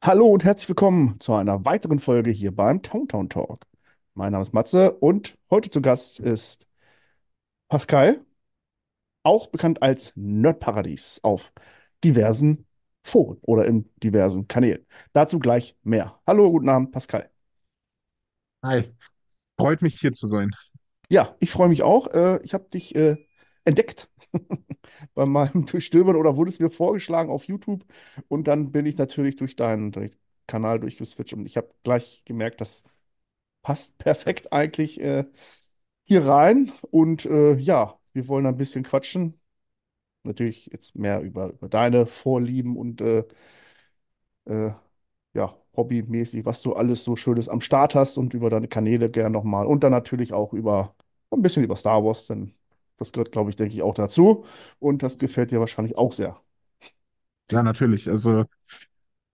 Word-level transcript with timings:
Hallo 0.00 0.26
und 0.26 0.44
herzlich 0.44 0.68
willkommen 0.68 1.18
zu 1.18 1.34
einer 1.34 1.64
weiteren 1.64 1.98
Folge 1.98 2.30
hier 2.30 2.54
beim 2.54 2.82
Towntown 2.82 3.28
Talk. 3.28 3.66
Mein 4.14 4.32
Name 4.32 4.42
ist 4.42 4.52
Matze 4.54 4.92
und 4.92 5.36
heute 5.50 5.70
zu 5.70 5.82
Gast 5.82 6.20
ist 6.20 6.66
Pascal, 7.68 8.24
auch 9.24 9.48
bekannt 9.48 9.82
als 9.82 10.12
Nerdparadies 10.14 11.20
auf 11.24 11.52
diversen 12.04 12.66
Foren 13.02 13.38
oder 13.42 13.66
in 13.66 13.90
diversen 14.02 14.46
Kanälen. 14.46 14.86
Dazu 15.12 15.40
gleich 15.40 15.76
mehr. 15.82 16.20
Hallo, 16.26 16.50
guten 16.52 16.68
Abend, 16.68 16.92
Pascal. 16.92 17.28
Hi, 18.62 18.94
freut 19.58 19.82
mich 19.82 20.00
hier 20.00 20.12
zu 20.12 20.28
sein. 20.28 20.50
Ja, 21.10 21.34
ich 21.40 21.50
freue 21.50 21.68
mich 21.68 21.82
auch. 21.82 22.06
Äh, 22.08 22.40
ich 22.44 22.54
habe 22.54 22.68
dich 22.70 22.94
äh, 22.94 23.16
entdeckt 23.68 24.10
bei 25.14 25.26
meinem 25.26 25.66
Durchstöbern 25.66 26.16
oder 26.16 26.36
wurde 26.36 26.50
es 26.50 26.60
mir 26.60 26.70
vorgeschlagen 26.70 27.30
auf 27.30 27.44
YouTube 27.44 27.84
und 28.28 28.48
dann 28.48 28.72
bin 28.72 28.86
ich 28.86 28.96
natürlich 28.98 29.36
durch 29.36 29.56
deinen 29.56 29.92
Kanal 30.46 30.80
durchgeswitcht 30.80 31.34
und 31.34 31.46
ich 31.46 31.56
habe 31.56 31.70
gleich 31.84 32.22
gemerkt, 32.24 32.60
das 32.60 32.82
passt 33.62 33.98
perfekt 33.98 34.52
eigentlich 34.52 35.00
äh, 35.00 35.24
hier 36.04 36.26
rein. 36.26 36.72
Und 36.90 37.26
äh, 37.26 37.54
ja, 37.56 37.98
wir 38.12 38.28
wollen 38.28 38.46
ein 38.46 38.56
bisschen 38.56 38.84
quatschen. 38.84 39.40
Natürlich 40.24 40.66
jetzt 40.72 40.96
mehr 40.96 41.22
über, 41.22 41.50
über 41.52 41.68
deine 41.68 42.06
Vorlieben 42.06 42.76
und 42.76 43.00
äh, 43.02 43.24
äh, 44.46 44.70
ja, 45.34 45.56
hobbymäßig, 45.76 46.44
was 46.46 46.62
du 46.62 46.74
alles 46.74 47.04
so 47.04 47.16
Schönes 47.16 47.48
am 47.48 47.60
Start 47.60 47.94
hast 47.94 48.18
und 48.18 48.34
über 48.34 48.50
deine 48.50 48.68
Kanäle 48.68 49.10
gern 49.10 49.32
nochmal. 49.32 49.66
Und 49.66 49.84
dann 49.84 49.92
natürlich 49.92 50.32
auch 50.32 50.52
über 50.52 50.96
ein 51.30 51.42
bisschen 51.42 51.64
über 51.64 51.76
Star 51.76 52.04
Wars, 52.04 52.26
denn 52.26 52.54
das 52.98 53.12
gehört, 53.12 53.32
glaube 53.32 53.50
ich, 53.50 53.56
denke 53.56 53.74
ich, 53.74 53.82
auch 53.82 53.94
dazu. 53.94 54.44
Und 54.78 55.02
das 55.02 55.18
gefällt 55.18 55.50
dir 55.50 55.60
wahrscheinlich 55.60 55.96
auch 55.96 56.12
sehr. 56.12 56.40
Ja, 57.50 57.62
natürlich. 57.62 58.08
Also 58.10 58.44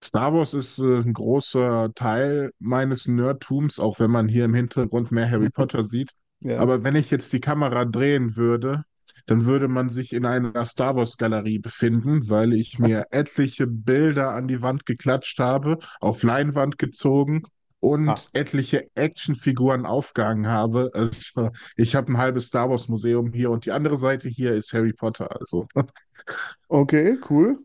Star 0.03 0.35
Wars 0.35 0.55
ist 0.55 0.79
äh, 0.79 0.99
ein 0.99 1.15
großer 1.15 1.93
Teil 1.95 2.53
meines 2.59 3.09
Nerdtums, 3.09 3.81
auch 3.81 3.99
wenn 3.99 4.11
man 4.11 4.29
hier 4.29 4.45
im 4.45 4.55
Hintergrund 4.55 5.11
mehr 5.11 5.31
Harry 5.31 5.51
Potter 5.51 5.83
sieht. 5.83 6.11
Ja. 6.41 6.59
Aber 6.59 6.85
wenn 6.85 6.95
ich 6.95 7.11
jetzt 7.11 7.33
die 7.33 7.41
Kamera 7.41 7.87
drehen 7.87 8.37
würde, 8.37 8.85
dann 9.27 9.47
würde 9.47 9.69
man 9.69 9.89
sich 9.89 10.13
in 10.13 10.27
einer 10.27 10.67
Star 10.67 10.95
Wars 10.97 11.17
Galerie 11.17 11.59
befinden, 11.59 12.29
weil 12.29 12.53
ich 12.53 12.79
mir 12.79 13.07
etliche 13.11 13.67
Bilder 13.67 14.33
an 14.35 14.47
die 14.47 14.61
Wand 14.61 14.85
geklatscht 14.85 15.39
habe, 15.39 15.79
auf 16.01 16.23
Leinwand 16.23 16.77
gezogen 16.77 17.45
Und 17.87 18.29
etliche 18.33 18.89
Actionfiguren 18.95 19.85
aufgehangen 19.85 20.47
habe. 20.47 20.91
Also 20.95 21.51
ich 21.77 21.95
habe 21.95 22.13
ein 22.13 22.19
halbes 22.19 22.47
Star 22.47 22.71
Wars 22.71 22.89
Museum 22.89 23.33
hier 23.33 23.51
und 23.51 23.67
die 23.67 23.73
andere 23.73 23.97
Seite 23.97 24.29
hier 24.29 24.53
ist 24.55 24.73
Harry 24.73 24.93
Potter. 24.95 25.31
Also 25.39 25.67
okay, 26.69 27.17
cool. 27.31 27.59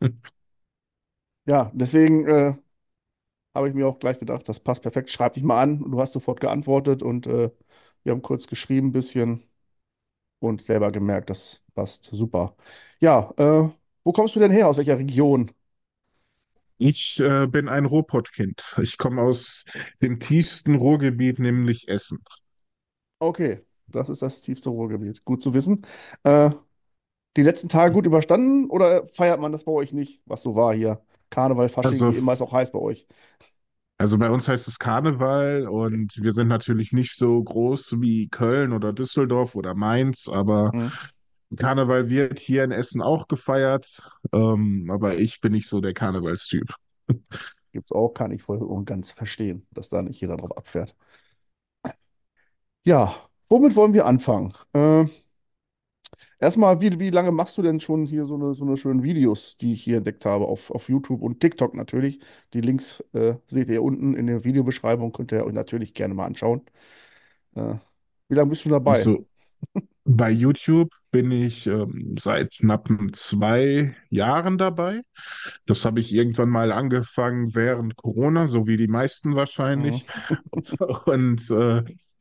Ja, 1.46 1.70
deswegen 1.74 2.26
äh, 2.26 2.54
habe 3.54 3.68
ich 3.68 3.74
mir 3.74 3.86
auch 3.88 3.98
gleich 3.98 4.18
gedacht, 4.18 4.48
das 4.48 4.60
passt 4.60 4.82
perfekt. 4.82 5.10
Schreib 5.10 5.34
dich 5.34 5.42
mal 5.44 5.60
an. 5.62 5.82
Und 5.82 5.92
du 5.92 6.00
hast 6.00 6.12
sofort 6.12 6.40
geantwortet 6.40 7.02
und 7.02 7.26
äh, 7.26 7.50
wir 8.04 8.12
haben 8.12 8.22
kurz 8.22 8.46
geschrieben 8.46 8.88
ein 8.88 8.92
bisschen. 8.92 9.42
und 10.40 10.62
selber 10.62 10.92
gemerkt, 10.92 11.30
das 11.30 11.62
passt 11.74 12.04
super. 12.12 12.56
Ja, 13.00 13.32
äh, 13.38 13.70
wo 14.04 14.12
kommst 14.12 14.36
du 14.36 14.40
denn 14.40 14.50
her? 14.50 14.68
Aus 14.68 14.76
welcher 14.78 14.98
Region? 14.98 15.50
Ich 16.78 17.20
äh, 17.20 17.46
bin 17.46 17.68
ein 17.68 17.84
Ruhrpottkind. 17.86 18.76
Ich 18.82 18.98
komme 18.98 19.22
aus 19.22 19.64
dem 20.02 20.20
tiefsten 20.20 20.74
Ruhrgebiet, 20.76 21.38
nämlich 21.38 21.88
Essen. 21.88 22.22
Okay, 23.18 23.62
das 23.86 24.08
ist 24.10 24.22
das 24.22 24.40
tiefste 24.42 24.68
Ruhrgebiet. 24.70 25.24
Gut 25.24 25.42
zu 25.42 25.54
wissen. 25.54 25.82
Äh, 26.22 26.50
die 27.36 27.42
letzten 27.42 27.68
Tage 27.70 27.94
gut 27.94 28.06
überstanden 28.06 28.70
oder 28.70 29.06
feiert 29.08 29.40
man 29.40 29.52
das 29.52 29.64
bei 29.64 29.72
euch 29.72 29.92
nicht, 29.92 30.22
was 30.26 30.42
so 30.42 30.56
war 30.56 30.74
hier? 30.74 31.02
Karneval, 31.30 31.68
Fasching, 31.70 32.02
Also, 32.02 32.12
wie 32.12 32.16
immer 32.16 32.34
ist 32.34 32.42
auch 32.42 32.52
heiß 32.52 32.72
bei 32.72 32.80
euch. 32.80 33.06
also 33.98 34.18
bei 34.18 34.30
uns 34.30 34.46
heißt 34.48 34.68
es 34.68 34.78
Karneval 34.78 35.66
und 35.68 36.12
wir 36.22 36.32
sind 36.34 36.48
natürlich 36.48 36.92
nicht 36.92 37.16
so 37.16 37.42
groß 37.42 38.00
wie 38.00 38.28
Köln 38.28 38.72
oder 38.72 38.92
Düsseldorf 38.92 39.54
oder 39.54 39.74
Mainz, 39.74 40.28
aber 40.28 40.72
Hm. 40.72 40.88
Karneval 41.54 42.10
wird 42.10 42.38
hier 42.38 42.64
in 42.64 42.72
Essen 42.72 43.02
auch 43.02 43.28
gefeiert. 43.28 44.02
Ähm, 44.32 44.88
aber 44.90 45.16
ich 45.18 45.40
bin 45.40 45.52
nicht 45.52 45.68
so 45.68 45.80
der 45.80 45.94
Karnevalstyp. 45.94 46.74
Gibt's 47.72 47.92
auch, 47.92 48.14
kann 48.14 48.32
ich 48.32 48.42
voll 48.42 48.58
und 48.58 48.86
ganz 48.86 49.10
verstehen, 49.10 49.66
dass 49.70 49.88
da 49.88 50.02
nicht 50.02 50.20
jeder 50.20 50.36
drauf 50.36 50.56
abfährt. 50.56 50.96
Ja, 52.84 53.14
womit 53.48 53.76
wollen 53.76 53.94
wir 53.94 54.06
anfangen? 54.06 54.54
Äh, 54.72 55.06
Erstmal, 56.38 56.80
wie, 56.80 56.98
wie 56.98 57.10
lange 57.10 57.32
machst 57.32 57.56
du 57.56 57.62
denn 57.62 57.80
schon 57.80 58.04
hier 58.04 58.26
so 58.26 58.34
eine, 58.34 58.54
so 58.54 58.64
eine 58.64 58.76
schönen 58.76 59.02
Videos, 59.02 59.56
die 59.56 59.72
ich 59.72 59.82
hier 59.82 59.98
entdeckt 59.98 60.24
habe, 60.26 60.46
auf, 60.46 60.70
auf 60.70 60.88
YouTube 60.88 61.22
und 61.22 61.40
TikTok 61.40 61.74
natürlich? 61.74 62.20
Die 62.52 62.60
Links 62.60 63.02
äh, 63.14 63.36
seht 63.48 63.68
ihr 63.68 63.82
unten 63.82 64.14
in 64.14 64.26
der 64.26 64.44
Videobeschreibung, 64.44 65.12
könnt 65.12 65.32
ihr 65.32 65.44
euch 65.46 65.54
natürlich 65.54 65.94
gerne 65.94 66.14
mal 66.14 66.26
anschauen. 66.26 66.62
Äh, 67.54 67.74
wie 68.28 68.34
lange 68.34 68.50
bist 68.50 68.64
du 68.66 68.68
dabei? 68.68 69.00
So, 69.00 69.26
bei 70.06 70.30
YouTube 70.30 70.90
bin 71.10 71.30
ich 71.32 71.66
ähm, 71.66 72.16
seit 72.18 72.52
knappen 72.58 73.12
zwei 73.14 73.96
Jahren 74.10 74.58
dabei. 74.58 75.02
Das 75.66 75.84
habe 75.84 76.00
ich 76.00 76.12
irgendwann 76.14 76.50
mal 76.50 76.72
angefangen 76.72 77.54
während 77.54 77.96
Corona, 77.96 78.48
so 78.48 78.66
wie 78.66 78.76
die 78.76 78.88
meisten 78.88 79.36
Mhm. 79.74 80.00
wahrscheinlich. 80.04 80.06
Und 81.06 81.50
äh, 81.50 81.80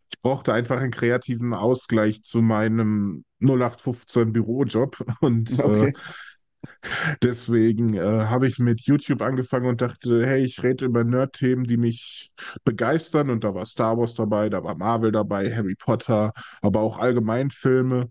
ich 0.10 0.22
brauchte 0.22 0.54
einfach 0.54 0.80
einen 0.82 0.92
kreativen 0.92 1.54
Ausgleich 1.54 2.24
zu 2.24 2.42
meinem 2.42 3.26
0815 3.40 4.34
Bürojob. 4.34 4.98
Und 5.22 5.60
äh, 5.60 5.64
Okay, 5.64 5.94
deswegen 7.22 7.96
äh, 7.96 8.02
habe 8.02 8.48
ich 8.48 8.60
mit 8.60 8.82
YouTube 8.82 9.22
angefangen 9.22 9.68
und 9.68 9.82
dachte, 9.82 10.26
hey, 10.26 10.44
ich 10.44 10.62
rede 10.64 10.86
über 10.86 11.04
Nerd-Themen, 11.04 11.66
die 11.66 11.78
mich 11.78 12.32
begeistern. 12.64 13.30
Und 13.30 13.44
da 13.44 13.54
war 13.54 13.66
Star 13.66 13.98
Wars 13.98 14.14
dabei, 14.16 14.50
da 14.50 14.64
war 14.64 14.76
Marvel 14.76 15.12
dabei, 15.12 15.54
Harry 15.56 15.76
Potter, 15.76 16.34
aber 16.62 16.82
auch 16.82 17.00
allgemein 17.00 17.52
Filme. 17.52 18.10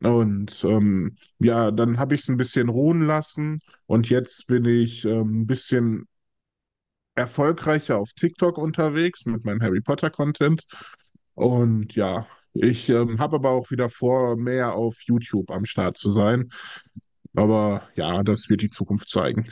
Und 0.00 0.62
ähm, 0.64 1.16
ja, 1.38 1.70
dann 1.70 1.98
habe 1.98 2.14
ich 2.14 2.22
es 2.22 2.28
ein 2.28 2.36
bisschen 2.36 2.68
ruhen 2.68 3.02
lassen 3.02 3.60
und 3.86 4.10
jetzt 4.10 4.46
bin 4.46 4.64
ich 4.66 5.04
ähm, 5.06 5.42
ein 5.42 5.46
bisschen 5.46 6.06
erfolgreicher 7.14 7.98
auf 7.98 8.12
TikTok 8.12 8.58
unterwegs 8.58 9.24
mit 9.26 9.44
meinem 9.44 9.60
Harry 9.62 9.80
Potter 9.80 10.10
Content. 10.10 10.66
Und 11.34 11.94
ja, 11.94 12.26
ich 12.52 12.88
ähm, 12.88 13.18
habe 13.18 13.36
aber 13.36 13.50
auch 13.50 13.70
wieder 13.70 13.90
vor, 13.90 14.36
mehr 14.36 14.74
auf 14.74 15.00
YouTube 15.02 15.50
am 15.50 15.64
Start 15.64 15.96
zu 15.96 16.10
sein. 16.10 16.50
Aber 17.36 17.82
ja, 17.94 18.22
das 18.24 18.48
wird 18.48 18.62
die 18.62 18.70
Zukunft 18.70 19.08
zeigen. 19.08 19.48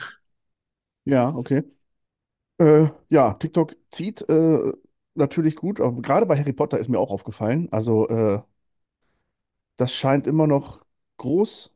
ja, 1.05 1.29
okay. 1.35 1.63
Äh, 2.59 2.87
ja, 3.09 3.33
TikTok 3.33 3.75
zieht 3.91 4.27
äh, 4.29 4.73
natürlich 5.15 5.55
gut, 5.55 5.77
gerade 6.03 6.25
bei 6.25 6.37
Harry 6.37 6.53
Potter 6.53 6.79
ist 6.79 6.89
mir 6.89 6.99
auch 6.99 7.11
aufgefallen. 7.11 7.67
Also, 7.71 8.07
äh, 8.09 8.41
das 9.77 9.93
scheint 9.93 10.27
immer 10.27 10.47
noch 10.47 10.85
groß 11.17 11.71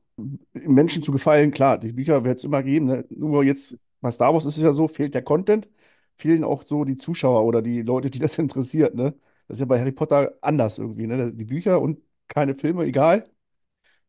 Menschen 0.54 1.04
zu 1.04 1.12
gefallen. 1.12 1.52
Klar, 1.52 1.78
die 1.80 1.94
Bücher 1.94 2.24
wird 2.24 2.40
es 2.40 2.44
immer 2.44 2.64
geben. 2.64 2.88
Ne? 2.88 3.06
Nur 3.10 3.44
jetzt 3.44 3.78
bei 4.02 4.12
Star 4.12 4.34
Wars 4.34 4.46
ist 4.46 4.58
es 4.58 4.64
ja 4.64 4.74
so, 4.74 4.88
fehlt 4.88 5.14
der 5.16 5.22
Content, 5.24 5.70
fehlen 6.18 6.44
auch 6.44 6.64
so 6.64 6.84
die 6.86 6.98
Zuschauer 6.98 7.44
oder 7.46 7.62
die 7.62 7.82
Leute, 7.82 8.10
die 8.10 8.20
das 8.20 8.38
interessiert. 8.40 8.96
Ne? 8.96 9.14
Das 9.48 9.58
ist 9.58 9.62
ja 9.62 9.66
bei 9.66 9.80
Harry 9.80 9.92
Potter 9.92 10.34
anders 10.42 10.78
irgendwie. 10.80 11.08
Ne? 11.08 11.34
Die 11.34 11.46
Bücher 11.46 11.82
und 11.82 12.00
keine 12.28 12.56
Filme, 12.56 12.84
egal. 12.86 13.26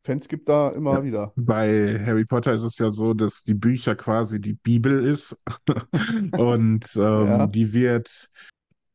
Fans 0.03 0.29
gibt 0.29 0.49
da 0.49 0.71
Ja. 0.71 0.77
immer 0.77 1.05
wieder. 1.05 1.33
Bei 1.37 2.03
Harry 2.05 2.25
Potter 2.25 2.53
ist 2.55 2.63
es 2.63 2.79
ja 2.79 2.91
so, 2.91 3.15
dass 3.15 3.43
die 3.45 3.55
Bücher 3.55 3.95
quasi 3.95 4.41
die 4.41 4.55
Bibel 4.55 5.05
ist. 5.05 5.37
Und 6.33 6.87
ähm, 6.97 7.27
Ja, 7.27 7.47
die 7.47 7.73
wird 7.73 8.31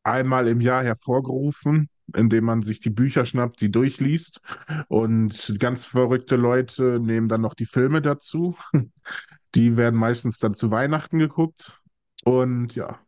einmal 0.02 0.48
im 0.48 0.60
Jahr 0.60 0.82
hervorgerufen, 0.84 1.88
indem 2.14 2.44
man 2.44 2.62
sich 2.62 2.80
die 2.80 2.90
Bücher 2.90 3.24
schnappt, 3.24 3.60
die 3.60 3.70
durchliest. 3.70 4.40
Und 4.88 5.56
ganz 5.58 5.84
verrückte 5.84 6.36
Leute 6.36 6.98
nehmen 7.00 7.28
dann 7.28 7.40
noch 7.40 7.54
die 7.54 7.66
Filme 7.66 8.02
dazu. 8.02 8.56
Die 9.54 9.78
werden 9.78 9.98
meistens 9.98 10.38
dann 10.38 10.52
zu 10.52 10.70
Weihnachten 10.70 11.18
geguckt. 11.18 11.80
Und 12.24 12.74
ja, 12.74 12.98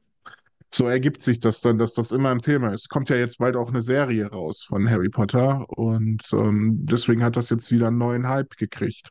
so 0.73 0.87
ergibt 0.87 1.23
sich 1.23 1.41
das 1.41 1.61
dann, 1.61 1.79
dass 1.79 1.95
das 1.95 2.13
immer 2.13 2.31
ein 2.31 2.43
Thema 2.43 2.73
ist. 2.75 2.89
Kommt 2.89 3.09
ja 3.11 3.17
jetzt 3.17 3.39
bald 3.39 3.57
auch 3.57 3.69
eine 3.69 3.83
Serie 3.83 4.27
raus 4.31 4.63
von 4.67 4.89
Harry 4.91 5.09
Potter 5.09 5.69
und 5.71 6.23
ähm, 6.33 6.79
deswegen 6.87 7.23
hat 7.25 7.37
das 7.37 7.51
jetzt 7.51 7.71
wieder 7.73 7.89
einen 7.89 7.99
neuen 7.99 8.29
Hype 8.29 8.57
gekriegt. 8.57 9.11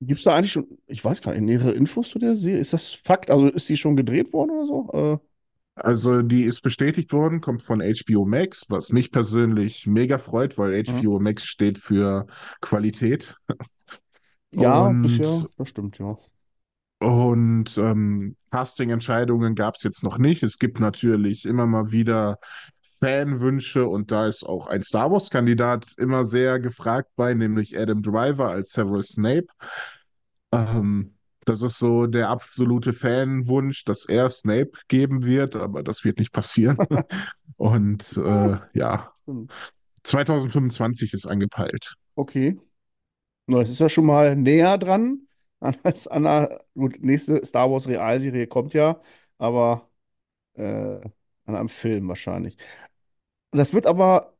gibt 0.00 0.18
es 0.18 0.24
da 0.24 0.34
eigentlich 0.34 0.52
schon, 0.52 0.66
ich 0.86 1.04
weiß 1.04 1.20
gar 1.22 1.32
nicht, 1.32 1.42
nähere 1.42 1.72
Infos 1.72 2.10
zu 2.10 2.18
der 2.18 2.36
Serie? 2.36 2.60
Ist 2.60 2.72
das 2.72 2.92
Fakt? 2.94 3.30
Also 3.30 3.48
ist 3.48 3.68
die 3.68 3.76
schon 3.76 3.96
gedreht 3.96 4.32
worden 4.32 4.50
oder 4.50 4.66
so? 4.66 4.90
Äh, 4.92 5.18
Also 5.74 6.22
die 6.22 6.42
ist 6.44 6.60
bestätigt 6.62 7.12
worden, 7.12 7.40
kommt 7.40 7.62
von 7.62 7.80
HBO 7.80 8.24
Max, 8.26 8.64
was 8.68 8.90
mich 8.90 9.12
persönlich 9.12 9.86
mega 9.86 10.18
freut, 10.18 10.58
weil. 10.58 10.74
HBO 10.74 11.20
Max 11.20 11.44
steht 11.46 11.78
für 11.78 12.26
Qualität. 12.60 13.36
Ja, 14.52 14.92
bisher, 14.92 15.28
Und 15.30 15.50
das 15.56 15.68
stimmt, 15.70 15.98
ja. 15.98 16.18
Und 17.00 17.78
ähm, 17.78 18.36
Casting-Entscheidungen 18.50 19.54
gab 19.54 19.76
es 19.76 19.82
jetzt 19.84 20.02
noch 20.02 20.18
nicht. 20.18 20.42
Es 20.42 20.58
gibt 20.58 20.80
natürlich 20.80 21.44
immer 21.44 21.66
mal 21.66 21.92
wieder 21.92 22.38
Fanwünsche 23.00 23.86
und 23.86 24.10
da 24.10 24.26
ist 24.26 24.42
auch 24.44 24.66
ein 24.66 24.82
Star 24.82 25.10
Wars-Kandidat 25.12 25.86
immer 25.98 26.24
sehr 26.24 26.58
gefragt 26.58 27.10
bei, 27.14 27.34
nämlich 27.34 27.78
Adam 27.78 28.02
Driver 28.02 28.48
als 28.48 28.70
Severus 28.70 29.08
Snape. 29.10 29.46
Ähm, 30.52 31.14
Das 31.44 31.62
ist 31.62 31.78
so 31.78 32.06
der 32.06 32.28
absolute 32.28 32.92
Fanwunsch, 32.92 33.84
dass 33.84 34.04
er 34.04 34.28
Snape 34.28 34.72
geben 34.88 35.24
wird, 35.24 35.56
aber 35.56 35.82
das 35.82 36.04
wird 36.04 36.18
nicht 36.18 36.32
passieren. 36.32 36.76
Und 37.56 38.16
äh, 38.18 38.58
ja, 38.74 39.12
stimmt. 39.22 39.52
2025 40.04 41.14
ist 41.14 41.26
angepeilt. 41.26 41.94
Okay. 42.16 42.58
Na, 43.46 43.60
Das 43.60 43.70
ist 43.70 43.80
ja 43.80 43.88
schon 43.88 44.06
mal 44.06 44.36
näher 44.36 44.78
dran 44.78 45.27
als 45.60 46.08
an 46.08 46.24
der 46.24 46.64
gut, 46.74 47.00
nächste 47.02 47.44
Star 47.44 47.70
Wars 47.70 47.88
Realserie 47.88 48.46
kommt 48.46 48.74
ja, 48.74 49.00
aber 49.38 49.88
äh, 50.54 50.62
an 51.46 51.56
einem 51.56 51.68
Film 51.68 52.08
wahrscheinlich. 52.08 52.58
Das 53.52 53.74
wird 53.74 53.86
aber 53.86 54.34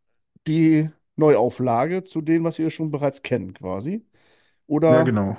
die 0.46 0.90
Neuauflage 1.16 2.04
zu 2.04 2.20
dem, 2.20 2.44
was 2.44 2.58
wir 2.58 2.70
schon 2.70 2.90
bereits 2.90 3.22
kennen, 3.22 3.54
quasi. 3.54 4.06
Ja, 4.86 5.02
Oder 5.02 5.02
genau. 5.02 5.36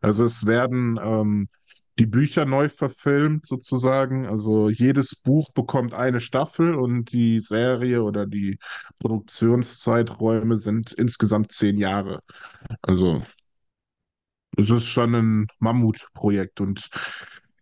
Also 0.00 0.24
es 0.24 0.46
werden 0.46 0.98
ähm, 1.02 1.48
die 1.98 2.06
Bücher 2.06 2.46
neu 2.46 2.68
verfilmt 2.68 3.46
sozusagen. 3.46 4.26
Also 4.26 4.70
jedes 4.70 5.16
Buch 5.16 5.52
bekommt 5.52 5.94
eine 5.94 6.20
Staffel 6.20 6.74
und 6.74 7.12
die 7.12 7.40
Serie 7.40 8.02
oder 8.02 8.26
die 8.26 8.58
Produktionszeiträume 9.00 10.56
sind 10.56 10.92
insgesamt 10.92 11.52
zehn 11.52 11.78
Jahre. 11.78 12.20
Also 12.82 13.22
es 14.56 14.70
ist 14.70 14.86
schon 14.86 15.14
ein 15.14 15.46
Mammutprojekt 15.58 16.60
und 16.60 16.88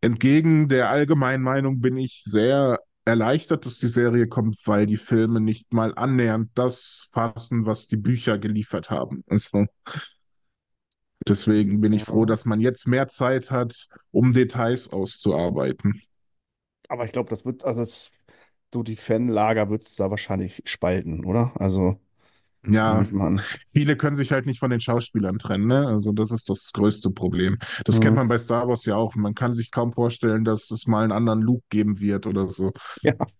entgegen 0.01 0.69
der 0.69 0.91
allgemeinen 0.91 1.43
Meinung 1.43 1.81
bin 1.81 1.97
ich 1.97 2.23
sehr 2.25 2.81
erleichtert, 3.05 3.67
dass 3.67 3.79
die 3.79 3.89
Serie 3.89 4.29
kommt, 4.29 4.59
weil 4.67 4.87
die 4.87 4.97
Filme 4.97 5.41
nicht 5.41 5.73
mal 5.73 5.95
annähernd 5.97 6.51
das 6.55 7.09
fassen, 7.13 7.65
was 7.67 7.89
die 7.89 7.97
Bücher 7.97 8.39
geliefert 8.39 8.91
haben. 8.91 9.25
Also 9.29 9.67
deswegen 11.27 11.81
bin 11.81 11.93
ich 11.93 12.05
froh, 12.05 12.25
dass 12.25 12.45
man 12.45 12.61
jetzt 12.61 12.87
mehr 12.87 13.09
Zeit 13.09 13.51
hat, 13.51 13.89
um 14.11 14.33
Details 14.33 14.91
auszuarbeiten. 14.93 16.03
Aber 16.89 17.05
ich 17.05 17.13
glaube, 17.13 17.31
das 17.31 17.45
wird, 17.45 17.65
also 17.65 17.81
es, 17.83 18.13
so 18.73 18.83
die 18.83 18.97
Fanlager 18.97 19.71
wird 19.71 19.83
es 19.83 19.95
da 19.95 20.11
wahrscheinlich 20.11 20.63
spalten, 20.65 21.25
oder? 21.25 21.53
Also, 21.57 22.01
Ja, 22.71 23.07
viele 23.67 23.97
können 23.97 24.17
sich 24.17 24.31
halt 24.31 24.45
nicht 24.47 24.59
von 24.61 24.71
den 24.71 24.81
Schauspielern 24.81 25.39
trennen, 25.39 25.67
ne? 25.69 25.87
Also 25.87 26.13
das 26.13 26.31
ist 26.33 26.51
das 26.51 26.71
größte 26.75 27.11
Problem. 27.11 27.59
Das 27.85 27.99
kennt 28.01 28.15
Hm. 28.15 28.19
man 28.19 28.29
bei 28.29 28.39
Star 28.39 28.69
Wars 28.69 28.85
ja 28.85 28.97
auch. 28.97 29.15
Man 29.15 29.35
kann 29.35 29.55
sich 29.55 29.71
kaum 29.71 29.93
vorstellen, 29.95 30.45
dass 30.45 30.71
es 30.71 30.87
mal 30.87 31.03
einen 31.05 31.13
anderen 31.13 31.41
Luke 31.41 31.65
geben 31.71 31.99
wird 32.01 32.27
oder 32.27 32.49
so. 32.49 32.73
Ja. 33.03 33.15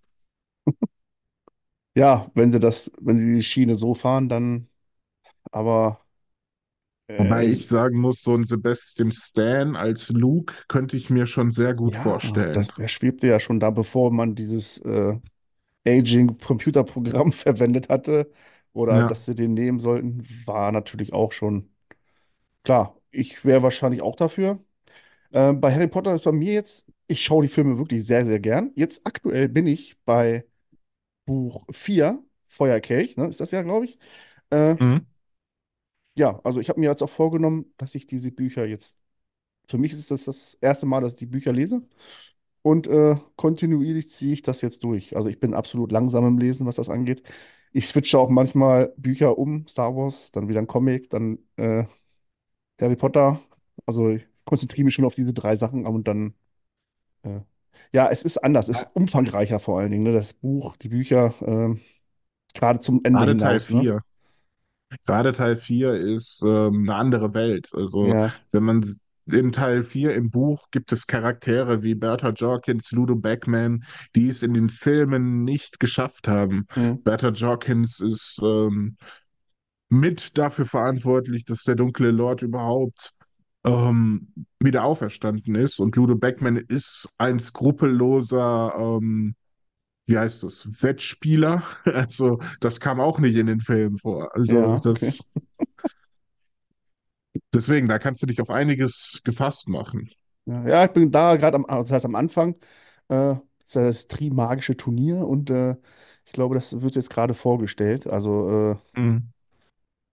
Ja, 1.95 2.31
wenn 2.35 2.53
sie 2.53 2.61
das, 2.61 2.91
wenn 3.01 3.19
sie 3.19 3.35
die 3.37 3.43
Schiene 3.43 3.75
so 3.75 3.95
fahren, 3.95 4.29
dann, 4.29 4.69
aber 5.53 6.07
Wobei 7.19 7.45
äh, 7.45 7.47
ich 7.47 7.69
sagen 7.69 8.01
muss, 8.01 8.23
so 8.23 8.35
ein 8.35 8.45
Sebastian 8.45 9.13
Stan 9.13 9.77
als 9.77 10.09
Luke 10.09 10.55
könnte 10.69 10.97
ich 10.97 11.11
mir 11.11 11.27
schon 11.27 11.53
sehr 11.53 11.75
gut 11.75 11.97
ja, 11.97 11.97
vorstellen. 11.97 12.49
das, 12.53 12.73
der 12.75 12.89
schwebte 12.89 13.27
ja 13.29 13.41
schon 13.41 13.61
da, 13.61 13.71
bevor 13.71 14.11
man 14.13 14.35
dieses 14.35 14.79
äh, 14.79 15.19
Aging-Computerprogramm 15.87 17.33
verwendet 17.35 17.89
hatte 17.89 18.31
oder 18.79 19.03
Ja. 19.03 19.05
dass 19.05 19.25
sie 19.27 19.35
den 19.35 19.55
nehmen 19.55 19.81
sollten, 19.81 20.27
war 20.47 20.73
natürlich 20.73 21.13
auch 21.13 21.33
schon 21.33 21.71
klar. 22.65 22.97
Ich 23.11 23.45
wäre 23.45 23.63
wahrscheinlich 23.63 24.03
auch 24.03 24.17
dafür. 24.17 24.61
Äh, 25.33 25.55
bei 25.55 25.75
Harry 25.75 25.89
Potter 25.89 26.15
ist 26.15 26.25
bei 26.25 26.33
mir 26.33 26.55
jetzt, 26.55 26.87
ich 27.09 27.23
schaue 27.25 27.43
die 27.45 27.49
Filme 27.51 27.79
wirklich 27.79 28.07
sehr, 28.07 28.27
sehr 28.27 28.41
gern. 28.41 28.73
Jetzt 28.77 29.07
aktuell 29.07 29.49
bin 29.51 29.67
ich 29.69 29.99
bei 30.05 30.47
Buch 31.27 31.67
4 31.73 32.23
Feuerkelch, 32.49 33.17
ne, 33.17 33.29
ist 33.29 33.41
das 33.41 33.53
ja, 33.53 33.63
glaube 33.63 33.87
ich. 33.87 33.99
Äh, 34.51 34.77
Mhm. 34.81 35.07
ja, 36.17 36.41
also 36.45 36.61
ich 36.61 36.69
habe 36.69 36.81
mir 36.81 36.91
jetzt 36.91 37.03
auch 37.03 37.11
vorgenommen, 37.11 37.73
dass 37.77 37.95
ich 37.95 38.07
diese 38.07 38.31
Bücher 38.33 38.67
jetzt, 38.67 38.97
für 39.69 39.79
mich 39.79 39.93
ist 39.93 40.11
das 40.11 40.27
das 40.27 40.55
erste 40.61 40.87
Mal, 40.87 41.03
dass 41.03 41.15
ich 41.15 41.21
die 41.21 41.27
Bücher 41.27 41.53
lese. 41.53 41.83
Und 42.63 42.87
äh, 42.89 43.17
kontinuierlich 43.37 44.11
ziehe 44.11 44.33
ich 44.35 44.43
das 44.43 44.63
jetzt 44.63 44.85
durch. 44.85 45.17
Also 45.17 45.29
ich 45.31 45.41
bin 45.41 45.55
absolut 45.55 45.93
langsam 45.93 46.27
im 46.27 46.39
Lesen, 46.39 46.67
was 46.67 46.77
das 46.77 46.91
angeht. 46.91 47.23
Ich 47.73 47.87
switche 47.89 48.19
auch 48.19 48.29
manchmal 48.29 48.93
Bücher 48.97 49.39
um, 49.39 49.67
Star 49.67 49.95
Wars, 49.97 50.31
dann 50.33 50.49
wieder 50.49 50.61
ein 50.61 50.67
Comic, 50.67 51.11
dann 51.11 51.39
äh, 51.57 51.85
Harry 52.81 52.97
Potter. 52.97 53.41
Also 53.87 54.11
ich 54.11 54.27
konzentriere 54.45 54.85
mich 54.85 54.95
schon 54.95 55.05
auf 55.05 55.15
diese 55.15 55.33
drei 55.33 55.57
Sachen 55.57 55.87
und 55.87 56.09
dann, 56.09 56.35
äh, 57.23 57.41
ja, 57.93 58.09
es 58.11 58.23
ist 58.23 58.39
anders, 58.39 58.69
es 58.69 58.83
ist 58.83 58.97
umfangreicher 58.97 59.61
vor 59.61 59.81
allen 59.81 59.91
Dingen, 59.91 60.05
ne? 60.05 60.13
Das 60.13 60.35
Buch, 60.35 60.77
die 60.77 60.89
Bücher, 60.89 61.35
ähm, 61.43 61.81
gerade 62.55 62.81
zum 62.81 63.01
Ende 63.05 63.21
Gerade 63.21 63.37
Teil 63.37 63.61
hinaus, 63.61 63.71
ne? 63.71 63.81
4. 63.83 64.01
Gerade 65.07 65.33
Teil 65.33 65.57
4 65.57 65.95
ist 65.95 66.43
ähm, 66.43 66.83
eine 66.89 66.95
andere 66.95 67.35
Welt. 67.35 67.71
Also, 67.75 68.07
Ja, 68.07 68.33
wenn 68.53 68.63
man 68.63 68.99
in 69.33 69.53
Teil 69.53 69.83
4 69.83 70.15
im 70.15 70.31
Buch 70.31 70.67
gibt 70.71 70.93
es 70.93 71.07
Charaktere 71.07 71.83
wie 71.83 71.95
Bertha 71.95 72.31
Jorkins, 72.31 72.91
Ludo 72.93 73.17
Beckman, 73.17 73.85
die 74.15 74.29
es 74.29 74.43
in 74.43 74.55
den 74.55 74.69
Filmen 74.69 75.45
nicht 75.45 75.81
geschafft 75.81 76.29
haben. 76.29 76.67
hm, 76.71 77.03
Bertha 77.03 77.29
Jorkins 77.29 78.01
ist 78.01 78.41
ähm, 78.43 78.97
mit 79.89 80.37
dafür 80.37 80.67
verantwortlich, 80.67 81.45
dass 81.45 81.63
der 81.63 81.75
dunkle 81.75 82.11
Lord 82.11 82.43
überhaupt 82.43 83.13
ähm, 83.65 84.29
wieder 84.61 84.85
auferstanden 84.85 85.55
ist. 85.55 85.79
Und 85.79 85.97
Ludo 85.97 86.15
Beckman 86.15 86.57
ist 86.57 87.09
ein 87.19 87.41
skrupelloser, 87.41 88.75
ähm, 88.79 89.35
wie 90.07 90.19
heißt 90.19 90.43
das, 90.43 90.69
Wettspieler. 90.83 91.63
Also, 91.85 92.41
das 92.61 92.81
kam 92.81 93.01
auch 93.01 93.19
nicht 93.19 93.37
in 93.37 93.47
den 93.47 93.61
Filmen 93.61 93.99
vor. 93.99 94.35
Also, 94.35 94.57
ja, 94.57 94.67
okay. 94.67 94.95
das. 95.01 95.21
Deswegen, 97.55 97.89
da 97.89 97.99
kannst 97.99 98.23
du 98.23 98.27
dich 98.27 98.41
auf 98.41 98.51
einiges 98.51 99.21
gefasst 99.25 99.69
machen. 99.69 100.11
Ja, 100.47 100.85
ich 100.87 100.93
bin 100.93 101.11
da 101.13 101.37
gerade 101.37 101.57
am, 101.57 101.67
das 101.69 101.91
heißt 101.91 102.05
am 102.07 102.15
Anfang, 102.15 102.57
äh, 103.09 103.33
ist 103.67 103.75
ja 103.75 103.83
das 103.85 104.09
Trimagische 104.09 104.77
Turnier 104.79 105.27
und 105.27 105.51
äh, 105.51 105.77
ich 106.25 106.33
glaube, 106.33 106.55
das 106.55 106.81
wird 106.81 106.95
jetzt 106.97 107.11
gerade 107.11 107.35
vorgestellt. 107.35 108.07
Also 108.07 108.73
äh, 108.73 108.77
Mhm. 108.97 109.29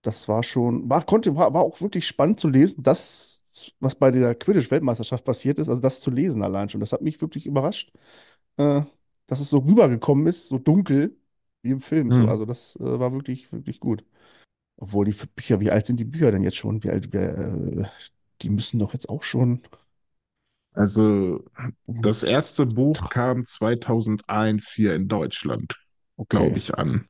das 0.01 0.27
war 0.27 0.43
schon, 0.43 0.89
war, 0.89 1.05
konnte, 1.05 1.35
war, 1.35 1.53
war 1.53 1.61
auch 1.63 1.81
wirklich 1.81 2.05
spannend 2.07 2.39
zu 2.39 2.47
lesen, 2.49 2.83
das, 2.83 3.43
was 3.79 3.95
bei 3.95 4.11
der 4.11 4.35
Quidditch-Weltmeisterschaft 4.35 5.25
passiert 5.25 5.59
ist, 5.59 5.69
also 5.69 5.81
das 5.81 6.01
zu 6.01 6.11
lesen 6.11 6.43
allein 6.43 6.69
schon. 6.69 6.79
Das 6.81 6.91
hat 6.93 7.01
mich 7.01 7.19
wirklich 7.21 7.45
überrascht, 7.45 7.91
äh, 8.57 8.81
dass 9.27 9.39
es 9.41 9.49
so 9.49 9.59
rübergekommen 9.59 10.27
ist, 10.27 10.47
so 10.49 10.59
dunkel 10.59 11.17
wie 11.63 11.71
im 11.71 11.81
Film. 11.81 12.13
So, 12.13 12.25
Mhm. 12.25 12.27
also 12.27 12.45
das 12.45 12.75
äh, 12.77 12.99
war 12.99 13.13
wirklich, 13.13 13.51
wirklich 13.51 13.79
gut. 13.79 14.05
Obwohl 14.77 15.05
die 15.05 15.13
Bücher, 15.35 15.59
wie 15.59 15.71
alt 15.71 15.85
sind 15.85 15.99
die 15.99 16.05
Bücher 16.05 16.31
denn 16.31 16.43
jetzt 16.43 16.57
schon? 16.57 16.83
Wie 16.83 16.89
alt, 16.89 17.13
wer, 17.13 17.37
äh, 17.37 17.85
die 18.41 18.49
müssen 18.49 18.79
doch 18.79 18.93
jetzt 18.93 19.09
auch 19.09 19.23
schon. 19.23 19.63
Also, 20.73 21.43
das 21.87 22.23
erste 22.23 22.65
Buch 22.65 23.09
kam 23.09 23.45
2001 23.45 24.69
hier 24.71 24.93
in 24.95 25.07
Deutschland, 25.07 25.73
glaube 26.29 26.57
Okay, 26.57 26.59
ich, 26.59 26.75
an. 26.75 27.07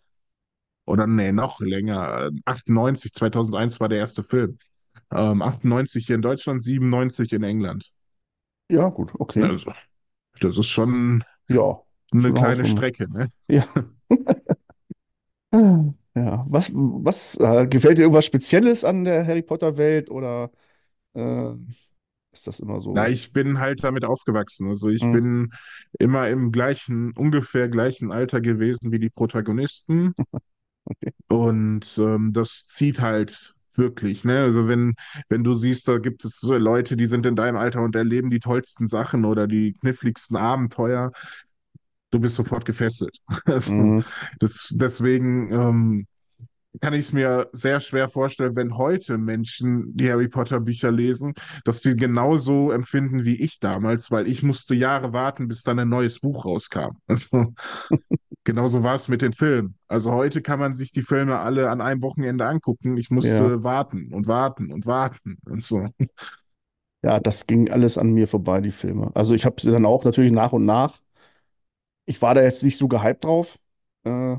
Oder 0.85 1.07
nee, 1.07 1.31
noch 1.33 1.61
länger. 1.61 2.31
98, 2.45 3.13
2001 3.13 3.79
war 3.79 3.89
der 3.89 3.99
erste 3.99 4.23
Film. 4.23 4.59
Ähm, 5.11 5.41
98 5.41 6.07
hier 6.07 6.15
in 6.17 6.23
Deutschland, 6.23 6.63
97 6.63 7.33
in 7.33 7.43
England. 7.43 7.91
ja, 8.69 8.89
gut, 8.89 9.11
okay. 9.19 9.51
Also, 9.51 9.73
das 10.41 10.57
ist 10.57 10.67
schon 10.67 11.23
Ja, 11.47 11.81
eine 12.13 12.33
schon 12.33 12.37
eine 12.37 12.65
kleine. 12.65 12.65
Strecke, 12.65 13.09
ne? 13.11 13.29
Ja. 13.49 13.65
Ja, 16.15 16.45
was, 16.47 16.71
was 16.73 17.35
äh, 17.39 17.67
gefällt 17.67 17.97
dir 17.97 18.03
irgendwas 18.03 18.25
Spezielles 18.25 18.85
an 18.85 19.03
der 19.03 19.25
Harry 19.27 19.41
Potter-Welt 19.41 20.09
oder 20.09 20.49
äh, 21.15 21.51
ist 22.33 22.47
das 22.47 22.59
immer 22.61 22.81
Na, 22.91 23.09
so? 23.09 23.09
ich 23.09 23.33
bin 23.33 23.59
halt 23.59 23.83
damit 23.83 24.05
aufgewachsen. 24.05 24.69
Also 24.69 24.89
ich 24.89 25.09
Hm, 25.09 25.11
bin 25.11 25.51
immer 25.99 26.29
im 26.29 26.51
gleichen, 26.51 27.11
ungefähr 27.17 27.67
gleichen 27.69 28.11
Alter 28.11 28.39
gewesen 28.41 28.91
wie 28.91 28.99
die 28.99 29.09
Protagonisten. 29.09 30.13
okay. 30.85 31.11
Und 31.27 31.97
ähm, 31.97 32.33
das 32.33 32.67
zieht 32.67 33.01
halt 33.01 33.53
wirklich, 33.73 34.23
ne? 34.23 34.39
Also 34.43 34.67
wenn, 34.67 34.93
wenn 35.27 35.43
du 35.43 35.53
siehst, 35.53 35.87
da 35.87 35.97
gibt 35.97 36.23
es 36.23 36.39
so 36.39 36.55
Leute, 36.55 36.95
die 36.95 37.07
sind 37.07 37.25
in 37.25 37.35
deinem 37.35 37.57
Alter 37.57 37.81
und 37.81 37.95
erleben 37.95 38.29
die 38.29 38.39
tollsten 38.39 38.87
Sachen 38.87 39.25
oder 39.25 39.47
die 39.47 39.73
kniffligsten 39.73 40.37
Abenteuer, 40.37 41.11
du 42.15 42.21
bist 42.21 42.35
sofort 42.35 42.65
gefesselt. 42.65 43.17
Also 43.45 43.71
Hm, 43.71 44.03
das, 44.39 44.73
deswegen 44.75 45.51
ähm, 45.51 46.07
kann 46.81 46.93
ich 46.93 47.07
es 47.07 47.13
mir 47.13 47.47
sehr 47.51 47.79
schwer 47.79 48.09
vorstellen, 48.09 48.55
wenn 48.55 48.77
heute 48.77 49.17
Menschen 49.17 49.95
die 49.95 50.09
Harry 50.09 50.27
Potter 50.27 50.59
Bücher 50.59 50.91
lesen, 50.91 51.33
dass 51.63 51.81
sie 51.81 51.95
genauso 51.95 52.71
empfinden 52.71 53.23
wie 53.23 53.35
ich 53.35 53.59
damals, 53.59 54.11
weil 54.11 54.27
ich 54.27 54.43
musste 54.43 54.75
Jahre 54.75 55.13
warten, 55.13 55.47
bis 55.47 55.63
dann 55.63 55.79
ein 55.79 55.89
neues 55.89 56.19
Buch 56.19 56.45
rauskam. 56.45 56.97
Also 57.07 57.53
Genauso 58.43 58.83
war 58.83 58.93
es 58.93 59.07
mit 59.07 59.23
den 59.23 59.33
Filmen. 59.33 59.75
Also 59.87 60.11
heute 60.11 60.43
kann 60.43 60.59
man 60.59 60.75
sich 60.75 60.91
die 60.91 61.01
Filme 61.01 61.39
alle 61.39 61.71
an 61.71 61.81
einem 61.81 62.03
Wochenende 62.03 62.45
angucken. 62.45 62.95
Ich 62.95 63.09
ja. 63.09 63.15
musste 63.15 63.63
warten 63.63 64.13
und 64.13 64.27
warten 64.27 64.71
und 64.71 64.85
warten 64.85 65.37
und 65.49 65.65
so. 65.65 65.87
Ja, 67.01 67.19
das 67.19 67.47
ging 67.47 67.71
alles 67.71 67.97
an 67.97 68.13
mir 68.13 68.27
vorbei, 68.27 68.61
die 68.61 68.71
Filme. 68.71 69.11
Also 69.15 69.33
ich 69.33 69.45
habe 69.45 69.59
sie 69.59 69.71
dann 69.71 69.85
auch 69.85 70.03
natürlich 70.03 70.31
nach 70.31 70.53
und 70.53 70.65
nach. 70.65 70.99
Ich 72.05 72.21
war 72.21 72.35
da 72.35 72.41
jetzt 72.43 72.63
nicht 72.63 72.77
so 72.77 72.87
gehypt 72.87 73.23
drauf, 73.25 73.57
äh, 74.03 74.37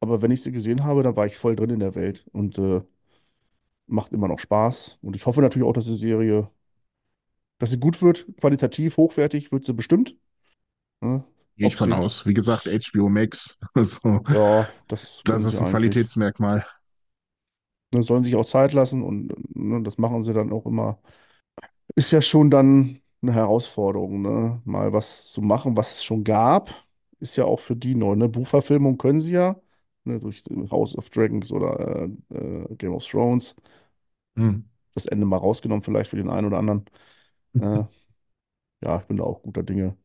aber 0.00 0.20
wenn 0.22 0.30
ich 0.30 0.42
sie 0.42 0.52
gesehen 0.52 0.84
habe, 0.84 1.02
dann 1.02 1.16
war 1.16 1.26
ich 1.26 1.36
voll 1.36 1.56
drin 1.56 1.70
in 1.70 1.80
der 1.80 1.94
Welt 1.94 2.26
und 2.32 2.58
äh, 2.58 2.82
macht 3.86 4.12
immer 4.12 4.28
noch 4.28 4.38
Spaß. 4.38 4.98
Und 5.02 5.16
ich 5.16 5.26
hoffe 5.26 5.40
natürlich 5.42 5.66
auch, 5.68 5.72
dass 5.72 5.84
die 5.86 5.96
Serie 5.96 6.50
Dass 7.58 7.70
sie 7.70 7.78
gut 7.78 8.00
wird, 8.02 8.26
qualitativ, 8.40 8.96
hochwertig, 8.96 9.52
wird 9.52 9.64
sie 9.66 9.74
bestimmt. 9.74 10.16
Ne? 11.02 11.24
Gehe 11.56 11.66
ich 11.68 11.76
von 11.76 11.92
aus. 11.92 12.26
Wie 12.26 12.34
gesagt, 12.34 12.66
HBO 12.66 13.08
Max. 13.08 13.56
So, 13.76 14.24
ja, 14.28 14.68
das 14.88 15.22
das 15.24 15.44
ist 15.44 15.60
ein 15.60 15.66
eigentlich. 15.66 15.66
Qualitätsmerkmal. 15.66 16.66
Ne, 17.92 18.02
sollen 18.04 18.22
sich 18.24 18.36
auch 18.36 18.46
Zeit 18.46 18.72
lassen 18.72 19.02
und 19.02 19.32
ne, 19.56 19.82
das 19.82 19.98
machen 19.98 20.22
sie 20.22 20.32
dann 20.32 20.52
auch 20.52 20.64
immer. 20.66 21.00
Ist 21.96 22.12
ja 22.12 22.22
schon 22.22 22.50
dann 22.50 22.99
eine 23.22 23.32
Herausforderung, 23.34 24.22
ne? 24.22 24.62
Mal 24.64 24.92
was 24.92 25.26
zu 25.32 25.42
machen, 25.42 25.76
was 25.76 25.96
es 25.96 26.04
schon 26.04 26.24
gab. 26.24 26.70
Ist 27.20 27.36
ja 27.36 27.44
auch 27.44 27.60
für 27.60 27.76
die 27.76 27.94
neu, 27.94 28.14
ne? 28.16 28.28
Buchverfilmung 28.28 28.98
können 28.98 29.20
sie 29.20 29.32
ja, 29.34 29.60
ne? 30.04 30.20
Durch 30.20 30.42
House 30.70 30.96
of 30.96 31.10
Dragons 31.10 31.52
oder 31.52 32.08
äh, 32.30 32.34
äh, 32.36 32.74
Game 32.76 32.94
of 32.94 33.06
Thrones. 33.06 33.54
Hm. 34.36 34.60
Das 34.94 35.06
Ende 35.06 35.26
mal 35.26 35.36
rausgenommen, 35.38 35.82
vielleicht 35.82 36.10
für 36.10 36.16
den 36.16 36.30
einen 36.30 36.46
oder 36.48 36.58
anderen. 36.58 36.84
Äh, 37.60 37.84
ja, 38.82 39.00
ich 39.00 39.06
bin 39.06 39.16
da 39.18 39.24
auch 39.24 39.42
guter 39.42 39.62
Dinge. 39.62 39.96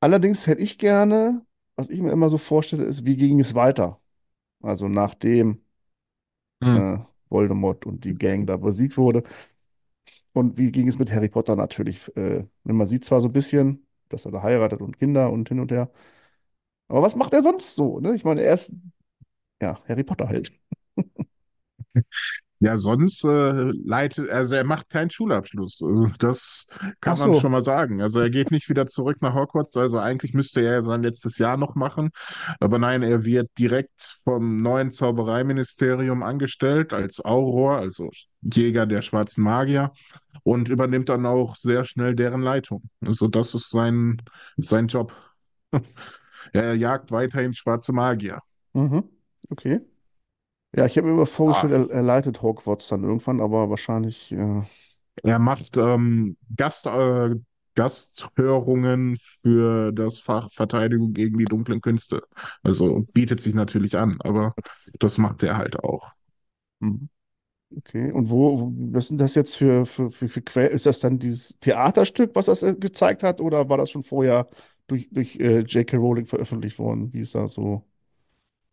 Allerdings 0.00 0.46
hätte 0.46 0.62
ich 0.62 0.78
gerne, 0.78 1.46
was 1.76 1.90
ich 1.90 2.00
mir 2.02 2.12
immer 2.12 2.30
so 2.30 2.38
vorstelle, 2.38 2.84
ist, 2.84 3.04
wie 3.06 3.16
ging 3.16 3.40
es 3.40 3.54
weiter? 3.54 4.00
Also 4.62 4.88
nachdem 4.88 5.62
Hm. 6.62 6.78
äh, 6.78 6.98
Voldemort 7.30 7.86
und 7.86 8.04
die 8.04 8.14
Gang 8.14 8.46
da 8.46 8.56
besiegt 8.56 8.96
wurde. 8.96 9.22
Und 10.34 10.58
wie 10.58 10.72
ging 10.72 10.88
es 10.88 10.98
mit 11.00 11.12
Harry 11.12 11.30
Potter 11.30 11.56
natürlich? 11.56 12.14
Äh, 12.16 12.46
man 12.64 12.88
sieht 12.88 13.06
zwar 13.06 13.22
so 13.22 13.28
ein 13.28 13.34
bisschen, 13.34 13.86
dass 14.10 14.26
er 14.26 14.32
da 14.32 14.42
heiratet 14.44 14.82
und 14.82 14.98
Kinder 14.98 15.32
und 15.32 15.48
hin 15.50 15.60
und 15.60 15.72
her. 15.72 15.92
Aber 16.88 17.02
was 17.02 17.16
macht 17.16 17.32
er 17.34 17.42
sonst 17.42 17.74
so? 17.76 18.00
Ne? 18.00 18.14
Ich 18.14 18.24
meine, 18.24 18.42
er 18.42 18.54
ist 18.54 18.72
ja 19.62 19.80
Harry 19.88 20.04
Potter 20.04 20.28
halt. 20.28 20.52
Ja, 22.64 22.78
sonst 22.78 23.24
äh, 23.24 23.72
leitet, 23.84 24.30
also 24.30 24.54
er 24.54 24.64
macht 24.64 24.88
keinen 24.88 25.10
Schulabschluss. 25.10 25.82
Also 25.82 26.08
das 26.18 26.66
kann 27.02 27.18
man 27.18 27.32
schon 27.32 27.40
so. 27.40 27.48
mal 27.50 27.60
sagen. 27.60 28.00
Also 28.00 28.20
er 28.20 28.30
geht 28.30 28.50
nicht 28.50 28.70
wieder 28.70 28.86
zurück 28.86 29.18
nach 29.20 29.34
Hogwarts. 29.34 29.76
Also 29.76 29.98
eigentlich 29.98 30.32
müsste 30.32 30.62
er 30.62 30.82
sein 30.82 31.02
letztes 31.02 31.36
Jahr 31.36 31.58
noch 31.58 31.74
machen. 31.74 32.08
Aber 32.60 32.78
nein, 32.78 33.02
er 33.02 33.26
wird 33.26 33.50
direkt 33.58 34.16
vom 34.24 34.62
neuen 34.62 34.90
Zaubereiministerium 34.90 36.22
angestellt 36.22 36.94
als 36.94 37.22
Auror, 37.22 37.76
also 37.76 38.08
Jäger 38.40 38.86
der 38.86 39.02
schwarzen 39.02 39.44
Magier, 39.44 39.92
und 40.42 40.70
übernimmt 40.70 41.10
dann 41.10 41.26
auch 41.26 41.56
sehr 41.56 41.84
schnell 41.84 42.16
deren 42.16 42.40
Leitung. 42.40 42.84
Also 43.04 43.28
das 43.28 43.52
ist 43.54 43.68
sein, 43.68 44.22
sein 44.56 44.88
Job. 44.88 45.12
Er 46.52 46.74
jagt 46.74 47.10
weiterhin 47.10 47.52
schwarze 47.52 47.92
Magier. 47.92 48.40
Mhm. 48.74 49.04
Okay. 49.50 49.80
Ja, 50.76 50.86
ich 50.86 50.96
habe 50.96 51.06
mir 51.06 51.12
immer 51.14 51.26
Ah, 51.46 51.66
vorgestellt, 51.66 51.72
er, 51.90 51.90
er 51.96 52.02
leitet 52.02 52.42
Hogwarts 52.42 52.88
dann 52.88 53.04
irgendwann, 53.04 53.40
aber 53.40 53.70
wahrscheinlich, 53.70 54.32
äh, 54.32 54.62
Er 55.22 55.38
macht 55.38 55.76
ähm, 55.76 56.36
Gast, 56.56 56.86
äh, 56.86 57.34
Gasthörungen 57.74 59.16
für 59.42 59.92
das 59.92 60.20
Fach 60.20 60.50
Verteidigung 60.52 61.12
gegen 61.12 61.38
die 61.38 61.44
dunklen 61.46 61.80
Künste. 61.80 62.22
Also 62.62 63.00
bietet 63.12 63.40
sich 63.40 63.54
natürlich 63.54 63.96
an, 63.96 64.18
aber 64.20 64.54
das 65.00 65.18
macht 65.18 65.42
er 65.42 65.56
halt 65.56 65.78
auch. 65.82 66.12
mhm. 66.80 67.08
okay. 67.76 68.12
Und 68.12 68.30
wo, 68.30 68.60
wo- 68.60 68.72
was 68.94 69.08
sind 69.08 69.18
das 69.18 69.34
jetzt 69.34 69.56
für, 69.56 69.86
für, 69.86 70.10
für, 70.10 70.28
für 70.28 70.42
Quellen? 70.42 70.72
Ist 70.72 70.86
das 70.86 71.00
dann 71.00 71.18
dieses 71.18 71.58
Theaterstück, 71.60 72.34
was 72.34 72.46
das 72.46 72.62
äh, 72.62 72.74
gezeigt 72.74 73.22
hat, 73.22 73.40
oder 73.40 73.68
war 73.68 73.78
das 73.78 73.90
schon 73.90 74.04
vorher 74.04 74.48
durch, 74.86 75.08
durch 75.10 75.36
äh, 75.40 75.60
J.K. 75.60 75.96
Rowling 75.96 76.26
veröffentlicht 76.26 76.78
worden? 76.78 77.12
Wie 77.12 77.20
ist 77.20 77.34
da 77.34 77.48
so? 77.48 77.84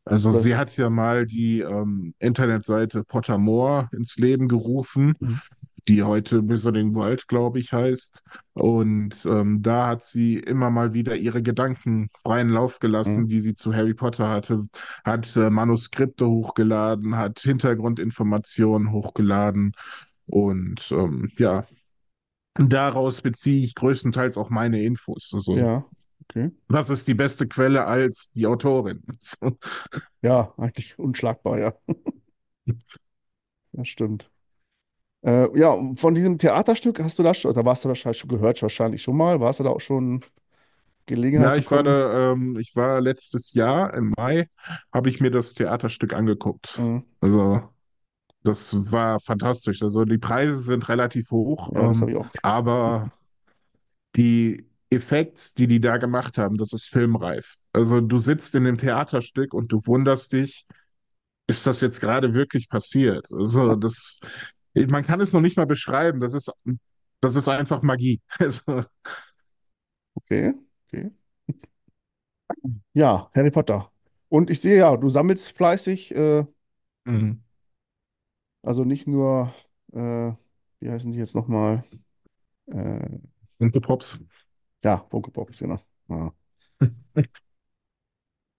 Also 0.05 0.33
sie 0.33 0.55
hat 0.55 0.75
ja 0.77 0.89
mal 0.89 1.25
die 1.25 1.61
ähm, 1.61 2.13
Internetseite 2.19 3.03
Pottermore 3.03 3.89
ins 3.93 4.17
Leben 4.17 4.47
gerufen, 4.47 5.13
Mhm. 5.21 5.41
die 5.87 6.03
heute 6.03 6.47
Wizarding 6.47 6.93
World, 6.95 7.27
glaube 7.27 7.59
ich, 7.59 7.73
heißt. 7.73 8.21
Und 8.53 9.25
ähm, 9.25 9.61
da 9.61 9.87
hat 9.87 10.03
sie 10.03 10.37
immer 10.37 10.69
mal 10.69 10.93
wieder 10.93 11.15
ihre 11.15 11.41
Gedanken 11.43 12.09
freien 12.21 12.49
Lauf 12.49 12.79
Mhm. 12.79 12.81
gelassen, 12.81 13.27
die 13.27 13.41
sie 13.41 13.55
zu 13.55 13.73
Harry 13.73 13.93
Potter 13.93 14.29
hatte, 14.29 14.67
hat 15.05 15.35
äh, 15.37 15.49
Manuskripte 15.49 16.27
hochgeladen, 16.27 17.17
hat 17.17 17.39
Hintergrundinformationen 17.39 18.91
hochgeladen. 18.91 19.73
Und 20.27 20.91
ähm, 20.91 21.29
ja, 21.37 21.65
daraus 22.55 23.21
beziehe 23.21 23.65
ich 23.65 23.75
größtenteils 23.75 24.37
auch 24.37 24.49
meine 24.49 24.81
Infos. 24.83 25.31
Also, 25.33 25.57
Ja, 25.57 25.85
okay. 26.31 26.51
was 26.67 26.89
ist 26.89 27.07
die 27.07 27.13
beste 27.13 27.47
Quelle 27.47 27.85
als 27.85 28.31
die 28.33 28.47
Autorin? 28.47 29.03
Ja, 30.23 30.53
eigentlich 30.57 30.97
unschlagbar, 30.99 31.59
ja. 31.59 31.73
Das 33.73 33.87
stimmt. 33.87 34.29
Äh, 35.23 35.57
ja, 35.57 35.77
von 35.95 36.15
diesem 36.15 36.37
Theaterstück 36.37 36.99
hast 36.99 37.19
du 37.19 37.23
das 37.23 37.39
schon, 37.39 37.53
da 37.53 37.63
warst 37.63 37.85
du 37.85 37.89
wahrscheinlich 37.89 38.19
schon 38.19 38.29
gehört, 38.29 38.61
wahrscheinlich 38.61 39.01
schon 39.03 39.15
mal. 39.17 39.39
Warst 39.39 39.59
du 39.59 39.63
da 39.63 39.69
auch 39.69 39.79
schon 39.79 40.21
Gelegenheit 41.05 41.53
Ja, 41.53 41.55
ich 41.57 41.69
war 41.71 41.83
da, 41.83 42.31
ähm, 42.33 42.57
ich 42.59 42.75
war 42.75 43.01
letztes 43.01 43.53
Jahr 43.53 43.93
im 43.93 44.13
Mai, 44.17 44.49
habe 44.93 45.09
ich 45.09 45.19
mir 45.21 45.31
das 45.31 45.53
Theaterstück 45.53 46.13
angeguckt. 46.13 46.77
Mhm. 46.79 47.03
Also, 47.21 47.61
das 48.43 48.91
war 48.91 49.19
fantastisch. 49.19 49.81
Also, 49.83 50.05
die 50.05 50.17
Preise 50.17 50.59
sind 50.59 50.89
relativ 50.89 51.31
hoch, 51.31 51.71
Ja, 51.73 51.87
das 51.87 52.01
ähm, 52.01 52.09
ich 52.09 52.15
auch. 52.15 52.27
aber 52.41 53.11
die 54.15 54.65
Effekte, 54.91 55.55
die 55.57 55.67
die 55.67 55.79
da 55.79 55.97
gemacht 55.97 56.37
haben, 56.37 56.57
das 56.57 56.73
ist 56.73 56.85
filmreif. 56.85 57.55
Also, 57.73 58.01
du 58.01 58.19
sitzt 58.19 58.53
in 58.55 58.65
dem 58.65 58.77
Theaterstück 58.77 59.53
und 59.53 59.71
du 59.71 59.81
wunderst 59.85 60.33
dich, 60.33 60.65
ist 61.47 61.65
das 61.65 61.81
jetzt 61.81 62.01
gerade 62.01 62.33
wirklich 62.33 62.69
passiert? 62.69 63.27
Also, 63.31 63.75
das, 63.75 64.19
man 64.73 65.03
kann 65.03 65.21
es 65.21 65.33
noch 65.33 65.41
nicht 65.41 65.57
mal 65.57 65.65
beschreiben. 65.65 66.19
Das 66.19 66.33
ist, 66.33 66.51
das 67.21 67.35
ist 67.35 67.47
einfach 67.47 67.81
Magie. 67.81 68.21
Also, 68.39 68.83
Okay, 70.15 70.53
okay. 70.87 71.11
Ja, 72.93 73.29
Harry 73.33 73.51
Potter. 73.51 73.91
Und 74.29 74.49
ich 74.49 74.61
sehe 74.61 74.77
ja, 74.77 74.95
du 74.95 75.09
sammelst 75.09 75.51
fleißig, 75.51 76.13
äh, 76.15 76.45
mhm. 77.05 77.43
also 78.61 78.83
nicht 78.85 79.07
nur, 79.07 79.53
äh, 79.93 80.31
wie 80.79 80.89
heißen 80.89 81.11
die 81.11 81.19
jetzt 81.19 81.35
nochmal? 81.35 81.83
Äh, 82.67 83.19
Pops. 83.81 84.19
Ja, 84.83 85.05
Funko 85.09 85.31
Pops, 85.31 85.59
genau. 85.59 85.79
Ja. 86.09 86.33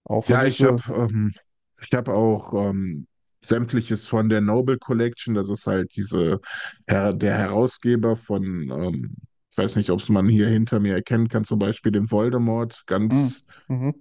Auch 0.05 0.29
Ja, 0.29 0.45
ich 0.45 0.61
habe 0.63 0.81
ähm, 0.95 1.33
ich 1.81 1.91
hab 1.93 2.07
auch 2.07 2.53
ähm, 2.69 3.07
sämtliches 3.41 4.07
von 4.07 4.29
der 4.29 4.41
Noble 4.41 4.77
Collection. 4.77 5.33
Das 5.35 5.49
ist 5.49 5.67
halt 5.67 5.95
diese 5.95 6.39
Her 6.87 7.13
der 7.13 7.37
Herausgeber 7.37 8.15
von, 8.15 8.43
ähm, 8.71 9.15
ich 9.51 9.57
weiß 9.57 9.75
nicht, 9.75 9.89
ob 9.89 9.99
es 9.99 10.09
man 10.09 10.27
hier 10.29 10.47
hinter 10.47 10.79
mir 10.79 10.93
erkennen 10.95 11.27
kann, 11.27 11.43
zum 11.43 11.59
Beispiel 11.59 11.91
den 11.91 12.09
Voldemort, 12.09 12.83
ganz 12.87 13.45
Mhm. 13.69 13.91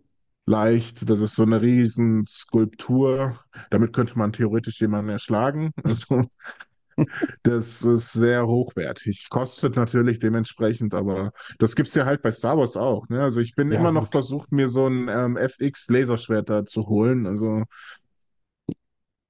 leicht. 0.47 1.09
Das 1.09 1.21
ist 1.21 1.35
so 1.35 1.43
eine 1.43 1.61
riesen 1.63 2.25
Skulptur. 2.27 3.41
Damit 3.71 3.93
könnte 3.93 4.19
man 4.19 4.33
theoretisch 4.33 4.81
jemanden 4.81 5.11
erschlagen. 5.11 5.73
Also 5.85 6.25
das 7.43 7.83
ist 7.83 8.13
sehr 8.13 8.47
hochwertig. 8.47 9.29
Kostet 9.31 9.77
natürlich 9.77 10.19
dementsprechend, 10.19 10.95
aber 10.95 11.33
das 11.59 11.77
gibt's 11.77 11.95
ja 11.95 12.05
halt 12.07 12.23
bei 12.23 12.31
Star 12.31 12.59
Wars 12.59 12.77
auch. 12.77 13.09
Ne? 13.09 13.23
Also 13.23 13.41
ich 13.41 13.55
bin 13.55 13.71
Ja, 13.71 13.73
immer 13.73 13.93
noch 13.93 14.09
gut. 14.09 14.13
versucht, 14.13 14.53
mir 14.53 14.69
so 14.69 14.87
ein 14.87 15.09
ähm, 15.09 15.37
FX-Laserschwert 15.37 16.49
da 16.51 16.67
zu 16.67 16.87
holen. 16.89 17.27
Also 17.27 17.65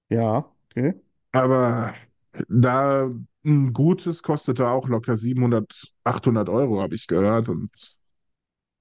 Ja, 0.09 0.53
okay. 0.71 0.93
Aber 1.33 1.95
da 2.49 3.11
ein 3.45 3.73
gutes 3.73 4.23
kostete 4.23 4.69
auch 4.69 4.89
locker 4.89 5.17
700, 5.17 5.73
800 6.05 6.49
Euro, 6.49 6.81
habe 6.83 6.95
ich 6.95 7.07
gehört. 7.07 7.49
Und 7.49 7.71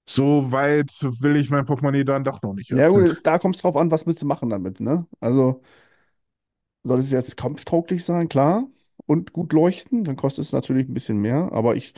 so 0.07 0.51
weit 0.51 0.91
will 1.21 1.35
ich 1.37 1.49
mein 1.49 1.65
Portemonnaie 1.65 2.03
dann 2.05 2.23
doch 2.23 2.41
noch 2.41 2.53
nicht 2.53 2.73
Ja, 2.73 2.87
gut, 2.89 3.03
öffnen. 3.03 3.07
es- 3.07 3.21
da 3.21 3.37
kommt 3.37 3.55
es 3.55 3.61
drauf 3.61 3.75
an, 3.75 3.91
was 3.91 4.05
willst 4.05 4.21
du 4.21 4.25
machen 4.27 4.49
damit, 4.49 4.79
ne? 4.79 5.07
Also. 5.19 5.61
Soll 6.83 6.99
es 6.99 7.11
jetzt 7.11 7.37
kampftauglich 7.37 8.03
sein, 8.05 8.29
klar, 8.29 8.67
und 9.05 9.33
gut 9.33 9.53
leuchten, 9.53 10.03
dann 10.03 10.15
kostet 10.15 10.45
es 10.45 10.51
natürlich 10.53 10.87
ein 10.87 10.93
bisschen 10.93 11.19
mehr. 11.19 11.51
Aber 11.51 11.75
ich, 11.75 11.93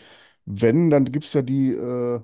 wenn, 0.45 0.89
dann 0.89 1.05
gibt 1.11 1.25
es 1.25 1.33
ja 1.33 1.41
die 1.41 1.71
äh, 1.73 2.21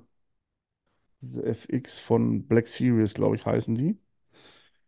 diese 1.22 1.44
FX 1.44 1.98
von 2.00 2.46
Black 2.48 2.66
Series, 2.68 3.14
glaube 3.14 3.36
ich, 3.36 3.46
heißen 3.46 3.74
die. 3.74 3.98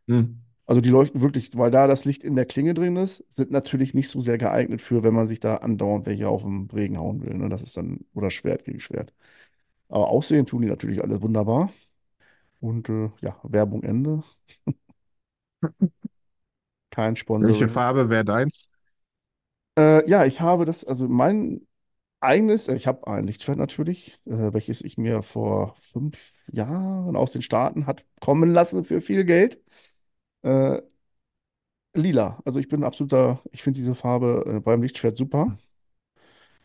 Hm. 0.09 0.39
Also 0.67 0.81
die 0.81 0.91
leuchten 0.91 1.21
wirklich, 1.21 1.57
weil 1.59 1.71
da 1.71 1.87
das 1.87 2.05
Licht 2.05 2.23
in 2.25 2.37
der 2.37 2.47
Klinge 2.47 2.75
drin 2.75 2.97
ist, 2.97 3.25
sind 3.31 3.51
natürlich 3.51 3.95
nicht 3.95 4.09
so 4.09 4.21
sehr 4.21 4.39
geeignet 4.39 4.81
für, 4.81 5.03
wenn 5.03 5.15
man 5.15 5.27
sich 5.27 5.41
da 5.41 5.57
andauernd 5.57 6.07
welche 6.07 6.29
auf 6.29 6.43
den 6.43 6.69
Regen 6.73 6.99
hauen 6.99 7.23
will. 7.23 7.35
Ne? 7.35 7.49
Das 7.49 7.63
ist 7.63 7.77
dann, 7.77 8.01
oder 8.15 8.31
Schwert 8.31 8.65
gegen 8.65 8.81
Schwert. 8.81 9.13
Aber 9.89 10.11
aussehen 10.11 10.47
tun 10.47 10.63
die 10.63 10.69
natürlich 10.69 11.03
alle 11.03 11.23
wunderbar. 11.23 11.73
Und 12.61 12.89
äh, 12.91 13.11
ja, 13.23 13.37
Werbung 13.45 13.83
Ende. 13.85 14.25
Kein 16.93 17.17
Welche 17.41 17.69
Sponsoring. 17.69 17.69
Farbe 17.69 18.09
wäre 18.11 18.25
deins? 18.25 18.71
Äh, 19.79 20.09
ja, 20.09 20.25
ich 20.25 20.41
habe 20.41 20.65
das, 20.65 20.85
also 20.85 21.09
mein 21.09 21.67
eigenes, 22.21 22.69
äh, 22.69 22.77
ich 22.77 22.87
habe 22.87 23.07
ein 23.09 23.27
Lichtschwert 23.27 23.59
natürlich, 23.59 24.21
äh, 24.27 24.53
welches 24.53 24.83
ich 24.83 24.99
mir 24.99 25.23
vor 25.23 25.77
fünf 25.81 26.33
Jahren 26.53 27.17
aus 27.17 27.33
den 27.33 27.43
Staaten 27.43 27.87
hat 27.87 28.05
kommen 28.21 28.51
lassen 28.53 28.85
für 28.85 29.01
viel 29.01 29.25
Geld. 29.25 29.61
Äh, 30.43 30.83
lila. 31.95 32.41
Also 32.45 32.59
ich 32.59 32.69
bin 32.69 32.85
absoluter, 32.85 33.41
ich 33.53 33.63
finde 33.63 33.81
diese 33.81 33.95
Farbe 33.95 34.45
äh, 34.47 34.61
beim 34.61 34.83
Lichtschwert 34.83 35.17
super. 35.17 35.57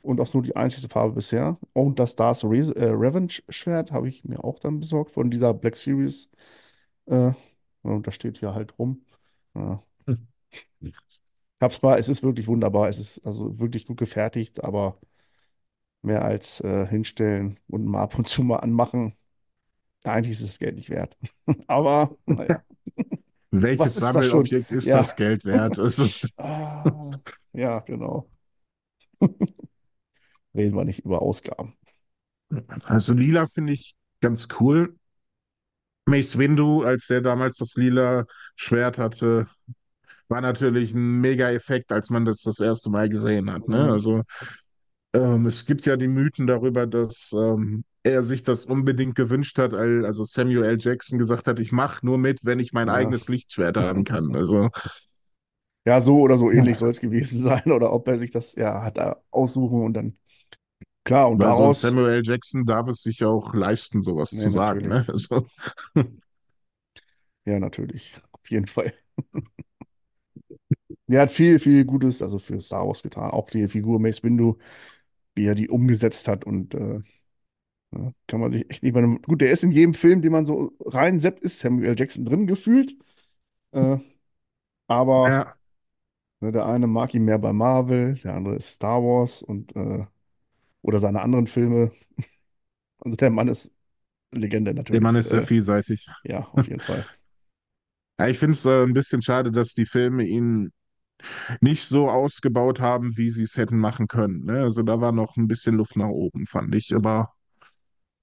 und 0.01 0.19
auch 0.21 0.33
nur 0.33 0.43
die 0.43 0.55
einzige 0.55 0.87
Farbe 0.89 1.15
bisher. 1.15 1.57
Und 1.73 1.99
das 1.99 2.11
Stars 2.13 2.43
Re 2.43 2.57
äh, 2.75 2.89
Revenge 2.89 3.33
Schwert 3.49 3.91
habe 3.91 4.07
ich 4.09 4.23
mir 4.23 4.43
auch 4.43 4.59
dann 4.59 4.79
besorgt 4.79 5.11
von 5.11 5.29
dieser 5.29 5.53
Black 5.53 5.75
Series. 5.75 6.29
Und 7.81 8.05
das 8.07 8.13
steht 8.15 8.37
hier 8.39 8.53
halt 8.53 8.77
rum. 8.79 9.03
Ja. 9.55 9.83
Hab's 11.61 11.81
mal, 11.81 11.97
es 11.99 12.07
ist 12.09 12.23
wirklich 12.23 12.47
wunderbar. 12.47 12.89
Es 12.89 12.99
ist 12.99 13.25
also 13.25 13.59
wirklich 13.59 13.85
gut 13.87 13.97
gefertigt, 13.97 14.63
aber 14.63 14.99
mehr 16.01 16.23
als 16.25 16.61
äh, 16.61 16.87
hinstellen 16.87 17.59
und 17.67 17.85
mal 17.85 18.01
ab 18.03 18.17
und 18.17 18.27
zu 18.27 18.43
mal 18.43 18.57
anmachen. 18.57 19.15
Eigentlich 20.03 20.39
ist 20.41 20.47
das 20.49 20.59
Geld 20.59 20.75
nicht 20.77 20.89
wert. 20.91 21.17
Aber 21.67 22.17
naja, 22.27 22.63
was 23.77 23.95
Welches 23.95 23.97
ist 23.97 24.15
das 24.15 24.25
schon? 24.25 24.49
Sammelobjekt 24.49 24.71
ist 24.71 24.93
Ja. 24.93 24.95
das 24.95 25.15
Geld 25.15 25.45
wert? 25.45 25.79
Also, 25.79 26.09
Ah, 26.37 27.19
ja, 27.53 27.79
genau. 27.81 28.29
Reden 30.53 30.75
wir 30.75 30.83
nicht 30.85 31.05
über 31.05 31.21
Ausgaben. 31.21 31.77
also 32.85 33.13
lila 33.13 33.47
finde 33.47 33.73
ich 33.73 33.95
ganz 34.21 34.47
cool. 34.59 34.95
Mace 36.05 36.35
Windu, 36.37 36.83
als 36.83 37.07
der 37.07 37.21
damals 37.21 37.57
das 37.57 37.75
lila 37.75 38.25
Schwert 38.55 38.97
hatte, 38.97 39.47
war 40.29 40.41
natürlich 40.41 40.93
ein 40.93 41.19
Mega-Effekt, 41.21 41.91
als 41.91 42.09
man 42.09 42.25
das 42.25 42.41
das 42.41 42.59
erste 42.59 42.89
Mal 42.89 43.09
gesehen 43.09 43.51
hat. 43.51 43.67
Ne? 43.67 43.77
Mhm. 43.77 43.91
Also 43.91 44.23
ähm, 45.13 45.45
es 45.47 45.65
gibt 45.65 45.85
ja 45.85 45.97
die 45.97 46.07
Mythen 46.07 46.47
darüber, 46.47 46.87
dass 46.87 47.31
ähm, 47.33 47.83
er 48.03 48.23
sich 48.23 48.43
das 48.43 48.65
unbedingt 48.65 49.15
gewünscht 49.15 49.57
hat, 49.57 49.73
also 49.73 50.23
Samuel 50.25 50.63
L. 50.63 50.77
Jackson 50.79 51.19
gesagt 51.19 51.47
hat, 51.47 51.59
ich 51.59 51.71
mache 51.71 52.05
nur 52.05 52.17
mit, 52.17 52.39
wenn 52.43 52.59
ich 52.59 52.73
mein 52.73 52.89
Ja. 52.89 52.89
eigenes 52.89 53.27
Lichtschwert 53.29 53.77
haben 53.77 54.03
kann. 54.05 54.35
Also 54.35 54.69
Ja, 55.85 56.01
so 56.01 56.19
oder 56.19 56.37
so 56.37 56.51
ähnlich 56.51 56.77
soll 56.77 56.89
es 56.89 56.99
gewesen 56.99 57.39
sein. 57.43 57.71
Oder 57.71 57.93
ob 57.93 58.07
er 58.07 58.19
sich 58.19 58.31
das 58.31 58.55
ja 58.55 58.81
hat 58.83 58.99
aussuchen 59.31 59.81
und 59.83 59.93
dann. 59.93 60.13
Klar, 61.05 61.29
und 61.31 61.39
weil 61.39 61.53
so 61.53 61.71
daraus. 61.71 61.73
Samuel 61.73 62.09
L. 62.09 62.21
Jackson 62.25 62.65
darf 62.65 62.87
es 62.87 63.01
sich 63.03 63.23
auch 63.23 63.53
leisten, 63.53 64.01
sowas 64.01 64.31
Ne, 64.31 64.37
zu 64.37 64.49
sagen. 64.49 64.87
Ne? 64.87 65.05
Also, 65.07 65.47
Ja, 67.45 67.59
natürlich. 67.59 68.19
Auf 68.31 68.49
jeden 68.49 68.67
Fall. 68.67 68.93
Er 71.07 71.21
hat 71.21 71.31
viel, 71.31 71.59
viel 71.59 71.85
Gutes, 71.85 72.21
also 72.21 72.39
für 72.39 72.59
Star 72.61 72.87
Wars 72.87 73.03
getan. 73.03 73.31
Auch 73.31 73.49
die 73.49 73.67
Figur 73.67 73.99
Mace 73.99 74.23
Windu, 74.23 74.57
wie 75.35 75.45
er 75.47 75.55
die 75.55 75.69
umgesetzt 75.69 76.27
hat. 76.27 76.45
Und 76.45 76.75
äh, 76.75 77.01
ja, 77.93 78.13
kann 78.27 78.39
man 78.41 78.51
sich 78.51 78.69
echt 78.71 78.83
nicht 78.83 78.95
mehr. 78.95 79.03
Gut, 79.27 79.41
der 79.41 79.51
ist 79.51 79.63
in 79.63 79.71
jedem 79.71 79.93
Film, 79.93 80.21
den 80.21 80.31
man 80.33 80.45
so 80.45 80.73
reinseppt, 80.85 81.41
ist 81.43 81.59
Samuel. 81.59 81.95
Jackson 81.99 82.25
drin 82.25 82.47
gefühlt. 82.47 82.95
Äh, 83.73 83.97
aber 84.87 85.37
ja, 85.37 85.57
ne, 86.41 86.51
der 86.51 86.65
eine 86.65 86.87
mag 86.87 87.13
ihn 87.13 87.25
mehr 87.25 87.39
bei 87.39 87.53
Marvel, 87.53 88.15
der 88.23 88.35
andere 88.35 88.55
ist 88.55 88.75
Star 88.75 89.01
Wars 89.03 89.41
und 89.41 89.75
äh, 89.75 90.05
oder 90.81 90.99
seine 91.01 91.21
anderen 91.21 91.47
Filme. 91.47 91.91
Also 92.99 93.15
der 93.17 93.29
Mann 93.31 93.47
ist 93.47 93.71
Legende 94.31 94.73
der 94.91 95.01
Mann 95.01 95.15
natürlich. 95.15 95.15
ist 95.15 95.29
sehr 95.29 95.41
Äh, 95.41 95.45
vielseitig. 95.45 96.13
ja, 96.23 96.47
auf 96.49 96.67
jeden 96.67 96.81
Fall. 96.81 97.07
Ja, 98.19 98.27
ich 98.27 98.39
finde 98.39 98.53
es 98.57 98.65
äh, 98.65 98.83
ein 98.83 98.93
bisschen 98.93 99.21
schade, 99.21 99.51
dass 99.51 99.73
die 99.73 99.85
Filme 99.85 100.23
ihn 100.25 100.71
nicht 101.61 101.85
so 101.85 102.09
ausgebaut 102.09 102.79
haben, 102.81 103.17
wie 103.17 103.29
sie 103.29 103.43
es 103.43 103.57
hätten 103.57 103.79
machen 103.79 104.07
können. 104.07 104.45
Ne? 104.45 104.61
Also 104.63 104.83
da 104.83 105.01
war 105.01 105.11
noch 105.11 105.37
ein 105.37 105.47
bisschen 105.47 105.75
Luft 105.75 105.95
nach 105.97 106.09
oben, 106.09 106.45
fand 106.45 106.73
ich. 106.75 106.95
Aber 106.95 107.33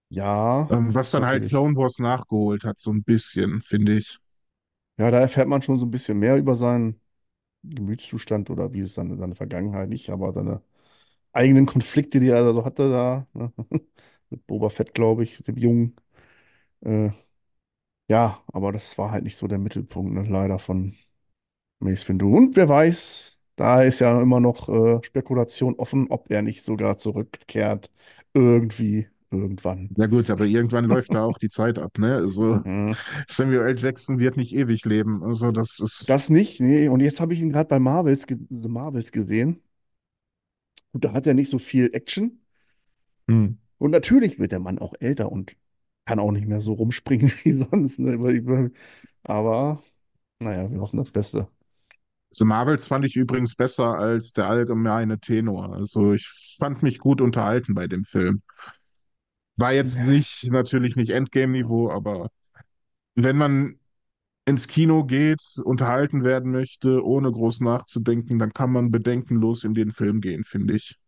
Ja, 0.09 0.71
ähm, 0.71 0.95
was 0.95 1.11
dann 1.11 1.25
halt. 1.27 1.45
Clone 1.47 1.77
Wars 1.77 1.99
nachgeholt 1.99 2.65
hat, 2.65 2.79
so 2.79 2.91
ein 2.93 3.03
bisschen, 3.05 3.61
finde 3.63 3.97
ich. 3.99 4.19
Ja, 4.97 5.11
da 5.11 5.19
erfährt 5.19 5.49
man 5.49 5.61
schon 5.63 5.79
so 5.79 5.87
ein 5.87 5.91
bisschen 5.91 6.19
mehr 6.19 6.37
über 6.37 6.55
seinen 6.55 7.01
Gemütszustand 7.65 8.51
oder 8.51 8.73
wie 8.75 8.81
es 8.81 8.95
dann 8.95 9.17
seine 9.19 9.35
Vergangenheit 9.37 9.89
nicht, 9.91 10.11
aber 10.11 10.33
seine 10.35 10.63
eigenen 11.33 11.67
Konflikte, 11.67 12.21
die 12.21 12.29
er 12.31 12.53
so 12.55 12.65
hatte 12.65 12.91
da, 12.91 13.27
ne? 13.35 13.53
Mit 14.31 14.47
Boba 14.47 14.71
Fett, 14.71 14.95
glaube 14.95 15.25
ich, 15.25 15.39
dem 15.45 15.57
Jungen. 15.59 15.97
Äh, 16.83 17.11
ja, 18.09 18.43
aber 18.53 18.73
das 18.73 18.99
war 18.99 19.11
halt 19.13 19.25
nicht 19.25 19.37
so 19.37 19.47
der 19.49 19.59
Mittelpunkt, 19.59 20.13
ne? 20.15 20.25
Leider 20.25 20.59
von 20.59 20.97
Mace 21.81 22.09
Windu. 22.09 22.37
Und 22.37 22.57
wer 22.57 22.69
weiß, 22.69 23.41
da 23.57 23.83
ist 23.83 24.01
ja 24.01 24.21
immer 24.21 24.41
noch 24.41 24.69
äh, 24.69 25.03
Spekulation 25.05 25.75
offen, 25.77 26.09
ob 26.11 26.31
er 26.31 26.43
nicht 26.43 26.65
sogar 26.65 26.99
zurückkehrt. 26.99 27.91
Irgendwie, 28.33 29.09
irgendwann. 29.31 29.91
Ja 29.97 30.07
gut, 30.07 30.29
aber 30.31 30.45
irgendwann 30.45 30.87
läuft 30.87 31.15
da 31.15 31.25
auch 31.25 31.39
die 31.39 31.49
Zeit 31.49 31.79
ab, 31.79 31.99
ne? 31.99 32.17
Also 32.17 32.61
Mhm. 32.65 32.97
Samuel 33.29 33.61
L. 33.69 33.79
Jackson 33.79 34.19
wird 34.19 34.37
nicht 34.37 34.55
ewig 34.55 34.85
leben. 34.85 35.23
Also 35.23 35.53
das 35.53 35.79
ist, 35.81 36.09
Das 36.09 36.31
nicht, 36.31 36.61
nee. 36.61 36.89
Und 36.89 37.01
jetzt 37.01 37.21
habe 37.21 37.35
ich 37.35 37.41
ihn 37.41 37.51
gerade 37.53 37.69
bei 37.69 37.79
Marvels, 37.79 38.27
The 38.29 38.69
Marvels 38.69 39.13
gesehen. 39.13 39.63
Und 40.93 41.05
da 41.05 41.13
hat 41.13 41.27
er 41.27 41.35
nicht 41.35 41.51
so 41.51 41.59
viel 41.59 41.91
Action. 41.93 42.41
hm. 43.29 43.55
Und 43.79 43.91
natürlich 43.91 44.39
wird 44.39 44.53
der 44.53 44.61
Mann 44.61 44.79
auch 44.79 44.95
älter 45.01 45.31
und 45.33 45.57
kann 46.07 46.19
auch 46.19 46.33
nicht 46.33 46.47
mehr 46.47 46.61
so 46.61 46.73
rumspringen 46.75 47.33
wie 47.45 47.53
sonst. 47.53 47.99
Ne? 47.99 48.71
Aber 49.25 49.83
naja, 50.41 50.71
wir 50.71 50.81
hoffen 50.81 50.99
das 50.99 51.13
Beste. 51.13 51.49
The 52.37 52.45
Marvels 52.45 52.87
fand 52.87 53.05
ich 53.05 53.17
übrigens 53.17 53.55
besser 53.55 53.97
als 53.99 54.33
der 54.33 54.47
allgemeine 54.49 55.19
Tenor. 55.21 55.73
Also 55.75 56.13
ich 56.13 56.29
fand 56.59 56.83
mich 56.83 56.99
gut 56.99 57.21
unterhalten 57.21 57.75
bei 57.75 57.87
dem 57.87 58.05
Film. 58.05 58.43
War 59.57 59.73
jetzt 59.73 60.05
nicht, 60.07 60.45
natürlich 60.51 60.97
nicht 60.97 61.11
Endgame-Niveau, 61.11 61.91
aber 61.91 62.29
wenn 63.17 63.37
man 63.39 63.81
ins 64.47 64.69
Kino 64.69 65.05
geht, 65.05 65.43
unterhalten 65.65 66.25
werden 66.25 66.53
möchte, 66.53 67.05
ohne 67.05 67.33
groß 67.33 67.61
nachzudenken, 67.63 68.39
dann 68.39 68.53
kann 68.55 68.73
man 68.73 68.91
bedenkenlos 68.91 69.65
in 69.65 69.75
den 69.75 69.93
Film 69.93 70.21
gehen, 70.21 70.45
finde 70.45 70.75
ich. 70.77 70.99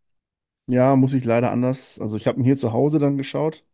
Ja, 0.69 0.95
muss 0.97 1.13
ich 1.15 1.25
leider 1.25 1.51
anders. 1.51 1.99
Also 2.01 2.17
ich 2.17 2.27
habe 2.29 2.39
ihn 2.41 2.45
hier 2.45 2.57
zu 2.59 2.73
Hause 2.73 2.99
dann 3.01 3.17
geschaut. 3.17 3.65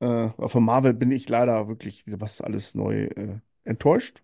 Äh, 0.00 0.06
aber 0.06 0.48
von 0.48 0.64
Marvel 0.64 0.94
bin 0.94 1.10
ich 1.10 1.28
leider 1.28 1.68
wirklich, 1.68 2.04
was 2.06 2.40
alles 2.40 2.74
neu, 2.74 3.04
äh, 3.06 3.40
enttäuscht, 3.64 4.22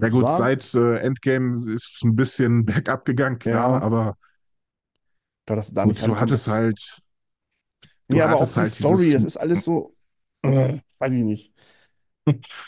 Ja 0.00 0.08
so 0.08 0.10
gut, 0.10 0.30
sagen. 0.30 0.30
seit 0.30 0.74
äh, 0.74 0.96
Endgame 0.98 1.56
ist 1.74 1.96
es 1.96 2.02
ein 2.04 2.16
bisschen 2.16 2.64
bergab 2.66 3.04
gegangen, 3.04 3.38
klar, 3.38 3.74
Ja, 3.74 3.82
aber 3.82 4.16
da 5.46 5.56
das 5.56 5.74
gut, 5.80 6.06
du 6.06 6.18
rankommt, 6.18 6.18
hattest 6.18 6.46
das. 6.46 6.46
halt, 6.46 7.00
du 8.08 8.22
aber 8.22 8.38
auch 8.38 8.52
die 8.52 8.64
halt 8.64 8.66
Story, 8.66 9.12
das 9.12 9.24
ist 9.24 9.36
alles 9.36 9.64
so, 9.64 9.94
äh, 10.44 10.68
weiß 10.98 11.12
ich 11.14 11.22
nicht. 11.24 11.52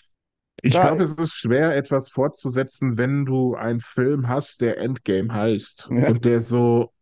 ich 0.62 0.80
glaube, 0.80 1.04
es 1.04 1.14
ist 1.14 1.34
schwer, 1.34 1.76
etwas 1.76 2.10
fortzusetzen, 2.10 2.96
wenn 2.98 3.24
du 3.24 3.54
einen 3.54 3.80
Film 3.80 4.28
hast, 4.28 4.60
der 4.60 4.78
Endgame 4.78 5.32
heißt 5.32 5.90
ja, 5.90 6.04
und 6.04 6.24
der 6.24 6.40
so, 6.40 6.92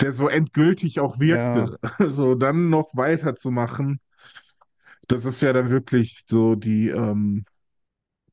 der 0.00 0.12
so 0.12 0.28
endgültig 0.28 1.00
auch 1.00 1.18
ja, 1.28 1.70
wirkte. 1.78 1.78
Also 1.98 2.34
dann 2.34 2.70
noch 2.70 2.90
weiterzumachen, 2.94 4.00
das 5.08 5.24
ist 5.24 5.40
ja 5.42 5.52
dann 5.52 5.70
wirklich 5.70 6.24
so 6.28 6.54
die 6.54 6.88
ähm, 6.90 7.44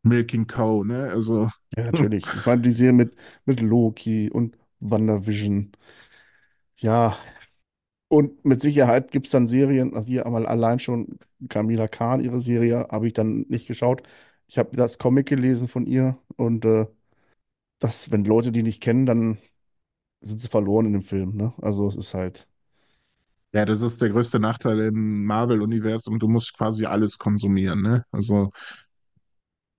Milking 0.03 0.45
Cow, 0.47 0.83
ne? 0.85 1.09
Also 1.11 1.49
ja, 1.75 1.83
natürlich. 1.83 2.33
Ich 2.33 2.45
meine, 2.45 2.61
die 2.61 2.71
Serie 2.71 2.93
mit, 2.93 3.15
mit 3.45 3.61
Loki 3.61 4.29
und 4.29 4.57
WandaVision. 4.79 5.71
Ja, 6.77 7.17
Und 8.09 8.45
mit 8.45 8.61
Sicherheit 8.61 9.11
gibt 9.11 9.27
es 9.27 9.31
dann 9.31 9.47
Serien, 9.47 9.95
also 9.95 10.07
hier 10.07 10.25
einmal 10.25 10.45
allein 10.45 10.79
schon 10.79 11.19
Camila 11.49 11.87
Khan, 11.87 12.21
ihre 12.21 12.41
Serie, 12.41 12.87
habe 12.91 13.07
ich 13.07 13.13
dann 13.13 13.45
nicht 13.49 13.67
geschaut. 13.67 14.03
Ich 14.47 14.57
habe 14.57 14.75
das 14.77 14.97
Comic 14.99 15.27
gelesen 15.27 15.67
von 15.69 15.85
ihr 15.87 16.17
und 16.37 16.65
äh, 16.65 16.87
das, 17.79 18.11
wenn 18.11 18.25
Leute 18.25 18.51
die 18.53 18.63
nicht 18.63 18.81
kennen, 18.83 19.05
dann 19.07 19.39
sind 20.21 20.41
sie 20.41 20.49
verloren 20.49 20.87
in 20.87 20.93
dem 20.93 21.03
Film, 21.03 21.35
ne? 21.37 21.53
Also 21.61 21.87
es 21.87 21.95
ist 21.97 22.13
halt, 22.15 22.47
Ja, 23.53 23.65
das 23.65 23.81
ist 23.81 24.01
der 24.01 24.09
größte 24.09 24.39
Nachteil 24.39 24.79
im 24.79 25.25
Marvel-Universum. 25.25 26.19
Du 26.19 26.29
musst 26.29 26.55
quasi 26.57 26.85
alles 26.85 27.17
konsumieren, 27.17 27.81
ne? 27.81 28.05
Also 28.11 28.51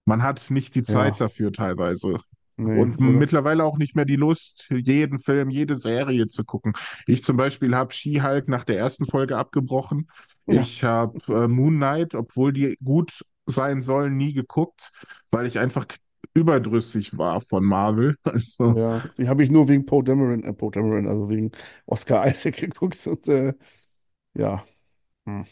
man 0.04 0.22
hat 0.22 0.50
nicht 0.50 0.74
die 0.74 0.82
ja, 0.86 0.94
Zeit 0.94 1.20
dafür 1.20 1.52
teilweise. 1.52 2.18
nee, 2.56 2.86
Und 2.86 3.00
oder? 3.04 3.28
mittlerweile 3.28 3.64
auch 3.64 3.76
nicht 3.78 3.96
mehr 3.96 4.04
die 4.06 4.16
Lust, 4.16 4.66
jeden 4.70 5.20
Film, 5.20 5.50
jede 5.50 5.76
Serie 5.76 6.28
zu 6.28 6.44
gucken. 6.44 6.72
Ich 7.06 7.22
zum 7.24 7.36
Beispiel 7.36 7.74
habe 7.76 7.92
She-Hulk 7.92 8.48
nach 8.48 8.64
der 8.64 8.78
ersten 8.78 9.06
Folge 9.06 9.36
abgebrochen. 9.36 10.08
Ja, 10.46 10.64
Ich 10.64 10.82
habe 10.84 11.18
äh, 11.28 11.48
Moon 11.48 11.76
Knight, 11.76 12.14
obwohl 12.14 12.52
die 12.52 12.76
gut 12.82 13.22
sein 13.46 13.80
sollen, 13.82 14.16
nie 14.16 14.32
geguckt, 14.32 14.90
weil 15.30 15.46
ich 15.46 15.58
einfach 15.58 15.86
überdrüssig 16.34 17.18
war 17.18 17.40
von 17.40 17.64
Marvel. 17.64 18.16
Also, 18.24 18.76
ja. 18.76 19.10
Die 19.18 19.28
habe 19.28 19.44
ich 19.44 19.50
nur 19.50 19.68
wegen 19.68 19.84
Poe 19.86 20.02
Dameron, 20.04 20.42
äh, 20.44 20.52
Poe 20.54 20.70
Dameron, 20.70 21.08
also 21.08 21.28
wegen 21.28 21.52
Oscar 21.86 22.26
Isaac 22.30 22.56
geguckt 22.56 23.06
und 23.06 23.28
äh, 23.28 23.54
ja, 24.34 24.64
hm. 25.26 25.44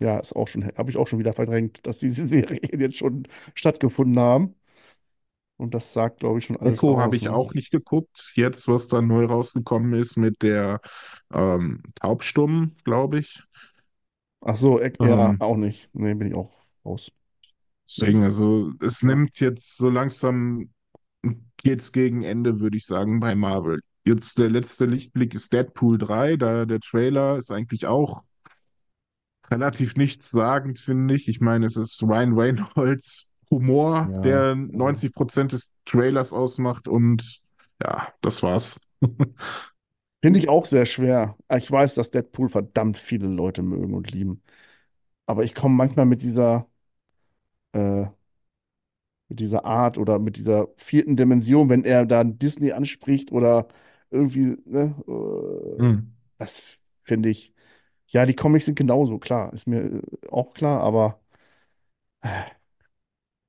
Ja, 0.00 0.18
ist 0.18 0.34
auch 0.34 0.48
schon, 0.48 0.64
habe 0.76 0.90
ich 0.90 0.96
auch 0.96 1.06
schon 1.06 1.18
wieder 1.18 1.32
verdrängt, 1.34 1.86
dass 1.86 1.98
diese 1.98 2.26
Serien 2.28 2.80
jetzt 2.80 2.96
schon 2.98 3.24
stattgefunden 3.54 4.18
haben. 4.18 4.54
Und 5.56 5.74
das 5.74 5.92
sagt, 5.92 6.20
glaube 6.20 6.38
ich, 6.40 6.46
schon 6.46 6.56
alles 6.56 6.84
Echo 6.84 6.98
habe 6.98 7.16
ich 7.16 7.28
ne? 7.28 7.28
auch 7.28 7.54
nicht 7.54 7.70
geguckt. 7.70 8.32
Jetzt, 8.34 8.68
was 8.68 8.88
dann 8.88 9.06
neu 9.06 9.24
rausgekommen 9.26 9.94
ist 9.94 10.16
mit 10.16 10.42
der 10.42 10.80
ähm, 11.32 11.80
Taubstummen, 11.96 12.76
glaube 12.84 13.20
ich. 13.20 13.42
Ach 14.40 14.56
so, 14.56 14.80
Eck- 14.80 14.98
ja, 15.02 15.34
Ähm, 15.34 15.38
auch 15.38 15.56
nicht. 15.56 15.88
Nee, 15.92 16.14
bin 16.14 16.28
ich 16.28 16.34
auch 16.34 16.50
raus. 16.84 17.10
deswegen, 17.86 18.24
also 18.24 18.72
es 18.80 19.02
ja, 19.06 19.14
nimmt 19.14 19.40
jetzt 19.40 19.76
so 19.76 19.90
langsam, 19.90 20.70
geht's 21.58 21.92
gegen 21.92 22.22
Ende, 22.22 22.60
würde 22.60 22.76
ich 22.78 22.86
sagen, 22.86 23.20
bei 23.20 23.34
Marvel. 23.34 23.80
jetzt 24.04 24.38
der 24.38 24.50
letzte 24.50 24.86
Lichtblick 24.86 25.34
ist 25.34 25.52
Deadpool 25.52 25.98
3, 25.98 26.36
da 26.36 26.66
der 26.66 26.80
Trailer 26.80 27.38
ist 27.38 27.50
eigentlich 27.52 27.86
auch 27.86 28.22
relativ 29.50 29.96
nichtssagend, 29.96 30.78
finde 30.78 31.14
ich. 31.14 31.28
Ich 31.28 31.40
meine, 31.40 31.66
es 31.66 31.76
ist 31.76 32.02
Ryan 32.02 32.34
Reynolds 32.38 33.30
Humor, 33.50 34.12
Ja, 34.12 34.18
der 34.22 34.54
ja. 34.70 34.70
90 34.72 35.12
Prozent 35.12 35.52
des 35.52 35.74
Trailers 35.84 36.32
ausmacht 36.32 36.88
und 36.88 37.40
ja, 37.82 38.12
das 38.22 38.42
war's. 38.42 38.80
Finde 40.22 40.38
ich 40.38 40.48
auch 40.48 40.66
sehr 40.66 40.86
schwer. 40.86 41.36
Ich 41.56 41.70
weiß, 41.70 41.94
dass 41.94 42.10
Deadpool 42.10 42.48
verdammt 42.50 42.98
viele 42.98 43.28
Leute 43.28 43.62
mögen 43.62 43.94
und 43.94 44.10
lieben. 44.10 44.42
Aber 45.26 45.44
ich 45.44 45.54
komme 45.54 45.74
manchmal 45.76 46.06
mit 46.06 46.22
dieser, 46.22 46.68
äh, 47.72 48.06
mit 49.28 49.40
dieser 49.40 49.64
Art 49.64 49.98
oder 49.98 50.18
mit 50.18 50.36
dieser 50.36 50.68
vierten 50.76 51.16
Dimension, 51.16 51.68
wenn 51.68 51.84
er 51.84 52.04
da 52.06 52.24
Disney 52.24 52.72
anspricht 52.72 53.30
oder 53.32 53.68
irgendwie, 54.10 54.56
ne, 54.66 54.94
äh, 55.08 55.80
Hm. 55.80 56.12
das 56.38 56.78
finde 57.04 57.30
ich, 57.30 57.54
ja, 58.10 58.26
die 58.26 58.34
Comics 58.34 58.66
sind 58.66 58.76
genauso, 58.76 59.18
klar, 59.18 59.52
ist 59.54 59.66
mir 59.66 59.80
äh, 59.80 60.02
auch 60.30 60.54
klar, 60.54 60.80
aber 60.82 61.20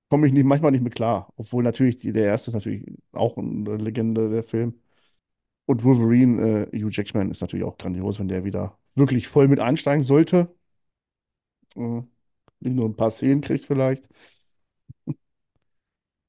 komme 0.10 0.28
ich 0.28 0.34
nicht, 0.34 0.46
manchmal 0.46 0.72
nicht 0.72 0.84
mit 0.84 0.96
klar. 0.96 1.32
Obwohl 1.38 1.64
natürlich 1.64 1.98
die, 1.98 2.12
der 2.12 2.26
erste 2.26 2.52
ist 2.52 2.56
natürlich 2.56 2.86
auch 3.14 3.38
eine 3.38 3.78
Legende, 3.78 4.30
der 4.30 4.44
Film. 4.44 4.76
Und 5.66 5.84
Wolverine, 5.84 6.68
äh, 6.72 6.80
Hugh 6.82 6.90
Jackman 6.92 7.32
ist 7.32 7.42
natürlich 7.42 7.66
auch 7.66 7.78
grandios, 7.78 8.20
wenn 8.20 8.28
der 8.28 8.44
wieder 8.44 8.78
wirklich 8.96 9.28
voll 9.28 9.48
mit 9.48 9.60
einsteigen 9.60 10.04
sollte. 10.04 10.54
Äh, 11.76 12.02
nicht 12.60 12.76
nur 12.76 12.86
ein 12.86 12.96
paar 12.96 13.12
Szenen 13.12 13.42
kriegt 13.42 13.66
vielleicht. 13.66 14.08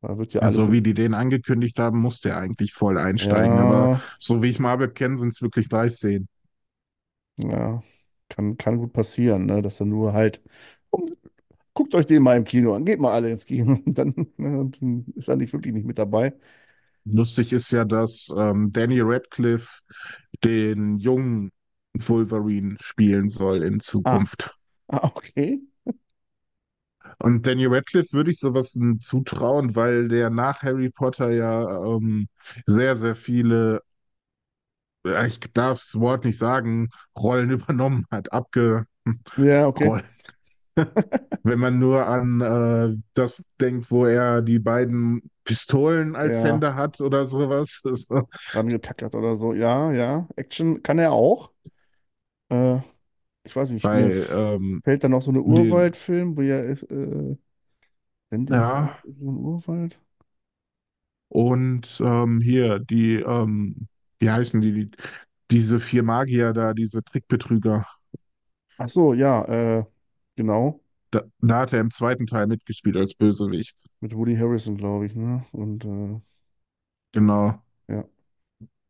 Da 0.00 0.18
wird 0.18 0.34
ja 0.34 0.40
alles 0.40 0.56
so 0.56 0.72
wie 0.72 0.78
in, 0.78 0.84
die 0.84 0.94
den 0.94 1.14
angekündigt 1.14 1.78
haben, 1.78 2.00
muss 2.00 2.20
der 2.20 2.36
eigentlich 2.36 2.72
voll 2.72 2.98
einsteigen. 2.98 3.56
Aber 3.56 3.92
ja, 3.92 4.00
so 4.18 4.42
wie 4.42 4.50
ich 4.50 4.58
Marvel 4.58 4.88
kenne, 4.88 5.16
sind 5.16 5.28
es 5.28 5.40
wirklich 5.40 5.68
drei 5.68 5.88
Szenen. 5.88 6.28
ja, 7.36 7.82
kann, 8.34 8.56
kann 8.58 8.78
gut 8.78 8.92
passieren, 8.92 9.46
ne? 9.46 9.62
Dass 9.62 9.80
er 9.80 9.86
nur 9.86 10.12
halt, 10.12 10.42
um, 10.90 11.16
guckt 11.74 11.94
euch 11.94 12.06
den 12.06 12.22
mal 12.22 12.36
im 12.36 12.44
Kino 12.44 12.74
an, 12.74 12.84
geht 12.84 13.00
mal 13.00 13.12
alle 13.12 13.30
ins 13.30 13.46
Kino. 13.46 13.74
Und 13.86 13.94
dann, 13.98 14.14
ne, 14.38 14.60
und 14.60 14.82
dann 14.82 15.06
ist 15.16 15.28
er 15.28 15.36
nicht 15.36 15.52
wirklich 15.52 15.74
nicht 15.74 15.86
mit 15.86 15.98
dabei. 15.98 16.34
Lustig 17.04 17.52
ist 17.52 17.70
ja, 17.72 17.84
dass 17.84 18.32
ähm, 18.36 18.72
Danny 18.72 19.00
Radcliffe 19.00 19.68
den 20.44 20.98
jungen 20.98 21.52
Wolverine 21.94 22.76
spielen 22.80 23.28
soll 23.28 23.62
in 23.62 23.80
Ah, 24.04 24.20
Zukunft. 24.20 24.56
ah, 24.88 25.12
okay. 25.16 25.60
Und 27.18 27.46
Danny 27.46 27.66
Radcliffe 27.66 28.12
würde 28.12 28.30
ich 28.30 28.38
sowas 28.38 28.76
zutrauen, 29.00 29.74
weil 29.76 30.08
der 30.08 30.30
nach 30.30 30.62
Harry 30.62 30.90
Potter 30.90 31.30
ja 31.30 31.84
ähm, 31.96 32.28
sehr, 32.66 32.96
sehr 32.96 33.14
viele, 33.16 33.82
ich 35.04 35.40
darf 35.52 35.80
das 35.80 36.00
Wort 36.00 36.24
nicht 36.24 36.38
sagen, 36.38 36.90
Rollen 37.16 37.50
übernommen 37.50 38.06
hat, 38.10 38.32
abgerollt. 38.32 38.86
Ja, 39.36 39.66
okay. 39.66 40.02
Wenn 41.44 41.58
man 41.58 41.78
nur 41.78 42.06
an 42.06 42.40
äh, 42.40 42.96
das 43.14 43.44
denkt, 43.60 43.90
wo 43.90 44.06
er 44.06 44.42
die 44.42 44.58
beiden 44.60 45.30
Pistolen 45.44 46.14
als 46.14 46.36
Ja, 46.36 46.44
Hände 46.44 46.74
hat 46.76 47.00
oder 47.00 47.26
sowas. 47.26 47.82
Rangetackert 48.54 49.14
oder 49.14 49.36
so. 49.36 49.54
Ja, 49.54 49.92
ja. 49.92 50.28
Action 50.36 50.82
kann 50.82 50.98
er 50.98 51.12
auch. 51.12 51.52
Äh, 52.50 52.78
ich 53.44 53.56
weiß 53.56 53.70
nicht, 53.70 53.82
bei 53.82 54.26
ähm, 54.30 54.82
fällt 54.84 55.04
da 55.04 55.08
noch 55.08 55.22
so 55.22 55.30
eine 55.30 55.42
Urwaldfilm, 55.42 56.36
wo 56.36 56.42
er, 56.42 56.70
äh, 56.70 57.36
ja, 58.48 58.98
so 59.04 59.28
einen 59.28 59.38
Urwald? 59.38 59.98
und 61.28 62.00
ähm, 62.04 62.40
hier, 62.40 62.78
die, 62.78 63.14
ähm, 63.16 63.88
wie 64.22 64.30
heißen 64.30 64.60
die, 64.60 64.72
die, 64.72 64.90
diese 65.50 65.80
vier 65.80 66.02
Magier 66.02 66.52
da, 66.52 66.72
diese 66.72 67.02
Trickbetrüger. 67.02 67.86
Ach 68.78 68.88
so, 68.88 69.14
ja, 69.14 69.44
äh, 69.44 69.84
genau. 70.36 70.80
Da, 71.10 71.22
da 71.40 71.60
hat 71.60 71.72
er 71.72 71.80
im 71.80 71.90
zweiten 71.90 72.26
Teil 72.26 72.46
mitgespielt 72.46 72.96
als 72.96 73.14
Bösewicht. 73.14 73.76
Mit 74.00 74.14
Woody 74.16 74.36
Harrelson, 74.36 74.76
glaube 74.76 75.06
ich, 75.06 75.14
ne? 75.14 75.44
Und 75.52 75.84
äh, 75.84 76.20
Genau. 77.12 77.60
ja. 77.88 78.04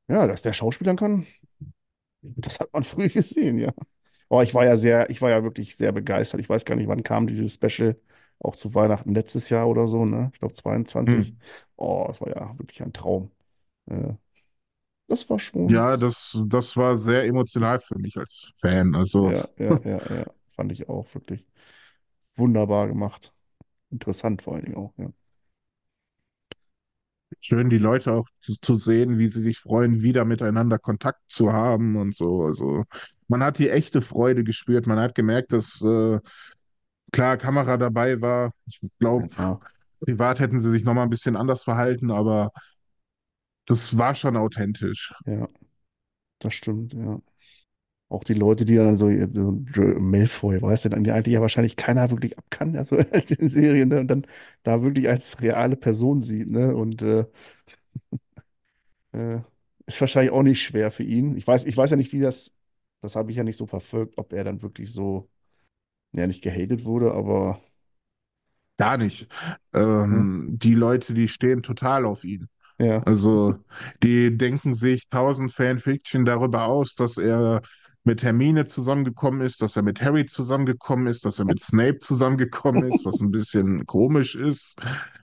Ja, 0.09 0.27
dass 0.27 0.43
der 0.43 0.53
Schauspielern 0.53 0.97
kann, 0.97 1.27
das 2.23 2.61
hat 2.61 2.73
man 2.73 2.85
früh 2.85 3.09
gesehen, 3.09 3.59
ja. 3.59 3.73
Aber 4.29 4.43
ich 4.43 4.55
war 4.55 4.65
ja 4.65 4.77
sehr, 4.77 5.11
ich 5.11 5.21
war 5.23 5.31
ja 5.31 5.43
wirklich 5.43 5.77
sehr 5.77 5.93
begeistert. 5.93 6.41
Ich 6.41 6.49
weiß 6.49 6.65
gar 6.65 6.77
nicht, 6.77 6.89
wann 6.89 7.03
kam 7.03 7.27
dieses 7.27 7.55
Special, 7.55 8.01
auch 8.41 8.57
zu 8.57 8.75
Weihnachten 8.75 9.15
letztes 9.15 9.51
Jahr 9.51 9.69
oder 9.69 9.87
so, 9.87 10.05
ne? 10.05 10.31
Ich 10.33 10.41
glaube 10.41 10.55
22. 10.55 11.29
Hm. 11.29 11.39
Oh, 11.77 12.05
das 12.09 12.21
war 12.21 12.29
ja 12.31 12.59
wirklich 12.59 12.83
ein 12.83 12.93
Traum. 12.93 13.31
Äh, 13.87 14.15
das 15.13 15.29
war 15.31 15.39
schon, 15.39 15.69
Ja, 15.69 15.97
das, 15.97 16.39
das 16.47 16.77
war 16.77 16.97
sehr 16.97 17.25
emotional 17.25 17.79
für 17.81 17.99
mich 17.99 18.17
als 18.17 18.53
Fan. 18.57 18.95
Also 18.97 19.33
ja, 19.33 19.49
ja, 19.59 19.81
ja, 19.85 20.01
ja, 20.15 20.25
fand 20.57 20.73
ich 20.73 20.89
auch 20.89 21.13
wirklich 21.15 21.47
wunderbar 22.37 22.89
gemacht. 22.89 23.33
Interessant 23.91 24.43
vor 24.43 24.55
allen 24.57 24.65
Dingen 24.67 24.77
auch, 24.79 24.95
ja. 24.99 25.13
schön, 27.41 27.71
die 27.71 27.79
Leute 27.79 28.13
auch 28.13 28.27
zu, 28.41 28.55
zu 28.61 28.75
sehen, 28.77 29.19
wie 29.19 29.29
sie 29.29 29.43
sich 29.43 29.59
freuen, 29.59 30.03
wieder 30.03 30.25
miteinander 30.25 30.79
Kontakt 30.79 31.21
zu 31.29 31.53
haben 31.53 31.97
und 31.97 32.15
so. 32.15 32.45
Also 32.45 32.85
man 33.29 33.43
hat 33.43 33.59
die 33.59 33.71
echte 33.71 34.03
Freude 34.03 34.45
gespürt. 34.45 34.87
Man 34.87 34.99
hat 34.99 35.15
gemerkt, 35.15 35.53
dass 35.53 35.81
äh, 35.83 36.19
klar 37.13 37.37
Kamera 37.39 37.77
dabei 37.77 38.21
war. 38.21 38.53
Ich 38.67 38.81
glaube, 39.01 39.29
Ja, 39.37 39.61
privat 40.01 40.41
hätten 40.41 40.61
sie 40.61 40.71
sich 40.71 40.85
nochmal 40.85 41.05
ein 41.05 41.11
bisschen 41.11 41.37
anders 41.37 41.65
verhalten, 41.65 42.11
aber 42.11 42.53
das 43.67 43.97
war 43.99 44.15
schon 44.15 44.37
authentisch. 44.37 45.13
ja, 45.27 45.49
das 46.41 46.55
stimmt, 46.55 46.95
ja. 46.95 47.21
Auch 48.11 48.25
die 48.25 48.35
Leute, 48.35 48.65
die 48.67 48.77
dann 48.77 48.97
so, 48.99 49.09
so 49.35 49.53
Malfoy, 50.01 50.63
weißt 50.63 50.87
du, 50.87 50.89
die 50.91 51.13
eigentlich 51.13 51.35
ja 51.35 51.41
wahrscheinlich 51.43 51.77
keiner 51.77 52.11
wirklich 52.11 52.39
ab 52.39 52.45
kann, 52.51 52.77
also 52.77 52.97
als 53.13 53.31
in 53.33 53.49
Serien, 53.49 53.89
ne? 53.91 54.01
Und 54.01 54.09
dann 54.09 54.27
da 54.65 54.83
wirklich 54.83 55.09
als 55.09 55.41
reale 55.43 55.77
Person 55.77 56.21
sieht, 56.23 56.51
ne? 56.51 56.75
Und 56.77 57.03
äh, 57.03 57.27
äh, 59.13 59.41
ist 59.87 60.01
wahrscheinlich 60.01 60.33
auch 60.33 60.43
nicht 60.43 60.63
schwer 60.63 60.91
für 60.93 61.03
ihn. 61.03 61.37
Ich 61.37 61.47
weiß, 61.47 61.65
ich 61.67 61.77
weiß 61.77 61.91
ja 61.91 61.97
nicht, 61.97 62.13
wie 62.13 62.21
das, 62.21 62.53
das 63.01 63.17
habe 63.17 63.31
ich 63.31 63.37
ja 63.37 63.45
nicht 63.45 63.57
so 63.57 63.67
verfolgt, 63.67 64.19
ob 64.19 64.33
er 64.33 64.45
dann 64.45 64.63
wirklich 64.63 64.93
so, 64.93 65.29
ja, 66.13 66.27
nicht 66.27 66.43
gehatet 66.43 66.85
wurde, 66.85 67.13
aber 67.15 67.63
Gar 68.79 68.97
nicht. 68.99 69.29
ne? 70.09 70.27
Ähm, 70.27 70.49
die 70.59 70.75
Leute, 70.75 71.15
die 71.15 71.29
stehen 71.29 71.63
total 71.63 72.05
auf 72.07 72.25
ihn. 72.25 72.49
Ja. 72.79 73.07
Also, 73.07 73.57
die 74.03 74.37
denken 74.37 74.75
sich 74.75 75.09
tausend 75.09 75.53
Fanfiction 75.53 76.25
darüber 76.25 76.67
aus, 76.67 76.95
dass 76.95 77.17
er 77.17 77.63
mit 78.05 78.23
Hermine 78.23 78.65
zusammengekommen 78.65 79.41
ist, 79.43 79.63
dass 79.63 79.77
er 79.77 79.83
mit 79.83 80.01
Harry 80.03 80.27
zusammengekommen 80.27 81.07
ist, 81.09 81.25
dass 81.25 81.39
er 81.39 81.45
mit 81.45 81.61
Snape 81.61 81.99
zusammengekommen 82.01 82.85
ist, 82.93 83.05
was 83.05 83.21
ein 83.21 83.31
bisschen 83.31 83.87
komisch 83.87 84.35
ist, 84.37 84.77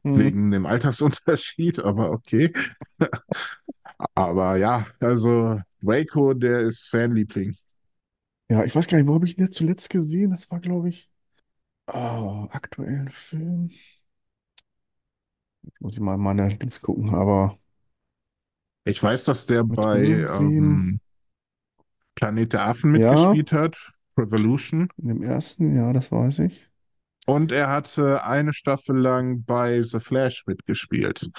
Hm. 0.03 0.11
wegen 0.17 0.51
dem 0.51 0.65
Altersunterschied, 0.65 1.79
aber 1.83 2.11
okay. 2.11 2.51
Aber 4.15 4.57
ja, 4.57 4.87
also 4.99 5.59
Draco, 5.81 6.33
der 6.33 6.61
ist 6.61 6.87
Fanliebling. 6.89 7.55
Ja, 8.49 8.63
ich 8.65 8.75
weiß 8.75 8.87
gar 8.87 8.97
nicht, 8.97 9.07
wo 9.07 9.13
habe 9.15 9.25
ich 9.27 9.37
ihn 9.37 9.51
zuletzt 9.51 9.89
gesehen? 9.89 10.31
Das 10.31 10.49
war, 10.51 10.59
glaube 10.59 10.89
ich, 10.89 11.09
ah, 11.87 12.47
aktuellen 12.51 13.09
Film. 13.09 13.71
Muss 15.79 15.93
ich 15.95 15.99
mal 15.99 16.15
in 16.15 16.21
meine 16.21 16.47
Links 16.49 16.81
gucken, 16.81 17.13
aber 17.15 17.57
Ich 18.83 19.01
weiß, 19.01 19.23
dass 19.25 19.45
der 19.45 19.63
mit 19.63 19.85
bei 19.85 20.01
irgendwem. 20.01 20.29
ähm, 20.29 20.99
Planet 22.13 22.53
der 22.53 22.67
Affen 22.67 22.91
Ja, 22.91 23.39
mitgespielt 23.39 23.51
hat, 23.51 23.75
Revolution. 24.15 24.89
in 24.97 25.07
dem 25.07 25.23
ersten, 25.23 25.75
ja, 25.75 25.91
das 25.93 26.11
weiß 26.11 26.39
ich. 26.39 26.69
Und 27.25 27.53
er 27.53 27.69
hatte 27.69 28.23
eine 28.25 28.51
Staffel 28.51 28.97
lang 28.97 29.45
bei 29.45 29.81
The 29.83 30.01
Flash 30.01 30.43
mitgespielt, 30.47 31.29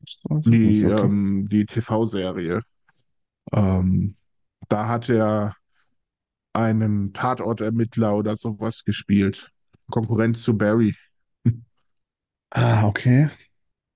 Das 0.00 0.18
weiß 0.24 0.48
ich 0.48 0.64
nicht, 0.64 0.82
die, 0.82 0.84
okay. 0.84 1.08
ähm, 1.08 1.48
die 1.50 1.66
TV-Serie. 1.66 2.62
Ähm, 3.52 4.16
da 4.68 4.88
hat 4.88 5.08
er 5.10 5.54
einen 6.52 7.12
Tatortermittler 7.14 8.16
oder 8.16 8.36
sowas 8.36 8.84
gespielt. 8.84 9.50
Konkurrenz 9.90 10.42
zu 10.42 10.56
Barry. 10.58 10.94
Ah, 12.50 12.86
okay. 12.86 13.28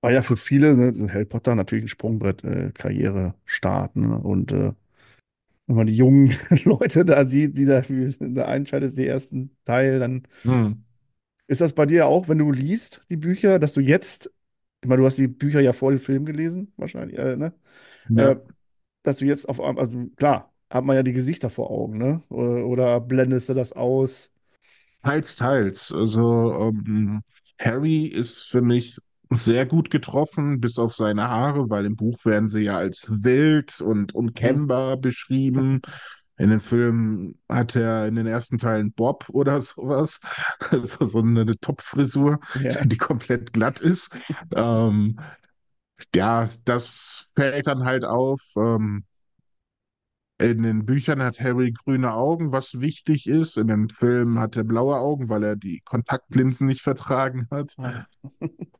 War 0.01 0.11
ja 0.11 0.21
für 0.21 0.35
viele, 0.37 0.75
ne, 0.75 1.11
Harry 1.13 1.25
Potter 1.25 1.55
natürlich 1.55 1.85
ein 1.85 1.87
Sprungbrett, 1.87 2.43
äh, 2.43 2.71
Karrierestart, 2.73 3.95
ne? 3.95 4.17
Und 4.19 4.51
äh, 4.51 4.73
wenn 5.67 5.75
man 5.77 5.87
die 5.87 5.97
jungen 5.97 6.35
Leute 6.65 7.05
da 7.05 7.27
sieht, 7.27 7.57
die 7.57 7.65
dafür 7.65 8.13
da 8.19 8.45
einschaltest, 8.47 8.97
den 8.97 9.07
ersten 9.07 9.57
Teil, 9.65 9.99
dann 9.99 10.27
Hm. 10.45 10.83
ist 11.47 11.61
das 11.61 11.73
bei 11.73 11.85
dir 11.85 12.07
auch, 12.07 12.27
wenn 12.27 12.37
du 12.37 12.51
liest, 12.51 13.01
die 13.09 13.17
Bücher, 13.17 13.59
dass 13.59 13.73
du 13.73 13.81
jetzt, 13.81 14.31
ich 14.81 14.87
meine, 14.89 15.01
du 15.01 15.05
hast 15.05 15.17
die 15.17 15.27
Bücher 15.27 15.59
ja 15.61 15.73
vor 15.73 15.91
dem 15.91 15.99
Film 15.99 16.25
gelesen, 16.25 16.73
wahrscheinlich, 16.77 17.17
äh, 17.19 17.35
ne? 17.35 17.53
Äh, 18.15 18.35
Ja, 18.35 18.41
dass 19.03 19.17
du 19.17 19.25
jetzt 19.25 19.47
auf 19.49 19.61
einmal, 19.61 19.85
also 19.85 20.07
klar, 20.17 20.53
hat 20.69 20.85
man 20.85 20.95
ja 20.97 21.03
die 21.03 21.13
Gesichter 21.13 21.49
vor 21.49 21.71
Augen, 21.71 21.97
ne? 21.99 22.23
Oder, 22.29 22.65
oder 22.67 23.01
blendest 23.01 23.49
du 23.49 23.53
das 23.55 23.73
aus? 23.73 24.31
teils, 25.03 25.35
teils. 25.35 25.91
Also 25.91 26.53
ähm, 26.69 27.21
Harry 27.63 28.05
ist 28.05 28.43
für 28.43 28.61
mich 28.61 28.97
sehr 29.29 29.65
gut 29.65 29.89
getroffen, 29.89 30.59
bis 30.59 30.77
auf 30.77 30.95
seine 30.95 31.29
Haare, 31.29 31.69
weil 31.69 31.85
im 31.85 31.95
Buch 31.95 32.23
werden 32.25 32.47
sie 32.49 32.61
ja 32.61 32.77
als 32.77 33.07
wild 33.09 33.81
und 33.81 34.13
Hm. 34.41 34.59
unkennbar 34.63 34.97
beschrieben. 34.97 35.81
In 36.37 36.49
den 36.49 36.59
Filmen 36.59 37.39
hat 37.49 37.75
er 37.75 38.07
in 38.07 38.15
den 38.15 38.27
ersten 38.27 38.57
Teilen 38.57 38.91
Bob 38.93 39.29
oder 39.29 39.61
sowas, 39.61 40.19
also 40.71 41.05
so 41.05 41.19
eine 41.19 41.45
Topfrisur, 41.59 42.39
Ja, 42.53 42.77
die 42.83 42.97
komplett 42.97 43.53
glatt 43.53 43.79
ist. 43.81 44.15
Ähm, 44.55 45.19
ja, 46.15 46.49
das 46.65 47.27
fällt 47.35 47.67
dann 47.67 47.85
halt 47.85 48.05
auf. 48.05 48.41
Ähm, 48.57 49.05
in 50.39 50.63
den 50.63 50.85
Büchern 50.85 51.21
hat 51.21 51.39
Harry 51.39 51.71
grüne 51.71 52.13
Augen, 52.13 52.51
was 52.51 52.79
wichtig 52.79 53.27
ist. 53.27 53.57
In 53.57 53.67
den 53.67 53.89
Filmen 53.89 54.39
hat 54.39 54.55
er 54.55 54.63
blaue 54.63 54.97
Augen, 54.97 55.29
weil 55.29 55.43
er 55.43 55.55
die 55.55 55.81
Kontaktlinsen 55.81 56.67
nicht 56.67 56.81
vertragen 56.81 57.47
hat. 57.51 57.75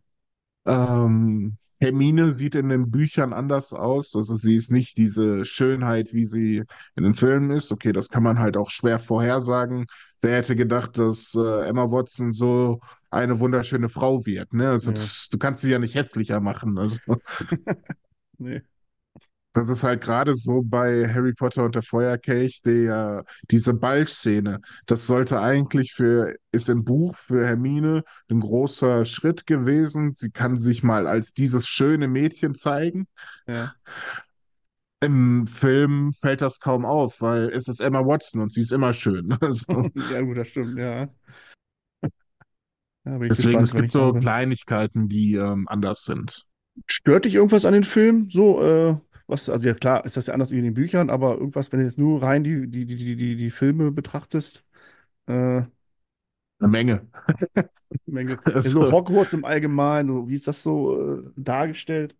Ähm, 0.65 1.57
Hermine 1.81 2.31
sieht 2.31 2.55
in 2.55 2.69
den 2.69 2.89
Büchern 2.89 3.33
anders 3.33 3.73
aus. 3.73 4.15
Also 4.15 4.37
sie 4.37 4.55
ist 4.55 4.71
nicht 4.71 4.97
diese 4.97 5.43
Schönheit, 5.43 6.13
wie 6.13 6.23
sie 6.23 6.63
in 6.95 7.03
den 7.03 7.13
Filmen 7.13 7.51
ist. 7.51 7.69
Okay, 7.73 7.91
das 7.91 8.07
kann 8.07 8.23
man 8.23 8.39
halt 8.39 8.55
auch 8.55 8.69
schwer 8.69 8.99
vorhersagen. 8.99 9.87
Wer 10.21 10.37
hätte 10.37 10.55
gedacht, 10.55 10.97
dass 10.97 11.35
äh, 11.35 11.67
Emma 11.67 11.91
Watson 11.91 12.31
so 12.31 12.79
eine 13.11 13.41
wunderschöne 13.41 13.89
Frau 13.89 14.25
wird, 14.25 14.53
ne? 14.53 14.69
Also 14.69 14.91
ja. 14.91 14.95
das, 14.95 15.27
du 15.29 15.37
kannst 15.37 15.61
sie 15.61 15.71
ja 15.71 15.79
nicht 15.79 15.95
hässlicher 15.95 16.39
machen. 16.39 16.77
Also 16.77 16.99
Nee. 18.37 18.61
Das 19.53 19.69
ist 19.69 19.83
halt 19.83 20.01
gerade 20.01 20.33
so 20.33 20.63
bei 20.63 21.07
Harry 21.07 21.33
Potter 21.33 21.63
und 21.63 21.75
der 21.75 21.83
Feuerkelch, 21.83 22.61
der, 22.63 23.23
diese 23.51 23.75
Ballszene. 23.75 24.61
Das 24.87 25.05
sollte 25.05 25.39
eigentlich 25.41 25.93
für, 25.93 26.35
ist 26.51 26.69
im 26.69 26.83
Buch 26.83 27.15
für 27.15 27.45
Hermine 27.45 28.03
ein 28.29 28.39
großer 28.39 29.05
Schritt 29.05 29.45
gewesen. 29.45 30.13
Sie 30.15 30.31
kann 30.31 30.57
sich 30.57 30.81
mal 30.81 31.05
als 31.05 31.33
dieses 31.33 31.67
schöne 31.67 32.07
Mädchen 32.07 32.55
zeigen. 32.55 33.07
Ja. 33.47 33.75
Im 35.01 35.45
Film 35.45 36.13
fällt 36.13 36.41
das 36.41 36.59
kaum 36.59 36.83
auf, 36.85 37.21
weil 37.21 37.49
es 37.49 37.67
ist 37.67 37.79
Emma 37.79 38.05
Watson 38.05 38.41
und 38.41 38.51
sie 38.51 38.61
ist 38.61 38.71
immer 38.71 38.93
schön. 38.93 39.37
Also, 39.41 39.89
Ja, 40.11 40.21
gut, 40.21 40.37
das 40.37 40.47
stimmt, 40.47 40.79
ja. 40.79 41.09
Ich 42.03 43.27
deswegen, 43.27 43.59
gespannt, 43.59 43.63
es 43.63 43.73
gibt 43.75 43.91
so. 43.91 44.13
Kleinigkeiten, 44.13 45.09
die 45.09 45.35
ähm, 45.35 45.67
anders 45.67 46.05
sind. 46.05 46.47
Stört 46.87 47.25
dich 47.25 47.35
irgendwas 47.35 47.65
an 47.65 47.73
den 47.73 47.83
Film? 47.83 48.29
So, 48.31 48.61
äh, 48.61 48.95
was, 49.27 49.49
also 49.49 49.67
ja 49.67 49.73
klar, 49.73 50.05
ist 50.05 50.17
das 50.17 50.27
ja 50.27 50.33
anders 50.33 50.51
wie 50.51 50.57
in 50.59 50.63
den 50.65 50.73
Büchern, 50.73 51.09
aber 51.09 51.35
irgendwas, 51.37 51.71
wenn 51.71 51.79
du 51.79 51.85
jetzt 51.85 51.97
nur 51.97 52.21
rein 52.23 52.43
die, 52.43 52.67
die, 52.69 52.85
die, 52.85 52.95
die, 52.97 53.15
die, 53.15 53.35
die 53.35 53.51
Filme 53.51 53.91
betrachtest, 53.91 54.63
äh, 55.27 55.63
Eine 56.59 56.67
Menge. 56.69 57.07
Menge, 58.05 58.39
ja, 58.45 58.61
so 58.61 58.89
Also, 58.89 58.91
Hogwarts 58.91 59.33
im 59.33 59.45
Allgemeinen, 59.45 60.27
wie 60.27 60.33
ist 60.35 60.47
das 60.47 60.63
so 60.63 61.19
äh, 61.19 61.23
dargestellt? 61.35 62.15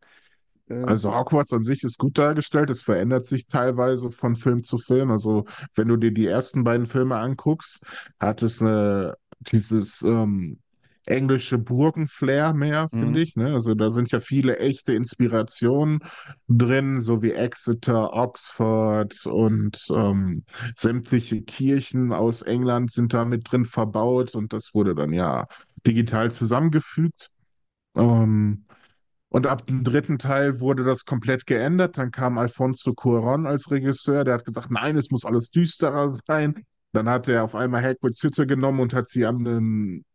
Äh, 0.69 0.75
Also 0.85 1.13
Hogwarts 1.15 1.53
an 1.53 1.63
sich 1.63 1.83
ist 1.83 1.97
gut 1.97 2.17
dargestellt. 2.17 2.69
Es 2.69 2.81
verändert 2.83 3.23
sich 3.25 3.47
teilweise 3.47 4.11
von 4.11 4.35
Film 4.35 4.63
zu 4.63 4.77
Film. 4.77 5.11
Also 5.11 5.45
wenn 5.75 5.87
du 5.87 5.95
dir 5.97 6.11
die 6.11 6.27
ersten 6.27 6.63
beiden 6.63 6.87
Filme 6.87 7.17
anguckst, 7.17 7.81
hat 8.19 8.43
es 8.43 8.61
eine, 8.61 9.15
dieses 9.39 10.01
ähm, 10.01 10.59
englische 11.05 11.57
Burgen-Flair 11.57 12.53
mehr, 12.53 12.89
finde 12.89 13.07
mhm, 13.07 13.15
ich. 13.15 13.35
Ne? 13.35 13.53
Also 13.53 13.75
da 13.75 13.89
sind 13.89 14.11
ja 14.11 14.19
viele 14.19 14.57
echte 14.57 14.93
Inspirationen 14.93 15.99
drin, 16.47 17.01
so 17.01 17.21
wie 17.21 17.31
Exeter, 17.31 18.13
Oxford 18.13 19.25
und 19.25 19.85
ähm, 19.89 20.43
sämtliche 20.75 21.41
Kirchen 21.41 22.13
aus 22.13 22.41
England 22.41 22.91
sind 22.91 23.13
da 23.13 23.25
mit 23.25 23.51
drin 23.51 23.65
verbaut 23.65 24.35
und 24.35 24.53
das 24.53 24.73
wurde 24.73 24.95
dann 24.95 25.11
ja 25.11 25.47
digital 25.85 26.31
zusammengefügt. 26.31 27.29
Ähm, 27.95 28.65
und 29.29 29.47
ab 29.47 29.65
dem 29.65 29.83
dritten 29.83 30.19
Teil 30.19 30.59
wurde 30.59 30.83
das 30.83 31.05
komplett 31.05 31.47
geändert. 31.47 31.97
Dann 31.97 32.11
kam 32.11 32.37
Alfonso 32.37 32.91
Cuarón 32.91 33.47
als 33.47 33.71
Regisseur, 33.71 34.23
der 34.23 34.35
hat 34.35 34.45
gesagt, 34.45 34.69
nein, 34.69 34.95
es 34.95 35.09
muss 35.09 35.25
alles 35.25 35.49
düsterer 35.49 36.09
sein. 36.11 36.65
Dann 36.91 37.09
hat 37.09 37.27
er 37.27 37.43
auf 37.43 37.55
einmal 37.55 37.81
Hagrids 37.81 38.21
Hütte 38.21 38.45
genommen 38.45 38.79
und 38.79 38.93
hat 38.93 39.09
sie 39.09 39.25
an 39.25 39.43
den 39.43 40.05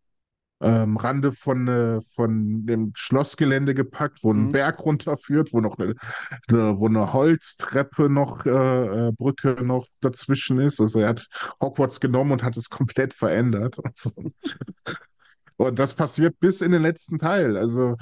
ähm, 0.60 0.96
Rande 0.96 1.32
von, 1.32 1.68
äh, 1.68 2.00
von 2.14 2.66
dem 2.66 2.92
Schlossgelände 2.94 3.74
gepackt, 3.74 4.20
wo 4.22 4.32
ein 4.32 4.46
mhm, 4.46 4.52
Berg 4.52 4.80
runterführt, 4.80 5.52
wo 5.52 5.60
noch 5.60 5.78
eine, 5.78 5.94
eine, 6.48 6.78
wo 6.78 6.86
eine 6.86 7.12
Holztreppe 7.12 8.08
noch, 8.08 8.44
äh, 8.44 9.08
äh, 9.08 9.12
Brücke 9.12 9.56
noch 9.62 9.86
dazwischen 10.00 10.58
ist. 10.60 10.80
Also 10.80 11.00
er 11.00 11.10
hat 11.10 11.28
Hogwarts 11.60 12.00
genommen 12.00 12.32
und 12.32 12.42
hat 12.42 12.56
es 12.56 12.70
komplett 12.70 13.14
verändert. 13.14 13.78
Und 15.56 15.80
das 15.80 15.94
passiert 15.94 16.38
bis 16.38 16.60
in 16.60 16.70
den 16.70 16.82
letzten 16.82 17.18
Teil. 17.18 17.56
Also 17.56 17.96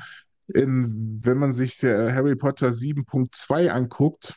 in, 0.46 1.20
wenn 1.24 1.38
man 1.38 1.52
sich 1.52 1.78
der 1.78 2.14
Harry 2.14 2.36
Potter 2.36 2.68
7.2 2.68 3.68
anguckt, 3.70 4.36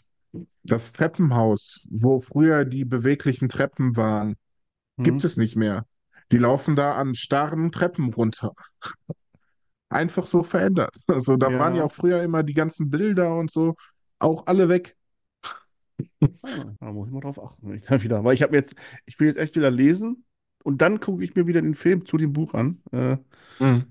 das 0.63 0.93
Treppenhaus, 0.93 1.85
wo 1.89 2.21
früher 2.21 2.63
die 2.63 2.85
beweglichen 2.85 3.49
Treppen 3.49 3.97
waren, 3.97 4.35
gibt 4.97 5.21
mhm, 5.21 5.25
es 5.25 5.35
nicht 5.35 5.57
mehr. 5.57 5.85
Die 6.31 6.37
laufen 6.37 6.75
da 6.75 6.95
an 6.95 7.15
starren 7.15 7.71
Treppen 7.71 8.13
runter. 8.13 8.53
Einfach 9.89 10.25
so 10.25 10.43
verändert. 10.43 10.95
Also 11.07 11.35
da 11.35 11.57
waren 11.57 11.75
ja 11.75 11.79
ja. 11.79 11.83
auch 11.83 11.91
früher 11.91 12.21
immer 12.21 12.43
die 12.43 12.53
ganzen 12.53 12.89
Bilder 12.89 13.35
und 13.37 13.49
so, 13.51 13.75
auch 14.19 14.45
alle 14.45 14.69
weg. 14.69 14.95
Ah, 16.41 16.73
da 16.79 16.91
muss 16.91 17.07
ich 17.07 17.13
mal 17.13 17.21
drauf 17.21 17.41
achten. 17.43 17.69
wenn 17.69 17.77
Ich 17.77 17.85
dann 17.85 18.01
wieder, 18.01 18.23
weil 18.23 18.33
ich 18.33 18.41
habe 18.41 18.55
jetzt, 18.55 18.75
ich 19.05 19.19
will 19.19 19.27
jetzt 19.27 19.37
echt 19.37 19.55
wieder 19.55 19.71
lesen 19.71 20.25
und 20.63 20.81
dann 20.81 20.99
gucke 20.99 21.23
ich 21.23 21.35
mir 21.35 21.47
wieder 21.47 21.61
den 21.61 21.75
Film 21.75 22.05
zu 22.05 22.17
dem 22.17 22.33
Buch 22.33 22.53
an. 22.53 22.81
Äh, 22.91 23.17
Mhm. 23.59 23.85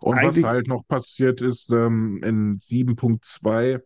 Und 0.00 0.22
was 0.22 0.42
halt 0.42 0.68
noch 0.68 0.86
passiert 0.86 1.40
ist, 1.40 1.70
ähm, 1.70 2.20
in 2.22 2.58
7.2 2.58 3.80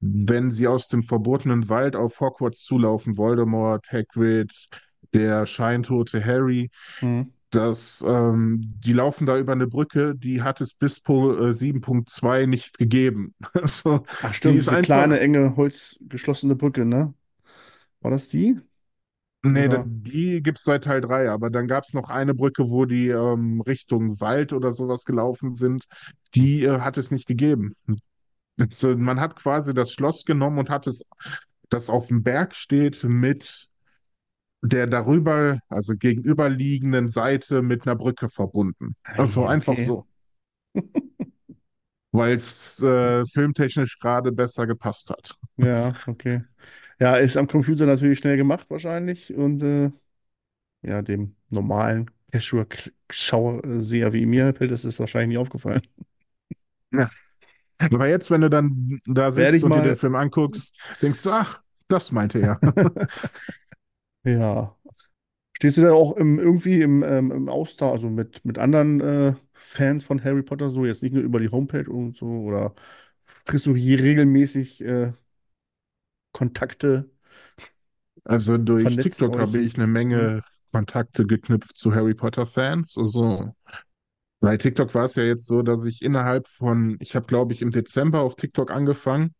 Wenn 0.00 0.50
sie 0.50 0.68
aus 0.68 0.88
dem 0.88 1.02
verbotenen 1.02 1.68
Wald 1.68 1.96
auf 1.96 2.20
Hogwarts 2.20 2.62
zulaufen, 2.64 3.16
Voldemort, 3.16 3.86
Hagrid, 3.90 4.52
der 5.14 5.46
scheintote 5.46 6.24
Harry, 6.24 6.70
mhm. 7.00 7.32
das, 7.50 8.04
ähm, 8.06 8.74
die 8.84 8.92
laufen 8.92 9.26
da 9.26 9.38
über 9.38 9.52
eine 9.52 9.68
Brücke, 9.68 10.14
die 10.14 10.42
hat 10.42 10.60
es 10.60 10.74
bis 10.74 11.00
po, 11.00 11.32
äh, 11.32 11.52
7.2 11.52 12.46
nicht 12.46 12.78
gegeben. 12.78 13.34
Also, 13.54 14.04
Ach 14.22 14.30
die 14.30 14.34
stimmt, 14.34 14.58
ist 14.58 14.70
diese 14.70 14.82
kleine, 14.82 15.14
einfach, 15.14 15.24
enge, 15.24 15.56
holzgeschlossene 15.56 16.56
Brücke, 16.56 16.84
ne? 16.84 17.14
War 18.00 18.10
das 18.10 18.28
die? 18.28 18.58
nee, 19.44 19.66
Oder? 19.66 19.84
die 19.86 20.42
gibt 20.42 20.58
es 20.58 20.64
seit 20.64 20.84
Teil 20.84 21.00
3, 21.00 21.30
aber 21.30 21.50
dann 21.50 21.68
gab 21.68 21.84
es 21.84 21.92
noch 21.92 22.10
eine 22.10 22.34
Brücke, 22.34 22.68
wo 22.70 22.86
die 22.86 23.08
ähm, 23.08 23.60
Richtung 23.60 24.20
Wald 24.20 24.52
oder 24.52 24.72
sowas 24.72 25.04
gelaufen 25.04 25.50
sind. 25.50 25.86
Die 26.34 26.64
äh, 26.64 26.80
hat 26.80 26.98
es 26.98 27.10
nicht 27.10 27.26
gegeben. 27.26 27.74
Also, 28.56 28.96
man 28.96 29.18
hat 29.18 29.34
quasi 29.34 29.74
das 29.74 29.90
Schloss 29.90 30.24
genommen 30.24 30.58
und 30.58 30.70
hat 30.70 30.86
es, 30.86 31.02
das 31.70 31.90
auf 31.90 32.06
dem 32.06 32.22
Berg 32.22 32.54
steht, 32.54 33.02
mit 33.02 33.68
der 34.64 34.86
darüber, 34.86 35.58
also 35.68 35.94
gegenüberliegenden 35.94 37.08
Seite 37.08 37.62
mit 37.62 37.86
einer 37.86 37.96
Brücke 37.96 38.30
verbunden. 38.30 38.96
Also 39.04 39.46
Ei, 39.46 39.50
einfach 39.50 39.74
okay. 39.74 39.86
so, 39.86 40.06
weil 42.12 42.36
es 42.36 42.82
äh, 42.82 43.26
filmtechnisch 43.26 43.98
gerade 43.98 44.32
besser 44.32 44.66
gepasst 44.66 45.10
hat. 45.10 45.36
Ja, 45.56 45.92
okay. 46.06 46.42
Ja, 46.98 47.16
ist 47.16 47.36
am 47.36 47.46
Computer 47.46 47.86
natürlich 47.86 48.20
schnell 48.20 48.36
gemacht 48.36 48.70
wahrscheinlich 48.70 49.34
und 49.34 49.62
äh, 49.62 49.90
ja, 50.82 51.02
dem 51.02 51.34
normalen 51.50 52.10
Casual-Schauer-Seher 52.32 54.12
wie 54.12 54.26
mir 54.26 54.54
fällt 54.54 54.70
das 54.70 54.84
ist 54.84 54.98
wahrscheinlich 54.98 55.36
nie 55.36 55.38
aufgefallen. 55.38 55.82
Ja. 56.90 57.10
Aber 57.78 58.08
jetzt, 58.08 58.30
wenn 58.30 58.40
du 58.40 58.50
dann 58.50 59.00
da 59.06 59.30
sitzt 59.30 59.62
und 59.62 59.70
dir 59.72 59.82
den 59.82 59.88
mal. 59.88 59.96
Film 59.96 60.14
anguckst, 60.14 60.74
denkst 61.02 61.22
du, 61.22 61.30
ach, 61.30 61.60
das 61.88 62.12
meinte 62.12 62.40
er. 62.40 62.60
Ja. 64.24 64.76
Stehst 65.54 65.78
du 65.78 65.82
dann 65.82 65.92
auch 65.92 66.16
im, 66.16 66.38
irgendwie 66.38 66.82
im, 66.82 67.02
ähm, 67.04 67.32
im 67.32 67.48
Austausch, 67.48 67.92
also 67.94 68.10
mit, 68.10 68.44
mit 68.44 68.58
anderen 68.58 69.00
äh, 69.00 69.34
Fans 69.54 70.04
von 70.04 70.24
Harry 70.24 70.42
Potter 70.42 70.70
so, 70.70 70.86
jetzt 70.86 71.02
nicht 71.02 71.14
nur 71.14 71.22
über 71.24 71.40
die 71.40 71.50
Homepage 71.50 71.90
und 71.90 72.16
so, 72.16 72.26
oder 72.26 72.74
kriegst 73.46 73.66
du 73.66 73.76
hier 73.76 74.00
regelmäßig 74.00 74.82
äh, 74.84 75.12
Kontakte, 76.32 77.08
Also 78.24 78.58
durch 78.58 78.98
vernetzt 78.98 78.98
TikTok 78.98 79.38
habe 79.38 79.60
euch? 79.60 79.62
ich 79.62 79.76
eine 79.76 79.86
Hm? 80.14 80.32
Menge 80.32 80.42
Kontakte 80.72 81.26
geknüpft 81.26 81.76
zu 81.76 81.94
Harry 81.94 82.14
Potter-Fans. 82.14 82.96
Also 82.96 83.54
bei 84.40 84.56
TikTok 84.58 84.94
war 84.94 85.06
es 85.06 85.16
ja 85.16 85.24
jetzt 85.24 85.46
so, 85.46 85.62
dass 85.62 85.84
ich 85.86 86.02
innerhalb 86.02 86.48
von, 86.48 86.96
ich 87.00 87.16
habe 87.16 87.26
glaube 87.26 87.54
ich 87.54 87.62
im 87.62 87.70
Dezember 87.72 88.20
auf 88.22 88.36
TikTok 88.36 88.70
angefangen 88.70 89.34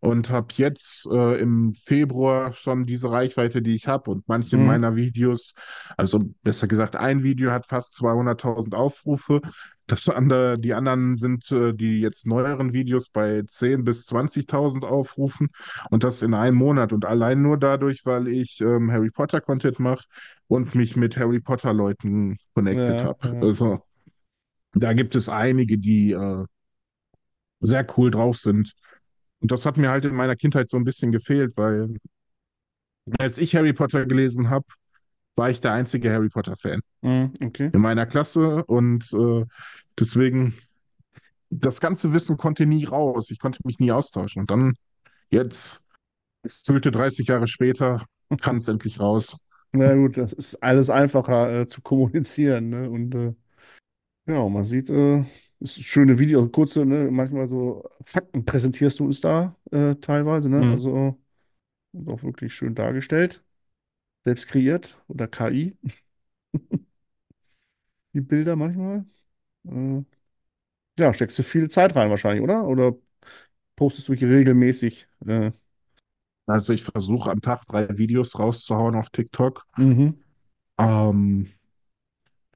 und 0.00 0.30
habe 0.30 0.48
jetzt 0.56 1.06
äh, 1.12 1.38
im 1.40 1.74
Februar 1.74 2.52
schon 2.54 2.86
diese 2.86 3.10
Reichweite, 3.10 3.62
die 3.62 3.74
ich 3.74 3.86
habe. 3.86 4.10
Und 4.10 4.28
manche 4.28 4.56
Hm? 4.56 4.58
meiner 4.58 4.96
Videos, 4.96 5.52
also 5.96 6.20
besser 6.42 6.68
gesagt, 6.68 6.96
ein 6.96 7.22
Video 7.22 7.50
hat 7.50 7.66
fast 7.66 7.94
200.000 7.94 8.74
Aufrufe. 8.74 9.40
Das 9.86 10.08
andere, 10.08 10.58
die 10.58 10.72
anderen 10.72 11.16
sind 11.16 11.50
äh, 11.50 11.74
die 11.74 12.00
jetzt 12.00 12.26
neueren 12.26 12.72
Videos 12.72 13.08
bei 13.10 13.42
10.000 13.46 13.84
bis 13.84 14.06
20.000 14.06 14.84
Aufrufen 14.84 15.48
und 15.90 16.04
das 16.04 16.22
in 16.22 16.32
einem 16.34 16.56
Monat. 16.56 16.92
Und 16.92 17.04
allein 17.04 17.42
nur 17.42 17.58
dadurch, 17.58 18.06
weil 18.06 18.28
ich 18.28 18.60
ähm, 18.60 18.90
Harry 18.92 19.10
Potter 19.10 19.40
Content 19.40 19.80
mache 19.80 20.04
und 20.46 20.74
mich 20.74 20.96
mit 20.96 21.16
Harry 21.16 21.40
Potter 21.40 21.72
Leuten 21.74 22.36
connected 22.54 23.02
Ja, 23.02 23.04
habe. 23.04 23.18
ja. 23.22 23.40
Also, 23.40 23.80
Da 24.74 24.92
gibt 24.94 25.14
es 25.16 25.28
einige, 25.28 25.78
die 25.78 26.12
äh, 26.12 26.44
sehr 27.60 27.86
cool 27.96 28.10
drauf 28.10 28.38
sind. 28.38 28.74
Und 29.40 29.50
das 29.52 29.66
hat 29.66 29.76
mir 29.76 29.90
halt 29.90 30.04
in 30.04 30.14
meiner 30.14 30.36
Kindheit 30.36 30.68
so 30.70 30.76
ein 30.76 30.84
bisschen 30.84 31.12
gefehlt, 31.12 31.52
weil 31.56 31.96
als 33.18 33.38
ich 33.38 33.54
Harry 33.56 33.72
Potter 33.72 34.06
gelesen 34.06 34.50
habe, 34.50 34.64
war 35.36 35.50
ich 35.50 35.60
der 35.60 35.72
einzige 35.72 36.12
Harry 36.12 36.28
Potter-Fan 36.28 36.80
Mhm, 37.02 37.32
okay. 37.44 37.70
in 37.72 37.80
meiner 37.80 38.06
Klasse 38.06 38.64
und 38.66 39.12
äh, 39.12 39.44
deswegen 39.98 40.54
das 41.50 41.80
ganze 41.80 42.12
Wissen 42.12 42.36
konnte 42.36 42.66
nie 42.66 42.84
raus. 42.84 43.30
Ich 43.30 43.38
konnte 43.40 43.60
mich 43.64 43.78
nie 43.78 43.92
austauschen. 43.92 44.42
Und 44.42 44.50
dann 44.50 44.74
jetzt, 45.30 45.82
gefühlte 46.44 46.90
30 46.92 47.28
Jahre 47.28 47.48
später, 47.48 48.06
kann 48.40 48.58
es 48.58 48.68
endlich 48.68 49.00
raus. 49.00 49.36
Na 49.72 49.94
gut, 49.94 50.16
das 50.16 50.32
ist 50.32 50.56
alles 50.62 50.90
einfacher 50.90 51.62
äh, 51.62 51.66
zu 51.68 51.82
kommunizieren, 51.82 52.70
ne? 52.70 52.90
Und 52.90 53.14
äh, 53.14 53.34
ja, 54.26 54.48
man 54.48 54.64
sieht, 54.64 54.90
äh, 54.90 55.24
ist 55.60 55.82
schöne 55.84 56.18
Videos, 56.18 56.50
kurze, 56.52 56.84
ne? 56.86 57.10
Manchmal 57.10 57.48
so 57.48 57.84
Fakten 58.02 58.44
präsentierst 58.44 58.98
du 59.00 59.04
uns 59.06 59.20
da 59.20 59.56
äh, 59.70 59.94
teilweise, 59.96 60.48
ne? 60.48 60.60
Hm. 60.62 60.72
Also 60.72 61.18
ist 61.94 62.08
auch 62.08 62.22
wirklich 62.22 62.54
schön 62.54 62.74
dargestellt, 62.74 63.44
selbst 64.24 64.48
kreiert 64.48 65.02
oder 65.08 65.28
KI, 65.28 65.78
die 68.14 68.20
Bilder 68.20 68.56
manchmal. 68.56 69.04
Äh, 69.66 70.02
ja, 70.98 71.12
steckst 71.14 71.38
du 71.38 71.42
viel 71.42 71.70
Zeit 71.70 71.96
rein 71.96 72.10
wahrscheinlich, 72.10 72.42
oder? 72.42 72.66
Oder 72.66 72.94
postest 73.76 74.08
du 74.08 74.14
hier 74.14 74.30
regelmäßig? 74.30 75.08
Äh, 75.26 75.52
Also 76.46 76.74
ich 76.74 76.84
versuche 76.84 77.30
am 77.30 77.40
Tag 77.40 77.64
drei 77.66 77.96
Videos 77.96 78.38
rauszuhauen 78.38 78.94
auf 78.94 79.08
TikTok. 79.08 79.64
mhm. 79.76 80.10
Ähm, 80.78 81.52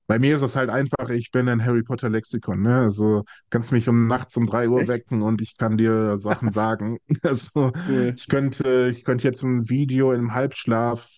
bei 0.07 0.19
mir 0.19 0.37
ist 0.37 0.43
es 0.43 0.57
halt 0.57 0.71
einfach, 0.71 1.09
ich 1.11 1.31
bin 1.31 1.49
ein 1.49 1.65
Harry 1.65 1.83
Potter 1.83 2.11
Lexikon, 2.11 2.63
ne? 2.63 2.83
Also 2.83 3.25
kannst 3.51 3.73
mich 3.73 3.89
um 3.89 4.07
nachts 4.07 4.37
um 4.37 4.47
drei 4.47 4.69
Uhr 4.69 4.81
Echt? 4.81 4.89
wecken 4.89 5.23
und 5.23 5.41
ich 5.41 5.57
kann 5.57 5.77
dir 5.79 6.19
Sachen 6.21 6.51
sagen. 6.53 6.99
Also 7.23 7.73
Cool. 7.89 8.15
ich 8.17 8.29
könnte, 8.29 8.91
ich 8.95 9.05
könnte 9.05 9.25
jetzt 9.25 9.43
ein 9.43 9.69
Video 9.69 10.13
im 10.13 10.35
Halbschlaf, 10.35 11.09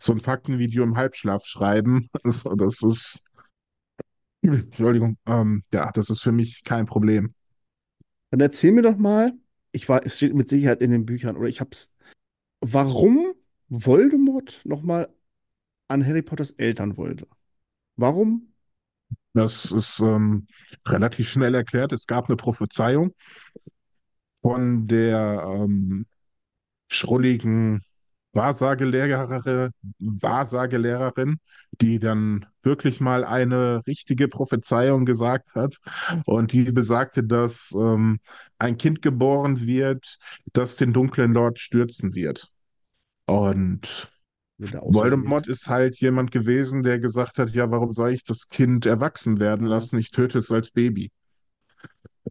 so 0.00 0.12
ein 0.12 0.20
Faktenvideo 0.20 0.82
im 0.82 0.96
Halbschlaf 0.96 1.44
schreiben. 1.46 2.08
Also 2.24 2.54
das 2.56 2.82
ist, 2.82 3.22
Entschuldigung, 4.42 5.16
ähm, 5.26 5.64
ja, 5.72 5.90
das 5.92 6.10
ist 6.10 6.22
für 6.22 6.32
mich 6.32 6.64
kein 6.64 6.86
Problem. 6.86 7.34
Dann 8.30 8.40
erzähl 8.40 8.72
mir 8.72 8.82
doch 8.82 8.96
mal, 8.96 9.32
ich 9.72 9.88
war, 9.88 10.04
es 10.04 10.16
steht 10.16 10.34
mit 10.34 10.48
Sicherheit 10.48 10.82
in 10.82 10.90
den 10.90 11.06
Büchern, 11.06 11.36
oder 11.36 11.48
ich 11.48 11.60
hab's, 11.60 11.90
warum 12.60 13.34
Voldemort 13.68 14.60
nochmal 14.64 15.08
an 15.88 16.06
Harry 16.06 16.22
Potters 16.22 16.52
Eltern 16.52 16.96
wollte. 16.96 17.26
Warum? 17.96 18.52
Das 19.34 19.70
ist 19.72 20.00
ähm, 20.00 20.46
relativ 20.86 21.30
schnell 21.30 21.54
erklärt. 21.54 21.92
Es 21.92 22.06
gab 22.06 22.28
eine 22.28 22.36
Prophezeiung 22.36 23.14
von 24.40 24.86
der 24.86 25.44
ähm, 25.46 26.06
schrulligen 26.88 27.82
Wahrsagelehrerin, 28.32 29.70
Wahrsagelehrerin, 29.98 31.38
die 31.80 31.98
dann 32.00 32.46
wirklich 32.62 33.00
mal 33.00 33.24
eine 33.24 33.82
richtige 33.86 34.28
Prophezeiung 34.28 35.06
gesagt 35.06 35.54
hat. 35.54 35.78
Und 36.26 36.52
die 36.52 36.72
besagte, 36.72 37.24
dass 37.24 37.72
ähm, 37.72 38.20
ein 38.58 38.76
Kind 38.78 39.02
geboren 39.02 39.66
wird, 39.66 40.18
das 40.52 40.76
den 40.76 40.92
dunklen 40.92 41.32
Lord 41.32 41.60
stürzen 41.60 42.14
wird. 42.14 42.50
Und 43.26 44.10
Voldemort 44.58 45.46
ist 45.46 45.68
halt 45.68 45.96
jemand 45.96 46.30
gewesen, 46.30 46.82
der 46.82 47.00
gesagt 47.00 47.38
hat, 47.38 47.50
ja, 47.50 47.70
warum 47.70 47.92
soll 47.92 48.12
ich 48.12 48.24
das 48.24 48.48
Kind 48.48 48.86
erwachsen 48.86 49.40
werden 49.40 49.66
lassen? 49.66 49.98
Ich 49.98 50.10
töte 50.10 50.38
es 50.38 50.50
als 50.50 50.70
Baby. 50.70 51.10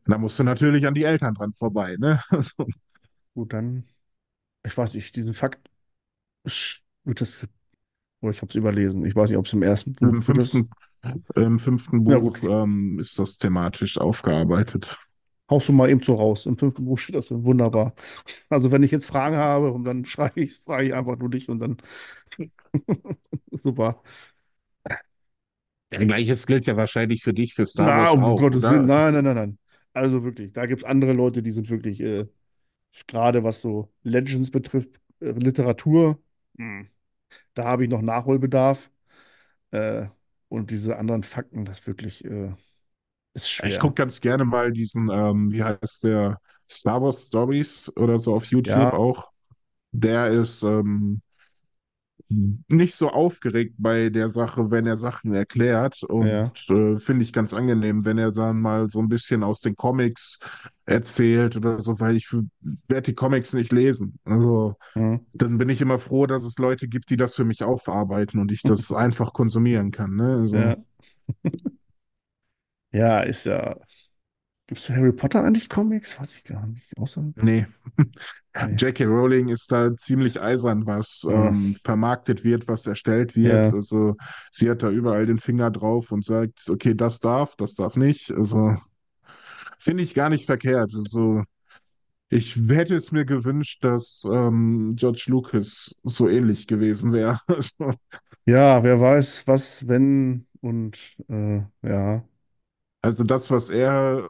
Da 0.06 0.18
musst 0.18 0.40
du 0.40 0.44
natürlich 0.44 0.88
an 0.88 0.94
die 0.94 1.04
Eltern 1.04 1.34
dran 1.34 1.54
vorbei, 1.54 1.96
ne? 2.00 2.22
Also, 2.30 2.66
Gut, 3.36 3.54
dann, 3.54 3.86
ich 4.64 4.78
weiß 4.78 4.94
nicht, 4.94 5.16
diesen 5.16 5.34
Fakt 5.34 5.70
wird 7.04 7.22
das, 7.22 7.46
oder 8.22 8.32
ich 8.32 8.42
habe 8.42 8.50
es 8.50 8.56
überlesen. 8.56 9.06
Ich 9.06 9.16
weiß 9.16 9.30
nicht, 9.30 9.40
ob 9.40 9.46
es 9.46 9.54
im 9.54 9.64
ersten 9.64 9.94
Buch 9.94 10.08
im 10.08 10.22
fünften, 10.22 10.70
im 11.36 11.60
fünften 11.60 12.04
Buch 12.04 12.38
ähm, 12.44 13.00
ist 13.00 13.18
das 13.18 13.38
thematisch 13.38 13.98
aufgearbeitet. 13.98 14.98
Haust 15.50 15.70
du 15.70 15.74
mal 15.74 15.90
eben 15.90 16.02
so 16.02 16.16
raus. 16.16 16.46
Im 16.46 16.58
fünften 16.58 16.86
Buch 16.86 16.98
steht 16.98 17.16
das 17.16 17.32
wunderbar. 17.32 17.94
Also 18.50 18.72
wenn 18.72 18.84
ich 18.84 18.92
jetzt 18.92 19.08
Fragen 19.08 19.38
habe, 19.38 19.72
und 19.72 19.84
dann 19.86 20.06
frage 20.08 20.42
ich, 20.42 20.58
frage 20.60 20.88
ich 20.88 20.94
einfach 20.94 21.18
nur 21.18 21.30
dich 21.30 21.50
und 21.50 21.60
dann 21.60 21.78
super. 23.52 24.02
Gleiches 25.92 26.48
gilt 26.48 26.66
ja 26.66 26.76
wahrscheinlich 26.76 27.24
für 27.24 27.34
dich, 27.34 27.54
für 27.54 27.66
Star 27.66 27.86
Na, 27.86 27.98
Wars 27.98 28.14
um 28.14 28.24
auch, 28.24 28.38
Gottes 28.40 28.64
Willen, 28.70 28.86
nein, 28.86 29.14
nein, 29.14 29.24
nein, 29.24 29.36
nein. 29.36 29.60
Also 29.94 30.24
wirklich, 30.24 30.52
da 30.54 30.66
gibt 30.66 30.82
es 30.82 30.84
andere 30.86 31.14
Leute, 31.14 31.44
die 31.44 31.52
sind 31.52 31.70
wirklich, 31.70 32.02
äh, 32.02 32.28
gerade 33.08 33.44
was 33.44 33.62
so 33.62 33.94
Legends 34.04 34.52
betrifft, 34.52 35.00
äh, 35.22 35.32
Literatur, 35.32 36.20
hm, 36.58 36.90
da 37.54 37.66
habe 37.66 37.84
ich 37.84 37.90
noch 37.90 38.02
Nachholbedarf. 38.02 38.92
Äh, 39.72 40.08
und 40.50 40.72
diese 40.72 40.98
anderen 40.98 41.24
Fakten, 41.24 41.66
das 41.66 41.86
wirklich 41.88 42.26
ist 43.34 43.50
Ich 43.62 43.78
schwer. 43.78 43.80
gucke 43.80 43.96
ganz 43.96 44.22
gerne 44.22 44.46
mal 44.46 44.72
diesen, 44.72 45.10
ähm, 45.12 45.52
wie 45.52 45.64
heißt 45.64 46.04
der, 46.04 46.40
Star 46.70 47.02
Wars 47.02 47.28
Stories 47.28 47.92
oder 47.98 48.18
so 48.18 48.34
auf 48.36 48.46
YouTube 48.46 48.94
Ja, 48.94 48.94
auch. 48.94 49.32
Der 49.94 50.30
ist 50.30 50.64
ähm, 50.64 51.22
nicht 52.68 52.96
so 52.96 53.10
aufgeregt 53.10 53.76
bei 53.78 54.10
der 54.10 54.30
Sache, 54.30 54.72
wenn 54.72 54.88
er 54.88 54.98
Sachen 54.98 55.34
erklärt 55.34 56.04
und 56.04 56.34
ja. 56.34 56.56
äh, 56.70 56.98
finde 56.98 57.24
ich 57.24 57.34
ganz 57.34 57.54
angenehm, 57.54 58.06
wenn 58.06 58.18
er 58.18 58.32
dann 58.32 58.60
mal 58.62 58.90
so 58.90 59.00
ein 59.00 59.10
bisschen 59.10 59.44
aus 59.44 59.62
den 59.62 59.76
Comics 59.76 60.40
erzählt 60.86 61.56
oder 61.58 61.80
so, 61.80 62.00
weil 62.00 62.16
ich 62.18 62.32
werde 62.88 63.04
die 63.12 63.16
Comics 63.16 63.54
nicht 63.54 63.72
lesen. 63.72 64.20
Also 64.24 64.76
hm, 64.96 65.16
dann 65.34 65.58
bin 65.58 65.70
ich 65.70 65.82
immer 65.82 66.00
froh, 66.00 66.28
dass 66.28 66.44
es 66.44 66.58
Leute 66.60 66.88
gibt, 66.88 67.10
die 67.10 67.18
das 67.18 67.36
für 67.36 67.46
mich 67.46 67.64
aufarbeiten 67.64 68.40
und 68.40 68.52
ich 68.52 68.64
das 68.66 68.92
einfach 68.92 69.34
konsumieren 69.34 69.92
kann, 69.92 70.16
ne? 70.16 70.38
Also, 70.42 70.74
Ja, 70.74 70.76
ja, 72.94 73.22
ist 73.22 73.46
ja. 73.46 73.78
Gibt 74.68 74.80
es 74.80 74.86
für 74.86 74.96
Harry 74.96 75.12
Potter 75.14 75.44
eigentlich 75.44 75.70
Comics? 75.70 76.20
Weiß 76.20 76.36
ich 76.36 76.44
gar 76.44 76.66
nicht. 76.68 76.98
Außer. 76.98 77.34
nee. 77.42 77.66
Nee. 78.60 78.80
J.K. 78.80 79.06
Rowling 79.06 79.50
ist 79.50 79.72
da 79.72 79.96
ziemlich 79.98 80.40
eisern, 80.40 80.86
was 80.86 81.26
Hm, 81.28 81.50
ähm, 81.50 81.78
vermarktet 81.84 82.44
wird, 82.44 82.68
was 82.68 82.86
erstellt 82.88 83.36
wird. 83.36 83.66
ja, 83.66 83.74
Also 83.74 84.16
sie 84.52 84.70
hat 84.70 84.84
da 84.84 84.90
überall 84.92 85.26
den 85.26 85.40
Finger 85.40 85.72
drauf 85.72 86.12
und 86.12 86.24
sagt, 86.24 86.70
okay, 86.70 86.94
das 86.96 87.20
darf, 87.20 87.56
das 87.56 87.76
darf 87.76 87.98
nicht. 87.98 88.32
Also 88.32 88.78
finde 89.80 90.04
ich 90.04 90.14
gar 90.14 90.30
nicht 90.30 90.46
verkehrt. 90.46 90.92
Also 90.96 91.44
ich 92.30 92.56
hätte 92.70 92.96
es 92.96 93.12
mir 93.12 93.26
gewünscht, 93.26 93.84
dass 93.84 94.24
ähm, 94.32 94.96
George 94.98 95.26
Lucas 95.28 95.96
so 96.04 96.30
ähnlich 96.30 96.68
gewesen 96.68 97.14
wäre. 97.14 97.40
Also, 97.48 97.96
ja, 98.46 98.84
wer 98.84 99.00
weiß, 99.00 99.48
was, 99.48 99.88
wenn 99.88 100.48
und 100.62 101.16
äh, 101.30 101.62
ja, 101.82 102.24
also 103.04 103.26
das, 103.26 103.52
was 103.52 103.72
er 103.72 104.30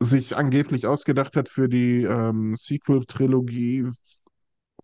sich 0.00 0.36
angeblich 0.36 0.86
ausgedacht 0.86 1.36
hat 1.36 1.48
für 1.50 1.68
die 1.68 2.04
ähm, 2.04 2.56
Sequel-Trilogie, 2.56 3.90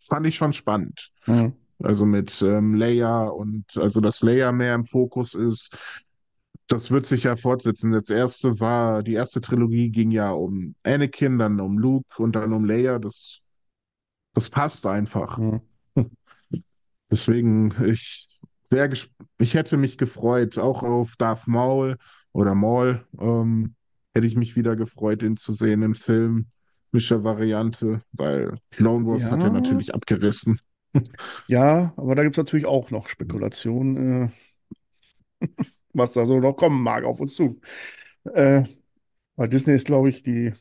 fand 0.01 0.27
ich 0.27 0.37
schon 0.37 0.53
spannend. 0.53 1.11
hm, 1.27 1.49
Also 1.83 2.07
mit 2.07 2.43
ähm, 2.43 2.75
Leia 2.75 3.25
und 3.29 3.65
also 3.77 4.01
dass 4.01 4.23
Leia 4.23 4.53
mehr 4.53 4.75
im 4.75 4.85
Fokus 4.87 5.35
ist. 5.35 5.77
Das 6.69 6.91
wird 6.91 7.07
sich 7.07 7.25
ja 7.25 7.37
fortsetzen. 7.37 7.93
Das 7.93 8.11
erste 8.11 8.61
war, 8.61 9.03
die 9.03 9.15
erste 9.15 9.41
Trilogie 9.43 9.91
ging 9.91 10.11
ja 10.13 10.33
um 10.33 10.75
Anakin, 10.85 11.39
dann 11.39 11.61
um 11.61 11.79
Luke 11.79 12.23
und 12.23 12.35
dann 12.37 12.53
um 12.55 12.65
Leia. 12.67 12.99
Das, 12.99 13.41
das 14.35 14.51
passt 14.51 14.87
einfach. 14.87 15.43
hm. 15.97 16.07
Deswegen, 17.11 17.75
ich 17.85 18.27
ges- 18.71 19.09
ich 19.39 19.55
hätte 19.55 19.77
mich 19.77 19.99
gefreut, 19.99 20.59
auch 20.59 20.83
auf 20.83 21.15
Darth 21.19 21.47
Maul 21.47 21.97
oder 22.37 22.55
Maul, 22.55 23.07
ähm, 23.21 23.75
hätte 24.15 24.27
ich 24.27 24.37
mich 24.37 24.57
wieder 24.57 24.77
gefreut, 24.77 25.23
ihn 25.23 25.37
zu 25.37 25.53
sehen 25.53 25.83
im 25.83 25.95
Film. 25.95 26.49
Mischer 26.93 27.25
Variante, 27.25 28.03
weil 28.13 28.59
Clone 28.71 29.07
Wars 29.07 29.31
hat 29.31 29.45
ja 29.45 29.51
Ja, 29.51 29.51
natürlich 29.51 29.95
abgerissen. 29.95 30.61
ja, 31.47 31.93
aber 31.97 32.15
da 32.15 32.23
gibt 32.23 32.35
es 32.37 32.39
natürlich 32.39 32.67
auch 32.67 32.91
noch 32.91 33.09
Spekulationen, 33.09 34.31
äh, 35.41 35.47
was 35.93 36.13
da 36.13 36.27
so 36.27 36.41
noch 36.41 36.55
kommen 36.55 36.83
mag 36.83 37.05
auf 37.05 37.21
uns 37.21 37.35
zu. 37.35 37.61
Äh, 38.35 38.65
weil 39.37 39.49
Disney 39.51 39.75
ist, 39.77 39.87
glaube 39.87 40.09
ich, 40.11 40.23
die, 40.23 40.55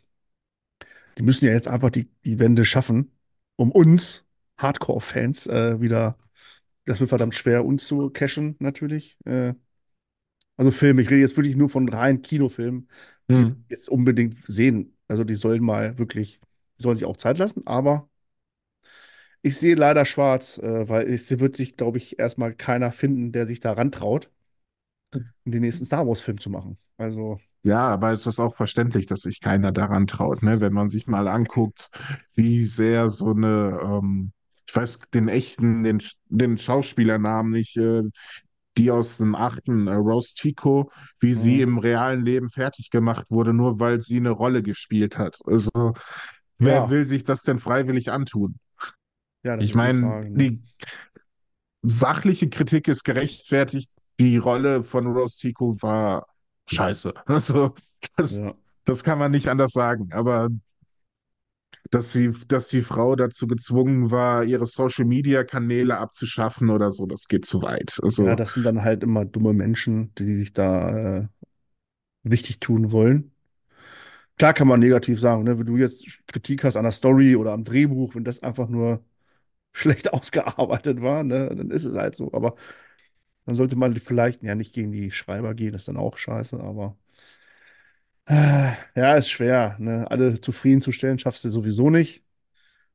die 1.18 1.24
müssen 1.24 1.46
ja 1.46 1.52
jetzt 1.52 1.68
einfach 1.68 1.90
die, 1.92 2.10
die 2.26 2.40
Wende 2.40 2.66
schaffen, 2.66 3.12
um 3.56 3.72
uns 3.72 4.26
Hardcore-Fans 4.58 5.48
äh, 5.48 5.80
wieder, 5.82 6.18
das 6.86 7.00
wird 7.00 7.10
verdammt 7.10 7.36
schwer, 7.36 7.66
uns 7.66 7.88
zu 7.88 8.10
cashen, 8.12 8.56
natürlich. 8.60 9.18
Äh, 9.26 9.54
also 10.58 10.72
Filme, 10.72 11.02
ich 11.02 11.10
rede 11.10 11.22
jetzt 11.22 11.38
wirklich 11.38 11.56
nur 11.56 11.70
von 11.70 11.90
reinen 11.90 12.22
Kinofilmen, 12.22 12.90
die 13.36 13.48
Hm. 13.48 13.66
jetzt 13.70 13.90
unbedingt 13.90 14.38
sehen. 14.48 14.98
Also 15.08 15.24
die 15.24 15.36
sollen 15.36 15.64
mal 15.64 15.98
wirklich, 15.98 16.40
die 16.80 16.84
sollen 16.84 16.98
sich 16.98 17.06
auch 17.06 17.18
Zeit 17.18 17.38
lassen, 17.38 17.66
aber 17.68 18.10
ich 19.42 19.58
sehe 19.58 19.76
leider 19.76 20.06
schwarz, 20.06 20.58
äh, 20.58 20.90
weil 20.90 21.08
es 21.10 21.40
wird 21.40 21.56
sich, 21.56 21.78
glaube 21.78 21.98
ich, 21.98 22.20
erstmal 22.20 22.54
keiner 22.56 22.92
finden, 22.92 23.32
der 23.32 23.48
sich 23.48 23.60
da 23.60 23.74
rantraut. 23.74 24.30
den 25.46 25.62
nächsten 25.62 25.86
Star 25.86 26.08
Wars-Film 26.08 26.40
zu 26.40 26.50
machen. 26.50 26.78
Also, 26.98 27.40
Ja, 27.64 27.88
aber 27.90 28.12
es 28.12 28.28
ist 28.28 28.40
auch 28.40 28.56
verständlich, 28.56 29.08
dass 29.08 29.22
sich 29.22 29.42
keiner 29.42 29.72
daran 29.72 30.06
traut, 30.08 30.44
ne? 30.44 30.62
Wenn 30.62 30.74
man 30.74 30.90
sich 30.90 31.08
mal 31.08 31.28
anguckt, 31.28 31.90
wie 32.36 32.64
sehr 32.64 33.10
so 33.10 33.32
eine, 33.32 33.80
ähm, 33.82 34.32
ich 34.68 34.76
weiß 34.76 35.00
den 35.14 35.28
echten, 35.30 35.84
den, 35.84 36.00
den 36.26 36.58
Schauspielernamen 36.60 37.52
nicht, 37.52 37.76
äh, 37.78 38.04
die 38.78 38.92
aus 38.92 39.18
dem 39.18 39.36
achten, 39.36 39.88
äh, 39.88 39.94
Rose 39.94 40.34
Tico, 40.36 40.92
wie 41.20 41.34
sie 41.34 41.56
mhm. 41.56 41.62
im 41.62 41.78
realen 41.78 42.26
Leben 42.26 42.50
fertig 42.50 42.90
gemacht 42.90 43.26
wurde, 43.30 43.54
nur 43.54 43.80
weil 43.80 44.02
sie 44.02 44.18
eine 44.18 44.32
Rolle 44.32 44.64
gespielt 44.64 45.18
hat. 45.18 45.40
Also, 45.46 45.94
wer 46.58 46.76
ja, 46.76 46.90
will 46.90 47.06
sich 47.06 47.24
das 47.24 47.44
denn 47.44 47.60
freiwillig 47.60 48.12
antun? 48.12 48.60
ja, 49.44 49.58
Ich 49.60 49.76
meine, 49.76 50.30
ne? 50.30 50.38
die 50.38 50.64
sachliche 51.82 52.50
Kritik 52.50 52.88
ist 52.88 53.04
gerechtfertigt. 53.04 53.92
Die 54.20 54.38
Rolle 54.38 54.84
von 54.84 55.08
Rose 55.08 55.38
Tico 55.38 55.82
war 55.82 56.28
scheiße. 56.68 57.14
Also, 57.26 57.76
das, 58.18 58.38
Ja, 58.38 58.54
das 58.86 59.04
kann 59.04 59.20
man 59.20 59.32
nicht 59.32 59.48
anders 59.50 59.72
sagen. 59.72 60.10
Aber 60.12 60.50
dass 61.92 62.12
sie, 62.12 62.34
dass 62.48 62.68
die 62.70 62.82
Frau 62.82 63.16
dazu 63.16 63.48
gezwungen 63.48 64.12
war, 64.12 64.44
ihre 64.44 64.68
Social-Media-Kanäle 64.68 65.98
abzuschaffen 65.98 66.70
oder 66.70 66.92
so, 66.92 67.06
das 67.06 67.28
geht 67.28 67.46
zu 67.46 67.62
weit. 67.62 68.00
ja, 68.18 68.36
Also, 68.36 68.36
das 68.36 68.54
sind 68.54 68.64
dann 68.64 68.84
halt 68.84 69.04
immer 69.04 69.26
dumme 69.26 69.54
Menschen, 69.54 70.14
die 70.16 70.36
sich 70.36 70.54
da 70.54 71.18
äh, 71.20 71.28
wichtig 72.24 72.60
tun 72.60 72.92
wollen. 72.92 73.32
Klar 74.38 74.54
kann 74.54 74.68
man 74.68 74.80
negativ 74.80 75.20
sagen, 75.20 75.44
ne? 75.44 75.58
Wenn 75.58 75.66
du 75.66 75.78
jetzt 75.78 76.06
Kritik 76.28 76.64
hast 76.64 76.76
an 76.76 76.84
der 76.84 76.92
Story 76.92 77.36
oder 77.36 77.54
am 77.54 77.64
Drehbuch, 77.64 78.16
wenn 78.16 78.24
das 78.26 78.44
einfach 78.44 78.68
nur 78.68 79.04
schlecht 79.74 80.14
ausgearbeitet 80.14 81.02
war, 81.02 81.24
ne, 81.24 81.50
dann 81.56 81.72
ist 81.72 81.86
es 81.86 81.96
halt 81.96 82.16
so. 82.16 82.34
Aber 82.34 82.56
dann 83.46 83.56
sollte 83.56 83.76
man 83.78 83.96
vielleicht 84.00 84.44
ja 84.44 84.56
nicht 84.56 84.74
gegen 84.74 84.92
die 84.92 85.12
Schreiber 85.12 85.56
gehen, 85.56 85.74
das 85.74 85.84
ist 85.84 85.90
dann 85.90 85.98
auch 85.98 86.18
scheiße, 86.18 86.60
aber 86.60 86.98
ja, 88.28 89.16
ist 89.16 89.30
schwer, 89.30 89.76
ne? 89.80 90.10
Alle 90.10 90.40
zufriedenzustellen, 90.40 91.20
schaffst 91.20 91.44
du 91.44 91.50
sowieso 91.50 91.90
nicht. 91.90 92.24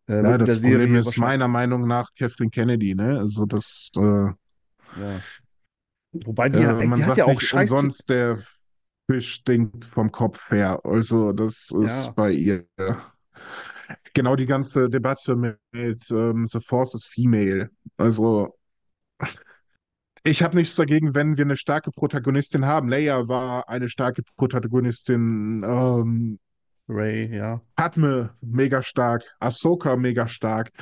Äh, 0.09 0.22
ja, 0.22 0.39
das 0.39 0.61
Problem 0.61 0.97
ist 0.97 1.16
meiner 1.18 1.47
Meinung 1.47 1.87
nach 1.87 2.11
Kathleen 2.18 2.51
Kennedy, 2.51 2.95
ne? 2.95 3.20
Also, 3.20 3.47
das, 3.47 3.91
äh, 3.97 4.01
ja. 4.01 5.20
Wobei 6.12 6.49
die, 6.49 6.59
äh, 6.59 6.81
die 6.81 6.87
man 6.87 6.99
ja 6.99 7.07
sagt 7.07 7.20
auch 7.22 7.28
nicht 7.28 7.43
scheiß, 7.43 7.70
umsonst, 7.70 8.09
der 8.09 8.39
Fisch 9.09 9.35
stinkt 9.35 9.85
vom 9.85 10.11
Kopf 10.11 10.51
her. 10.51 10.81
Also, 10.85 11.33
das 11.33 11.70
ist 11.70 12.07
ja, 12.07 12.12
bei 12.12 12.33
ihr. 12.33 12.66
Genau 14.14 14.35
die 14.35 14.47
ganze 14.47 14.91
Debatte 14.91 15.37
mit, 15.37 15.59
mit 15.70 16.11
ähm, 16.11 16.47
The 16.47 16.61
Force 16.61 16.95
is 16.95 17.07
Female. 17.07 17.70
Also, 17.97 18.57
ich 20.22 20.42
habe 20.42 20.56
nichts 20.56 20.76
dagegen, 20.76 21.14
wenn 21.14 21.36
wir 21.36 21.44
eine 21.44 21.56
starke 21.56 21.90
Protagonistin 21.90 22.66
haben. 22.66 22.88
Leia 22.88 23.28
war 23.28 23.68
eine 23.68 23.88
starke 23.88 24.22
Protagonistin. 24.36 25.62
Ähm, 25.64 26.38
Ray, 26.88 27.34
ja. 27.34 27.62
Padme 27.76 28.34
mega 28.40 28.82
stark. 28.82 29.24
Ahsoka 29.38 29.96
mega 29.96 30.26
stark. 30.28 30.72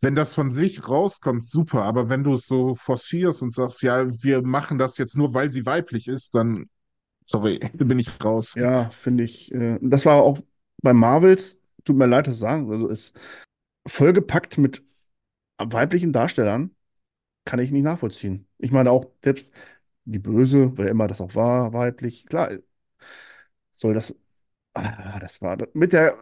Wenn 0.00 0.14
das 0.14 0.32
von 0.32 0.50
sich 0.50 0.88
rauskommt, 0.88 1.44
super. 1.44 1.82
Aber 1.82 2.08
wenn 2.08 2.24
du 2.24 2.34
es 2.34 2.46
so 2.46 2.74
forcierst 2.74 3.42
und 3.42 3.52
sagst, 3.52 3.82
ja, 3.82 4.06
wir 4.22 4.42
machen 4.42 4.78
das 4.78 4.96
jetzt 4.96 5.16
nur, 5.16 5.34
weil 5.34 5.52
sie 5.52 5.66
weiblich 5.66 6.08
ist, 6.08 6.34
dann, 6.34 6.70
sorry, 7.26 7.58
da 7.58 7.68
bin 7.84 7.98
ich 7.98 8.08
raus. 8.24 8.54
Ja, 8.54 8.88
finde 8.90 9.24
ich. 9.24 9.52
Äh, 9.52 9.78
das 9.82 10.06
war 10.06 10.22
auch 10.22 10.38
bei 10.82 10.94
Marvels, 10.94 11.60
tut 11.84 11.96
mir 11.96 12.06
leid, 12.06 12.26
das 12.26 12.36
zu 12.36 12.40
sagen, 12.40 12.70
also 12.70 12.88
ist 12.88 13.14
vollgepackt 13.86 14.56
mit 14.56 14.82
weiblichen 15.58 16.12
Darstellern, 16.12 16.74
kann 17.44 17.58
ich 17.58 17.70
nicht 17.70 17.82
nachvollziehen. 17.82 18.46
Ich 18.60 18.70
meine 18.70 18.90
auch 18.90 19.06
selbst 19.24 19.52
die 20.04 20.18
Böse, 20.18 20.72
wer 20.76 20.88
immer 20.90 21.08
das 21.08 21.20
auch 21.20 21.34
war, 21.34 21.72
weiblich, 21.72 22.26
klar, 22.26 22.50
soll 23.72 23.94
das, 23.94 24.14
ah, 24.74 25.18
das 25.20 25.42
war 25.42 25.58
mit 25.74 25.92
der 25.92 26.16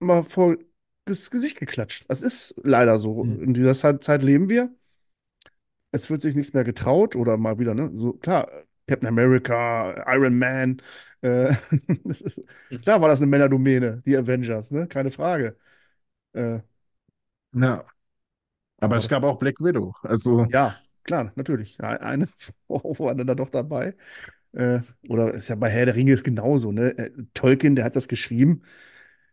mal 0.00 0.24
vor 0.24 0.56
das 1.04 1.30
Gesicht 1.30 1.58
geklatscht. 1.58 2.04
Das 2.08 2.22
ist 2.22 2.54
leider 2.62 2.98
so. 2.98 3.22
Hm. 3.22 3.42
In 3.42 3.54
dieser 3.54 3.74
Zeit, 3.74 4.04
Zeit 4.04 4.22
leben 4.22 4.48
wir. 4.48 4.70
Es 5.90 6.08
wird 6.10 6.22
sich 6.22 6.34
nichts 6.34 6.52
mehr 6.54 6.64
getraut 6.64 7.16
oder 7.16 7.36
mal 7.36 7.58
wieder, 7.58 7.74
ne? 7.74 7.90
So, 7.94 8.14
klar, 8.14 8.48
Captain 8.86 9.08
America, 9.08 10.04
Iron 10.14 10.38
Man, 10.38 10.80
äh, 11.22 11.54
ist, 12.04 12.40
klar 12.82 13.00
war 13.00 13.08
das 13.08 13.20
eine 13.20 13.26
Männerdomäne, 13.28 14.02
die 14.06 14.16
Avengers, 14.16 14.70
ne? 14.70 14.86
Keine 14.88 15.10
Frage. 15.10 15.56
Äh, 16.34 16.60
Ja, 17.52 17.84
aber 18.80 18.96
aber 18.96 18.96
es 18.96 19.08
gab 19.08 19.22
auch 19.22 19.38
Black 19.38 19.60
Widow. 19.60 19.94
Also, 20.02 20.46
ja, 20.48 20.76
klar, 21.04 21.32
natürlich. 21.36 21.76
Ja, 21.78 21.88
Eine 22.00 22.26
Frau 22.68 22.94
war 22.98 23.14
dann 23.14 23.26
da 23.26 23.34
doch 23.34 23.50
dabei. 23.50 23.94
Äh, 24.52 24.80
oder 25.08 25.34
ist 25.34 25.48
ja 25.48 25.56
bei 25.56 25.70
Herr 25.70 25.86
der 25.86 25.96
Ringe 25.96 26.12
ist 26.12 26.24
genauso, 26.24 26.72
ne? 26.72 26.96
Äh, 26.98 27.10
Tolkien, 27.34 27.76
der 27.76 27.84
hat 27.86 27.96
das 27.96 28.08
geschrieben. 28.08 28.62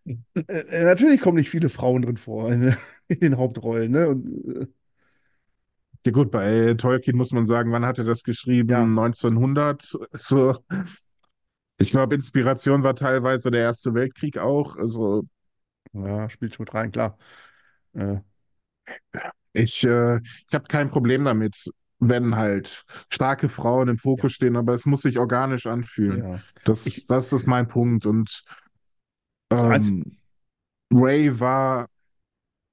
Äh, 0.47 0.84
natürlich 0.86 1.22
kommen 1.22 1.38
nicht 1.38 1.49
viele 1.49 1.70
Frauen 1.70 2.01
drin 2.03 2.17
vor 2.17 2.51
in, 2.51 2.76
in 3.07 3.20
den 3.20 3.38
Hauptrollen, 3.38 3.91
ne? 3.91 4.09
Und, 4.09 4.70
ja 6.05 6.11
gut, 6.11 6.32
bei 6.32 6.74
Tolkien 6.76 7.17
muss 7.17 7.32
man 7.32 7.45
sagen, 7.45 7.72
wann 7.72 7.86
hat 7.86 7.99
er 7.99 8.05
das 8.05 8.20
ja, 8.20 8.24
geschrieben? 8.24 8.93
1900. 8.93 9.84
So, 10.13 10.57
ich 11.78 11.91
glaube, 11.91 12.15
Inspiration 12.15 12.84
war 12.84 12.95
teilweise 12.95 13.51
der 13.51 13.61
Erste 13.61 13.93
Weltkrieg 13.93 14.38
auch. 14.38 14.76
Also, 14.76 15.24
ja, 15.93 16.30
spielt 16.30 16.55
schon 16.55 16.65
mit 16.65 16.74
rein, 16.74 16.91
klar. 16.91 17.17
Äh, 17.93 18.17
Ich, 19.54 19.84
äh, 19.84 20.18
ich 20.47 20.54
habe 20.54 20.66
kein 20.68 20.89
Problem 20.91 21.24
damit, 21.26 21.56
wenn 22.00 22.36
halt 22.36 22.86
starke 23.10 23.50
Frauen 23.50 23.89
im 23.89 23.97
ja, 24.16 24.24
Fokus 24.24 24.34
stehen, 24.34 24.56
aber 24.56 24.74
es 24.74 24.86
muss 24.86 25.02
sich 25.02 25.18
organisch 25.20 25.66
anfühlen. 25.68 26.24
ja. 26.24 26.43
Das, 26.64 26.84
Ich, 26.84 27.06
das 27.08 27.34
ist 27.34 27.47
mein 27.47 27.68
Punkt. 27.68 28.06
Und 28.06 28.43
ähm, 29.52 30.18
Ray 30.93 31.39
war 31.39 31.88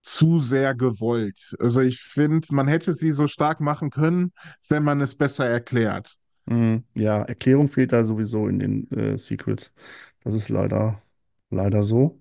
zu 0.02 0.40
sehr 0.40 0.74
gewollt. 0.74 1.56
Also 1.60 1.80
ich 1.82 2.00
finde, 2.02 2.48
man 2.52 2.68
hätte 2.68 2.94
sie 2.94 3.12
so 3.12 3.26
stark 3.28 3.60
machen 3.60 3.90
können, 3.90 4.32
wenn 4.68 4.84
man 4.84 5.00
es 5.00 5.16
besser 5.16 5.46
erklärt. 5.46 6.16
mh, 6.46 6.82
ja, 6.94 7.22
Erklärung 7.22 7.68
fehlt 7.68 7.92
da 7.92 8.04
sowieso 8.04 8.48
in 8.48 8.58
den 8.58 8.90
äh, 8.92 9.18
Sequels. 9.18 9.72
Das 10.24 10.34
ist 10.34 10.48
leider, 10.48 11.02
leider 11.50 11.84
so. 11.84 12.20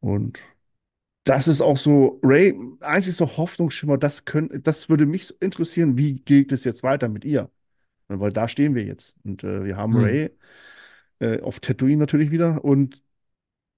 Und 0.00 0.40
das 1.26 1.48
ist 1.48 1.62
auch 1.62 1.78
so, 1.78 2.20
Ray, 2.24 2.56
einzig 2.82 3.16
so 3.16 3.28
Hoffnungsschimmer, 3.38 3.98
das 3.98 4.26
können, 4.26 4.62
das 4.64 4.90
würde 4.90 5.06
mich 5.06 5.34
interessieren, 5.42 5.98
wie 5.98 6.14
geht 6.16 6.52
es 6.52 6.64
jetzt 6.64 6.84
weiter 6.84 7.08
mit 7.10 7.26
ihr? 7.26 7.50
Ja, 8.10 8.20
Weil 8.20 8.32
da 8.32 8.48
stehen 8.48 8.74
wir 8.74 8.84
jetzt. 8.84 9.16
Und 9.24 9.44
äh, 9.44 9.64
wir 9.64 9.76
haben 9.76 9.96
Hm. 9.96 9.96
Ray 9.96 10.30
äh, 11.20 11.40
auf 11.42 11.60
Tatooine 11.60 11.98
natürlich 11.98 12.30
wieder. 12.32 12.64
Und 12.64 13.02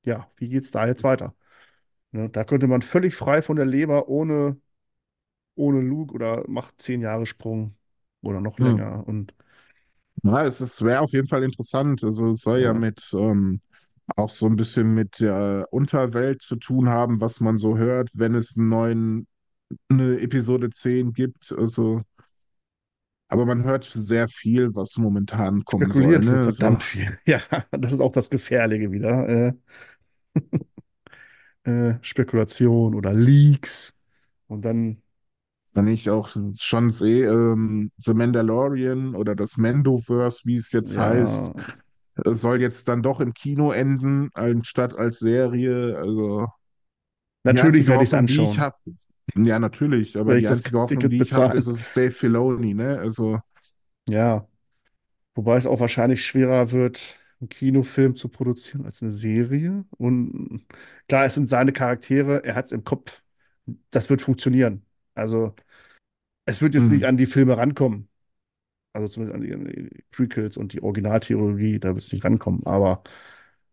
ja, 0.05 0.31
wie 0.37 0.49
geht 0.51 0.65
es 0.65 0.73
da 0.73 0.87
jetzt 0.87 1.05
weiter? 1.05 1.35
Ne, 2.13 2.31
da 2.31 2.45
könnte 2.45 2.69
man 2.69 2.83
völlig 2.83 3.15
frei 3.17 3.43
von 3.43 3.57
der 3.57 3.67
Leber, 3.67 4.09
ohne, 4.09 4.61
ohne 5.57 5.81
Luke 5.83 6.15
oder 6.15 6.45
macht 6.49 6.83
zehn 6.83 7.01
Jahre 7.03 7.27
Sprung 7.27 7.77
oder 8.23 8.41
noch 8.41 8.59
Hm. 8.59 8.79
länger. 8.79 9.07
Und 9.09 9.35
Ja, 10.23 10.45
es 10.45 10.61
ist, 10.61 10.83
wäre 10.83 11.01
auf 11.01 11.13
jeden 11.13 11.29
Fall 11.29 11.45
interessant. 11.45 12.03
Also 12.05 12.33
es 12.33 12.41
soll 12.43 12.61
ja 12.61 12.75
ja, 12.75 12.75
mit 12.75 13.09
ähm, 13.15 13.61
auch 14.17 14.31
so 14.31 14.47
ein 14.47 14.57
bisschen 14.57 14.95
mit 14.95 15.21
der 15.21 15.67
Unterwelt 15.71 16.43
zu 16.43 16.57
tun 16.57 16.89
haben, 16.89 17.21
was 17.21 17.41
man 17.41 17.59
so 17.59 17.79
hört, 17.79 18.11
wenn 18.15 18.35
es 18.35 18.57
einen 18.57 18.69
neuen, 18.69 19.27
eine 19.89 20.21
Episode 20.21 20.71
10 20.71 21.13
gibt. 21.13 21.53
Also 21.57 22.03
Aber 23.29 23.45
man 23.45 23.65
hört 23.65 23.85
sehr 23.85 24.29
viel, 24.29 24.75
was 24.75 24.97
momentan 24.97 25.65
kommen 25.65 25.91
soll, 25.91 25.93
spekuliert 25.93 26.25
wird 26.27 26.41
ne? 26.47 26.53
So, 26.53 26.57
verdammt 26.57 26.83
viel. 26.83 27.17
Ja, 27.27 27.41
das 27.71 27.93
ist 27.93 28.01
auch 28.01 28.13
das 28.13 28.31
Gefährliche 28.31 28.91
wieder. 28.91 29.29
Äh, 29.29 29.53
äh, 31.65 31.99
Spekulation 32.03 32.95
oder 32.95 33.13
Leaks. 33.13 33.97
Und 34.47 34.65
dann, 34.65 35.03
wenn 35.75 35.89
ich 35.89 36.11
auch 36.11 36.31
schon 36.57 36.91
sehe, 36.91 37.27
ähm, 37.29 37.93
The 37.99 38.15
Mandalorian 38.15 39.15
oder 39.15 39.37
das 39.37 39.57
Mandoverse, 39.57 40.43
wie 40.45 40.57
es 40.57 40.73
jetzt 40.73 40.97
heißt, 40.97 41.53
ja, 41.55 41.61
äh, 41.61 41.73
soll 42.25 42.61
jetzt 42.61 42.89
dann 42.89 43.03
doch 43.03 43.21
im 43.21 43.35
Kino 43.35 43.73
enden, 43.73 44.31
anstatt 44.35 44.95
als 44.97 45.19
Serie. 45.19 45.97
Also 45.99 46.49
natürlich 47.45 47.87
werde 47.87 48.05
ich 48.05 48.13
es 48.13 48.27
die 48.27 48.41
ich 48.41 48.41
anschauen, 48.41 48.59
habe, 48.59 48.77
ja, 49.37 49.59
natürlich, 49.59 50.17
aber 50.17 50.37
die 50.37 50.49
einzige 50.49 50.79
Hoffnung, 50.79 51.01
Ticket 51.01 51.13
die 51.13 51.23
ich 51.23 51.33
habe, 51.33 51.59
ist 51.59 51.67
es 51.67 51.93
Dave 51.93 52.11
Filoni, 52.13 52.75
ne? 52.75 52.99
Also, 52.99 53.41
Ja, 54.09 54.47
wobei 55.35 55.57
es 55.57 55.67
auch 55.67 55.81
wahrscheinlich 55.81 56.25
schwerer 56.25 56.73
wird, 56.73 57.19
einen 57.41 57.49
Kinofilm 57.49 58.17
zu 58.17 58.29
produzieren 58.29 58.85
als 58.85 59.03
eine 59.03 59.13
Serie. 59.13 59.85
Und 59.99 60.67
klar, 61.09 61.25
es 61.25 61.35
sind 61.35 61.49
seine 61.49 61.73
Charaktere, 61.73 62.45
er 62.45 62.55
hat 62.55 62.67
es 62.67 62.73
im 62.73 62.85
Kopf. 62.85 63.23
Das 63.91 64.11
wird 64.11 64.23
funktionieren. 64.23 64.85
Also, 65.15 65.55
es 66.47 66.63
wird 66.63 66.75
jetzt 66.75 66.85
hm, 66.85 66.91
nicht 66.91 67.05
an 67.05 67.17
die 67.17 67.27
Filme 67.27 67.57
rankommen. 67.57 68.08
Also 68.99 69.09
zumindest 69.09 69.35
an 69.55 69.69
die, 69.69 70.03
Prequels 70.11 70.57
und 70.57 70.73
die 70.73 70.83
Originaltheorie, 70.83 71.79
da 71.79 71.91
wird 71.91 71.99
es 72.03 72.13
nicht 72.13 72.25
rankommen. 72.25 72.67
Aber 72.67 73.03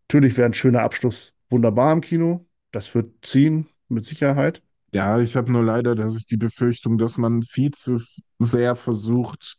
natürlich 0.08 0.36
wäre 0.36 0.46
ein 0.48 0.54
schöner 0.54 0.82
Abschluss 0.82 1.34
wunderbar 1.50 1.92
im 1.92 2.00
Kino. 2.00 2.46
Das 2.72 2.94
wird 2.94 3.12
ziehen, 3.26 3.68
mit 3.88 4.04
Sicherheit. 4.04 4.62
ja, 4.92 5.20
ich 5.20 5.36
habe 5.36 5.52
nur 5.52 5.62
leider, 5.64 5.94
dass 5.94 6.16
ich 6.16 6.26
die 6.26 6.36
Befürchtung, 6.36 6.98
dass 6.98 7.18
man 7.18 7.42
viel 7.42 7.70
zu 7.72 7.98
sehr 8.38 8.76
versucht, 8.76 9.58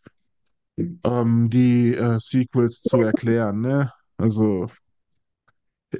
ähm, 1.03 1.49
die 1.49 1.93
äh, 1.95 2.19
Sequels 2.19 2.81
zu 2.83 3.01
erklären, 3.01 3.61
ne? 3.61 3.91
Also 4.17 4.67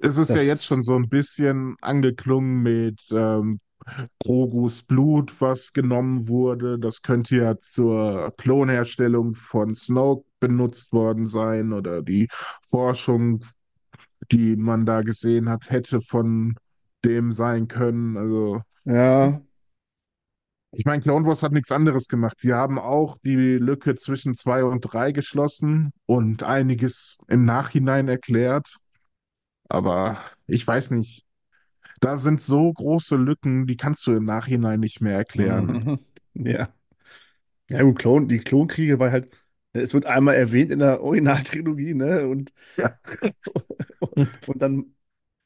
es 0.02 0.18
ist 0.18 0.34
ja 0.34 0.42
jetzt 0.42 0.66
schon 0.66 0.82
Das, 0.82 0.84
so 0.84 0.96
ein 0.96 1.10
bisschen 1.10 1.76
angeklungen 1.82 2.62
mit 2.62 3.02
ähm, 3.12 3.60
Grogus 4.24 4.84
Blut, 4.84 5.40
was 5.42 5.74
genommen 5.74 6.28
wurde. 6.28 6.80
Das 6.80 7.02
könnte 7.02 7.36
ja 7.38 7.58
zur 7.58 8.34
Klonherstellung 8.38 9.36
von 9.36 9.76
Snoke 9.76 10.26
benutzt 10.40 10.94
worden 10.94 11.26
sein 11.26 11.74
oder 11.74 12.02
die 12.02 12.28
Forschung, 12.70 13.44
die 14.32 14.56
man 14.56 14.86
da 14.86 15.02
gesehen 15.02 15.50
hat, 15.50 15.70
hätte 15.70 16.02
von 16.02 16.56
dem 17.04 17.32
sein 17.32 17.68
können. 17.68 18.18
Also 18.18 18.62
ja, 18.86 19.42
ich 20.72 20.86
meine, 20.86 21.02
Clone 21.02 21.26
Wars 21.26 21.44
hat 21.44 21.54
nichts 21.54 21.72
anderes 21.72 22.08
gemacht. 22.08 22.38
Sie 22.40 22.54
haben 22.54 22.78
auch 22.78 23.18
die 23.24 23.36
Lücke 23.36 23.96
zwischen 23.96 24.36
zwei 24.36 24.64
und 24.64 24.82
drei 24.82 25.12
geschlossen 25.12 25.92
und 26.06 26.44
einiges 26.44 27.20
im 27.28 27.46
Nachhinein 27.46 28.08
erklärt. 28.08 28.78
Aber 29.70 30.20
ich 30.46 30.66
weiß 30.68 30.92
nicht, 30.92 31.27
da 32.00 32.20
sind 32.20 32.42
so 32.42 32.72
große 32.74 33.16
Lücken, 33.16 33.68
die 33.68 33.78
kannst 33.78 34.06
du 34.08 34.14
im 34.14 34.24
Nachhinein 34.26 34.80
nicht 34.80 35.02
mehr 35.02 35.16
erklären. 35.18 35.76
mhm. 35.86 35.98
Ja. 36.36 36.70
Ja, 37.70 37.82
gut, 37.84 38.00
Klon, 38.00 38.28
die 38.30 38.40
Klonkriege 38.40 39.00
war 39.00 39.12
halt, 39.12 39.32
ne, 39.74 39.82
es 39.82 39.94
wird 39.94 40.06
einmal 40.06 40.36
erwähnt 40.36 40.72
in 40.72 40.80
der 40.80 41.02
Originaltrilogie, 41.02 41.94
ne? 41.94 42.28
Und, 42.28 42.54
Ja. 42.78 42.98
und 44.46 44.62
dann 44.62 44.96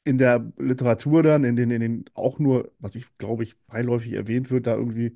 in 0.06 0.18
der 0.18 0.52
Literatur 0.58 1.24
dann, 1.24 1.44
in 1.46 1.56
den, 1.56 1.72
in 1.72 1.82
den 1.82 2.06
auch 2.16 2.40
nur, 2.40 2.72
was 2.80 2.96
ich 2.96 3.06
glaube 3.18 3.44
ich, 3.44 3.58
beiläufig 3.68 4.14
erwähnt 4.14 4.52
wird, 4.52 4.68
da 4.68 4.76
irgendwie. 4.76 5.16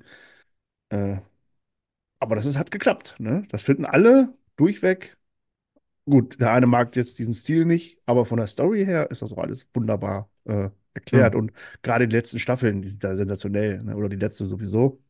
Äh, 0.90 1.18
aber 2.18 2.34
das 2.36 2.46
ist, 2.46 2.56
hat 2.56 2.70
geklappt, 2.70 3.14
ne? 3.18 3.44
Das 3.50 3.62
finden 3.62 3.84
alle 3.84 4.34
durchweg. 4.56 5.16
Gut, 6.06 6.40
der 6.40 6.52
eine 6.52 6.66
mag 6.66 6.96
jetzt 6.96 7.18
diesen 7.18 7.34
Stil 7.34 7.64
nicht, 7.66 8.00
aber 8.06 8.26
von 8.26 8.38
der 8.38 8.46
Story 8.48 8.84
her 8.86 9.10
ist 9.10 9.22
das 9.22 9.32
auch 9.32 9.38
alles 9.38 9.66
wunderbar 9.74 10.30
äh, 10.44 10.70
Erklärt. 10.96 11.34
Und 11.34 11.52
gerade 11.82 12.08
die 12.08 12.16
letzten 12.16 12.38
Staffeln, 12.40 12.82
die 12.82 12.88
sind 12.88 13.04
da 13.04 13.16
sensationell, 13.16 13.82
ne? 13.84 13.96
Oder 13.96 14.08
die 14.08 14.16
letzte 14.16 14.46
sowieso. 14.46 15.00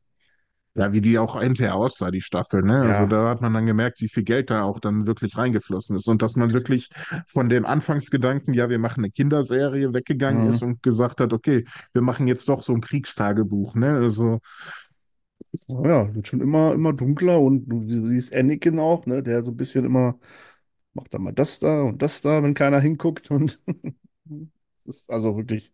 Ja, 0.78 0.92
wie 0.92 1.00
die 1.00 1.18
auch 1.18 1.40
hinterher 1.40 1.74
aussah, 1.74 2.10
die 2.10 2.20
Staffel, 2.20 2.60
ne? 2.62 2.82
Also 2.84 3.06
Ja. 3.06 3.06
da 3.06 3.30
hat 3.30 3.40
man 3.40 3.54
dann 3.54 3.64
gemerkt, 3.64 3.98
wie 4.02 4.08
viel 4.10 4.24
Geld 4.24 4.50
da 4.50 4.62
auch 4.62 4.78
dann 4.78 5.06
wirklich 5.06 5.34
reingeflossen 5.38 5.96
ist 5.96 6.06
und 6.06 6.20
dass 6.20 6.36
man 6.36 6.52
wirklich 6.52 6.90
von 7.28 7.48
dem 7.48 7.64
Anfangsgedanken, 7.64 8.52
ja, 8.52 8.68
wir 8.68 8.78
machen 8.78 9.00
eine 9.02 9.10
Kinderserie, 9.10 9.94
weggegangen 9.94 10.44
ist 10.46 10.60
Mhm. 10.60 10.62
und 10.62 10.82
gesagt 10.82 11.20
hat, 11.20 11.32
okay, 11.32 11.64
wir 11.94 12.02
machen 12.02 12.26
jetzt 12.28 12.50
doch 12.50 12.62
so 12.62 12.74
ein 12.74 12.82
Kriegstagebuch, 12.82 13.74
ne? 13.74 13.96
Also 13.96 14.40
Ja, 15.68 16.14
wird 16.14 16.28
schon 16.28 16.40
immer, 16.40 16.72
immer 16.74 16.92
dunkler 16.92 17.40
und 17.40 17.66
du, 17.66 17.80
du 17.86 18.06
siehst 18.08 18.34
Anakin 18.34 18.78
auch, 18.78 19.06
ne, 19.06 19.22
der 19.22 19.44
so 19.44 19.50
ein 19.52 19.56
bisschen 19.56 19.84
immer 19.84 20.18
macht 20.94 21.14
da 21.14 21.18
mal 21.18 21.32
das 21.32 21.58
da 21.60 21.82
und 21.82 22.02
das 22.02 22.22
da, 22.22 22.42
wenn 22.42 22.54
keiner 22.54 22.80
hinguckt 22.80 23.30
und 23.30 23.60
ist 24.86 25.10
also 25.10 25.36
wirklich, 25.36 25.72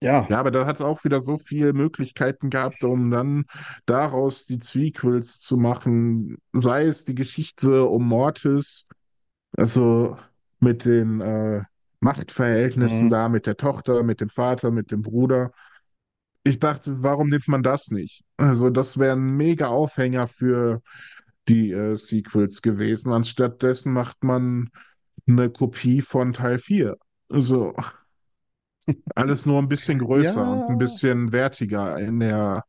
ja, 0.00 0.28
Ja, 0.28 0.40
aber 0.40 0.50
da 0.50 0.64
hat 0.66 0.76
es 0.76 0.82
auch 0.82 1.04
wieder 1.04 1.20
so 1.20 1.36
viele 1.38 1.72
Möglichkeiten 1.74 2.48
gehabt, 2.50 2.82
um 2.82 3.10
dann 3.10 3.44
daraus 3.86 4.46
die 4.46 4.58
Sequels 4.60 5.40
zu 5.40 5.56
machen. 5.58 6.38
Sei 6.52 6.86
es 6.86 7.04
die 7.04 7.14
Geschichte 7.14 7.84
um 7.84 8.06
Mortis, 8.08 8.88
also 9.56 10.18
mit 10.60 10.84
den 10.84 11.20
äh, 11.20 11.62
Machtverhältnissen 12.00 13.08
mhm, 13.08 13.10
da, 13.10 13.28
mit 13.28 13.46
der 13.46 13.56
Tochter, 13.56 14.02
mit 14.02 14.20
dem 14.20 14.30
Vater, 14.30 14.70
mit 14.70 14.90
dem 14.90 15.02
Bruder. 15.02 15.52
Ich 16.42 16.58
dachte, 16.58 17.02
warum 17.02 17.28
nimmt 17.28 17.48
man 17.48 17.62
das 17.62 17.90
nicht? 17.90 18.24
Also, 18.36 18.70
das 18.70 18.98
wäre 18.98 19.12
ein 19.16 19.36
mega 19.36 19.68
Aufhänger 19.68 20.28
für 20.28 20.82
die 21.48 21.72
äh, 21.72 21.96
Sequels 21.96 22.62
gewesen. 22.62 23.12
Anstatt 23.12 23.62
dessen 23.62 23.92
macht 23.92 24.24
man 24.24 24.70
eine 25.26 25.50
Kopie 25.50 26.02
von 26.02 26.32
Teil 26.32 26.58
4. 26.58 26.96
Also, 27.28 27.74
alles 29.14 29.46
nur 29.46 29.58
ein 29.58 29.68
bisschen 29.68 29.98
größer 30.00 30.46
und 30.46 30.68
ein 30.68 30.70
ja, 30.70 30.76
bisschen 30.78 31.32
wertiger 31.32 31.98
in 31.98 32.20
der 32.20 32.64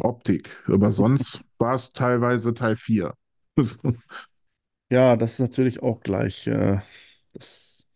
Optik. 0.00 0.62
Aber 0.68 0.92
sonst 0.92 1.44
war 1.58 1.74
es 1.74 1.92
teilweise 1.92 2.54
Teil 2.54 2.76
4. 2.76 3.14
ja, 4.90 5.16
das 5.16 5.34
ist 5.34 5.38
natürlich 5.40 5.82
auch 5.82 6.00
gleich, 6.00 6.46
äh, 6.46 6.80
das, 7.32 7.86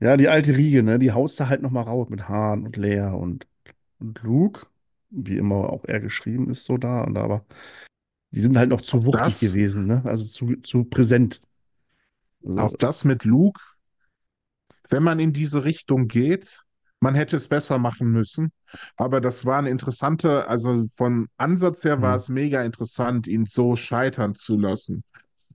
ja, 0.00 0.16
die 0.16 0.28
alte 0.28 0.56
Riege, 0.56 0.82
ne, 0.82 0.98
die 0.98 1.12
haust 1.12 1.40
da 1.40 1.48
halt 1.48 1.62
nochmal 1.62 1.84
raus 1.84 2.08
mit 2.08 2.28
Han 2.28 2.64
und 2.64 2.76
Leia 2.76 3.12
und, 3.12 3.46
und 3.98 4.22
Luke, 4.22 4.66
wie 5.10 5.36
immer 5.38 5.70
auch 5.70 5.84
er 5.84 6.00
geschrieben 6.00 6.50
ist, 6.50 6.64
so 6.64 6.76
da, 6.76 7.02
und 7.02 7.16
aber 7.16 7.44
die 8.32 8.40
sind 8.40 8.58
halt 8.58 8.70
noch 8.70 8.80
zu 8.82 8.98
Auch 8.98 9.04
wuchtig 9.04 9.24
das, 9.24 9.40
gewesen, 9.40 9.86
ne, 9.86 10.02
also 10.04 10.26
zu, 10.26 10.56
zu 10.56 10.84
präsent. 10.84 11.40
auch 12.44 12.58
Also, 12.62 12.76
das 12.76 13.04
mit 13.04 13.24
Luke, 13.24 13.60
wenn 14.88 15.02
man 15.02 15.18
in 15.18 15.32
diese 15.32 15.64
Richtung 15.64 16.08
geht, 16.08 16.65
man 17.00 17.14
hätte 17.14 17.36
es 17.36 17.48
besser 17.48 17.78
machen 17.78 18.10
müssen. 18.10 18.52
Aber 18.96 19.20
das 19.20 19.44
war 19.44 19.58
ein 19.58 19.66
interessanter, 19.66 20.48
also 20.48 20.86
vom 20.94 21.28
Ansatz 21.36 21.84
her 21.84 22.02
war 22.02 22.14
hm, 22.14 22.18
es 22.18 22.28
mega 22.28 22.62
interessant, 22.62 23.26
ihn 23.26 23.46
so 23.46 23.76
scheitern 23.76 24.34
zu 24.34 24.56
lassen. 24.58 25.04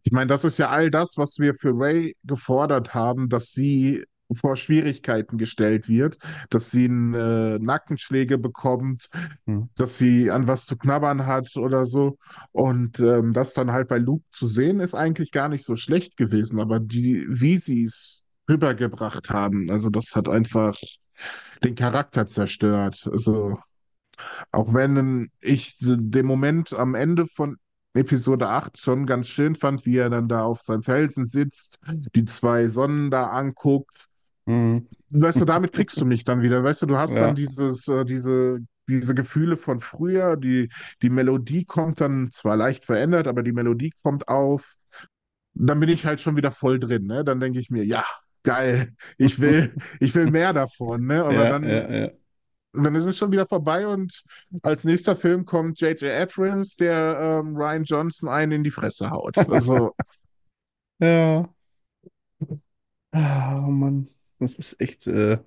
Ich 0.04 0.12
meine, 0.12 0.28
das 0.28 0.44
ist 0.44 0.58
ja 0.58 0.70
all 0.70 0.90
das, 0.90 1.18
was 1.18 1.38
wir 1.40 1.54
für 1.54 1.72
Ray 1.74 2.16
gefordert 2.24 2.94
haben, 2.94 3.30
dass 3.30 3.52
sie 3.52 4.04
vor 4.34 4.56
Schwierigkeiten 4.56 5.38
gestellt 5.38 5.90
wird, 5.90 6.18
dass 6.50 6.72
sie 6.72 6.86
äh, 6.86 7.60
Nackenschläge 7.60 8.38
bekommt, 8.38 9.10
hm, 9.46 9.70
dass 9.76 9.98
sie 9.98 10.32
an 10.32 10.48
was 10.48 10.66
zu 10.66 10.78
knabbern 10.78 11.26
hat 11.26 11.56
oder 11.58 11.86
so. 11.86 12.18
Und 12.52 13.00
ähm, 13.00 13.34
das 13.34 13.54
dann 13.54 13.72
halt 13.72 13.90
bei 13.90 13.98
Luke 13.98 14.24
zu 14.32 14.48
sehen, 14.48 14.80
ist 14.80 14.96
eigentlich 14.96 15.32
gar 15.32 15.50
nicht 15.50 15.66
so 15.66 15.76
schlecht 15.76 16.18
gewesen. 16.18 16.60
Aber 16.60 16.80
die, 16.80 17.26
wie 17.30 17.58
sie 17.58 17.84
es 17.84 18.24
rübergebracht 18.50 19.30
haben, 19.30 19.70
also 19.70 19.90
das 19.90 20.16
hat 20.16 20.30
einfach 20.30 20.76
den 21.64 21.76
Charakter 21.76 22.28
zerstört. 22.28 23.08
Also 23.12 23.60
auch 24.52 24.74
wenn 24.74 25.32
ich 25.42 25.78
den 25.80 26.26
Moment 26.26 26.74
am 26.74 26.96
Ende 26.96 27.28
von 27.28 27.58
Episode 27.94 28.48
8 28.50 28.80
schon 28.80 29.06
ganz 29.06 29.28
schön 29.28 29.56
fand, 29.56 29.86
wie 29.86 29.98
er 29.98 30.10
dann 30.10 30.30
da 30.30 30.44
auf 30.44 30.62
seinem 30.62 30.84
Felsen 30.84 31.26
sitzt, 31.26 31.80
die 32.16 32.26
zwei 32.26 32.70
Sonnen 32.70 33.12
da 33.12 33.28
anguckt. 33.28 34.08
hm. 34.48 34.86
Weißt 35.10 35.42
du, 35.42 35.46
damit 35.46 35.74
kriegst 35.74 36.00
du 36.00 36.06
mich 36.06 36.24
dann 36.24 36.42
wieder. 36.42 36.64
Weißt 36.64 36.82
du, 36.84 36.86
du 36.86 36.98
hast 36.98 37.20
dann 37.20 37.36
Ja. 37.36 37.36
dieses, 37.36 37.88
äh, 37.88 38.06
diese, 38.06 38.60
diese 38.88 39.14
Gefühle 39.14 39.58
von 39.58 39.82
früher, 39.82 40.38
die, 40.38 40.70
die 41.02 41.10
Melodie 41.10 41.66
kommt 41.66 42.00
dann 42.02 42.32
zwar 42.32 42.56
leicht 42.56 42.86
verändert, 42.86 43.28
aber 43.28 43.44
die 43.44 43.52
Melodie 43.52 43.92
kommt 44.04 44.28
auf. 44.30 44.76
Dann 45.54 45.80
bin 45.80 45.90
ich 45.90 46.06
halt 46.06 46.22
schon 46.22 46.38
wieder 46.38 46.52
voll 46.52 46.80
drin, 46.80 47.06
ne? 47.08 47.26
Dann 47.26 47.40
denke 47.40 47.60
ich 47.60 47.70
mir, 47.70 47.86
ja, 47.86 48.06
geil, 48.44 48.94
ich 49.18 49.40
will, 49.40 49.76
ich 50.00 50.16
will 50.16 50.28
mehr 50.28 50.54
davon, 50.54 51.06
ne? 51.06 51.24
Aber 51.26 51.34
Ja, 51.34 51.46
ja, 51.46 51.50
dann 51.50 51.88
ja. 51.90 52.12
dann 52.74 52.96
ist 52.96 53.06
es 53.06 53.18
schon 53.18 53.32
wieder 53.32 53.48
vorbei 53.48 53.86
und 53.88 54.24
als 54.62 54.84
nächster 54.86 55.16
Film 55.16 55.46
kommt 55.46 55.80
J.J. 55.82 56.04
Abrams, 56.12 56.76
der 56.78 57.42
ähm, 57.44 57.56
Ryan 57.56 57.84
Johnson 57.84 58.30
einen 58.30 58.54
in 58.54 58.64
die 58.64 58.72
Fresse 58.72 59.10
haut. 59.12 59.38
Also, 59.50 59.94
Ja. 61.00 61.50
Ah, 63.12 63.64
oh 63.68 63.72
Mann, 63.72 64.08
das 64.40 64.54
ist 64.56 64.80
echt. 64.82 65.08
Äh, 65.08 65.40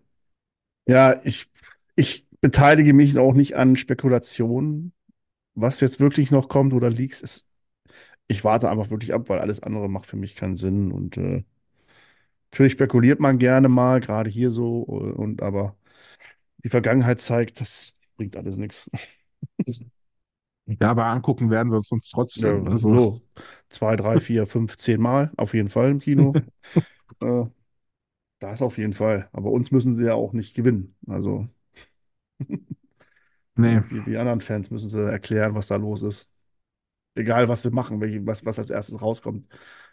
ja, 0.88 1.22
ich, 1.24 1.50
ich 1.96 2.26
beteilige 2.40 2.94
mich 2.94 3.18
auch 3.18 3.34
nicht 3.34 3.56
an 3.56 3.76
Spekulationen, 3.76 4.92
was 5.54 5.80
jetzt 5.80 6.00
wirklich 6.00 6.30
noch 6.30 6.48
kommt 6.48 6.74
oder 6.74 6.90
Leaks 6.90 7.22
ist. 7.22 7.46
Ich 8.28 8.44
warte 8.44 8.70
einfach 8.70 8.90
wirklich 8.90 9.14
ab, 9.14 9.28
weil 9.28 9.40
alles 9.40 9.62
andere 9.62 9.88
macht 9.88 10.06
für 10.08 10.16
mich 10.16 10.36
keinen 10.36 10.56
Sinn. 10.56 10.92
Und 10.92 11.16
äh, 11.18 11.44
natürlich 12.54 12.72
spekuliert 12.74 13.18
man 13.18 13.38
gerne 13.38 13.68
mal, 13.68 14.00
gerade 14.00 14.30
hier 14.30 14.52
so. 14.52 14.78
Und 14.82 15.42
aber 15.42 15.74
die 16.62 16.68
Vergangenheit 16.68 17.20
zeigt, 17.20 17.60
das 17.60 17.96
bringt 18.16 18.36
alles 18.36 18.58
nichts. 18.58 18.88
ja, 20.66 20.90
aber 20.90 21.06
angucken 21.06 21.50
werden 21.50 21.72
wir 21.72 21.78
uns, 21.78 21.90
uns 21.90 22.10
Ja, 22.12 22.16
trotzdem. 22.16 22.68
Also, 22.68 22.94
so 22.94 23.20
zwei, 23.70 23.96
drei, 23.96 24.20
vier, 24.20 24.46
fünf, 24.46 24.76
zehn 24.76 25.00
Mal 25.00 25.32
auf 25.36 25.52
jeden 25.52 25.68
Fall 25.68 25.90
im 25.90 25.98
Kino. 25.98 26.32
Äh, 27.20 27.44
das 28.40 28.60
auf 28.60 28.76
jeden 28.76 28.92
Fall. 28.92 29.28
Aber 29.32 29.52
uns 29.52 29.70
müssen 29.70 29.94
sie 29.94 30.04
ja 30.04 30.14
auch 30.14 30.32
nicht 30.32 30.56
gewinnen. 30.56 30.96
Also. 31.06 31.46
nee. 33.54 33.74
Ja, 33.74 33.80
die, 33.82 34.02
die 34.04 34.16
anderen 34.16 34.40
Fans 34.40 34.70
müssen 34.72 34.88
sie 34.88 35.00
erklären, 35.00 35.54
was 35.54 35.68
da 35.68 35.76
los 35.76 36.02
ist. 36.02 36.28
Egal, 37.14 37.46
was 37.46 37.62
sie 37.62 37.70
machen, 37.70 38.00
welche, 38.00 38.26
was, 38.26 38.44
was 38.44 38.58
als 38.58 38.70
erstes 38.70 39.00
rauskommt. 39.00 39.46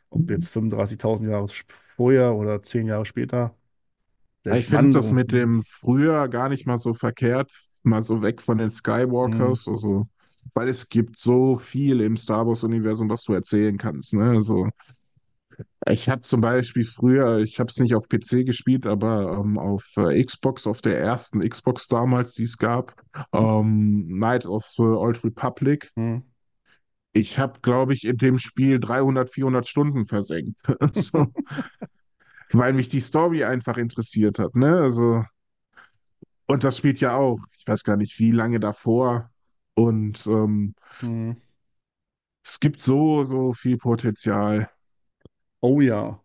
Ob 0.09 0.28
jetzt 0.32 0.49
35.000 0.49 1.30
Jahre 1.30 1.47
vorher 1.96 2.36
oder 2.36 2.62
10 2.64 2.88
Jahre 2.88 3.06
später. 3.06 3.56
Ich 4.44 4.68
finde 4.68 4.92
das 4.92 5.12
mit 5.12 5.32
dem 5.32 5.64
früher 5.64 6.28
gar 6.30 6.50
nicht 6.50 6.66
mal 6.68 6.78
so 6.78 6.94
verkehrt, 6.94 7.52
mal 7.84 8.04
so 8.04 8.22
weg 8.24 8.42
von 8.42 8.58
den 8.58 8.70
Skywalkers, 8.72 9.68
also, 9.68 10.08
weil 10.54 10.70
es 10.70 10.89
gibt 10.89 11.18
so 11.20 11.58
viel 11.58 12.02
im 12.02 12.18
Star 12.18 12.48
Wars-Universum, 12.48 13.10
was 13.10 13.24
du 13.24 13.34
erzählen 13.34 13.78
kannst. 13.78 14.14
Ne? 14.14 14.32
Also, 14.32 14.70
Ich 15.89 16.10
habe 16.10 16.22
zum 16.22 16.42
Beispiel 16.42 16.84
früher, 16.86 17.39
ich 17.39 17.60
habe 17.60 17.70
es 17.70 17.78
nicht 17.78 17.96
auf 17.96 18.08
PC 18.08 18.44
gespielt, 18.44 18.86
aber 18.86 19.39
ähm, 19.39 19.58
auf 19.58 19.86
äh, 19.98 20.24
Xbox, 20.24 20.68
auf 20.68 20.82
der 20.82 21.00
ersten 21.00 21.48
Xbox 21.48 21.88
damals, 21.88 22.34
die 22.34 22.44
es 22.44 22.58
gab, 22.58 22.94
hm, 23.16 23.26
ähm, 23.34 24.06
Knight 24.08 24.46
of 24.46 24.66
the 24.78 24.84
Old 24.84 25.24
Republic. 25.24 25.92
hm. 25.96 26.24
Ich 27.14 27.39
habe, 27.39 27.59
glaube 27.62 27.93
ich, 27.93 28.05
in 28.05 28.18
dem 28.18 28.38
Spiel 28.39 28.80
300, 28.80 29.32
400 29.34 29.68
Stunden 29.68 30.07
versenkt. 30.07 30.59
So, 30.95 31.28
weil 32.51 32.74
mich 32.74 32.89
die 32.89 33.01
Story 33.01 33.43
einfach 33.43 33.78
interessiert 33.78 34.39
hat, 34.39 34.55
ne? 34.55 34.78
Also, 34.80 35.24
und 36.47 36.64
das 36.64 36.78
spielt 36.78 36.99
ja 36.99 37.16
auch, 37.16 37.39
ich 37.57 37.68
weiß 37.68 37.84
gar 37.84 37.97
nicht, 37.97 38.20
wie 38.20 38.32
lange 38.32 38.59
davor. 38.59 39.30
Und 39.74 40.26
ähm, 40.28 40.76
Hm. 41.01 41.32
es 42.43 42.59
gibt 42.59 42.80
so, 42.82 43.24
so 43.24 43.53
viel 43.53 43.78
Potenzial. 43.78 44.70
Oh 45.62 45.82
ja, 45.82 46.20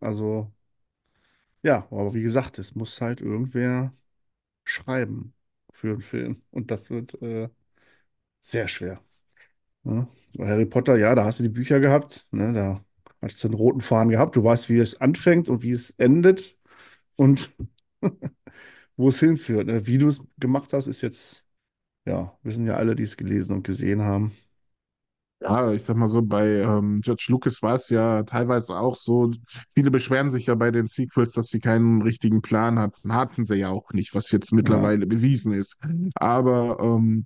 also 0.00 0.52
ja, 1.62 1.86
aber 1.90 2.14
wie 2.14 2.22
gesagt, 2.22 2.58
es 2.58 2.74
muss 2.74 3.00
halt 3.00 3.20
irgendwer 3.20 3.94
schreiben 4.64 5.34
für 5.72 5.90
einen 5.92 6.02
Film. 6.02 6.42
Und 6.50 6.70
das 6.70 6.90
wird 6.90 7.20
äh, 7.22 7.48
sehr 8.40 8.68
schwer. 8.68 9.02
Ne? 9.82 10.06
Bei 10.36 10.46
Harry 10.48 10.66
Potter, 10.66 10.96
ja, 10.98 11.14
da 11.14 11.24
hast 11.24 11.38
du 11.40 11.42
die 11.42 11.48
Bücher 11.48 11.80
gehabt, 11.80 12.26
ne? 12.30 12.52
Da 12.52 12.84
hast 13.22 13.42
du 13.42 13.48
einen 13.48 13.54
roten 13.54 13.80
Faden 13.80 14.10
gehabt. 14.10 14.36
Du 14.36 14.44
weißt, 14.44 14.68
wie 14.68 14.78
es 14.78 15.00
anfängt 15.00 15.48
und 15.48 15.62
wie 15.62 15.72
es 15.72 15.90
endet 15.98 16.56
und 17.16 17.50
wo 18.96 19.08
es 19.08 19.20
hinführt. 19.20 19.66
Ne? 19.66 19.86
Wie 19.86 19.98
du 19.98 20.08
es 20.08 20.22
gemacht 20.38 20.72
hast, 20.72 20.86
ist 20.86 21.02
jetzt, 21.02 21.46
ja, 22.06 22.38
wissen 22.44 22.66
ja 22.66 22.74
alle, 22.76 22.96
die 22.96 23.04
es 23.04 23.16
gelesen 23.18 23.56
und 23.56 23.64
gesehen 23.64 24.02
haben. 24.02 24.32
Ja, 25.42 25.72
ich 25.72 25.82
sag 25.84 25.96
mal 25.96 26.08
so, 26.08 26.20
bei 26.20 26.46
ähm, 26.60 27.00
George 27.02 27.24
Lucas 27.28 27.62
war 27.62 27.74
es 27.74 27.88
ja 27.88 28.22
teilweise 28.24 28.76
auch 28.76 28.94
so, 28.94 29.32
viele 29.74 29.90
beschweren 29.90 30.30
sich 30.30 30.46
ja 30.46 30.54
bei 30.54 30.70
den 30.70 30.86
Sequels, 30.86 31.32
dass 31.32 31.46
sie 31.46 31.60
keinen 31.60 32.02
richtigen 32.02 32.42
Plan 32.42 32.78
hatten. 32.78 33.14
Hatten 33.14 33.46
sie 33.46 33.54
ja 33.56 33.70
auch 33.70 33.90
nicht, 33.94 34.14
was 34.14 34.30
jetzt 34.32 34.52
Ja. 34.52 34.56
mittlerweile 34.56 35.06
bewiesen 35.06 35.52
ist. 35.52 35.78
Aber 36.14 36.78
ähm, 36.80 37.24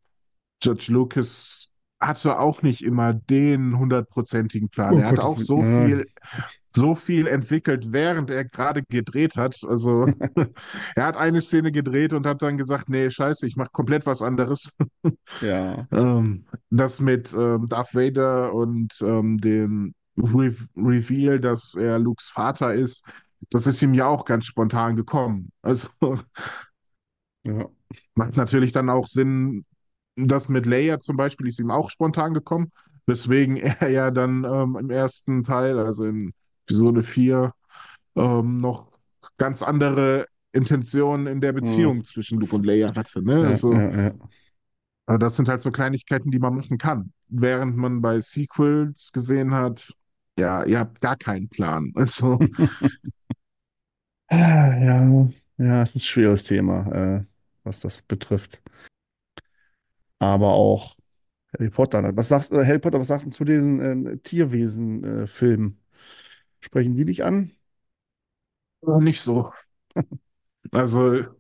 George 0.61 0.86
Lucas 0.90 1.72
hatte 2.07 2.38
auch 2.38 2.62
nicht 2.62 2.82
immer 2.84 3.14
den 3.14 3.78
hundertprozentigen 3.78 4.68
Plan. 4.68 4.96
Oh 4.96 4.98
Er 4.98 5.07
hat 5.09 5.18
Gottes 5.18 5.24
auch 5.24 5.38
so 5.40 5.62
Nein. 5.62 5.64
viel, 5.64 6.07
so 6.74 6.94
viel 6.94 7.26
entwickelt, 7.26 7.92
während 7.92 8.30
er 8.30 8.44
gerade 8.44 8.82
gedreht 8.82 9.36
hat. 9.36 9.57
Also 9.68 10.07
er 10.96 11.07
hat 11.07 11.16
eine 11.16 11.40
Szene 11.40 11.72
gedreht 11.72 12.12
und 12.12 12.26
hat 12.26 12.42
dann 12.42 12.59
gesagt, 12.59 12.88
nee, 12.88 13.11
scheiße, 13.11 13.46
ich 13.46 13.57
mache 13.57 13.70
komplett 13.72 14.07
was 14.07 14.22
anderes. 14.22 14.72
Ja. 15.40 15.88
Ähm, 15.92 16.46
das 16.70 17.00
mit 17.00 17.32
ähm, 17.34 17.66
Darth 17.68 17.94
Vader 17.94 18.52
und 18.55 18.94
ähm, 19.02 19.38
dem 19.38 19.94
Re 20.18 20.55
Reveal, 20.76 21.40
dass 21.40 21.74
er 21.74 21.98
Lukes 21.98 22.28
Vater 22.28 22.74
ist, 22.74 23.05
das 23.50 23.66
ist 23.66 23.82
ihm 23.82 23.94
ja 23.94 24.07
auch 24.07 24.24
ganz 24.24 24.46
spontan 24.46 24.96
gekommen. 24.96 25.50
Also 25.62 25.88
Ja. 27.44 27.68
macht 28.14 28.36
natürlich 28.36 28.72
dann 28.72 28.90
auch 28.90 29.07
Sinn, 29.07 29.64
das 30.17 30.49
mit 30.49 30.67
Leia 30.67 31.01
zum 31.01 31.17
Beispiel 31.17 31.49
ist 31.49 31.59
ihm 31.59 31.71
auch 31.71 31.91
spontan 31.91 32.35
gekommen, 32.35 32.71
weswegen 33.07 33.57
er 33.57 33.89
ja 33.89 34.11
dann 34.11 34.45
ähm, 34.45 34.77
im 34.79 34.91
ersten 34.91 35.45
Teil, 35.45 35.79
also 35.79 36.05
in 36.05 36.33
Episode 36.67 37.03
4, 37.03 37.53
ähm, 38.17 38.61
noch 38.61 38.91
ganz 39.37 39.62
andere 39.62 40.27
Intentionen 40.53 41.27
in 41.27 41.41
der 41.41 41.53
Hm. 41.53 41.61
Beziehung 41.62 42.05
zwischen 42.05 42.39
Luke 42.41 42.55
und 42.55 42.65
Leia 42.65 42.95
hatte. 42.95 43.23
Ne? 43.23 43.43
Ja, 43.43 43.49
Also 43.49 43.73
ja, 43.73 44.03
ja. 44.03 44.15
Aber 45.07 45.19
das 45.19 45.37
sind 45.37 45.49
halt 45.49 45.61
so 45.61 45.71
Kleinigkeiten, 45.71 46.31
die 46.31 46.39
man 46.39 46.55
machen 46.55 46.79
kann. 46.79 47.12
Während 47.29 47.77
man 47.77 48.01
bei 48.01 48.21
Sequels 48.21 49.11
gesehen 49.12 49.53
hat, 49.53 49.93
ja, 50.39 50.65
ihr 50.65 50.79
habt 50.79 51.01
gar 51.01 51.17
keinen 51.17 51.49
Plan. 51.49 51.93
Also, 51.95 52.39
Ja, 54.31 55.29
ja, 55.59 55.83
es 55.83 55.91
ist 55.91 55.97
ein 55.97 56.01
schweres 56.01 56.45
Thema, 56.45 56.91
äh, 57.21 57.25
was 57.62 57.81
das 57.81 58.03
betrifft. 58.03 58.61
Aber 60.19 60.53
auch 60.55 60.95
Harry 61.59 61.71
Potter. 61.71 62.17
Was 62.17 62.29
sagst 62.29 62.53
du, 62.53 62.65
Harry 62.67 62.79
Potter, 62.81 63.01
was 63.01 63.09
sagst 63.09 63.27
du 63.27 63.31
zu 63.31 63.45
diesen 63.45 64.07
äh, 64.07 64.19
Tierwesen-Filmen? 64.19 65.81
Sprechen 66.61 66.97
die 66.97 67.05
dich 67.07 67.25
an? 67.25 67.53
nicht 69.01 69.21
so. 69.21 69.53
Also, 70.73 71.35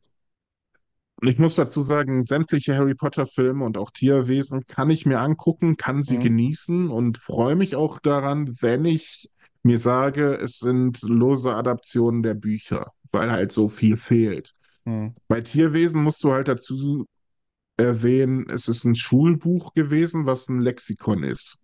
ich 1.22 1.38
muss 1.38 1.54
dazu 1.54 1.80
sagen, 1.80 2.24
sämtliche 2.24 2.74
Harry 2.76 2.94
Potter-Filme 2.94 3.64
und 3.64 3.78
auch 3.78 3.90
Tierwesen 3.90 4.66
kann 4.66 4.90
ich 4.90 5.06
mir 5.06 5.20
angucken, 5.20 5.76
kann 5.76 6.02
sie 6.02 6.18
Hm, 6.18 6.18
genießen 6.18 6.88
und 6.90 7.18
freue 7.18 7.56
mich 7.56 7.76
auch 7.76 7.98
daran, 8.00 8.56
wenn 8.60 8.84
ich 8.84 9.30
mir 9.62 9.78
sage, 9.78 10.34
es 10.36 10.58
sind 10.58 11.00
lose 11.02 11.54
Adaptionen 11.54 12.22
der 12.22 12.34
Bücher, 12.34 12.92
weil 13.12 13.30
halt 13.30 13.52
so 13.52 13.68
viel 13.68 13.96
fehlt. 13.96 14.54
hm, 14.86 15.08
Bei 15.28 15.40
Tierwesen 15.42 16.02
musst 16.02 16.24
du 16.24 16.32
halt 16.32 16.48
dazu 16.48 17.06
erwähnen, 17.76 18.46
es 18.50 18.68
ist 18.68 18.84
ein 18.84 18.94
Schulbuch 18.94 19.74
gewesen, 19.74 20.26
was 20.26 20.48
ein 20.48 20.60
Lexikon 20.60 21.24
ist. 21.24 21.58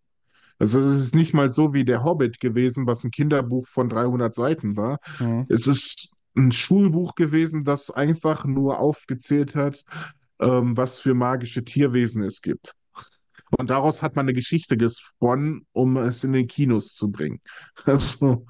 Also 0.59 0.81
es 0.81 0.93
ist 0.93 1.15
nicht 1.15 1.33
mal 1.33 1.51
so 1.51 1.73
wie 1.73 1.85
der 1.85 2.05
Hobbit 2.05 2.41
gewesen, 2.41 2.87
was 2.87 3.03
ein 3.05 3.11
Kinderbuch 3.11 3.67
von 3.67 3.89
300 3.89 4.35
Seiten 4.35 4.77
war. 4.77 4.99
hm. 5.17 5.47
Es 5.49 5.67
ist 5.67 6.11
ein 6.37 6.53
Schulbuch 6.53 7.15
gewesen, 7.15 7.65
das 7.65 7.91
einfach 7.91 8.45
nur 8.45 8.79
aufgezählt 8.79 9.55
hat, 9.55 9.85
ähm, 10.39 10.77
was 10.77 10.99
für 10.99 11.15
magische 11.15 11.65
Tierwesen 11.65 12.23
es 12.23 12.43
gibt. 12.43 12.75
Und 13.59 13.71
daraus 13.71 14.03
hat 14.03 14.17
man 14.17 14.27
eine 14.27 14.35
Geschichte 14.35 14.77
gesponnen, 14.77 15.67
um 15.73 15.97
es 15.97 16.23
in 16.23 16.33
den 16.33 16.47
Kinos 16.47 16.95
zu 16.95 17.11
bringen. 17.11 17.41
Also, 17.85 18.47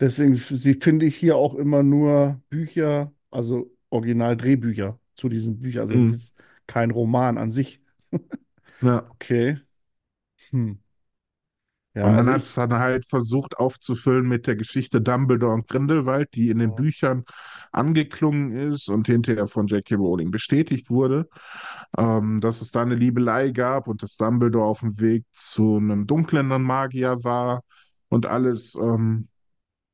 Deswegen 0.00 0.36
finde 0.36 1.06
ich 1.06 1.16
hier 1.16 1.36
auch 1.36 1.56
immer 1.56 1.82
nur 1.82 2.40
Bücher, 2.48 3.12
also 3.30 3.74
Original-Drehbücher 3.90 4.98
zu 5.16 5.28
diesen 5.28 5.58
Büchern. 5.58 5.90
Also 5.90 5.94
ist 6.14 6.34
kein 6.68 6.92
Roman 6.92 7.38
an 7.38 7.50
sich. 7.50 7.82
ja. 8.80 9.08
Okay. 9.12 9.58
Hm. 10.50 10.78
Ja, 11.94 12.06
Und 12.06 12.14
man 12.14 12.28
also 12.28 12.30
hat 12.30 12.42
es 12.42 12.54
dann 12.54 12.72
halt 12.74 13.06
versucht 13.08 13.56
aufzufüllen 13.58 14.28
mit 14.28 14.46
der 14.46 14.54
Geschichte 14.56 15.00
Dumbledore 15.00 15.54
und 15.54 15.66
Grindelwald, 15.66 16.28
die 16.34 16.50
in 16.50 16.58
den 16.58 16.74
Büchern 16.74 17.24
angeklungen 17.72 18.52
ist 18.52 18.88
und 18.88 19.08
hinterher 19.08 19.48
von 19.48 19.66
J.K. 19.66 19.96
Rowling 19.96 20.30
bestätigt 20.30 20.90
wurde, 20.90 21.28
ähm, 21.98 22.40
dass 22.40 22.62
es 22.62 22.70
da 22.72 22.82
eine 22.82 22.94
Liebelei 22.94 23.50
gab 23.50 23.88
und 23.88 24.02
dass 24.02 24.16
Dumbledore 24.16 24.66
auf 24.66 24.80
dem 24.80 24.98
Weg 25.00 25.24
zu 25.32 25.76
einem 25.78 26.06
dunklen 26.06 26.48
Magier 26.62 27.24
war 27.24 27.62
und 28.08 28.26
alles. 28.26 28.76
Ähm, 28.76 29.28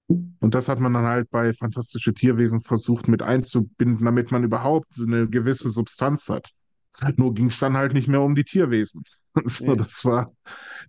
und 0.09 0.55
das 0.55 0.68
hat 0.68 0.81
man 0.81 0.93
dann 0.93 1.07
halt 1.07 1.31
bei 1.31 1.55
Fantastische 1.55 2.12
Tierwesen 2.12 2.62
versucht 2.62 3.09
mit 3.09 3.22
einzubinden, 3.22 4.05
damit 4.05 4.31
man 4.31 4.45
überhaupt 4.45 4.99
eine 5.01 5.29
gewisse 5.29 5.70
Substanz 5.70 6.29
hat. 6.29 6.51
Nur 7.16 7.34
ging 7.34 7.47
es 7.47 7.59
dann 7.59 7.76
halt 7.76 7.92
nicht 7.92 8.09
mehr 8.09 8.20
um 8.22 8.34
die 8.34 8.45
Tierwesen. 8.45 9.05
So, 9.47 9.72
nee. 9.72 9.76
das 9.76 10.05
war, 10.05 10.30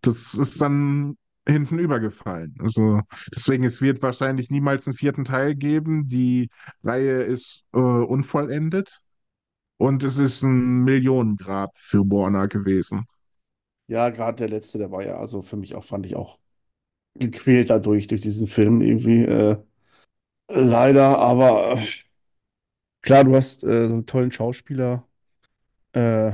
das 0.02 0.36
ist 0.36 0.62
dann 0.62 1.18
hinten 1.48 1.80
übergefallen. 1.80 2.56
Also 2.60 3.02
deswegen, 3.36 3.64
es 3.64 3.82
wird 3.82 4.04
wahrscheinlich 4.04 4.52
niemals 4.52 4.86
einen 4.86 4.96
vierten 4.96 5.26
Teil 5.26 5.56
geben. 5.56 6.10
Die 6.10 6.50
Reihe 6.84 7.24
ist 7.24 7.64
äh, 7.74 7.80
unvollendet 7.80 9.00
und 9.78 10.04
es 10.04 10.20
ist 10.20 10.44
ein 10.44 10.84
Millionengrab 10.84 11.72
für 11.76 12.02
Warner 12.02 12.48
gewesen. 12.48 13.08
Ja, 13.88 14.10
gerade 14.10 14.38
der 14.38 14.50
letzte, 14.50 14.78
der 14.78 14.92
war 14.92 15.04
ja, 15.04 15.18
also 15.18 15.42
für 15.42 15.58
mich 15.58 15.76
auch, 15.76 15.84
fand 15.84 16.06
ich 16.06 16.16
auch 16.16 16.40
gequält 17.16 17.70
dadurch, 17.70 18.08
durch 18.08 18.22
diesen 18.22 18.48
Film 18.48 18.82
irgendwie. 18.82 19.24
Äh, 19.24 19.58
leider, 20.50 21.20
aber 21.20 21.78
äh, 21.78 21.88
klar, 23.02 23.24
du 23.24 23.36
hast 23.36 23.64
äh, 23.64 23.88
so 23.88 23.94
einen 23.94 24.06
tollen 24.06 24.32
Schauspieler. 24.32 25.08
Äh, 25.96 26.34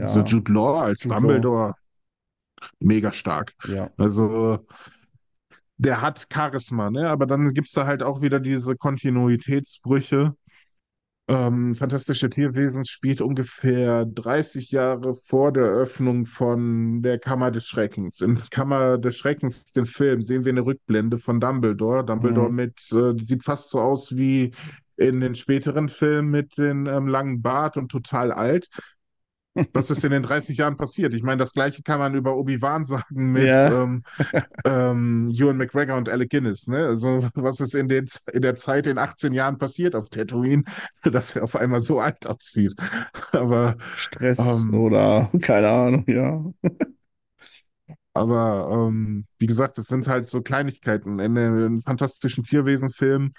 Also 0.00 0.20
ja, 0.20 0.24
Jude 0.24 0.52
Law 0.52 0.80
als 0.82 1.02
Jude 1.04 1.14
Law. 1.14 1.16
Dumbledore, 1.20 1.74
mega 2.80 3.12
stark. 3.12 3.52
Ja. 3.66 3.90
Also 3.96 4.66
der 5.76 6.00
hat 6.00 6.26
Charisma, 6.32 6.90
ne? 6.90 7.08
Aber 7.10 7.26
dann 7.26 7.52
gibt 7.52 7.66
es 7.68 7.72
da 7.74 7.86
halt 7.86 8.02
auch 8.02 8.20
wieder 8.22 8.40
diese 8.40 8.76
Kontinuitätsbrüche. 8.76 10.34
Ähm, 11.26 11.74
Fantastische 11.74 12.28
Tierwesen 12.28 12.84
spielt 12.84 13.22
ungefähr 13.22 14.04
30 14.06 14.70
Jahre 14.70 15.14
vor 15.14 15.52
der 15.52 15.64
Öffnung 15.64 16.26
von 16.26 17.02
der 17.02 17.18
Kammer 17.18 17.50
des 17.50 17.64
Schreckens. 17.66 18.20
In 18.20 18.42
Kammer 18.50 18.98
des 18.98 19.16
Schreckens, 19.16 19.64
dem 19.72 19.86
Film, 19.86 20.22
sehen 20.22 20.44
wir 20.44 20.52
eine 20.52 20.66
Rückblende 20.66 21.18
von 21.18 21.40
Dumbledore. 21.40 22.04
Dumbledore 22.04 22.50
Mhm. 22.50 22.56
mit, 22.56 22.78
äh, 22.92 23.14
sieht 23.22 23.44
fast 23.44 23.70
so 23.70 23.80
aus 23.80 24.14
wie 24.16 24.52
in 24.96 25.20
den 25.20 25.34
späteren 25.34 25.88
Filmen 25.88 26.30
mit 26.30 26.58
dem 26.58 26.86
ähm, 26.86 27.08
langen 27.08 27.42
Bart 27.42 27.76
und 27.76 27.90
total 27.90 28.32
alt. 28.32 28.68
Was 29.72 29.90
ist 29.90 30.04
in 30.04 30.10
den 30.10 30.24
30 30.24 30.58
Jahren 30.58 30.76
passiert? 30.76 31.14
Ich 31.14 31.22
meine, 31.22 31.38
das 31.38 31.52
Gleiche 31.52 31.82
kann 31.82 32.00
man 32.00 32.14
über 32.14 32.36
Obi-Wan 32.36 32.84
sagen 32.84 33.32
mit 33.32 33.44
Ja, 33.44 33.82
ähm, 33.82 34.02
ähm, 34.64 35.30
Ewan 35.32 35.56
McGregor 35.56 35.96
und 35.96 36.08
Alec 36.08 36.30
Guinness, 36.30 36.66
ne? 36.66 36.86
Also, 36.86 37.28
was 37.34 37.60
ist 37.60 37.74
in, 37.74 37.86
den, 37.86 38.08
in 38.32 38.42
der 38.42 38.56
Zeit 38.56 38.88
in 38.88 38.98
18 38.98 39.32
Jahren 39.32 39.56
passiert 39.58 39.94
auf 39.94 40.08
Tatooine, 40.08 40.64
dass 41.04 41.36
er 41.36 41.44
auf 41.44 41.54
einmal 41.54 41.80
so 41.80 42.00
alt 42.00 42.26
aussieht. 42.26 42.74
Aber, 43.30 43.76
Stress 43.96 44.40
ähm, 44.40 44.74
oder 44.74 45.30
keine 45.40 45.68
Ahnung, 45.68 46.04
ja. 46.08 46.44
aber 48.12 48.88
ähm, 48.88 49.26
wie 49.38 49.46
gesagt, 49.46 49.78
das 49.78 49.86
sind 49.86 50.08
halt 50.08 50.26
so 50.26 50.42
Kleinigkeiten. 50.42 51.20
In 51.20 51.36
den 51.36 51.80
fantastischen 51.80 52.42
Tierwesen-Filmen 52.42 53.34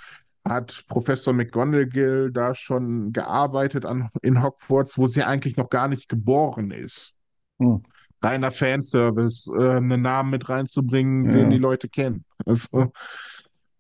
hat 0.47 0.85
Professor 0.87 1.33
McGonagall 1.33 2.31
da 2.31 2.55
schon 2.55 3.13
gearbeitet 3.13 3.85
an, 3.85 4.09
in 4.21 4.43
Hogwarts, 4.43 4.97
wo 4.97 5.07
sie 5.07 5.23
eigentlich 5.23 5.57
noch 5.57 5.69
gar 5.69 5.87
nicht 5.87 6.09
geboren 6.09 6.71
ist. 6.71 7.17
Hm. 7.59 7.75
reiner 8.23 8.51
Fanservice, 8.51 9.47
äh, 9.55 9.77
einen 9.77 10.01
Namen 10.01 10.31
mit 10.31 10.49
reinzubringen, 10.49 11.31
den 11.31 11.49
die 11.49 11.57
Ja. 11.57 11.59
Leute 11.59 11.89
kennen. 11.89 12.25
Also, 12.45 12.91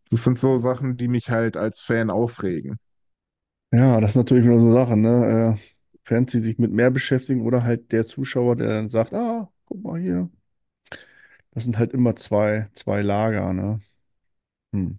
das 0.09 0.23
sind 0.23 0.39
so 0.39 0.57
Sachen, 0.57 0.97
die 0.97 1.07
mich 1.07 1.29
halt 1.29 1.57
als 1.57 1.81
Fan 1.81 2.09
aufregen. 2.09 2.77
Ja, 3.71 3.99
das 3.99 4.11
ist 4.11 4.15
natürlich 4.15 4.45
wieder 4.45 4.57
so 4.59 4.65
eine 4.65 4.71
Sache, 4.73 4.97
ne? 4.97 5.57
Äh, 5.59 5.75
Fans, 6.05 6.31
die 6.31 6.39
sich 6.39 6.57
mit 6.59 6.71
mehr 6.71 6.91
beschäftigen 6.91 7.41
oder 7.45 7.63
halt 7.63 7.91
der 7.91 8.05
Zuschauer, 8.07 8.55
der 8.55 8.67
dann 8.69 8.89
sagt, 8.89 9.13
ah, 9.13 9.51
guck 9.65 9.83
mal 9.83 9.99
hier. 9.99 10.29
Das 11.51 11.63
sind 11.63 11.77
halt 11.79 11.93
immer 11.93 12.15
zwei, 12.15 12.69
zwei 12.73 13.01
Lager, 13.01 13.53
ne? 13.53 13.79
Hm. 14.73 14.95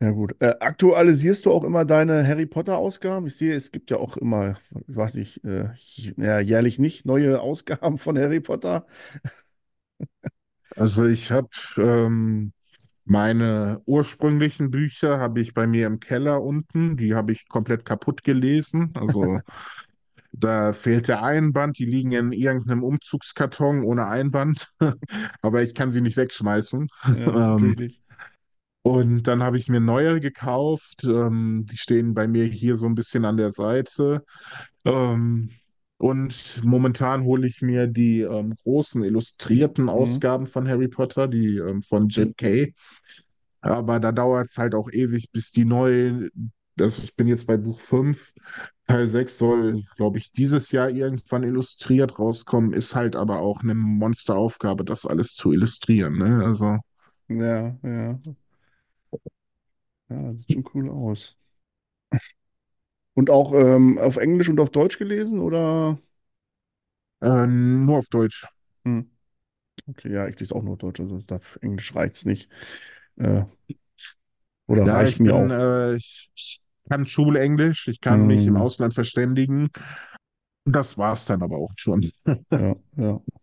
Ja, 0.00 0.10
gut. 0.12 0.36
Äh, 0.40 0.54
aktualisierst 0.60 1.44
du 1.46 1.50
auch 1.52 1.64
immer 1.64 1.84
deine 1.84 2.24
Harry 2.26 2.46
Potter-Ausgaben? 2.46 3.26
Ich 3.26 3.36
sehe, 3.36 3.54
es 3.56 3.72
gibt 3.72 3.90
ja 3.90 3.96
auch 3.96 4.16
immer, 4.16 4.56
ich 4.86 4.96
weiß 4.96 5.14
nicht, 5.14 5.42
äh, 5.44 5.70
ja, 6.16 6.38
jährlich 6.38 6.78
nicht 6.78 7.04
neue 7.04 7.40
Ausgaben 7.40 7.98
von 7.98 8.16
Harry 8.16 8.38
Potter. 8.40 8.86
Also 10.76 11.06
ich 11.06 11.30
habe 11.30 11.48
ähm, 11.76 12.52
meine 13.04 13.82
ursprünglichen 13.86 14.70
Bücher 14.70 15.18
habe 15.20 15.40
ich 15.40 15.54
bei 15.54 15.66
mir 15.66 15.86
im 15.86 16.00
Keller 16.00 16.42
unten, 16.42 16.96
die 16.96 17.14
habe 17.14 17.32
ich 17.32 17.48
komplett 17.48 17.84
kaputt 17.84 18.24
gelesen. 18.24 18.92
Also 18.96 19.42
da 20.32 20.72
fehlt 20.74 21.08
der 21.08 21.22
Einband, 21.24 21.78
die 21.78 21.86
liegen 21.86 22.12
in 22.12 22.32
irgendeinem 22.32 22.84
Umzugskarton 22.84 23.84
ohne 23.84 24.06
Einband, 24.08 24.70
aber 25.42 25.62
ich 25.62 25.74
kann 25.74 25.92
sie 25.92 26.02
nicht 26.02 26.16
wegschmeißen. 26.18 26.88
Ja, 27.06 27.32
Ähm, 27.34 27.76
natürlich. 27.76 28.00
Und 28.92 29.24
dann 29.24 29.42
habe 29.42 29.58
ich 29.58 29.68
mir 29.68 29.80
neue 29.80 30.20
gekauft. 30.20 31.04
Ähm, 31.04 31.66
die 31.70 31.76
stehen 31.76 32.14
bei 32.14 32.26
mir 32.28 32.44
hier 32.46 32.76
so 32.76 32.86
ein 32.86 32.94
bisschen 32.94 33.24
an 33.24 33.36
der 33.36 33.50
Seite. 33.52 34.24
Ähm, 34.84 35.50
und 35.98 36.60
momentan 36.64 37.24
hole 37.24 37.48
ich 37.48 37.62
mir 37.62 37.86
die 37.88 38.22
ähm, 38.22 38.54
großen 38.64 39.04
illustrierten 39.04 39.88
Mhm. 39.88 39.90
Ausgaben 39.90 40.46
von 40.46 40.68
Harry 40.68 40.88
Potter, 40.88 41.28
die 41.28 41.56
ähm, 41.58 41.82
von 41.82 42.08
Jim 42.08 42.34
Kay. 42.36 42.74
Aber 43.60 44.00
da 44.00 44.12
dauert 44.12 44.48
es 44.48 44.58
halt 44.58 44.74
auch 44.74 44.90
ewig, 44.92 45.30
bis 45.32 45.50
die 45.52 45.64
neu, 45.64 46.28
das, 46.76 46.98
ich 47.00 47.16
bin 47.16 47.28
jetzt 47.28 47.46
bei 47.46 47.56
Buch 47.56 47.80
5. 47.80 48.32
Teil 48.86 49.06
6 49.08 49.38
soll, 49.38 49.82
glaube 49.96 50.18
ich, 50.18 50.32
dieses 50.32 50.72
Jahr 50.72 50.90
irgendwann 50.90 51.42
illustriert 51.44 52.18
rauskommen, 52.18 52.72
ist 52.72 52.94
halt 52.94 53.16
aber 53.16 53.40
auch 53.40 53.60
eine 53.62 53.74
Monsteraufgabe, 53.74 54.84
das 54.84 55.04
alles 55.06 55.34
zu 55.34 55.52
illustrieren, 55.52 56.18
ne? 56.18 56.44
Also, 56.44 56.78
Ja, 57.28 57.78
ja. 57.82 58.20
Ja, 60.10 60.34
sieht 60.34 60.52
schon 60.52 60.64
cool 60.74 60.90
aus. 60.90 61.36
Und 63.14 63.30
auch 63.30 63.52
ähm, 63.52 63.98
auf 63.98 64.16
Englisch 64.16 64.48
und 64.48 64.60
auf 64.60 64.70
Deutsch 64.70 64.98
gelesen, 64.98 65.40
oder? 65.40 65.98
äh, 67.20 67.46
nur 67.46 67.98
auf 67.98 68.08
Deutsch. 68.08 68.48
Hm. 68.84 69.08
Okay, 69.88 70.12
ja, 70.12 70.28
ich 70.28 70.38
lese 70.38 70.54
auch 70.54 70.62
nur 70.62 70.76
Deutsch, 70.76 71.00
also 71.00 71.18
auf 71.34 71.58
Englisch 71.62 71.94
reicht's 71.94 72.24
nicht. 72.24 72.50
Äh, 73.16 73.44
oder 74.66 74.84
Ja, 74.84 74.92
reicht 74.92 75.18
ich 75.18 75.20
mir 75.20 75.34
bin, 75.34 75.34
auch. 75.34 75.50
äh, 75.50 75.94
ich, 75.96 76.30
ich 76.34 76.60
kann 76.88 77.06
Schulenglisch, 77.06 77.88
ich 77.88 78.00
kann 78.00 78.26
mich 78.26 78.46
im 78.46 78.56
Hm. 78.56 78.58
Ausland 78.58 78.94
verständigen. 78.94 79.70
Das 80.64 80.96
war's 80.98 81.24
dann 81.26 81.42
aber 81.42 81.56
auch 81.58 81.72
schon. 81.76 82.12
Ja, 82.54 82.74
ja. 82.96 83.20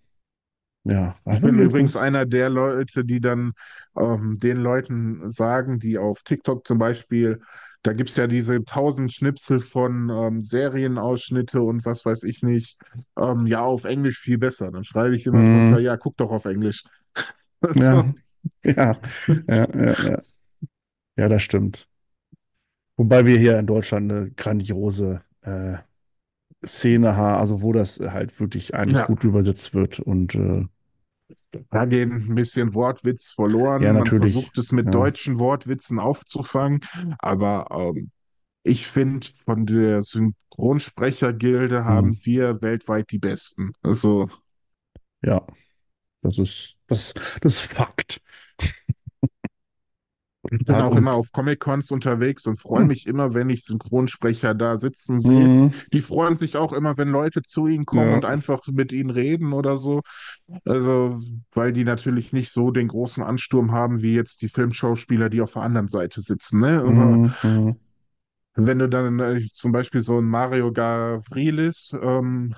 Ja, 0.85 1.15
Ich 1.31 1.41
bin 1.41 1.57
übrigens 1.59 1.95
einer 1.97 2.25
der 2.27 2.49
Leute, 2.49 3.05
die 3.05 3.19
dann 3.19 3.53
ähm, 3.97 4.37
den 4.39 4.57
Leuten 4.57 5.31
sagen, 5.31 5.79
die 5.79 5.97
auf 5.97 6.21
TikTok 6.23 6.65
zum 6.67 6.77
Beispiel, 6.77 7.41
da 7.81 7.93
gibt 7.93 8.09
es 8.11 8.15
ja 8.17 8.27
diese 8.27 8.63
tausend 8.63 9.11
Schnipsel 9.11 9.59
von 9.59 10.09
ähm, 10.09 10.43
Serienausschnitte 10.43 11.61
und 11.61 11.85
was 11.85 12.05
weiß 12.05 12.23
ich 12.23 12.43
nicht, 12.43 12.77
ähm, 13.17 13.47
ja, 13.47 13.61
auf 13.61 13.85
Englisch 13.85 14.19
viel 14.19 14.37
besser. 14.37 14.71
Dann 14.71 14.83
schreibe 14.83 15.15
ich 15.15 15.25
immer 15.25 15.43
drunter, 15.45 15.77
Hm. 15.77 15.83
ja, 15.83 15.97
guck 15.97 16.17
doch 16.17 16.31
auf 16.31 16.45
Englisch. 16.45 16.83
Ja, 17.73 18.13
ja, 18.63 18.99
ja, 19.47 19.67
ja, 19.73 19.95
ja. 20.03 20.21
Ja, 21.17 21.29
das 21.29 21.43
stimmt. 21.43 21.87
Wobei 22.97 23.25
wir 23.25 23.37
hier 23.37 23.59
in 23.59 23.67
Deutschland 23.67 24.11
eine 24.11 24.31
grandiose 24.31 25.21
äh, 25.41 25.77
Szene 26.65 27.15
haben, 27.15 27.39
also 27.41 27.61
wo 27.61 27.73
das 27.73 27.99
halt 27.99 28.39
wirklich 28.39 28.75
eigentlich 28.75 28.97
ja, 28.97 29.05
gut 29.05 29.23
übersetzt 29.23 29.73
wird. 29.73 29.99
Und 29.99 30.35
äh, 30.35 30.65
da 31.71 31.85
geht 31.85 32.09
ein 32.11 32.35
bisschen 32.35 32.73
Wortwitz 32.73 33.31
ja, 33.77 33.93
verloren. 33.93 33.93
Man 33.93 34.11
natürlich. 34.11 34.13
versucht 34.13 34.57
es 34.57 34.71
mit 34.71 34.93
Ja. 34.93 34.93
deutschen 34.93 35.39
Wortwitzen 35.39 35.99
aufzufangen, 35.99 36.81
aber 37.19 37.67
ähm, 37.71 38.11
ich 38.63 38.87
finde, 38.87 39.27
von 39.45 39.65
der 39.65 40.03
Synchronsprechergilde 40.03 41.85
Hm. 41.85 41.85
haben 41.85 42.19
wir 42.23 42.61
weltweit 42.61 43.11
die 43.11 43.19
Besten. 43.19 43.73
Also, 43.83 44.29
Ja, 45.21 45.45
das 46.21 46.37
ist, 46.39 46.77
das, 46.87 47.13
das 47.41 47.53
ist 47.55 47.61
Fakt. 47.61 48.21
Ich 50.51 50.63
bin 50.65 50.79
auch 50.79 50.95
immer 50.95 51.13
auf 51.13 51.31
Comic-Cons 51.31 51.91
unterwegs 51.91 52.45
und 52.45 52.59
freue 52.59 52.83
hm, 52.83 52.85
mich 52.85 53.07
immer, 53.07 53.33
wenn 53.33 53.49
ich 53.49 53.65
Synchronsprecher 53.65 54.53
da 54.53 54.77
sitzen 54.77 55.19
sehe. 55.19 55.49
hm, 55.53 55.69
Die 55.91 56.01
freuen 56.01 56.35
sich 56.35 56.55
auch 56.55 56.71
immer, 56.73 56.97
wenn 56.97 57.09
Leute 57.09 57.41
zu 57.41 57.67
ihnen 57.67 57.85
kommen 57.85 58.11
ja, 58.11 58.13
und 58.13 58.25
einfach 58.25 58.61
mit 58.67 58.91
ihnen 58.91 59.09
reden 59.09 59.53
oder 59.53 59.77
so. 59.77 60.01
Also, 60.65 61.19
weil 61.53 61.73
die 61.73 61.83
natürlich 61.83 62.33
nicht 62.33 62.51
so 62.53 62.71
den 62.71 62.87
großen 62.89 63.23
Ansturm 63.23 63.71
haben 63.71 64.01
wie 64.03 64.13
jetzt 64.15 64.41
die 64.43 64.49
Filmschauspieler, 64.49 65.29
die 65.29 65.41
auf 65.41 65.53
der 65.53 65.63
anderen 65.63 65.87
Seite 65.89 66.21
sitzen, 66.21 66.59
ne? 66.61 66.83
Aber 66.83 67.19
hm, 67.19 67.35
hm, 67.41 67.71
wenn 68.55 68.79
du 68.79 68.87
dann 68.89 69.19
äh, 69.19 69.41
zum 69.51 69.71
Beispiel 69.71 70.01
so 70.01 70.17
ein 70.19 70.25
Mario 70.25 70.71
Gavrilis, 70.71 71.93
ähm, 72.01 72.53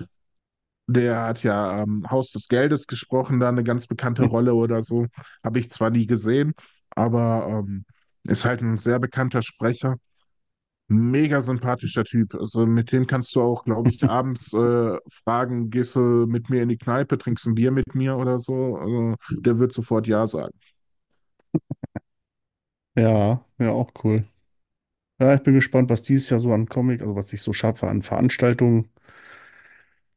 der 0.88 1.22
hat 1.24 1.42
ja 1.44 1.82
ähm, 1.82 2.06
Haus 2.10 2.32
des 2.32 2.48
Geldes 2.48 2.86
gesprochen, 2.86 3.40
da 3.40 3.48
eine 3.50 3.64
ganz 3.64 3.86
bekannte 3.86 4.22
hm. 4.22 4.26
Rolle 4.26 4.54
oder 4.54 4.82
so. 4.82 5.06
Habe 5.44 5.60
ich 5.60 5.70
zwar 5.70 5.90
nie 5.90 6.06
gesehen, 6.06 6.54
aber 6.90 7.46
ähm, 7.66 7.84
ist 8.24 8.44
halt 8.44 8.62
ein 8.62 8.76
sehr 8.78 8.98
bekannter 8.98 9.42
Sprecher. 9.42 9.96
Mega 10.88 11.42
sympathischer 11.42 12.04
Typ. 12.04 12.34
Also 12.34 12.66
mit 12.66 12.92
dem 12.92 13.06
kannst 13.06 13.34
du 13.36 13.42
auch, 13.42 13.64
glaube 13.64 13.90
ich, 13.90 14.04
abends 14.08 14.52
äh, 14.54 14.98
fragen, 15.24 15.70
gehst 15.70 15.96
du 15.96 16.00
mit 16.28 16.50
mir 16.50 16.62
in 16.62 16.70
die 16.70 16.78
Kneipe, 16.78 17.18
trinkst 17.18 17.46
ein 17.46 17.54
Bier 17.56 17.70
mit 17.72 17.94
mir 17.94 18.16
oder 18.16 18.38
so. 18.38 18.76
Also 18.78 19.16
der 19.30 19.58
wird 19.58 19.72
sofort 19.72 20.06
ja 20.06 20.26
sagen. 20.26 20.54
Ja, 22.96 23.44
ja, 23.58 23.70
auch 23.72 23.90
cool. 24.04 24.26
Ja, 25.20 25.34
ich 25.34 25.42
bin 25.42 25.54
gespannt, 25.54 25.90
was 25.90 26.02
dieses 26.04 26.30
Jahr 26.30 26.40
so 26.40 26.52
an 26.52 26.68
Comic, 26.68 27.00
also 27.02 27.16
was 27.16 27.32
ich 27.34 27.42
so 27.42 27.52
schaffe 27.54 27.88
an 27.88 28.02
Veranstaltungen 28.02 28.90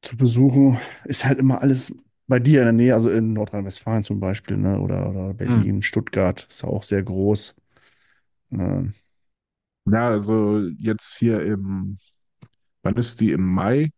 zu 0.02 0.18
besuchen. 0.18 0.80
Ist 1.06 1.26
halt 1.26 1.40
immer 1.40 1.62
alles 1.62 1.94
bei 2.28 2.40
dir 2.40 2.60
in 2.62 2.66
der 2.66 2.74
Nähe, 2.74 2.96
also 2.96 3.10
in 3.10 3.34
Nordrhein-Westfalen 3.34 4.04
zum 4.04 4.20
Beispiel, 4.20 4.58
ne? 4.58 4.80
Oder, 4.80 5.10
oder 5.10 5.34
Hm. 5.46 5.62
Berlin, 5.64 5.82
Stuttgart, 5.82 6.48
ist 6.50 6.64
ja 6.64 6.70
auch 6.70 6.84
sehr 6.84 7.04
groß. 7.04 7.56
Ähm, 8.52 8.94
Ja, 9.86 10.10
also 10.10 10.60
jetzt 10.80 11.18
hier 11.18 11.42
im, 11.42 11.98
wann 12.84 12.98
ist 12.98 13.22
die? 13.22 13.32
Im 13.32 13.46
Mai 13.54 13.92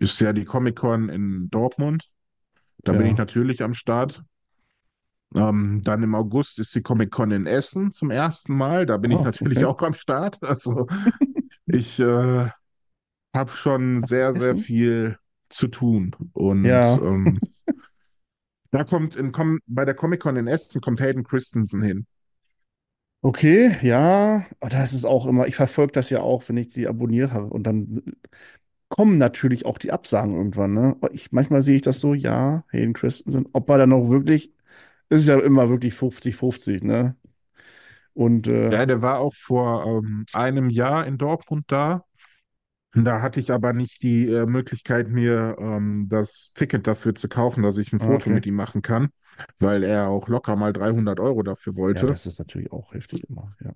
ist 0.00 0.20
ja 0.20 0.32
die 0.32 0.44
Comic-Con 0.44 1.08
in 1.10 1.50
Dortmund. 1.50 2.10
Da 2.84 2.94
bin 2.94 3.06
ich 3.06 3.16
ja, 3.16 3.18
natürlich 3.18 3.62
am 3.62 3.74
Start. 3.74 4.24
Ähm, 5.34 5.80
dann 5.84 6.02
im 6.02 6.14
August 6.14 6.58
ist 6.58 6.74
die 6.74 6.82
Comic-Con 6.82 7.30
in 7.30 7.46
Essen 7.46 7.90
zum 7.92 8.10
ersten 8.10 8.54
Mal. 8.54 8.84
Da 8.86 8.98
bin 8.98 9.10
ich 9.10 9.22
ah, 9.22 9.24
natürlich 9.24 9.64
okay. 9.64 9.64
auch 9.64 9.80
am 9.82 9.94
Start. 9.94 10.42
Also 10.42 10.86
ich 11.66 11.98
äh, 12.00 12.48
habe 13.34 13.50
schon 13.52 14.00
sehr, 14.00 14.34
sehr 14.34 14.54
Essen? 14.54 14.56
viel 14.56 15.18
zu 15.50 15.68
tun. 15.68 16.16
Und 16.34 16.96
Ja, 16.96 17.02
ähm, 17.02 17.42
da 18.72 18.84
kommt 18.84 19.14
in, 19.16 19.32
Com 19.32 19.60
bei 19.66 19.84
der 19.84 19.94
Comic-Con 19.94 20.36
in 20.36 20.48
Essen 20.48 20.80
kommt 20.80 21.00
Hayden 21.00 21.24
Christensen 21.24 21.82
hin. 21.82 22.06
okay, 23.22 23.76
ja. 23.82 24.46
Aber 24.60 24.70
das 24.70 24.92
ist 24.92 25.04
auch 25.04 25.26
immer, 25.26 25.46
ich 25.46 25.56
verfolge 25.56 25.92
das 25.92 26.10
ja 26.10 26.20
auch, 26.20 26.48
wenn 26.48 26.56
ich 26.56 26.72
sie 26.72 26.86
abonniert 26.88 27.32
habe. 27.32 27.46
Und 27.46 27.64
dann 27.64 28.02
kommen 28.88 29.18
natürlich 29.18 29.66
auch 29.66 29.78
die 29.78 29.92
Absagen 29.92 30.34
irgendwann, 30.36 30.74
ne? 30.74 30.96
Ich, 31.12 31.32
manchmal 31.32 31.62
sehe 31.62 31.76
ich 31.76 31.82
das 31.82 32.00
so, 32.00 32.14
ja, 32.14 32.64
Hayden 32.72 32.94
Christensen, 32.94 33.48
ob 33.52 33.68
er 33.70 33.78
dann 33.78 33.92
auch 33.92 34.10
wirklich, 34.10 34.52
ist 35.10 35.28
ja 35.28 35.38
immer 35.40 35.70
wirklich 35.70 35.94
50-50, 35.94 36.82
ne? 36.84 37.16
Und 38.14 38.48
äh, 38.48 38.72
Ja, 38.72 38.86
der 38.86 39.02
war 39.02 39.18
auch 39.20 39.34
vor 39.34 39.84
ähm, 39.86 40.24
einem 40.32 40.70
Jahr 40.70 41.06
in 41.06 41.18
Dortmund 41.18 41.64
da. 41.68 42.04
Da 42.94 43.22
hatte 43.22 43.40
ich 43.40 43.50
aber 43.50 43.72
nicht 43.72 44.02
die 44.02 44.26
äh, 44.28 44.44
Möglichkeit, 44.46 45.08
mir 45.08 45.56
ähm, 45.58 46.08
das 46.10 46.52
Ticket 46.54 46.86
dafür 46.86 47.14
zu 47.14 47.28
kaufen, 47.28 47.62
dass 47.62 47.78
ich 47.78 47.92
ein 47.92 48.00
Foto 48.00 48.28
okay. 48.28 48.30
mit 48.30 48.44
ihm 48.46 48.54
machen 48.54 48.82
kann, 48.82 49.08
weil 49.58 49.82
er 49.82 50.08
auch 50.08 50.28
locker 50.28 50.56
mal 50.56 50.72
300 50.74 51.18
Euro 51.20 51.42
dafür 51.42 51.74
Ja, 51.90 52.04
wollte. 52.04 52.06
das 52.06 52.26
ist 52.26 52.38
natürlich 52.40 52.72
auch 52.72 52.92
heftig 52.94 53.28
immer, 53.28 53.54
ja. 53.60 53.74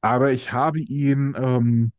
Aber 0.00 0.32
ich 0.32 0.52
habe 0.52 0.80
ihn 0.80 1.34
ähm, 1.36 1.92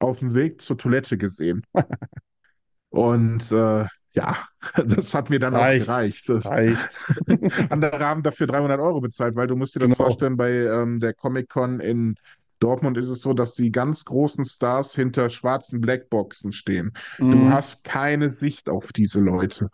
auf 0.00 0.20
dem 0.20 0.34
Weg 0.34 0.60
zur 0.62 0.78
Toilette 0.78 1.18
gesehen. 1.18 1.64
Und 2.90 3.50
äh, 3.52 3.86
ja, 4.12 4.48
das 4.86 5.14
hat 5.14 5.30
mir 5.30 5.38
dann 5.38 5.56
auch 5.56 5.66
Reicht, 5.66 5.74
gereicht. 5.74 6.28
Das- 6.28 6.50
reicht. 6.50 7.00
Andere 7.70 7.98
haben 8.00 8.22
dafür 8.22 8.46
300 8.46 8.80
Euro 8.80 9.00
bezahlt, 9.00 9.36
weil 9.36 9.46
du 9.46 9.56
musst 9.56 9.74
dir 9.74 9.80
das 9.80 9.94
Genau. 9.94 9.96
vorstellen, 9.96 10.36
bei 10.36 10.50
ähm, 10.52 11.00
der 11.00 11.14
Comic-Con 11.14 11.80
in 11.80 12.16
Dortmund 12.60 12.96
ist 12.98 13.08
es 13.08 13.20
so, 13.22 13.34
dass 13.34 13.54
die 13.54 13.72
ganz 13.72 14.04
großen 14.04 14.44
Stars 14.44 14.94
hinter 14.94 15.30
schwarzen 15.30 15.80
Blackboxen 15.80 16.52
stehen. 16.52 16.92
Du 17.30 17.48
Mhm. 17.48 17.50
hast 17.50 17.84
keine 17.84 18.30
Sicht 18.30 18.68
auf 18.68 18.92
diese 18.92 19.20
Leute. 19.20 19.70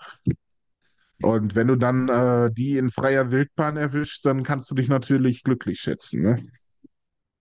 Und 1.23 1.55
wenn 1.55 1.67
du 1.69 1.77
dann 1.77 2.09
äh, 2.09 2.51
die 2.53 2.77
in 2.77 2.91
freier 2.91 3.31
Wildbahn 3.31 3.77
erwischst, 3.77 4.25
dann 4.25 4.43
kannst 4.43 4.71
du 4.71 4.75
dich 4.75 4.89
natürlich 4.89 5.43
glücklich 5.43 5.81
schätzen, 5.81 6.23
ne? 6.23 6.47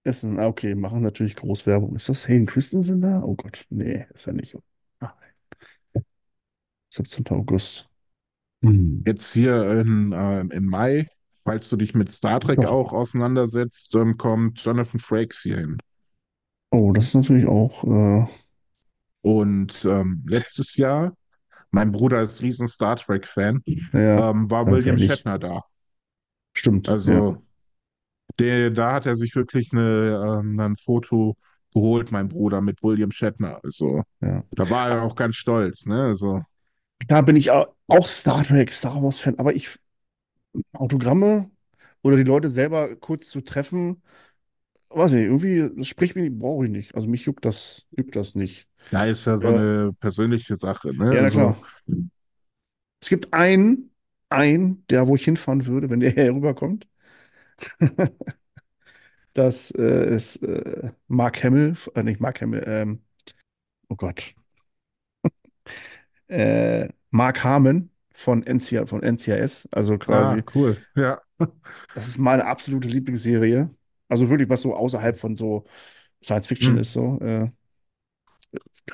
Essen, 0.04 0.40
ah, 0.40 0.48
okay, 0.48 0.76
machen 0.76 1.02
natürlich 1.02 1.36
Großwerbung. 1.36 1.96
Ist 1.96 2.10
das 2.10 2.28
Hayden 2.28 2.46
Christensen 2.46 3.02
da? 3.02 3.22
Oh 3.24 3.36
Gott, 3.36 3.66
nee, 3.70 4.06
ist 4.14 4.28
er 4.28 4.34
nicht. 4.34 4.56
Ah, 5.00 5.14
17. 6.90 7.36
August. 7.36 7.88
Hm. 8.62 9.04
Jetzt 9.06 9.34
hier 9.34 9.64
in, 9.82 10.12
äh, 10.12 10.40
im 10.42 10.66
Mai, 10.66 11.08
falls 11.46 11.70
du 11.70 11.78
dich 11.78 11.96
mit 11.96 12.12
Star 12.12 12.42
Trek 12.42 12.58
Doch. 12.60 12.72
auch 12.72 12.94
auseinandersetzt, 12.94 13.96
ähm, 13.96 14.18
kommt 14.18 14.60
Jonathan 14.62 15.00
Frakes 15.00 15.42
hier 15.44 15.58
hin. 15.60 15.78
Oh, 16.72 16.92
das 16.94 17.06
ist 17.08 17.16
natürlich 17.16 17.48
auch, 17.48 17.84
äh, 17.86 18.28
Und 19.22 19.86
ähm, 19.86 20.24
letztes 20.28 20.76
Jahr, 20.78 21.14
mein 21.72 21.92
Bruder 21.92 22.24
ist 22.24 22.42
riesen 22.42 22.68
Star 22.68 22.98
Trek-Fan, 22.98 23.64
ja, 23.94 24.32
ähm, 24.32 24.52
war 24.52 24.66
ja, 24.66 24.72
William. 24.72 24.98
Shatner 25.00 25.40
da. 25.40 25.64
Stimmt, 26.54 26.88
ja, 26.88 26.94
Also 26.94 27.44
der, 28.40 28.72
da 28.72 28.94
hat 28.94 29.06
er 29.06 29.16
sich 29.16 29.36
wirklich 29.36 29.72
eine, 29.74 30.40
ähm, 30.42 30.60
ein 30.60 30.78
Foto 30.78 31.38
geholt, 31.74 32.12
mein 32.12 32.30
Bruder, 32.30 32.62
mit 32.62 32.84
William 32.84 33.12
Shatner. 33.12 33.60
Also 33.64 34.04
ja. 34.22 34.44
da 34.56 34.70
war 34.70 34.90
er 34.92 35.04
auch 35.04 35.16
ganz 35.16 35.36
stolz, 35.38 35.86
ne? 35.86 36.04
Also, 36.06 36.42
Da 37.08 37.22
bin 37.22 37.36
ich 37.36 37.52
au- 37.52 37.74
auch 37.88 38.08
Star 38.08 38.44
Trek, 38.44 38.74
Star 38.74 39.02
Wars-Fan, 39.04 39.38
aber 39.40 39.56
ich, 39.56 39.80
Autogramme 40.74 41.52
oder 42.04 42.18
die 42.18 42.24
Leute 42.24 42.50
selber 42.50 42.96
kurz 42.96 43.28
zu 43.30 43.42
treffen, 43.42 44.02
weiß 44.92 45.14
nicht, 45.14 45.26
irgendwie, 45.26 45.70
das 45.78 45.88
spricht 45.90 46.16
mich, 46.16 46.32
brauche 46.38 46.66
ich 46.66 46.72
nicht. 46.72 46.96
Also 46.96 47.08
mich 47.08 47.26
juckt 47.26 47.46
das, 47.46 47.86
juckt 47.92 48.16
das 48.16 48.36
nicht. 48.36 48.70
da 48.90 49.06
ist 49.06 49.26
ja 49.26 49.38
so 49.40 49.50
Äh, 49.50 49.50
eine 49.50 49.94
persönliche 50.00 50.56
Sache, 50.56 50.94
ne? 50.94 51.06
ja, 51.10 51.22
na 51.22 51.30
Also, 51.30 51.32
klar. 51.32 51.58
Es 53.02 53.10
gibt 53.10 53.34
einen, 53.34 53.92
einen, 54.30 54.86
der, 54.88 55.08
wo 55.08 55.16
ich 55.16 55.24
hinfahren 55.26 55.66
würde, 55.66 55.90
wenn 55.90 56.00
der 56.00 56.12
hier 56.14 56.34
rüberkommt. 56.34 56.88
Das 59.34 59.72
äh, 59.72 60.16
ist 60.16 60.38
äh, 60.44 60.92
Mark 61.08 61.44
Hamill, 61.44 61.76
äh, 61.96 62.04
nicht 62.04 62.22
Mark 62.22 62.42
Hamill, 62.42 62.64
ähm, 62.66 63.04
oh 63.90 63.96
Gott, 63.96 64.36
äh, 66.28 66.90
Mark 67.12 67.44
Harmon 67.44 67.90
von 68.16 68.44
NCIS, 68.44 68.90
von 68.90 69.04
NCIS, 69.04 69.68
also 69.72 69.98
ah, 70.08 70.38
quasi, 70.38 70.46
cool. 70.54 70.86
Ja. 70.96 71.22
das 71.94 72.08
ist 72.08 72.18
meine 72.18 72.46
absolute 72.46 72.88
Lieblingsserie. 72.88 73.70
Also 74.08 74.30
wirklich, 74.30 74.50
was 74.50 74.62
so 74.62 74.76
außerhalb 74.76 75.18
von 75.18 75.36
so 75.38 75.66
Science 76.24 76.48
Fiction 76.48 76.78
Hm. 76.78 76.80
ist, 76.80 76.94
so 76.94 77.20
äh, 77.22 77.50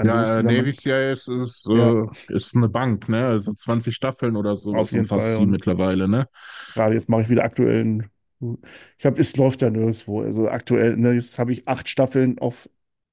Ja, 0.01 0.39
äh, 0.39 0.43
Navy. 0.43 0.73
CIS 0.73 1.27
ist, 1.27 1.67
Ja, 1.71 1.97
äh, 1.97 2.05
ist 2.29 2.55
eine 2.55 2.69
Bank, 2.69 3.07
ne? 3.09 3.27
Also 3.27 3.53
20 3.53 3.95
Staffeln 3.95 4.35
oder 4.35 4.55
auf 4.71 4.91
sowas 4.91 4.91
jeden 4.91 5.05
Fall. 5.05 5.37
die 5.37 5.45
mittlerweile, 5.45 6.07
ne? 6.07 6.27
gerade 6.73 6.95
jetzt 6.95 7.09
mache 7.09 7.23
ich 7.23 7.29
wieder 7.29 7.43
aktuellen. 7.43 8.09
Ich 8.97 9.05
habe, 9.05 9.19
es 9.19 9.35
läuft 9.37 9.61
ja 9.61 9.69
nirgendwo. 9.69 10.21
Also 10.21 10.47
aktuell, 10.49 10.97
ne, 10.97 11.13
jetzt 11.13 11.37
habe 11.39 11.51
ich 11.51 11.67
acht 11.67 11.87
Staffeln 11.89 12.39
auf 12.39 12.69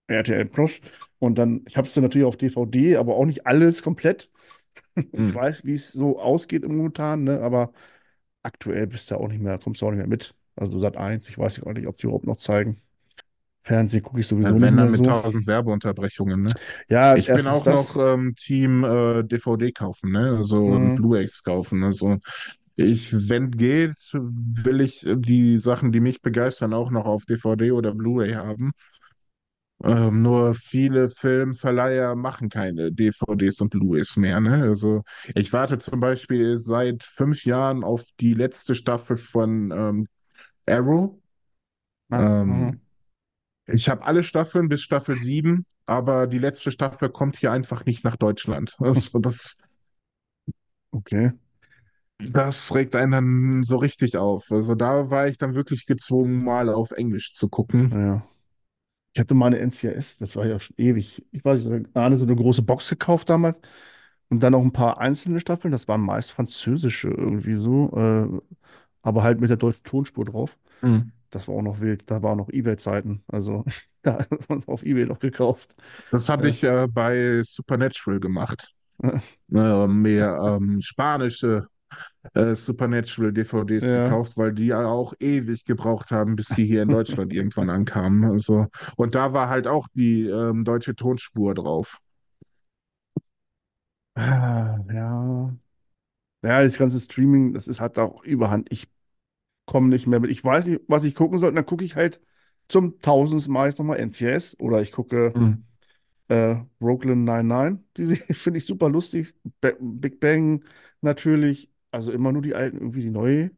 RTL 0.06 0.44
Plus. 0.46 0.80
Und 1.18 1.36
dann, 1.38 1.62
ich 1.68 1.76
habe 1.76 1.86
es 1.86 1.94
dann 1.94 2.04
natürlich 2.04 2.26
auf 2.26 2.36
DVD, 2.36 2.96
aber 2.96 3.16
auch 3.16 3.26
nicht 3.26 3.46
alles 3.46 3.82
komplett. 3.82 4.30
Ich 5.12 5.32
Hm. 5.32 5.34
weiß, 5.34 5.64
wie 5.64 5.74
es 5.74 5.92
so 5.92 6.20
ausgeht 6.20 6.64
im 6.64 6.76
momentan, 6.76 7.24
ne? 7.24 7.40
Aber 7.42 7.72
aktuell 8.42 8.86
bist 8.88 9.10
du 9.10 9.16
auch 9.16 9.28
nicht 9.28 9.40
mehr, 9.40 9.58
kommst 9.58 9.82
du 9.82 9.86
auch 9.86 9.90
nicht 9.92 9.98
mehr 9.98 10.06
mit. 10.08 10.34
Also 10.56 10.78
Sat 10.80 10.96
eins 10.96 11.28
ich 11.30 11.38
weiß 11.38 11.60
gar 11.62 11.74
nicht, 11.74 11.86
ob 11.88 11.98
die 11.98 12.04
überhaupt 12.06 12.26
noch 12.26 12.36
zeigen. 12.38 12.82
Fernsehen 13.62 14.02
gucke 14.02 14.20
ich 14.20 14.26
sowieso 14.26 14.58
nicht 14.58 14.70
Wenn 14.70 14.76
dann 14.76 14.88
mehr 14.88 14.90
mit 14.90 15.04
so. 15.04 15.04
tausend 15.04 15.46
Werbeunterbrechungen, 15.48 16.40
ne? 16.42 16.54
Ja, 16.88 17.16
Ich 17.16 17.32
bin 17.32 17.46
auch 17.48 17.64
noch 17.66 17.96
das. 17.96 17.98
ähm, 17.98 18.34
Team 18.36 18.84
äh, 18.84 19.24
DVD 19.24 19.72
kaufen, 19.72 20.12
ne? 20.12 20.36
Also 20.38 20.64
und 20.66 20.94
Hm, 20.94 20.96
Blu-rays 20.96 21.42
kaufen. 21.42 21.82
Also 21.82 22.18
ich, 22.76 23.12
wenn 23.28 23.50
geht, 23.52 23.94
will 24.14 24.80
ich 24.82 25.06
äh, 25.06 25.16
die 25.16 25.58
Sachen, 25.58 25.92
die 25.92 26.00
mich 26.00 26.22
begeistern, 26.22 26.74
auch 26.74 26.90
noch 26.90 27.06
auf 27.06 27.24
DVD 27.26 27.72
oder 27.72 27.94
Blu-ray 27.94 28.34
haben. 28.34 28.72
Ähm, 29.84 30.22
nur 30.22 30.54
viele 30.54 31.08
Filmverleiher 31.08 32.16
machen 32.16 32.48
keine 32.48 32.90
DVDs 32.92 33.60
und 33.60 33.70
Blu-rays 33.70 34.16
mehr, 34.16 34.40
ne? 34.40 34.64
Also 34.64 35.02
ich 35.34 35.52
warte 35.52 35.78
zum 35.78 36.00
Beispiel 36.00 36.58
seit 36.58 37.04
fünf 37.04 37.44
Jahren 37.44 37.84
auf 37.84 38.04
die 38.18 38.34
letzte 38.34 38.74
Staffel 38.74 39.16
von 39.16 39.70
ähm, 39.70 40.08
Arrow. 40.66 41.16
ah, 42.10 42.22
mhm, 42.44 42.72
Ähm, 42.72 42.80
ich 43.66 43.88
habe 43.88 44.04
alle 44.04 44.22
Staffeln 44.22 44.68
bis 44.68 44.82
Staffel 44.82 45.18
7, 45.18 45.66
aber 45.86 46.26
die 46.26 46.38
letzte 46.38 46.70
Staffel 46.72 47.10
kommt 47.10 47.36
hier 47.38 47.52
einfach 47.52 47.84
nicht 47.84 48.04
nach 48.04 48.16
Deutschland. 48.16 48.76
Also 48.80 49.18
das, 49.20 49.58
okay. 50.92 51.30
das 52.18 52.74
regt 52.74 52.96
einen 52.96 53.12
dann 53.12 53.62
so 53.62 53.76
richtig 53.76 54.16
auf. 54.16 54.50
Also 54.52 54.74
da 54.74 55.10
war 55.10 55.28
ich 55.28 55.38
dann 55.38 55.54
wirklich 55.54 55.86
gezwungen, 55.86 56.44
mal 56.44 56.68
auf 56.68 56.90
Englisch 56.92 57.34
zu 57.34 57.48
gucken. 57.48 57.96
Ja. 57.98 58.22
Ich 59.18 59.20
hatte 59.20 59.34
mal 59.34 59.46
eine 59.48 59.58
NCIS, 59.58 60.18
das 60.18 60.36
war 60.36 60.46
ja 60.46 60.60
schon 60.60 60.76
ewig. 60.78 61.26
Ich 61.32 61.44
weiß 61.44 61.64
nicht, 61.64 61.96
eine 61.96 62.18
so 62.18 62.24
eine 62.24 62.36
große 62.36 62.62
Box 62.62 62.88
gekauft 62.88 63.28
damals. 63.28 63.60
Und 64.30 64.42
dann 64.42 64.54
auch 64.54 64.62
ein 64.62 64.72
paar 64.72 64.98
einzelne 65.00 65.40
Staffeln. 65.40 65.72
Das 65.72 65.88
waren 65.88 66.02
meist 66.02 66.32
französische 66.32 67.08
irgendwie 67.10 67.54
so. 67.54 67.90
Äh, 67.96 68.40
aber 69.02 69.22
halt 69.24 69.40
mit 69.40 69.50
der 69.50 69.56
deutschen 69.58 69.84
Tonspur 69.84 70.24
drauf. 70.24 70.58
Mhm. 70.82 71.12
Das 71.30 71.48
war 71.48 71.56
auch 71.56 71.62
noch 71.62 71.80
wild. 71.80 72.10
Da 72.10 72.22
waren 72.22 72.38
noch 72.38 72.50
eBay-Zeiten. 72.50 73.24
Also 73.28 73.64
da 74.02 74.20
hat 74.20 74.48
man 74.50 74.58
es 74.58 74.68
auf 74.68 74.84
eBay 74.84 75.06
noch 75.06 75.20
gekauft. 75.20 75.74
Das 76.10 76.28
habe 76.28 76.48
Äh, 76.48 76.50
ich 76.50 76.62
äh, 76.64 76.86
bei 76.88 77.42
Supernatural 77.44 78.20
gemacht. 78.20 78.74
äh, 79.54 79.86
mir 79.86 80.38
ähm, 80.44 80.80
spanische 80.82 81.68
äh, 82.34 82.54
Supernatural 82.54 83.32
DVDs 83.32 83.84
ja. 83.86 83.92
gekauft, 83.92 84.36
weil 84.36 84.52
die 84.52 84.66
ja 84.66 84.86
auch 84.86 85.14
ewig 85.20 85.64
gebraucht 85.64 86.10
haben, 86.10 86.36
bis 86.36 86.48
sie 86.48 86.64
hier 86.64 86.82
in 86.82 86.90
Deutschland 86.90 87.32
irgendwann 87.34 87.70
ankamen. 87.70 88.24
Also, 88.30 88.66
und 88.96 89.14
da 89.14 89.32
war 89.32 89.48
halt 89.48 89.66
auch 89.66 89.88
die 89.94 90.26
ähm, 90.26 90.64
deutsche 90.64 90.94
Tonspur 90.96 91.54
drauf. 91.54 91.98
Ah, 94.16 94.78
Ja. 94.92 95.56
Ja, 96.42 96.62
das 96.62 96.78
ganze 96.78 97.00
Streaming, 97.00 97.54
das 97.54 97.68
ist 97.68 97.80
halt 97.80 97.98
auch 97.98 98.22
Überhand. 98.24 98.68
Ich 98.72 98.88
komme 99.66 99.88
nicht 99.88 100.06
mehr 100.06 100.20
mit. 100.20 100.30
Ich 100.30 100.44
weiß 100.44 100.66
nicht, 100.66 100.82
was 100.88 101.04
ich 101.04 101.14
gucken 101.16 101.38
soll. 101.38 101.50
Und 101.50 101.56
dann 101.56 101.66
gucke 101.66 101.84
ich 101.84 101.96
halt 101.96 102.20
zum 102.68 103.00
tausendsten 103.00 103.52
Mal 103.52 103.68
jetzt 103.68 103.78
nochmal 103.78 103.98
NCIS 103.98 104.58
oder 104.60 104.80
ich 104.82 104.92
gucke 104.92 105.34
Mhm. 105.34 105.64
äh, 106.28 106.56
Brooklyn 106.80 107.24
99. 107.24 107.84
Die 107.96 108.06
finde 108.34 108.58
ich 108.58 108.66
super 108.66 108.88
lustig. 108.90 109.34
Ba 109.60 109.72
Big 109.80 110.20
Bang 110.20 110.64
natürlich. 111.02 111.70
Also 111.91 112.12
immer 112.12 112.32
nur 112.32 112.43
die 112.43 112.55
alten, 112.55 112.78
irgendwie 112.78 113.03
die 113.03 113.11
neue. 113.11 113.51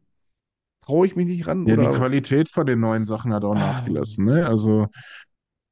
Traue 0.81 1.05
ich 1.05 1.15
mich 1.15 1.27
nicht 1.27 1.47
ran 1.47 1.67
Ja, 1.67 1.75
die 1.75 1.81
oder 1.81 1.93
Qualität 1.93 2.49
von 2.49 2.65
den 2.65 2.79
neuen 2.79 3.05
Sachen 3.05 3.33
hat 3.33 3.43
auch 3.43 3.55
ah, 3.55 3.59
nachgelassen, 3.59 4.25
ne? 4.25 4.47
Also, 4.47 4.87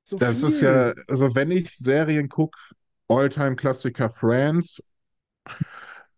so 0.03 0.18
das 0.18 0.43
ist 0.43 0.62
ja, 0.62 0.93
viel. 0.93 1.03
also 1.07 1.34
wenn 1.36 1.51
ich 1.51 1.76
Serien 1.76 2.30
gucke, 2.30 2.57
All-Time-Klassiker 3.07 4.10
Friends, 4.12 4.84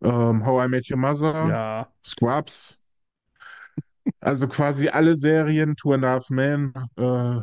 ähm, 0.02 0.46
How 0.46 0.66
I 0.66 0.68
Met 0.68 0.90
Your 0.90 0.98
Mother, 0.98 1.48
Ja, 1.48 1.88
Scrubs, 2.04 2.78
also 4.20 4.48
quasi 4.48 4.90
alle 4.90 5.16
Serien, 5.16 5.76
Two 5.76 5.94
and 5.94 6.04
a 6.04 6.10
Half 6.10 6.30
Men, 6.30 6.74
äh, 6.98 7.42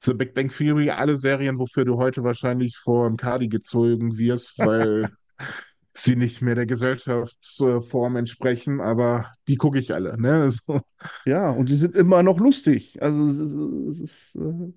The 0.00 0.14
Big 0.14 0.34
Bang 0.34 0.50
Theory, 0.50 0.90
alle 0.90 1.16
Serien, 1.16 1.58
wofür 1.58 1.84
du 1.84 1.96
heute 1.96 2.22
wahrscheinlich 2.22 2.76
vor 2.76 3.08
dem 3.08 3.16
Kadi 3.16 3.48
gezogen 3.48 4.18
wirst, 4.18 4.58
weil 4.58 5.10
sie 5.96 6.16
nicht 6.16 6.42
mehr 6.42 6.54
der 6.54 6.66
Gesellschaftsform 6.66 8.16
entsprechen, 8.16 8.80
aber 8.80 9.32
die 9.48 9.56
gucke 9.56 9.78
ich 9.78 9.94
alle, 9.94 10.20
ne? 10.20 10.50
So. 10.66 10.80
ja, 11.24 11.50
und 11.50 11.68
die 11.68 11.76
sind 11.76 11.96
immer 11.96 12.22
noch 12.22 12.38
lustig. 12.38 13.02
Also 13.02 13.26
es 13.28 13.38
ist, 13.38 13.52
es 13.90 14.00
ist 14.00 14.36
äh, 14.36 14.72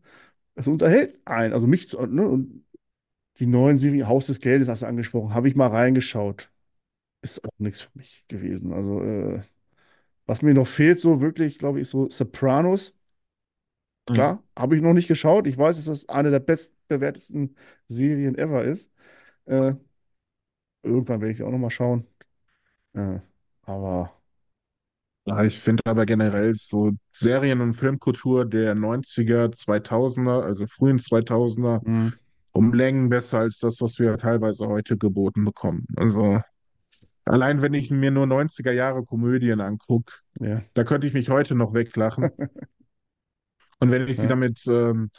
es 0.55 0.67
unterhält 0.67 1.19
einen. 1.25 1.53
Also 1.53 1.67
mich, 1.67 1.93
ne? 1.93 2.27
Und 2.27 2.65
die 3.39 3.47
neuen 3.47 3.77
Serien, 3.77 4.07
Haus 4.07 4.27
des 4.27 4.39
Geldes, 4.41 4.67
hast 4.69 4.83
du 4.83 4.87
angesprochen, 4.87 5.33
habe 5.33 5.47
ich 5.49 5.55
mal 5.55 5.67
reingeschaut. 5.67 6.51
Ist 7.21 7.43
auch 7.45 7.51
nichts 7.59 7.81
für 7.81 7.91
mich 7.95 8.25
gewesen. 8.27 8.73
Also, 8.73 9.03
äh, 9.03 9.41
was 10.27 10.41
mir 10.43 10.53
noch 10.53 10.67
fehlt, 10.67 10.99
so 10.99 11.21
wirklich, 11.21 11.59
glaube 11.59 11.81
ich, 11.81 11.89
so 11.89 12.09
Sopranos. 12.09 12.95
Mhm. 14.09 14.13
Klar, 14.15 14.43
habe 14.57 14.75
ich 14.75 14.81
noch 14.81 14.93
nicht 14.93 15.07
geschaut. 15.07 15.47
Ich 15.47 15.57
weiß, 15.57 15.75
dass 15.77 15.85
das 15.85 16.09
eine 16.09 16.31
der 16.31 16.39
bestbewertesten 16.39 17.55
Serien 17.87 18.35
ever 18.37 18.63
ist. 18.63 18.91
Äh, 19.45 19.75
irgendwann 20.83 21.21
werde 21.21 21.33
ich 21.33 21.43
auch 21.43 21.51
noch 21.51 21.57
mal 21.59 21.69
schauen. 21.69 22.07
Äh, 22.93 23.19
aber 23.63 24.13
Ja, 25.25 25.43
ich 25.43 25.59
finde 25.59 25.83
aber 25.85 26.05
generell 26.05 26.55
so 26.55 26.91
Serien- 27.11 27.61
und 27.61 27.73
Filmkultur 27.73 28.45
der 28.45 28.73
90er, 28.73 29.51
2000er, 29.51 30.43
also 30.43 30.65
frühen 30.67 30.97
2000er, 30.99 31.83
Hm, 31.85 32.09
um 32.51 32.73
Längen 32.73 33.09
besser 33.09 33.39
als 33.39 33.59
das, 33.59 33.79
was 33.81 33.99
wir 33.99 34.17
teilweise 34.17 34.67
heute 34.67 34.97
geboten 34.97 35.45
bekommen. 35.45 35.85
Also 35.95 36.41
allein 37.25 37.61
wenn 37.61 37.73
ich 37.75 37.91
mir 37.91 38.11
nur 38.11 38.27
90er 38.27 38.73
Jahre 38.73 39.05
Komödien 39.05 39.61
angucke, 39.61 40.13
ja, 40.39 40.63
da 40.75 40.83
könnte 40.85 41.07
ich 41.07 41.13
mich 41.13 41.29
heute 41.29 41.55
noch 41.55 41.73
weglachen. 41.73 42.31
Und 43.79 43.91
wenn 43.91 44.07
ich 44.07 44.19
sie 44.19 44.27
damit 44.27 44.61
ähm, 44.67 45.09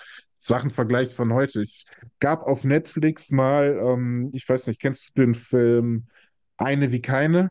Sachen 0.41 0.70
vergleiche 0.70 1.14
von 1.14 1.32
heute, 1.34 1.62
ich 1.62 1.86
gab 2.20 2.45
auf 2.45 2.64
Netflix 2.64 3.30
mal, 3.30 3.78
ähm, 3.82 4.30
ich 4.34 4.49
weiß 4.49 4.66
nicht, 4.68 4.80
kennst 4.80 5.11
du 5.11 5.22
den 5.22 5.34
Film 5.34 6.09
Eine 6.59 6.93
wie 6.93 7.03
keine? 7.03 7.51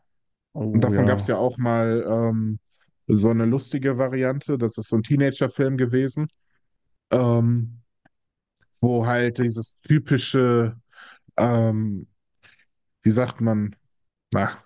Und 0.72 0.80
Oh 0.80 0.80
davon 0.82 1.06
gab 1.06 1.20
es 1.20 1.26
ja. 1.28 1.36
ja 1.36 1.36
auch 1.38 1.58
mal 1.58 2.04
ähm, 2.08 2.60
so 3.08 3.30
eine 3.30 3.46
lustige 3.46 3.98
Variante. 3.98 4.58
Das 4.58 4.78
ist 4.78 4.88
so 4.88 4.96
ein 4.96 5.02
Teenager-Film 5.04 5.76
gewesen, 5.78 6.28
ähm, 7.10 7.82
wo 8.80 9.06
halt 9.06 9.38
dieses 9.38 9.80
typische, 9.82 10.76
ähm, 11.36 12.08
wie 13.02 13.10
sagt 13.10 13.40
man, 13.40 13.76
na, 14.32 14.64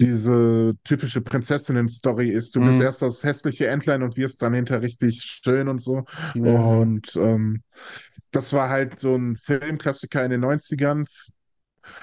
diese 0.00 0.74
typische 0.84 1.20
Prinzessinnen-Story 1.20 2.30
ist. 2.30 2.56
Du 2.56 2.60
bist 2.62 2.80
Mhm. 2.80 2.84
erst 2.84 3.02
das 3.02 3.22
hässliche 3.24 3.68
Entlein 3.68 4.02
und 4.02 4.16
wirst 4.16 4.42
dann 4.42 4.54
hinter 4.54 4.82
richtig 4.82 5.22
schön 5.22 5.68
und 5.68 5.80
so. 5.80 6.04
Ja. 6.34 6.42
Und 6.42 7.14
ähm, 7.16 7.62
das 8.32 8.52
war 8.52 8.68
halt 8.70 9.00
so 9.00 9.14
ein 9.16 9.36
Filmklassiker 9.36 10.24
in 10.24 10.30
den 10.32 10.40
Neunzigern, 10.40 11.06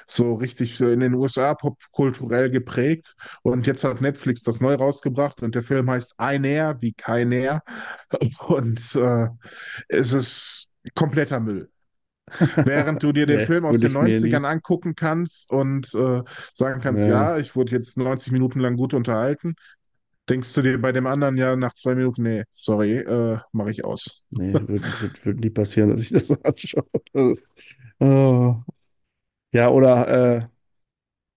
so 0.07 0.33
richtig 0.35 0.79
in 0.81 0.99
den 0.99 1.13
USA 1.15 1.53
popkulturell 1.53 2.49
geprägt. 2.49 3.15
Und 3.43 3.67
jetzt 3.67 3.83
hat 3.83 4.01
Netflix 4.01 4.43
das 4.43 4.59
neu 4.61 4.75
rausgebracht 4.75 5.41
und 5.41 5.55
der 5.55 5.63
Film 5.63 5.89
heißt 5.89 6.15
Ein 6.17 6.43
Air 6.43 6.77
wie 6.81 6.93
kein 6.93 7.31
Air. 7.31 7.63
Und 8.47 8.95
äh, 8.95 9.27
es 9.89 10.13
ist 10.13 10.69
kompletter 10.95 11.39
Müll. 11.39 11.70
Während 12.63 13.03
du 13.03 13.11
dir 13.11 13.25
den 13.25 13.41
Nee, 13.41 13.45
Film 13.45 13.65
aus 13.65 13.79
den 13.79 13.91
ich 13.91 13.99
mir 13.99 14.19
Neunzigern 14.21 14.45
nie. 14.45 14.45
angucken 14.45 14.95
kannst 14.95 15.49
und 15.51 15.93
äh, 15.95 16.21
sagen 16.53 16.81
kannst, 16.81 17.05
Nee, 17.05 17.07
ja, 17.07 17.37
ich 17.37 17.55
wurde 17.55 17.71
jetzt 17.71 17.97
90 17.97 18.31
Minuten 18.31 18.59
lang 18.59 18.77
gut 18.77 18.93
unterhalten, 18.93 19.55
denkst 20.29 20.53
du 20.53 20.61
dir 20.63 20.81
bei 20.81 20.91
dem 20.93 21.07
anderen 21.07 21.37
ja 21.37 21.55
nach 21.55 21.73
zwei 21.75 21.95
Minuten, 21.95 22.23
nee, 22.23 22.43
sorry, 22.53 22.97
äh, 22.99 23.39
mache 23.53 23.71
ich 23.71 23.85
aus. 23.85 24.25
nee, 24.29 24.57
würde 24.67 24.99
würd, 24.99 25.25
würd 25.25 25.39
nie 25.39 25.49
passieren, 25.49 25.89
dass 25.89 26.01
ich 26.01 26.09
das 26.11 26.31
anschaue. 26.43 26.85
Das 27.13 27.37
ist, 27.37 27.43
oh. 27.99 28.55
Ja, 29.53 29.69
oder 29.69 30.07
äh, 30.43 30.47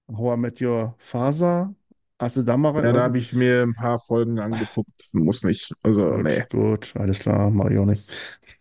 How 0.09 0.32
I 0.34 0.36
Met 0.36 0.61
Your 0.61 0.95
Father. 0.99 1.74
Hast 2.18 2.36
du 2.36 2.42
da 2.42 2.56
mal 2.56 2.70
rein? 2.72 2.84
Ja, 2.84 2.92
da 2.92 3.02
Was? 3.02 3.04
habe 3.04 3.18
ich 3.18 3.32
mir 3.32 3.62
ein 3.62 3.74
paar 3.74 3.98
Folgen 4.00 4.38
angeguckt, 4.38 5.08
muss 5.12 5.42
nicht. 5.44 5.72
Also, 5.82 6.16
nee. 6.18 6.42
Gut, 6.42 6.48
gut, 6.50 6.92
alles 6.96 7.18
klar, 7.20 7.50
mach 7.50 7.70
ich 7.70 7.78
auch 7.78 7.86
nicht. 7.86 8.08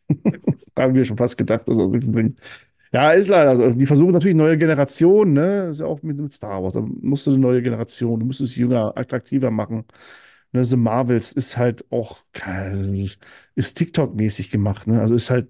Haben 0.78 0.96
wir 0.96 1.06
schon 1.06 1.18
fast 1.18 1.38
gedacht, 1.38 1.68
dass 1.68 1.78
das 1.78 1.88
nichts 1.90 2.12
bringt. 2.12 2.40
Ja, 2.92 3.12
ist 3.12 3.28
leider 3.30 3.56
so. 3.58 3.72
Die 3.72 3.86
versuchen 3.88 4.14
natürlich 4.14 4.36
neue 4.38 4.58
Generationen, 4.58 5.34
ne? 5.34 5.68
Das 5.68 5.78
ist 5.78 5.82
ja 5.82 5.88
auch 5.88 6.02
mit, 6.04 6.18
mit 6.18 6.34
Star 6.34 6.64
Wars. 6.64 6.76
Da 6.76 6.82
musst 6.82 7.28
du 7.28 7.32
eine 7.32 7.40
neue 7.40 7.62
Generation, 7.64 8.20
du 8.20 8.26
musst 8.28 8.42
es 8.42 8.56
jünger, 8.56 8.98
attraktiver 8.98 9.52
machen. 9.52 9.86
Ne, 10.54 10.66
The 10.66 10.78
Marvels 10.78 11.34
ist 11.34 11.58
halt 11.58 11.86
auch 11.92 12.24
ist 13.56 13.78
TikTok-mäßig 13.78 14.50
gemacht, 14.52 14.88
ne? 14.88 15.02
Also 15.02 15.16
ist 15.16 15.30
halt 15.30 15.50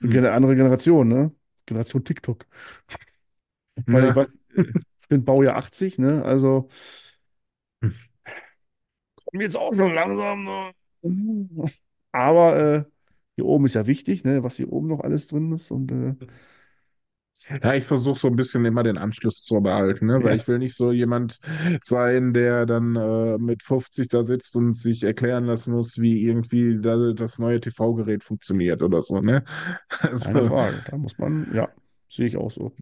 Hm. 0.00 0.16
eine 0.16 0.32
andere 0.32 0.56
Generation, 0.56 1.08
ne? 1.08 1.32
Generation 1.66 2.04
TikTok. 2.04 2.46
Weil 3.90 4.04
ich 4.06 4.14
Ja. 4.14 4.14
weiß, 4.14 4.28
ich 4.52 4.74
bin 5.10 5.26
Baujahr 5.26 5.56
80, 5.58 5.98
ne? 5.98 6.24
Also 6.24 6.70
kommen 9.24 9.40
jetzt 9.42 9.56
auch 9.56 9.74
schon 9.74 9.94
langsam. 9.94 10.44
Ne? 10.44 10.72
Aber 12.12 12.56
äh, 12.58 12.84
hier 13.36 13.46
oben 13.46 13.66
ist 13.66 13.74
ja 13.74 13.86
wichtig, 13.86 14.24
ne? 14.24 14.42
Was 14.42 14.56
hier 14.56 14.72
oben 14.72 14.88
noch 14.88 15.00
alles 15.00 15.26
drin 15.28 15.52
ist. 15.52 15.70
Und 15.70 15.92
äh, 15.92 16.14
Ja, 17.62 17.74
ich 17.74 17.84
versuche 17.84 18.18
so 18.18 18.28
ein 18.28 18.36
bisschen 18.36 18.64
immer 18.66 18.82
den 18.82 18.98
Anschluss 18.98 19.42
zu 19.42 19.60
behalten, 19.62 20.06
ne? 20.06 20.22
Weil 20.22 20.34
ja, 20.34 20.36
ich 20.36 20.46
will 20.46 20.58
nicht 20.58 20.76
so 20.76 20.92
jemand 20.92 21.38
sein, 21.80 22.34
der 22.34 22.66
dann 22.66 22.94
äh, 22.96 23.38
mit 23.38 23.62
50 23.62 24.08
da 24.08 24.22
sitzt 24.24 24.54
und 24.56 24.74
sich 24.74 25.02
erklären 25.04 25.46
lassen 25.46 25.72
muss, 25.72 25.98
wie 25.98 26.22
irgendwie 26.26 26.78
da, 26.80 27.12
das 27.14 27.38
neue 27.38 27.60
TV-Gerät 27.60 28.24
funktioniert 28.24 28.82
oder 28.82 29.00
so, 29.02 29.20
ne? 29.20 29.44
keine 30.22 30.42
Also 30.42 30.44
Frage. 30.44 30.82
Da 30.82 30.96
muss 30.96 31.18
man, 31.18 31.52
ja, 31.54 31.68
sehe 32.08 32.26
ich 32.26 32.36
auch 32.36 32.50
so. 32.50 32.72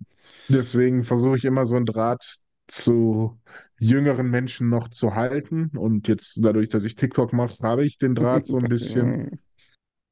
Deswegen 0.48 1.04
versuche 1.04 1.36
ich 1.36 1.44
immer 1.44 1.66
so 1.66 1.76
einen 1.76 1.86
Draht 1.86 2.36
zu 2.66 3.38
jüngeren 3.78 4.30
Menschen 4.30 4.68
noch 4.68 4.88
zu 4.88 5.14
halten. 5.14 5.70
Und 5.76 6.08
jetzt 6.08 6.38
dadurch, 6.42 6.68
dass 6.68 6.84
ich 6.84 6.96
TikTok 6.96 7.32
mache, 7.32 7.62
habe 7.62 7.84
ich 7.84 7.98
den 7.98 8.14
Draht 8.14 8.46
so 8.46 8.58
ein 8.58 8.68
bisschen. 8.68 9.40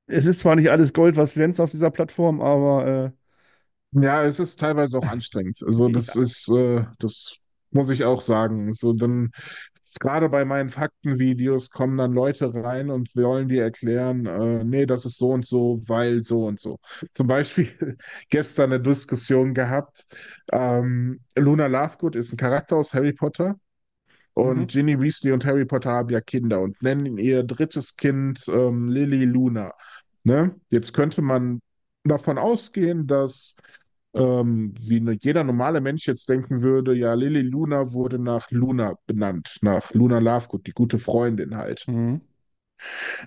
Es 0.07 0.27
ist 0.27 0.41
zwar 0.41 0.57
nicht 0.57 0.71
alles 0.71 0.93
Gold, 0.93 1.17
was 1.17 1.35
glänzt 1.35 1.61
auf 1.61 1.71
dieser 1.71 1.91
Plattform, 1.91 2.41
aber 2.41 3.13
Ja, 3.93 4.25
es 4.25 4.39
ist 4.39 4.59
teilweise 4.61 4.99
auch 4.99 5.07
anstrengend. 5.07 5.59
Also 5.65 5.89
äh, 5.89 5.93
das 5.93 6.17
ist, 6.17 6.49
äh, 6.49 6.85
das 6.99 7.39
muss 7.71 7.91
ich 7.91 8.05
auch 8.05 8.21
sagen. 8.21 8.73
So 8.73 8.93
dann 8.93 9.31
gerade 10.01 10.29
bei 10.29 10.45
meinen 10.45 10.69
Faktenvideos 10.69 11.71
kommen 11.71 11.97
dann 11.99 12.13
Leute 12.13 12.53
rein 12.55 12.91
und 12.91 13.15
wollen 13.17 13.49
dir 13.49 13.63
erklären, 13.65 14.27
äh, 14.27 14.65
nee, 14.65 14.87
das 14.87 15.05
ist 15.05 15.19
so 15.19 15.31
und 15.33 15.47
so, 15.47 15.83
weil 15.87 16.23
so 16.25 16.47
und 16.47 16.61
so. 16.61 16.79
Zum 17.15 17.27
Beispiel 17.27 17.69
gestern 18.31 18.73
eine 18.73 18.83
Diskussion 18.83 19.55
gehabt. 19.55 20.05
Ähm, 20.53 21.21
Luna 21.37 21.67
Lovegood 21.67 22.17
ist 22.17 22.33
ein 22.33 22.37
Charakter 22.37 22.77
aus 22.77 22.95
Harry 22.95 23.13
Potter. 23.13 23.57
mhm, 24.43 24.67
Und 24.67 24.71
Ginny 24.73 25.01
Weasley 25.01 25.33
und 25.33 25.45
Harry 25.47 25.65
Potter 25.65 25.91
haben 25.93 26.11
ja 26.11 26.21
Kinder 26.21 26.61
und 26.61 26.83
nennen 26.83 27.17
ihr 27.19 27.43
drittes 27.43 27.97
Kind 27.97 28.45
ähm, 28.49 28.89
Lily 28.89 29.25
Luna. 29.25 29.73
Ne? 30.25 30.55
Jetzt 30.71 30.93
könnte 30.93 31.23
man 31.23 31.61
davon 32.05 32.39
ausgehen, 32.39 33.07
dass 33.07 33.57
ähm, 34.17 34.75
wie 34.81 35.01
ne- 35.01 35.19
jeder 35.21 35.45
normale 35.45 35.81
Mensch 35.81 36.07
jetzt 36.09 36.29
denken 36.29 36.63
würde, 36.63 36.95
ja, 36.95 37.15
Lily 37.15 37.43
Luna 37.43 37.93
wurde 37.93 38.19
nach 38.19 38.51
Luna 38.51 38.97
benannt, 39.07 39.59
nach 39.63 39.93
Luna 39.95 40.19
Lovegood, 40.19 40.67
die 40.67 40.73
gute 40.73 40.99
Freundin 40.99 41.57
halt. 41.57 41.87
mhm, 41.87 42.21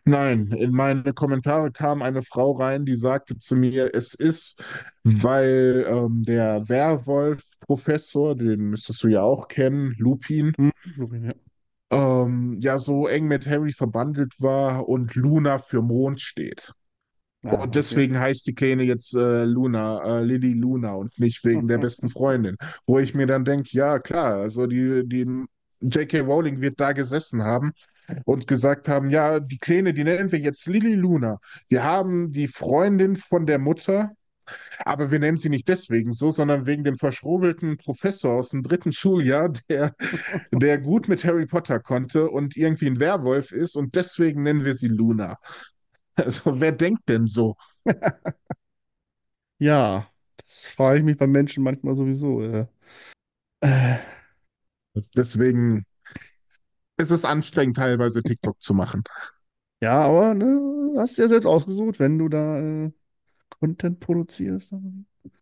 Nein, 0.05 0.51
in 0.51 0.71
meine 0.71 1.13
Kommentare 1.13 1.71
kam 1.71 2.01
eine 2.01 2.21
Frau 2.23 2.51
rein, 2.53 2.85
die 2.85 2.95
sagte 2.95 3.37
zu 3.37 3.55
mir, 3.55 3.93
es 3.93 4.13
ist, 4.13 4.61
weil 5.03 5.85
ähm, 5.89 6.23
der 6.23 6.67
Werwolf-Professor, 6.69 8.35
den 8.35 8.69
müsstest 8.69 9.03
du 9.03 9.07
ja 9.07 9.21
auch 9.21 9.47
kennen, 9.47 9.95
Lupin, 9.97 10.53
mhm, 10.57 10.71
Lupin, 10.97 11.23
ja. 11.25 11.33
ähm, 11.91 12.57
ja 12.61 12.79
so 12.79 13.07
eng 13.07 13.27
mit 13.27 13.45
Harry 13.47 13.71
verbandelt 13.73 14.33
war 14.41 14.87
und 14.89 15.15
Luna 15.15 15.59
für 15.59 15.81
Mond 15.83 16.19
steht. 16.21 16.73
Ah, 17.43 17.55
Und 17.55 17.69
okay. 17.69 17.71
deswegen 17.75 18.19
heißt 18.19 18.45
die 18.47 18.53
Kleine 18.53 18.83
jetzt 18.83 19.13
äh, 19.15 19.45
Luna, 19.45 20.19
äh, 20.19 20.23
Lily 20.23 20.53
Luna 20.53 20.93
und 20.93 21.17
nicht 21.19 21.43
wegen 21.45 21.67
der 21.67 21.77
besten 21.77 22.09
Freundin. 22.09 22.57
Wo 22.85 22.99
ich 22.99 23.13
mir 23.15 23.27
dann 23.27 23.45
denke, 23.45 23.69
ja 23.71 23.99
klar, 23.99 24.35
also 24.39 24.67
die, 24.67 25.07
die 25.07 25.25
J.K. 25.81 26.19
Rowling 26.19 26.59
wird 26.59 26.79
da 26.79 26.91
gesessen 26.91 27.43
haben 27.43 27.71
und 28.25 28.47
gesagt 28.47 28.87
haben, 28.89 29.09
ja, 29.09 29.39
die 29.39 29.57
Kleine, 29.57 29.93
die 29.93 30.03
nennen 30.03 30.31
wir 30.31 30.39
jetzt 30.39 30.67
Lily 30.67 30.95
Luna. 30.95 31.39
Wir 31.69 31.83
haben 31.83 32.31
die 32.33 32.47
Freundin 32.47 33.15
von 33.15 33.45
der 33.45 33.59
Mutter, 33.59 34.11
aber 34.83 35.11
wir 35.11 35.19
nennen 35.19 35.37
sie 35.37 35.49
nicht 35.49 35.67
deswegen 35.67 36.11
so, 36.11 36.31
sondern 36.31 36.65
wegen 36.65 36.83
dem 36.83 36.97
verschrobelten 36.97 37.77
Professor 37.77 38.33
aus 38.33 38.49
dem 38.49 38.63
dritten 38.63 38.91
Schuljahr, 38.91 39.53
der, 39.69 39.95
der 40.51 40.77
gut 40.79 41.07
mit 41.07 41.23
Harry 41.23 41.45
Potter 41.45 41.79
konnte 41.79 42.29
und 42.29 42.57
irgendwie 42.57 42.87
ein 42.87 42.99
Werwolf 42.99 43.51
ist 43.51 43.75
und 43.75 43.95
deswegen 43.95 44.43
nennen 44.43 44.65
wir 44.65 44.75
sie 44.75 44.87
Luna. 44.87 45.37
Also 46.25 46.59
wer 46.59 46.71
denkt 46.71 47.09
denn 47.09 47.27
so? 47.27 47.55
Ja, 49.57 50.09
das 50.37 50.67
frage 50.67 50.99
ich 50.99 51.03
mich 51.05 51.17
bei 51.17 51.27
Menschen 51.27 51.63
manchmal 51.63 51.95
sowieso. 51.95 52.41
Äh, 52.41 52.67
äh, 53.61 53.99
Das- 54.93 55.11
Deswegen 55.11 55.85
ist 56.97 57.09
es 57.11 57.25
anstrengend, 57.25 57.77
teilweise 57.77 58.21
TikTok 58.23 58.61
zu 58.61 58.73
machen. 58.75 59.03
ja, 59.81 60.01
aber 60.03 60.33
ne, 60.33 60.93
hast 60.97 61.17
ja 61.17 61.27
selbst 61.27 61.45
ausgesucht, 61.45 61.99
wenn 61.99 62.17
du 62.17 62.29
da 62.29 62.59
äh, 62.59 62.91
Content 63.59 63.99
produzierst. 63.99 64.73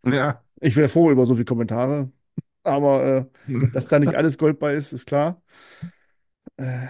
Ja. 0.05 0.43
Ich 0.61 0.75
wäre 0.75 0.89
froh 0.89 1.11
über 1.11 1.27
so 1.27 1.35
viele 1.35 1.45
Kommentare, 1.45 2.11
aber 2.63 3.03
äh, 3.05 3.25
dass 3.71 3.87
da 3.87 3.99
nicht 3.99 4.15
alles 4.15 4.37
Gold 4.37 4.59
bei 4.59 4.75
ist, 4.75 4.93
ist 4.93 5.05
klar. 5.05 5.41
Äh, 6.57 6.87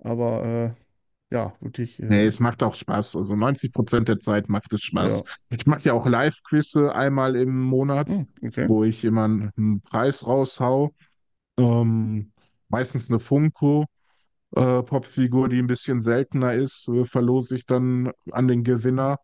aber 0.00 0.76
äh, 0.78 0.85
ja, 1.30 1.54
wirklich, 1.60 2.00
Nee, 2.08 2.24
äh, 2.24 2.26
es 2.26 2.38
macht 2.40 2.62
auch 2.62 2.74
Spaß. 2.74 3.16
Also 3.16 3.34
90 3.36 3.72
Prozent 3.72 4.08
der 4.08 4.18
Zeit 4.20 4.48
macht 4.48 4.72
es 4.72 4.82
Spaß. 4.82 5.24
ja. 5.50 5.56
Ich 5.58 5.66
mache 5.66 5.82
ja 5.82 5.92
auch 5.92 6.06
Live-Quizze 6.06 6.94
einmal 6.94 7.34
im 7.36 7.60
Monat, 7.62 8.08
Hm, 8.08 8.26
okay. 8.44 8.66
wo 8.68 8.84
ich 8.84 9.04
immer 9.04 9.24
einen 9.24 9.80
Preis 9.82 10.24
raushau. 10.26 10.94
Ähm, 11.58 12.32
meistens 12.68 13.10
eine 13.10 13.20
Funko. 13.20 13.86
Äh, 14.56 14.82
Popfigur, 14.84 15.48
die 15.48 15.58
ein 15.58 15.66
bisschen 15.66 16.00
seltener 16.00 16.54
ist, 16.54 16.88
äh, 16.88 17.04
verlose 17.04 17.56
ich 17.56 17.66
dann 17.66 18.12
an 18.32 18.48
den 18.48 18.64
Gewinner 18.64 19.18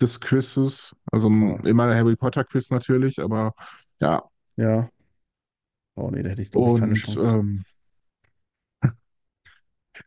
des 0.00 0.20
Quizzes. 0.20 0.94
Also 1.12 1.28
immer 1.28 1.94
Harry 1.94 2.16
Potter 2.16 2.44
Quiz 2.44 2.70
natürlich, 2.70 3.20
aber 3.20 3.52
ja. 4.00 4.22
ja. 4.56 4.88
Oh 5.96 6.10
nee, 6.10 6.22
da 6.22 6.30
hätte 6.30 6.42
ich, 6.42 6.50
glaube 6.50 6.68
ich, 6.68 6.74
keine 6.74 6.94
Chance. 6.94 7.38
ähm, 7.40 7.64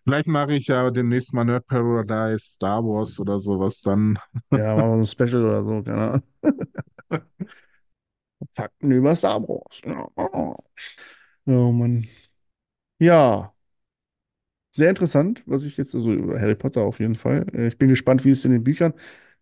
vielleicht 0.02 0.28
mache 0.28 0.54
ich 0.54 0.68
ja 0.68 0.90
demnächst 0.92 1.34
mal 1.34 1.46
Nerd 1.46 1.68
Paradise, 1.68 2.40
Star 2.46 2.84
Wars 2.84 3.20
oder 3.20 3.40
sowas 3.40 3.82
dann. 3.82 4.18
Ja, 4.54 4.76
machen 4.76 5.00
wir 5.00 5.06
so 5.06 5.24
ein 5.24 5.30
Special 5.30 5.46
oder 5.46 5.64
so, 5.64 5.84
keine 5.84 6.02
Ahnung. 6.02 6.24
Fakten 8.54 8.92
über 8.92 9.16
Star 9.16 9.42
Wars. 9.48 9.82
Ja. 9.86 10.08
Oh 11.48 11.72
Mann. 11.72 12.08
Ja, 13.00 13.54
sehr 14.72 14.90
interessant, 14.90 15.44
was 15.46 15.64
ich 15.66 15.78
jetzt, 15.78 15.96
also 15.96 16.12
über 16.14 16.40
Harry 16.40 16.56
Potter 16.56 16.82
auf 16.82 17.00
jeden 17.00 17.16
Fall. 17.16 17.46
Äh, 17.54 17.68
Ich 17.68 17.78
bin 17.78 17.90
gespannt, 17.90 18.26
wie 18.26 18.30
es 18.32 18.44
in 18.46 18.52
den 18.52 18.64
Büchern, 18.64 18.94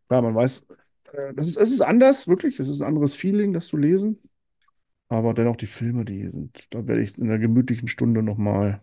weil 0.09 0.21
man 0.21 0.35
weiß, 0.35 0.67
äh, 1.13 1.33
das 1.35 1.47
ist, 1.49 1.57
es 1.57 1.71
ist 1.71 1.81
anders, 1.81 2.27
wirklich. 2.27 2.59
Es 2.59 2.67
ist 2.69 2.81
ein 2.81 2.87
anderes 2.87 3.15
Feeling, 3.15 3.53
das 3.53 3.67
zu 3.67 3.77
lesen. 3.77 4.19
Aber 5.09 5.33
dennoch 5.33 5.57
die 5.57 5.67
Filme, 5.67 6.05
die 6.05 6.29
sind, 6.29 6.67
da 6.73 6.87
werde 6.87 7.01
ich 7.03 7.17
in 7.17 7.25
einer 7.25 7.37
gemütlichen 7.39 7.87
Stunde 7.89 8.23
nochmal, 8.23 8.81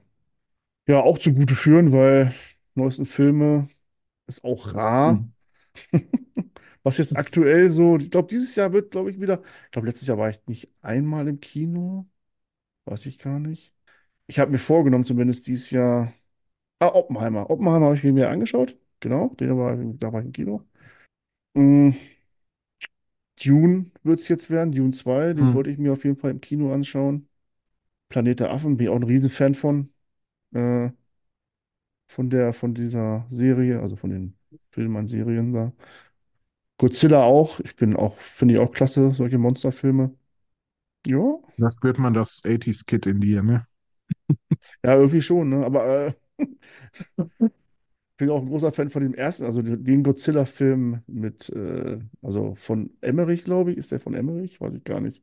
ja, 0.86 1.00
auch 1.00 1.18
zugute 1.18 1.54
führen, 1.54 1.92
weil 1.92 2.34
neuesten 2.74 3.06
Filme 3.06 3.68
ist 4.26 4.44
auch 4.44 4.74
rar. 4.74 5.12
Hm. 5.12 5.32
Was 6.82 6.98
jetzt 6.98 7.16
aktuell 7.16 7.70
so, 7.70 7.98
ich 7.98 8.10
glaube, 8.10 8.28
dieses 8.28 8.54
Jahr 8.56 8.72
wird, 8.72 8.90
glaube 8.90 9.10
ich, 9.10 9.20
wieder, 9.20 9.42
ich 9.66 9.70
glaube, 9.72 9.86
letztes 9.88 10.08
Jahr 10.08 10.18
war 10.18 10.30
ich 10.30 10.40
nicht 10.46 10.70
einmal 10.80 11.28
im 11.28 11.40
Kino, 11.40 12.08
weiß 12.86 13.06
ich 13.06 13.18
gar 13.18 13.38
nicht. 13.38 13.74
Ich 14.28 14.38
habe 14.38 14.50
mir 14.52 14.58
vorgenommen, 14.58 15.04
zumindest 15.04 15.46
dieses 15.46 15.70
Jahr, 15.70 16.12
ah, 16.80 16.88
Oppenheimer. 16.94 17.50
Oppenheimer 17.50 17.86
habe 17.86 17.96
ich 17.96 18.04
mir 18.04 18.30
angeschaut, 18.30 18.76
genau, 19.00 19.30
den 19.40 19.56
war, 19.58 19.76
da 19.76 20.12
war 20.12 20.20
ich 20.20 20.26
im 20.26 20.32
Kino. 20.32 20.64
Mm, 21.54 21.90
Dune 23.42 23.90
wird 24.02 24.20
es 24.20 24.28
jetzt 24.28 24.50
werden, 24.50 24.72
Dune 24.72 24.92
2, 24.92 25.32
den 25.32 25.48
Hm. 25.48 25.54
wollte 25.54 25.70
ich 25.70 25.78
mir 25.78 25.92
auf 25.92 26.04
jeden 26.04 26.16
Fall 26.16 26.30
im 26.32 26.40
Kino 26.40 26.72
anschauen. 26.72 27.28
Planet 28.08 28.40
der 28.40 28.50
Affen, 28.52 28.76
bin 28.76 28.86
ich 28.86 28.90
auch 28.90 28.96
ein 28.96 29.02
Riesenfan 29.04 29.54
von, 29.54 29.90
äh, 30.54 30.90
von 32.08 32.30
der, 32.30 32.52
von 32.54 32.74
dieser 32.74 33.26
Serie, 33.30 33.80
also 33.80 33.96
von 33.96 34.10
den 34.10 34.36
Filmen 34.70 34.96
an 34.96 35.06
Serien 35.08 35.52
da. 35.52 35.72
Godzilla 36.78 37.22
auch, 37.24 37.60
ich 37.60 37.76
bin 37.76 37.94
auch, 37.96 38.16
finde 38.18 38.54
ich 38.54 38.60
auch 38.60 38.72
klasse, 38.72 39.12
solche 39.14 39.38
Monsterfilme. 39.38 40.14
Ja, 41.06 41.38
Da 41.58 41.70
spürt 41.70 41.98
man 42.00 42.12
das 42.12 42.40
80s 42.44 42.84
Kid 42.86 43.06
in 43.06 43.20
dir, 43.20 43.44
ne? 43.44 43.64
ja, 44.84 44.94
irgendwie 44.96 45.22
schon, 45.22 45.48
ne? 45.50 45.64
Aber 45.64 45.86
äh, 45.86 46.14
bin 48.16 48.30
auch 48.30 48.40
ein 48.42 48.48
großer 48.48 48.72
Fan 48.72 48.90
von 48.90 49.02
dem 49.02 49.14
ersten, 49.14 49.44
also 49.44 49.62
den 49.62 50.02
Godzilla-Film 50.02 51.02
mit, 51.06 51.48
äh, 51.50 51.98
also 52.22 52.54
von 52.56 52.90
Emmerich, 53.00 53.44
glaube 53.44 53.72
ich, 53.72 53.78
ist 53.78 53.92
der 53.92 54.00
von 54.00 54.14
Emmerich? 54.14 54.60
Weiß 54.60 54.74
ich 54.74 54.84
gar 54.84 55.00
nicht. 55.00 55.22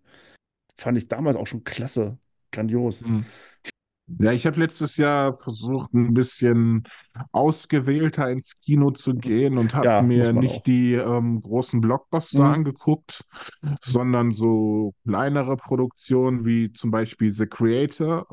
Fand 0.78 0.98
ich 0.98 1.08
damals 1.08 1.38
auch 1.38 1.48
schon 1.48 1.64
klasse, 1.66 2.20
grandios. 2.52 3.04
Hm. 3.04 3.26
Ja, 4.08 4.32
ich 4.32 4.46
habe 4.48 4.60
letztes 4.60 4.96
Jahr 4.98 5.38
versucht, 5.38 5.94
ein 5.94 6.14
bisschen 6.14 6.84
ausgewählter 7.34 8.30
ins 8.32 8.60
Kino 8.62 8.92
zu 8.92 9.16
gehen 9.16 9.58
und 9.58 9.76
habe 9.76 9.92
Ja, 9.92 10.02
mir 10.02 10.32
nicht 10.34 10.66
auch. 10.66 10.66
die 10.66 10.94
ähm, 10.94 11.42
großen 11.42 11.82
Blockbuster 11.82 12.46
Hm. 12.46 12.52
angeguckt, 12.52 13.26
sondern 13.84 14.32
so 14.32 14.94
kleinere 15.06 15.58
Produktionen 15.58 16.46
wie 16.46 16.72
zum 16.74 16.90
Beispiel 16.92 17.32
The 17.32 17.48
Creator. 17.48 18.28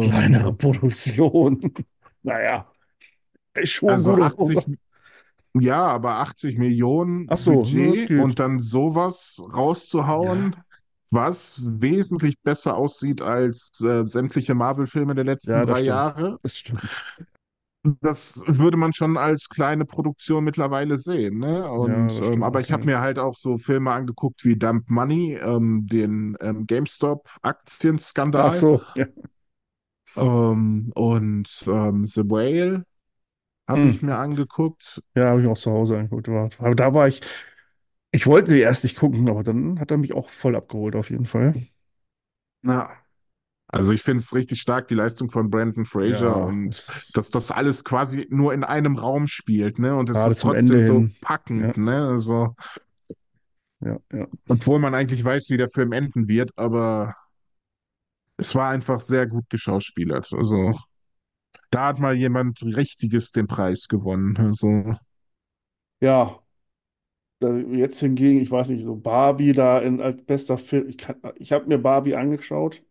Kleinere 0.00 0.52
Ähm, 0.52 0.56
Produktion. 0.56 1.60
Naja, 2.22 2.66
schon 3.64 4.02
also 4.02 4.16
gut. 4.16 4.38
aber- 4.38 4.64
80, 4.64 4.66
ja, 5.54 5.86
aber 5.86 6.16
80 6.20 6.58
Millionen 6.58 7.32
so, 7.32 7.64
Budget 7.64 8.10
und 8.12 8.38
dann 8.38 8.60
sowas 8.60 9.42
rauszuhauen, 9.54 10.56
Ja, 10.56 10.64
was 11.10 11.60
wesentlich 11.64 12.40
besser 12.42 12.76
aussieht 12.76 13.22
als 13.22 13.70
äh, 13.82 14.06
sämtliche 14.06 14.54
Marvel-Filme 14.54 15.14
der 15.14 15.24
letzten 15.24 15.60
ja, 15.60 15.60
drei 15.60 15.80
stimmt. 15.80 15.86
Jahre. 15.86 16.38
Das 16.42 16.56
stimmt. 16.56 16.98
Das 18.00 18.42
würde 18.46 18.76
man 18.76 18.92
schon 18.92 19.16
als 19.16 19.48
kleine 19.48 19.84
Produktion 19.86 20.44
mittlerweile 20.44 20.98
sehen, 20.98 21.38
ne? 21.38 21.70
Ja, 21.80 22.12
Und 22.12 22.20
das 22.20 22.30
ähm, 22.32 22.42
aber 22.42 22.60
ich 22.60 22.72
habe 22.72 22.84
mir 22.84 23.00
halt 23.00 23.18
auch 23.18 23.36
so 23.36 23.56
Filme 23.56 23.92
angeguckt 23.92 24.44
wie 24.44 24.56
Dump 24.56 24.90
Money, 24.90 25.34
ähm, 25.40 25.86
den 25.86 26.36
ähm, 26.40 26.66
Ach 28.32 28.52
GameStop-Aktienskandal 28.52 28.52
so, 28.52 28.82
ja. 28.96 29.06
ähm, 30.16 30.90
und 30.94 31.48
ähm, 31.66 32.04
The 32.06 32.22
Whale 32.28 32.84
habe 33.68 33.80
Hm. 33.80 33.90
ich 33.90 34.02
mir 34.02 34.16
angeguckt. 34.18 35.02
Ja, 35.14 35.30
habe 35.30 35.42
ich 35.42 35.48
auch 35.48 35.58
zu 35.58 35.70
Hause 35.72 35.98
angeguckt. 35.98 36.28
Aber 36.28 36.74
da 36.74 36.94
war 36.94 37.08
ich, 37.08 37.20
ich 38.10 38.26
wollte 38.26 38.52
die 38.52 38.60
erst 38.60 38.84
nicht 38.84 38.96
gucken, 38.96 39.28
aber 39.28 39.42
dann 39.42 39.78
hat 39.80 39.90
er 39.90 39.98
mich 39.98 40.14
auch 40.14 40.30
voll 40.30 40.56
abgeholt, 40.56 40.96
auf 40.96 41.10
jeden 41.10 41.26
Fall. 41.26 41.54
Na, 42.62 42.90
also 43.68 43.92
ich 43.92 44.02
finde 44.02 44.22
es 44.22 44.34
richtig 44.34 44.60
stark, 44.60 44.88
die 44.88 44.94
Leistung 44.94 45.30
von 45.30 45.50
Brandon 45.50 45.84
Fraser 45.84 46.36
Ja, 46.36 46.46
und 46.46 46.76
dass 47.14 47.30
das 47.30 47.50
alles 47.50 47.84
quasi 47.84 48.26
nur 48.30 48.54
in 48.54 48.64
einem 48.64 48.96
Raum 48.96 49.26
spielt, 49.28 49.78
ne? 49.78 49.96
Und 49.96 50.10
es 50.10 50.26
ist 50.26 50.42
Ende 50.42 50.42
trotzdem 50.42 50.82
so 50.82 51.04
hin. 51.04 51.16
Ja, 51.54 51.72
packend, 51.72 51.76
ne? 51.78 52.08
Also, 52.08 52.54
ja, 53.80 53.98
ja. 54.12 54.26
obwohl 54.48 54.78
man 54.78 54.94
eigentlich 54.94 55.24
weiß, 55.24 55.50
wie 55.50 55.56
der 55.56 55.70
Film 55.70 55.92
enden 55.92 56.28
wird, 56.28 56.50
aber 56.56 57.14
Es 58.36 58.54
war 58.54 58.70
einfach 58.70 59.00
sehr 59.00 59.26
gut 59.26 59.48
geschauspielert. 59.50 60.32
Also, 60.32 60.78
da 61.70 61.86
hat 61.88 61.98
mal 62.00 62.14
jemand 62.14 62.62
Richtiges 62.62 63.32
den 63.32 63.46
Preis 63.48 63.88
gewonnen. 63.88 64.36
Also, 64.38 64.96
Ja, 66.00 66.40
jetzt 67.40 68.00
hingegen, 68.00 68.40
ich 68.40 68.50
weiß 68.50 68.68
nicht, 68.70 68.82
so 68.84 68.96
Barbie 68.96 69.52
da 69.52 69.78
in, 69.80 70.00
als 70.00 70.24
bester 70.24 70.58
Film. 70.58 70.88
Ich 70.88 70.98
kann, 70.98 71.16
ich 71.36 71.52
habe 71.52 71.66
mir 71.66 71.78
Barbie 71.78 72.16
angeschaut. 72.16 72.82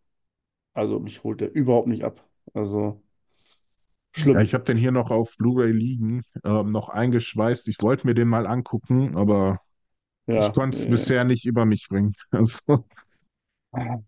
Also 0.74 1.00
mich 1.00 1.24
holt 1.24 1.40
der 1.42 1.54
überhaupt 1.54 1.88
nicht 1.88 2.04
ab. 2.04 2.28
Also 2.54 3.02
ja, 4.16 4.40
schlimm. 4.40 4.42
ich 4.42 4.54
habe 4.54 4.64
den 4.64 4.76
hier 4.76 4.92
noch 4.92 5.10
auf 5.10 5.34
Blu-ray 5.38 5.72
liegen, 5.72 6.22
ähm, 6.44 6.72
noch 6.72 6.88
eingeschweißt. 6.88 7.68
Ich 7.68 7.76
wollte 7.82 8.06
mir 8.06 8.14
den 8.14 8.28
mal 8.28 8.46
angucken, 8.46 9.16
aber 9.16 9.60
ich 10.34 10.52
Ja, 10.52 10.54
konnte 10.54 10.78
es 10.78 10.86
äh, 10.86 10.88
bisher 10.88 11.24
nicht 11.24 11.46
über 11.46 11.66
mich 11.66 11.88
bringen. 11.88 12.14
Also, 12.32 12.86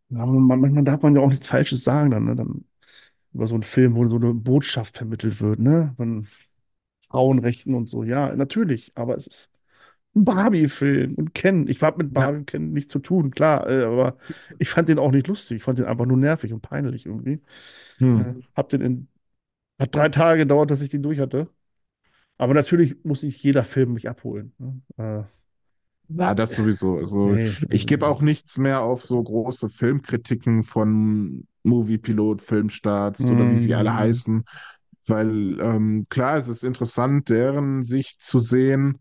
ja, 0.08 0.26
man- 0.26 0.60
manchmal 0.60 0.84
darf 0.84 1.02
man 1.02 1.14
ja 1.16 1.22
auch 1.22 1.28
nichts 1.28 1.48
Falsches 1.48 1.84
sagen 1.84 2.10
dann, 2.10 2.24
ne? 2.24 2.34
Dann 2.36 2.64
über 3.34 3.46
so 3.46 3.54
einen 3.54 3.62
Film, 3.64 3.96
wo 3.96 4.08
so 4.08 4.16
eine 4.16 4.34
Botschaft 4.34 4.98
vermittelt 4.98 5.40
wird, 5.40 5.60
ne? 5.60 5.94
Von 5.96 6.28
Frauenrechten 7.10 7.74
und 7.74 7.88
so. 7.88 8.04
Ja, 8.04 8.34
natürlich, 8.36 8.92
aber 8.96 9.16
es 9.16 9.26
ist 9.26 9.52
Barbie-Film 10.14 11.14
und 11.14 11.34
Ken. 11.34 11.68
Ich 11.68 11.82
habe 11.82 12.02
mit. 12.04 12.12
Barbie 12.14 12.38
und 12.38 12.46
Ken 12.46 12.72
nichts 12.72 12.92
zu 12.92 12.98
tun, 12.98 13.30
klar, 13.30 13.68
äh, 13.68 13.84
aber 13.84 14.16
ich 14.58 14.68
fand 14.68 14.88
den 14.88 14.98
auch 14.98 15.12
nicht 15.12 15.28
lustig. 15.28 15.58
Ich 15.58 15.62
fand 15.62 15.78
den 15.78 15.86
einfach 15.86 16.06
nur 16.06 16.16
nervig 16.18 16.52
und 16.52 16.62
peinlich 16.62 17.06
irgendwie. 17.06 17.40
Äh, 18.14 18.24
Hm. 18.24 18.40
hab 18.56 18.68
den 18.70 18.80
in, 18.82 19.08
hat 19.80 19.94
drei 19.94 20.08
Tage 20.10 20.40
gedauert, 20.40 20.70
dass 20.72 20.82
ich 20.82 20.90
den 20.90 21.02
durch 21.02 21.20
hatte. 21.20 21.48
Aber 22.38 22.54
natürlich 22.54 23.04
muss 23.04 23.22
nicht 23.24 23.42
jeder 23.44 23.64
Film 23.64 23.94
mich 23.94 24.08
abholen. 24.08 24.54
Ne? 24.58 24.82
Ja, 26.08 26.34
das 26.34 26.54
sowieso. 26.54 26.98
Äh, 26.98 26.98
Also, 26.98 27.38
nee, 27.38 27.56
ich 27.68 27.86
gebe 27.86 28.06
auch 28.06 28.20
nichts 28.20 28.58
mehr 28.58 28.82
auf 28.82 29.04
so 29.04 29.22
große 29.22 29.68
Filmkritiken 29.68 30.64
von 30.64 31.46
Moviepilot, 31.62 32.42
Filmstarts 32.42 33.30
oder 33.30 33.48
wie 33.48 33.56
sie 33.56 33.74
alle 33.74 33.94
Mm, 33.94 33.94
heißen. 33.94 34.44
Weil 35.06 35.60
ähm, 35.60 36.06
klar, 36.10 36.36
es 36.38 36.48
ist 36.48 36.64
interessant, 36.64 37.28
deren 37.28 37.84
Sicht 37.84 38.22
zu 38.22 38.38
sehen, 38.40 38.98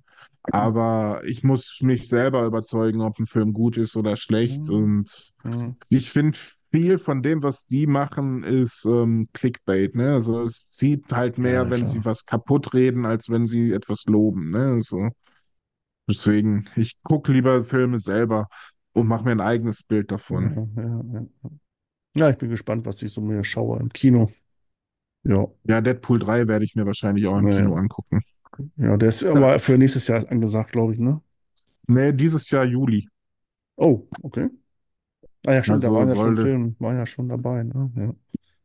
aber 0.51 1.21
ich 1.25 1.43
muss 1.43 1.79
mich 1.81 2.07
selber 2.07 2.45
überzeugen, 2.45 3.01
ob 3.01 3.19
ein 3.19 3.27
Film 3.27 3.53
gut 3.53 3.77
ist 3.77 3.95
oder 3.95 4.17
schlecht. 4.17 4.69
mm, 4.69 4.69
Und 4.69 5.33
mm. 5.43 5.75
ich 5.89 6.11
finde, 6.11 6.37
viel 6.71 6.99
von 6.99 7.23
dem, 7.23 7.43
was 7.43 7.67
die 7.67 7.87
machen, 7.87 8.43
ist 8.43 8.85
ähm, 8.85 9.29
Clickbait, 9.33 9.95
ne? 9.95 10.13
Also 10.13 10.43
es 10.43 10.69
zieht 10.69 11.11
halt 11.13 11.37
Ja, 11.43 11.51
mehr, 11.51 11.69
na 11.69 11.69
wenn 11.69 11.85
sie 11.85 12.05
was 12.05 12.25
kaputt 12.25 12.73
reden, 12.73 13.05
als 13.05 13.29
wenn 13.29 13.47
sie 13.47 13.73
etwas 13.73 14.05
loben, 14.05 14.51
ne? 14.51 14.73
Also 14.73 15.09
deswegen, 16.09 16.67
ich 16.75 17.01
gucke 17.03 17.31
lieber 17.31 17.63
Filme 17.65 17.99
selber 17.99 18.47
und 18.93 19.07
mache 19.07 19.23
mir 19.25 19.31
ein 19.31 19.41
eigenes 19.41 19.83
Bild 19.83 20.11
Ja, 20.35 20.39
davon. 20.41 20.59
ja, 20.75 21.03
ja. 21.13 21.25
Ja, 22.15 22.29
ich 22.29 22.37
bin 22.37 22.49
gespannt, 22.49 22.85
was 22.85 23.01
ich 23.01 23.11
so 23.13 23.21
mir 23.21 23.43
schaue 23.43 23.79
im 23.79 23.89
Kino. 23.89 24.31
Ja, 25.23 25.47
Ja, 25.63 25.79
Deadpool 25.81 26.19
3 26.19 26.47
werde 26.47 26.65
ich 26.65 26.75
mir 26.75 26.85
wahrscheinlich 26.85 27.27
auch 27.27 27.37
im. 27.37 27.47
Kino 27.47 27.75
angucken. 27.75 28.21
Ja, 28.77 28.97
der 28.97 29.09
ist 29.09 29.21
Ja. 29.21 29.29
aber 29.31 29.59
für 29.59 29.77
nächstes 29.77 30.07
Jahr 30.07 30.25
angesagt, 30.31 30.71
glaube 30.71 30.93
ich, 30.93 30.99
ne? 30.99 31.21
Nee, 31.87 32.13
dieses 32.13 32.49
Jahr 32.51 32.63
Juli. 32.65 33.09
Oh, 33.77 34.07
okay. 34.23 34.49
Ah 35.45 35.53
ja, 35.55 35.63
stimmt, 35.63 35.83
da 35.83 35.91
Also 35.91 35.93
waren 35.93 36.07
ja 36.07 36.15
schon 36.15 36.37
Filme, 36.37 36.75
war 36.79 36.93
ja 36.95 37.05
schon 37.05 37.29
dabei, 37.29 37.63
ne? 37.63 37.91
Ja. 37.95 38.13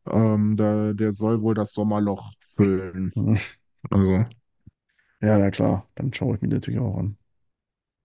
Ähm, 0.07 0.57
da, 0.57 0.93
der 0.93 1.13
soll 1.13 1.43
wohl 1.43 1.55
das 1.55 1.73
Sommerloch 1.73 2.33
füllen. 2.41 3.13
Also, 3.91 4.25
Ja, 5.21 5.39
na 5.39 5.51
klar, 5.51 5.89
dann 5.97 6.13
schaue 6.13 6.37
ich 6.37 6.43
mir 6.43 6.49
natürlich 6.49 6.79
auch 6.81 6.97
an. 6.99 7.17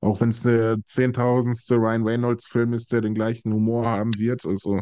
auch 0.01 0.21
wenn 0.21 0.29
es 0.29 0.41
der 0.41 0.77
zehntausendste 0.85 1.75
Ryan 1.75 2.03
Reynolds-Film 2.07 2.73
ist, 2.73 2.91
der 2.91 3.01
den 3.01 3.13
gleichen 3.15 3.53
Humor 3.53 3.85
haben 3.87 4.17
wird. 4.17 4.45
Also, 4.45 4.79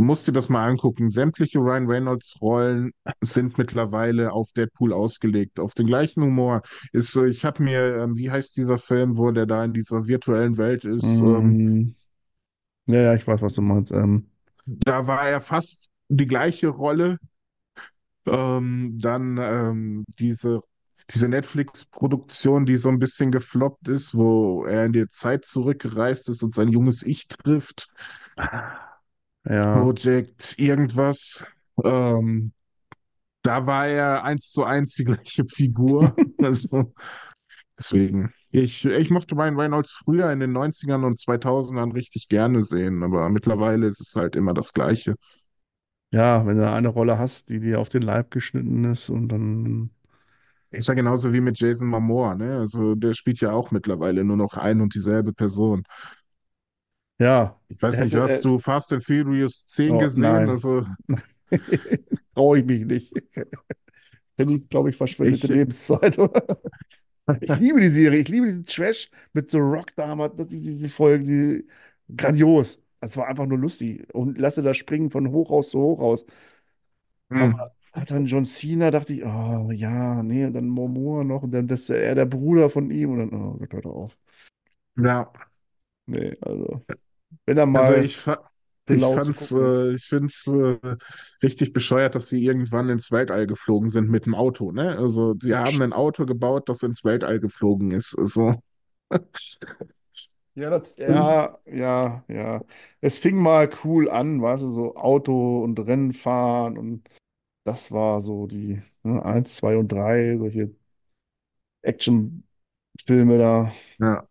du 0.00 0.06
musst 0.06 0.26
dir 0.26 0.32
das 0.32 0.48
mal 0.48 0.66
angucken. 0.68 1.10
Sämtliche 1.10 1.58
Ryan 1.58 1.86
Reynolds-Rollen 1.86 2.92
sind 3.20 3.58
mittlerweile 3.58 4.32
auf 4.32 4.52
Deadpool 4.52 4.92
ausgelegt, 4.92 5.60
auf 5.60 5.74
den 5.74 5.86
gleichen 5.86 6.22
Humor. 6.24 6.62
Ist, 6.92 7.16
äh, 7.16 7.26
ich 7.28 7.44
habe 7.44 7.62
mir, 7.62 7.96
ähm, 7.96 8.16
wie 8.16 8.30
heißt 8.30 8.56
dieser 8.56 8.78
Film, 8.78 9.16
wo 9.16 9.30
der 9.30 9.46
da 9.46 9.64
in 9.64 9.72
dieser 9.72 10.06
virtuellen 10.06 10.56
Welt 10.58 10.84
ist? 10.84 11.22
Ähm, 11.22 11.58
Mm, 11.58 11.94
ja, 12.86 13.00
ja, 13.02 13.14
ich 13.14 13.26
weiß, 13.26 13.42
was 13.42 13.54
du 13.54 13.62
meinst. 13.62 13.92
Ähm, 13.92 14.30
da 14.66 15.06
war 15.06 15.28
er 15.28 15.40
fast 15.40 15.90
die 16.08 16.26
gleiche 16.26 16.68
Rolle 16.68 17.18
Ähm, 18.26 18.98
dann 19.00 19.38
ähm, 19.38 20.04
diese, 20.18 20.60
diese 21.12 21.28
Netflix-Produktion, 21.28 22.66
die 22.66 22.76
so 22.76 22.88
ein 22.88 22.98
bisschen 22.98 23.30
gefloppt 23.32 23.88
ist, 23.88 24.14
wo 24.14 24.64
er 24.64 24.84
in 24.86 24.92
die 24.92 25.08
Zeit 25.08 25.44
zurückgereist 25.44 26.28
ist 26.28 26.42
und 26.42 26.54
sein 26.54 26.68
junges 26.68 27.02
Ich 27.02 27.28
trifft. 27.28 27.88
Ja, 29.44 29.92
Project 29.94 30.54
irgendwas. 30.58 31.44
Ähm, 31.84 32.52
da 33.42 33.66
war 33.66 33.86
er 33.88 34.24
eins 34.24 34.50
zu 34.52 34.64
eins 34.64 34.94
die 34.94 35.04
gleiche 35.04 35.46
Figur. 35.46 36.16
Also, 36.42 36.94
deswegen. 37.78 38.32
Ich, 38.52 38.84
ich 38.84 39.10
mochte 39.10 39.34
Ryan 39.36 39.56
Reynolds 39.60 39.92
früher 39.92 40.32
in 40.32 40.40
den 40.40 40.52
Neunzigern 40.52 41.04
und 41.04 41.20
Zweitausendern 41.20 41.92
richtig 41.92 42.28
gerne 42.28 42.64
sehen, 42.64 43.02
aber 43.02 43.28
mittlerweile 43.30 43.86
ist 43.86 44.00
es 44.00 44.16
halt 44.16 44.36
immer 44.36 44.54
das 44.54 44.72
Gleiche. 44.72 45.16
Ja, 46.12 46.44
wenn 46.46 46.56
du 46.56 46.68
eine 46.70 46.88
Rolle 46.88 47.18
hast, 47.18 47.50
die 47.50 47.60
dir 47.60 47.78
auf 47.80 47.88
den 47.88 48.02
Leib 48.02 48.30
geschnitten 48.32 48.84
ist 48.84 49.10
und 49.10 49.28
dann, 49.28 49.90
Ist 50.70 50.88
ja 50.88 50.94
genauso 50.94 51.32
wie 51.32 51.40
mit 51.40 51.58
Jason 51.60 51.88
Momoa, 51.88 52.34
ne? 52.36 52.58
Also 52.60 52.94
der 52.96 53.14
spielt 53.14 53.40
ja 53.40 53.52
auch 53.52 53.70
mittlerweile 53.72 54.24
nur 54.24 54.36
noch 54.36 54.54
ein 54.54 54.80
und 54.80 54.94
dieselbe 54.94 55.32
Person. 55.34 55.84
Ja, 57.20 57.60
Ich 57.68 57.80
weiß 57.82 58.00
nicht, 58.00 58.14
hätte, 58.14 58.16
hast 58.16 58.44
du 58.44 58.58
Fast 58.58 58.92
and 58.92 59.04
Furious 59.04 59.64
10 59.66 59.96
oh 59.96 59.98
gesehen? 59.98 60.48
nein, 60.48 60.48
Also 60.48 60.86
traue 62.34 62.58
ich 62.60 62.64
mich 62.64 62.84
nicht. 62.86 63.12
Finde 64.36 64.54
ich, 64.56 64.68
glaube 64.68 64.90
ich, 64.90 64.96
verschwendete 64.96 65.46
ich, 65.48 65.48
Lebenszeit? 65.48 66.16
Ich 67.40 67.58
liebe 67.58 67.80
die 67.80 67.88
Serie, 67.88 68.20
ich 68.20 68.28
liebe 68.28 68.46
diesen 68.46 68.64
Trash 68.64 69.10
mit 69.32 69.50
The 69.50 69.58
Rock 69.58 69.94
damals, 69.96 70.34
diese, 70.48 70.70
diese 70.70 70.88
Folge, 70.88 71.24
die, 71.24 71.66
grandios. 72.16 72.78
Das 73.00 73.16
war 73.16 73.28
einfach 73.28 73.46
nur 73.46 73.58
lustig. 73.58 74.06
Und 74.14 74.36
lasse 74.38 74.62
da 74.62 74.74
springen 74.74 75.10
von 75.10 75.30
Hochhaus 75.30 75.70
zu 75.70 75.78
Hochhaus. 75.80 76.26
hm, 77.30 77.50
Aber 77.52 77.74
hat 77.92 78.10
dann 78.10 78.26
John 78.26 78.44
Cena, 78.44 78.90
dachte 78.92 79.14
ich, 79.14 79.24
oh 79.24 79.70
ja, 79.72 80.22
nee, 80.22 80.44
und 80.44 80.52
dann 80.54 80.68
Momoa 80.68 81.24
noch 81.24 81.42
und 81.42 81.50
dann 81.52 81.66
das 81.68 81.80
ist 81.82 81.90
er 81.90 82.14
der 82.14 82.26
Bruder 82.26 82.70
von 82.70 82.90
ihm 82.90 83.10
und 83.12 83.18
dann, 83.18 83.32
oh 83.34 83.56
Gott, 83.58 83.72
hört 83.72 83.86
auf. 83.86 84.16
ja, 84.96 85.32
Nee, 86.06 86.36
also, 86.42 86.84
wenn 87.46 87.58
er 87.58 87.66
also 87.72 87.94
mal 87.94 87.94
ich, 87.94 88.16
fa- 88.18 88.50
ich 88.88 89.08
fand's, 89.08 89.50
ist. 89.50 89.52
äh, 89.52 89.94
ich 89.94 90.04
find's 90.06 90.46
äh, 90.46 90.78
richtig 91.42 91.72
bescheuert, 91.72 92.14
dass 92.14 92.28
sie 92.28 92.44
irgendwann 92.44 92.88
ins 92.88 93.10
Weltall 93.10 93.46
geflogen 93.46 93.88
sind 93.90 94.10
mit 94.10 94.26
dem 94.26 94.34
Auto, 94.34 94.72
ne? 94.72 94.96
Also 94.98 95.34
die 95.34 95.54
haben 95.54 95.82
ein 95.82 95.92
Auto 95.92 96.26
gebaut, 96.26 96.68
das 96.68 96.82
ins 96.82 97.04
Weltall 97.04 97.40
geflogen 97.40 97.92
ist. 97.92 98.16
Also, 98.18 98.54
Ja, 100.54 100.68
das, 100.70 100.94
ja, 100.98 101.58
ja, 101.66 102.24
ja. 102.28 102.60
Es 103.00 103.18
fing 103.18 103.36
mal 103.36 103.70
cool 103.84 104.10
an, 104.10 104.42
weißt 104.42 104.62
du, 104.64 104.72
so 104.72 104.96
Auto 104.96 105.62
und 105.62 105.78
Rennfahren 105.78 106.76
und 106.76 107.08
das 107.64 107.92
war 107.92 108.20
so 108.20 108.46
die 108.46 108.82
ne, 109.02 109.24
eins, 109.24 109.56
zwei 109.56 109.76
und 109.78 109.92
drei, 109.92 110.36
solche 110.38 110.74
Actionfilme 111.82 113.38
da. 113.38 113.72
ja. 113.98 114.29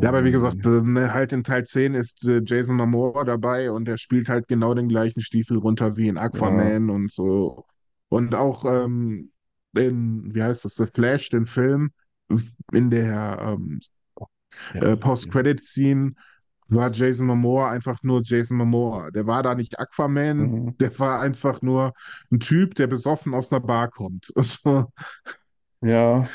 Ja, 0.00 0.08
Oh 0.08 0.08
aber 0.10 0.24
wie 0.24 0.30
gesagt, 0.30 0.64
Mann, 0.64 0.96
äh, 0.96 1.08
halt 1.10 1.32
in 1.32 1.44
Teil 1.44 1.64
10 1.66 1.94
ist 1.94 2.24
äh, 2.26 2.40
Jason 2.44 2.76
Momoa 2.76 3.24
dabei 3.24 3.70
und 3.70 3.84
der 3.86 3.96
spielt 3.98 4.28
halt 4.28 4.48
genau 4.48 4.74
den 4.74 4.88
gleichen 4.88 5.20
Stiefel 5.22 5.58
runter 5.58 5.96
wie 5.96 6.08
in 6.08 6.18
ey. 6.32 6.40
Ja, 6.40 6.72
Aquaman 6.72 6.90
und 6.90 7.10
so. 7.12 7.64
Und 8.08 8.34
auch 8.34 8.64
ähm, 8.64 9.32
in, 9.76 10.34
wie 10.34 10.42
heißt 10.42 10.64
das, 10.64 10.74
The 10.76 10.86
Flash, 10.86 11.30
den 11.30 11.44
Film, 11.46 11.90
in 12.72 12.90
der 12.90 13.38
ähm, 13.42 13.80
äh, 14.80 14.96
ja. 14.96 14.96
Post-Credit-Scene 14.96 16.14
war 16.68 16.92
Jason 16.92 17.26
Momoa 17.26 17.70
einfach 17.70 18.02
nur 18.02 18.22
Jason 18.24 18.56
Momoa. 18.58 19.10
Der 19.10 19.26
war 19.26 19.42
da 19.42 19.54
nicht 19.54 19.78
Aquaman, 19.78 20.54
Mhm. 20.54 20.76
der 20.80 20.96
war 20.98 21.20
einfach 21.20 21.62
nur 21.62 21.94
ein 22.30 22.40
Typ, 22.40 22.74
der 22.76 22.86
besoffen 22.86 23.34
aus 23.34 23.52
einer 23.52 23.60
Bar 23.60 23.90
kommt. 23.90 24.32
Also, 24.36 24.86
Ja, 25.80 26.28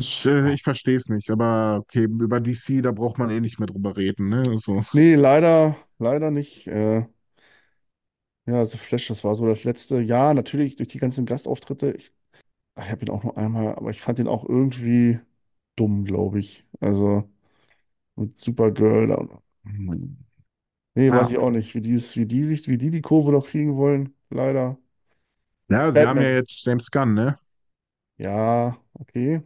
ich 0.00 0.26
äh, 0.26 0.52
ich 0.52 0.62
verstehe 0.62 0.96
es 0.96 1.08
nicht, 1.08 1.30
aber 1.30 1.78
okay, 1.80 2.04
über 2.04 2.40
DC, 2.40 2.82
da 2.82 2.92
braucht 2.92 3.18
man 3.18 3.30
eh 3.30 3.40
nicht 3.40 3.58
mehr 3.58 3.66
drüber 3.66 3.96
reden, 3.96 4.28
ne? 4.28 4.42
Also, 4.48 4.84
nee, 4.92 5.14
leider, 5.14 5.76
leider 5.98 6.30
nicht. 6.30 6.66
Äh, 6.66 7.06
ja, 8.46 8.64
The 8.64 8.78
Flash, 8.78 9.08
das 9.08 9.24
war 9.24 9.34
so 9.34 9.46
das 9.46 9.64
letzte 9.64 10.00
Jahr, 10.00 10.34
natürlich 10.34 10.76
durch 10.76 10.88
die 10.88 10.98
ganzen 10.98 11.26
Gastauftritte. 11.26 11.92
Ich, 11.92 12.12
ich 12.78 12.90
habe 12.90 13.02
ihn 13.04 13.10
auch 13.10 13.24
nur 13.24 13.38
einmal, 13.38 13.76
aber 13.76 13.90
ich 13.90 14.00
fand 14.00 14.18
ihn 14.20 14.28
auch 14.28 14.48
irgendwie 14.48 15.20
dumm, 15.76 16.04
glaube 16.04 16.40
ich. 16.40 16.66
Also 16.80 17.30
mit 18.16 18.38
Supergirl. 18.38 19.08
Da. 19.08 19.42
Nee, 20.94 21.10
weiß 21.10 21.30
ja. 21.30 21.32
ich 21.32 21.38
auch 21.38 21.50
nicht, 21.50 21.74
wie 21.74 21.80
die, 21.80 21.94
wie 21.96 22.26
die 22.26 22.44
sich, 22.44 22.68
wie 22.68 22.78
die 22.78 22.90
die 22.90 23.00
Kurve 23.02 23.32
noch 23.32 23.46
kriegen 23.48 23.76
wollen. 23.76 24.14
Leider. 24.30 24.78
Ja, 25.68 25.90
sie 25.92 26.06
haben 26.06 26.20
ja 26.20 26.28
Batman. 26.28 26.34
jetzt 26.34 26.64
James 26.64 26.90
Gunn, 26.90 27.14
ne? 27.14 27.38
Ja, 28.16 28.78
okay. 28.94 29.42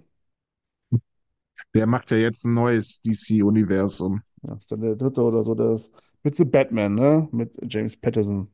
Der 1.77 1.87
macht 1.87 2.11
ja 2.11 2.17
jetzt 2.17 2.45
ein 2.45 2.55
neues 2.55 3.01
DC-Universum. 3.01 4.23
Ja, 4.43 4.55
ist 4.55 4.71
dann 4.71 4.81
der 4.81 4.97
dritte 4.97 5.23
oder 5.23 5.45
so. 5.45 5.55
Das, 5.55 5.91
mit 6.23 6.37
The 6.37 6.45
Batman, 6.45 6.95
ne? 6.95 7.29
Mit 7.33 7.53
James 7.73 7.97
Patterson. 7.97 8.53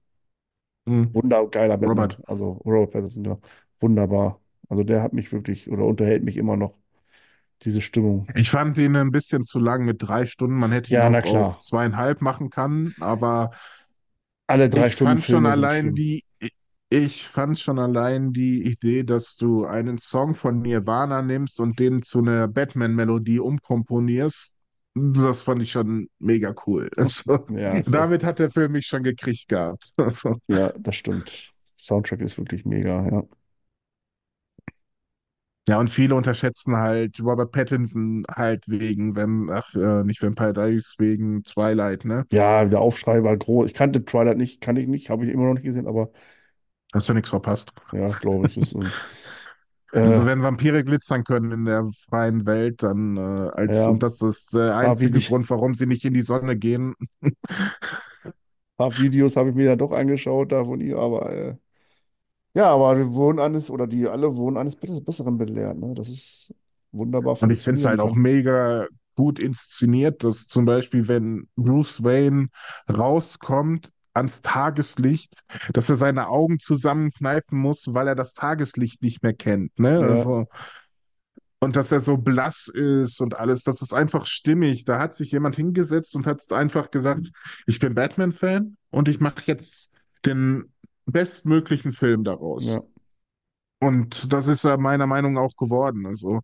Hm. 0.86 1.04
Wundergeiler 1.12 1.76
Batman. 1.78 1.88
Robert. 1.90 2.28
Also 2.28 2.52
Robert 2.64 2.90
Patterson, 2.92 3.22
genau. 3.24 3.40
Wunderbar. 3.80 4.40
Also 4.68 4.82
der 4.84 5.02
hat 5.02 5.12
mich 5.12 5.32
wirklich 5.32 5.70
oder 5.70 5.84
unterhält 5.84 6.24
mich 6.24 6.36
immer 6.36 6.56
noch, 6.56 6.74
diese 7.62 7.80
Stimmung. 7.82 8.28
Ich 8.34 8.50
fand 8.50 8.78
ihn 8.78 8.96
ein 8.96 9.10
bisschen 9.10 9.44
zu 9.44 9.58
lang 9.58 9.84
mit 9.84 10.02
drei 10.02 10.26
Stunden. 10.26 10.56
Man 10.56 10.72
hätte 10.72 10.94
ihn 10.94 10.96
Ja, 10.96 11.10
na 11.10 11.22
auch 11.24 11.58
zweieinhalb 11.58 12.20
machen 12.22 12.50
können, 12.50 12.94
aber 13.00 13.50
Alle 14.46 14.68
drei 14.70 14.88
ich 14.88 14.94
Stunden 14.94 15.14
fand 15.14 15.24
schon 15.24 15.44
Filme 15.44 15.52
sind 15.52 15.72
allein 15.72 15.94
die, 15.94 16.24
ich 16.92 17.28
fand 17.28 17.58
schon 17.58 17.78
allein 17.78 18.32
die 18.32 18.62
Idee, 18.64 19.02
dass 19.04 19.36
du 19.36 19.64
einen 19.64 19.98
Song 19.98 20.34
von 20.34 20.60
Nirvana 20.62 21.22
nimmst 21.22 21.60
und 21.60 21.78
den 21.78 22.02
zu 22.02 22.18
einer 22.20 22.48
Batman-Melodie 22.48 23.40
umkomponierst. 23.40 24.54
Das 24.94 25.42
fand 25.42 25.62
ich 25.62 25.70
schon 25.72 26.08
mega 26.18 26.54
cool. 26.66 26.90
Also, 26.96 27.46
Ja, 27.48 27.82
auch, 27.82 27.86
damit 27.86 28.24
hat 28.24 28.38
der 28.38 28.50
Film 28.50 28.72
mich 28.72 28.86
schon 28.86 29.02
gekriegt 29.02 29.48
gehabt. 29.48 29.92
Also, 29.98 30.38
ja, 30.48 30.72
das 30.78 30.96
stimmt. 30.96 31.52
Soundtrack 31.78 32.20
ist 32.22 32.38
wirklich 32.38 32.64
mega, 32.64 33.04
ja. 33.10 33.22
Ja, 35.68 35.78
und 35.78 35.90
viele 35.90 36.16
unterschätzen 36.16 36.76
halt 36.76 37.20
Robert 37.20 37.52
Pattinson 37.52 38.24
halt 38.28 38.64
wegen, 38.68 39.14
wenn, 39.14 39.48
ach, 39.50 39.72
äh, 39.74 40.02
nicht 40.04 40.20
Vampire 40.22 40.52
Diaries, 40.52 40.96
wegen 40.98 41.44
Twilight, 41.44 42.04
ne? 42.04 42.26
Ja, 42.32 42.64
der 42.64 42.80
Aufschrei 42.80 43.22
war 43.22 43.36
groß. 43.36 43.66
Ich 43.66 43.74
kannte 43.74 44.04
Twilight 44.04 44.38
nicht, 44.38 44.60
kann 44.62 44.76
ich 44.76 44.88
nicht, 44.88 45.10
habe 45.10 45.26
ich 45.26 45.30
immer 45.32 45.44
noch 45.46 45.54
nicht 45.54 45.64
gesehen, 45.64 45.86
aber 45.86 46.10
Hast 46.92 47.08
du 47.08 47.14
nichts 47.14 47.30
verpasst. 47.30 47.72
ja, 47.90 48.12
glaube 48.12 48.46
ich, 48.46 48.56
ist 48.58 48.74
ein, 48.74 48.94
Also 49.94 50.24
wenn 50.24 50.42
Vampire 50.42 50.84
glitzern 50.84 51.22
können 51.24 51.52
in 51.52 51.64
der 51.66 51.90
freien 52.08 52.46
Welt, 52.46 52.82
dann 52.82 53.16
äh, 53.18 53.20
als, 53.20 53.86
ja, 53.86 53.88
und 53.88 54.02
das 54.02 54.22
ist 54.22 54.54
der 54.54 54.76
paar 54.80 54.96
einzige 54.96 55.20
Grund, 55.22 55.48
warum 55.50 55.74
sie 55.74 55.86
nicht 55.86 56.04
in 56.04 56.14
die 56.14 56.22
Sonne 56.22 56.56
gehen. 56.56 56.94
paar 58.76 58.96
Videos 58.98 59.36
habe 59.36 59.50
ich 59.50 59.54
mir 59.56 59.66
ja 59.66 59.76
doch 59.76 59.92
angeschaut 59.92 60.52
da 60.52 60.64
von 60.64 60.80
ihr, 60.80 60.98
aber 60.98 61.30
äh, 61.32 61.56
ja, 62.54 62.66
aber 62.74 62.96
wir 62.98 63.10
wurden 63.12 63.40
eines, 63.40 63.70
oder 63.70 63.86
die 63.86 64.06
alle 64.08 64.36
wurden 64.36 64.56
eines 64.58 64.76
Bess- 64.76 65.02
Besseren 65.04 65.38
belehrt, 65.38 65.78
ne? 65.78 65.94
Dass 65.94 66.08
es 66.08 66.54
wunderbar 66.92 67.36
Und 67.40 67.50
ich 67.50 67.60
finde 67.60 67.78
es 67.78 67.84
halt 67.84 68.00
auch 68.00 68.14
kann. 68.14 68.14
mega 68.14 68.86
gut 69.14 69.38
inszeniert, 69.38 70.24
dass 70.24 70.46
zum 70.48 70.64
Beispiel, 70.64 71.08
wenn 71.08 71.48
Bruce 71.56 72.02
Wayne 72.02 72.48
rauskommt 72.90 73.90
ans 74.14 74.42
Tageslicht, 74.42 75.42
dass 75.72 75.88
er 75.88 75.96
seine 75.96 76.28
Augen 76.28 76.58
zusammenkneifen 76.58 77.58
muss, 77.58 77.94
weil 77.94 78.08
er 78.08 78.14
das 78.14 78.34
Tageslicht 78.34 79.02
nicht 79.02 79.22
mehr 79.22 79.34
kennt, 79.34 79.78
ne? 79.78 80.00
Ja, 80.00 80.06
Also 80.06 80.46
Und 81.60 81.76
dass 81.76 81.92
er 81.92 82.00
so 82.00 82.16
blass 82.16 82.66
ist 82.66 83.20
und 83.20 83.36
alles, 83.36 83.62
das 83.62 83.82
ist 83.82 83.92
einfach 83.92 84.26
stimmig. 84.26 84.84
Da 84.84 84.98
hat 84.98 85.12
sich 85.14 85.30
jemand 85.30 85.54
hingesetzt 85.56 86.16
und 86.16 86.26
hat 86.26 86.50
einfach 86.52 86.90
gesagt, 86.90 87.30
ich 87.66 87.78
bin 87.78 87.94
Batman-Fan 87.94 88.76
und 88.90 89.08
ich 89.08 89.20
mache 89.20 89.42
jetzt 89.46 89.90
den 90.26 90.72
bestmöglichen 91.06 91.92
Film 91.92 92.24
daraus. 92.24 92.64
ja, 92.64 92.82
Und 93.80 94.32
das 94.32 94.46
ist 94.46 94.64
er 94.64 94.78
meiner 94.78 95.06
Meinung 95.06 95.34
nach 95.34 95.42
auch 95.42 95.56
geworden. 95.56 96.06
Also 96.06 96.40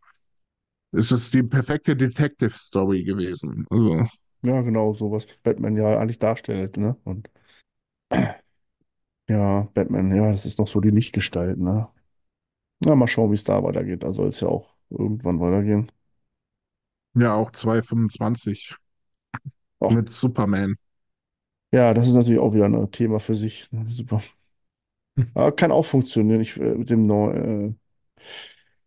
es 0.92 1.12
ist 1.12 1.34
die 1.34 1.42
perfekte 1.44 1.96
Detective-Story 1.96 3.04
gewesen. 3.04 3.66
Also 3.70 4.06
ja, 4.42 4.60
genau, 4.62 4.94
so 4.94 5.10
was 5.12 5.26
Batman 5.42 5.76
ja 5.76 5.98
eigentlich 5.98 6.18
darstellt, 6.18 6.76
ne? 6.76 6.96
Und 7.04 7.28
ja, 9.28 9.62
Batman, 9.74 10.14
ja, 10.14 10.30
das 10.30 10.46
ist 10.46 10.58
noch 10.58 10.68
so 10.68 10.80
die 10.80 10.90
Lichtgestalt, 10.90 11.58
ne? 11.58 11.88
Na, 12.80 12.94
mal 12.96 13.08
schauen, 13.08 13.30
wie 13.30 13.34
es 13.36 13.44
da 13.44 13.62
weitergeht. 13.64 14.02
Da 14.04 14.12
soll 14.12 14.28
es 14.28 14.40
ja 14.40 14.48
auch 14.48 14.76
irgendwann 14.90 15.40
weitergehen. 15.40 15.92
ja, 17.14 17.34
auch 17.34 17.50
225 17.52 18.76
Ach, 19.80 19.96
mit 19.96 20.08
Superman. 20.10 20.76
ja, 21.72 21.94
das 21.94 22.08
ist 22.08 22.14
natürlich 22.14 22.40
auch 22.40 22.54
wieder 22.54 22.66
ein 22.66 22.90
Thema 22.92 23.20
für 23.20 23.34
sich. 23.34 23.70
ne? 23.72 23.86
Super. 23.90 24.22
Aber 25.34 25.52
kann 25.52 25.72
auch 25.72 25.84
funktionieren. 25.86 26.40
Ich, 26.42 26.56
äh, 26.58 26.74
mit 26.74 26.90
dem 26.90 27.06
Neu, 27.06 27.30
äh, 27.32 27.74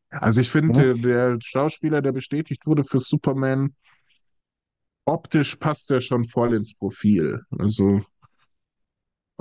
Also 0.09 0.41
ich 0.41 0.49
ne? 0.67 0.87
finde, 0.89 0.97
der 0.97 1.37
Schauspieler, 1.41 2.01
der 2.01 2.11
bestätigt 2.11 2.65
wurde 2.65 2.83
für 2.83 2.99
Superman, 2.99 3.75
optisch 5.05 5.55
passt 5.57 5.91
er 5.91 6.01
schon 6.01 6.25
voll 6.25 6.53
ins 6.55 6.73
Profil. 6.73 7.41
Also 7.57 8.01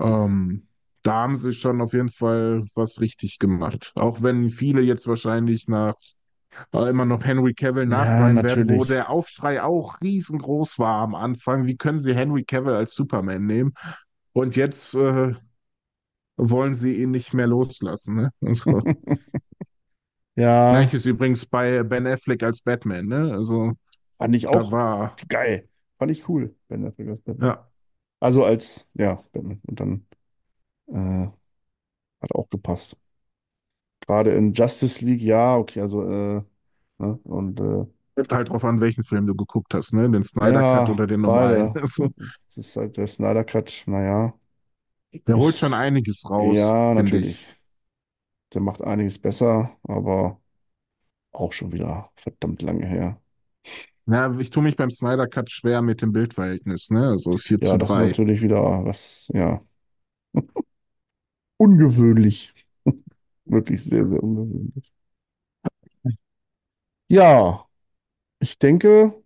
Ähm, 0.01 0.68
da 1.02 1.14
haben 1.22 1.36
sie 1.36 1.52
schon 1.55 1.81
auf 1.81 1.93
jeden 1.94 2.10
Fall 2.10 2.64
was 2.74 3.01
richtig 3.01 3.39
gemacht. 3.39 3.93
Auch 3.97 4.22
wenn 4.22 4.51
viele 4.51 4.82
jetzt 4.82 5.06
wahrscheinlich 5.09 5.68
nach 5.68 5.94
äh, 6.74 6.90
immer 6.90 7.05
noch 7.06 7.24
Henry 7.24 7.55
Cavill 7.55 7.86
Ja, 7.86 8.31
nachweinen 8.31 8.43
werden, 8.43 8.68
wo 8.68 8.85
der 8.85 9.10
Aufschrei 9.10 9.62
auch 9.62 10.01
riesengroß 10.02 10.78
war 10.78 11.02
am 11.02 11.14
Anfang. 11.14 11.66
Wie 11.66 11.77
können 11.77 11.98
sie 12.01 12.14
Henry 12.14 12.44
Cavill 12.44 12.74
als 12.74 12.94
Superman 12.94 13.47
nehmen? 13.47 13.74
Und 14.32 14.56
jetzt 14.56 14.94
äh, 14.94 15.35
wollen 16.36 16.74
sie 16.77 16.97
ihn 17.02 17.10
nicht 17.12 17.35
mehr 17.35 17.47
loslassen, 17.47 18.16
ne? 18.16 18.31
Also, 18.43 18.82
Gleiches 20.68 20.94
Ja, 20.94 21.01
ist 21.01 21.06
übrigens 21.06 21.44
bei 21.47 21.82
Ben 21.82 22.06
Affleck 22.06 22.43
als 22.43 22.60
Batman, 22.62 23.06
ne? 23.06 23.32
Also 23.32 23.72
fand 24.18 24.35
ich 24.36 24.47
auch 24.47 24.70
war, 24.72 25.16
geil. 25.28 25.68
Fand 25.98 26.10
ich 26.12 26.28
cool, 26.28 26.55
Ben 26.68 26.86
Affleck 26.86 27.09
als 27.09 27.20
Batman. 27.20 27.48
ja, 27.48 27.69
Also 28.20 28.44
als, 28.44 28.86
ja, 28.94 29.24
Batman. 29.32 29.60
Und 29.66 29.80
dann 29.80 30.06
äh, 30.88 31.30
hat 32.22 32.32
auch 32.34 32.51
gepasst. 32.51 32.97
Gerade 34.01 34.30
in 34.32 34.52
Justice 34.55 35.05
League, 35.05 35.22
ja, 35.22 35.56
okay, 35.56 35.80
also, 35.80 36.02
äh, 36.02 36.42
ne, 36.98 37.20
und 37.24 37.60
äh, 37.60 37.86
kommt 38.16 38.32
halt 38.32 38.48
drauf 38.51 38.64
an, 38.64 38.80
welchen 38.80 39.05
Film 39.05 39.26
du 39.26 39.34
geguckt 39.34 39.74
hast, 39.74 39.92
ne? 39.92 40.09
Den 40.10 40.22
Snyder 40.24 40.64
Cut 40.64 40.88
ja, 40.88 40.90
oder 40.90 41.06
den 41.06 41.20
normalen. 41.20 41.70
beide. 41.74 41.74
Also, 41.74 42.10
Das 42.55 42.66
ist 42.66 42.76
halt 42.76 42.97
der 42.97 43.06
Snyder 43.06 43.44
Cut, 43.44 43.84
naja, 43.86 44.34
der 45.26 45.38
holt 45.38 45.56
schon 45.56 45.72
ist, 45.72 45.74
einiges 45.74 46.28
raus, 46.28 46.74
ja, 46.74 46.94
finde 46.94 47.18
natürlich. 47.18 47.30
ich. 47.30 47.56
Der 48.55 48.60
macht 48.60 48.82
einiges 48.82 49.18
besser, 49.18 49.76
aber 49.82 50.40
auch 51.32 51.52
schon 51.52 51.72
wieder 51.72 52.12
verdammt 52.16 52.62
lange 52.62 52.86
her. 52.86 53.20
Ja, 54.11 54.37
ich 54.39 54.51
tue 54.51 54.62
mich 54.62 54.77
beim 54.77 54.91
Snyder 54.91 55.27
Cut 55.28 55.51
schwer 55.51 55.81
mit 55.82 56.03
dem 56.03 56.12
Bildverhältnis, 56.12 56.91
ne? 56.91 57.09
Also 57.11 57.37
4 57.39 57.61
Ja, 57.61 57.77
zu 57.77 57.78
das 57.78 57.93
ist 57.93 57.99
3. 57.99 58.01
natürlich 58.01 58.43
wieder 58.43 58.85
was, 58.85 59.31
ja, 59.35 59.62
ungewöhnlich. 61.59 62.53
Wirklich 63.45 63.85
sehr, 63.85 64.07
sehr 64.07 64.23
ungewöhnlich. 64.23 64.93
Ja, 67.09 67.66
ich 68.41 68.59
denke, 68.59 69.23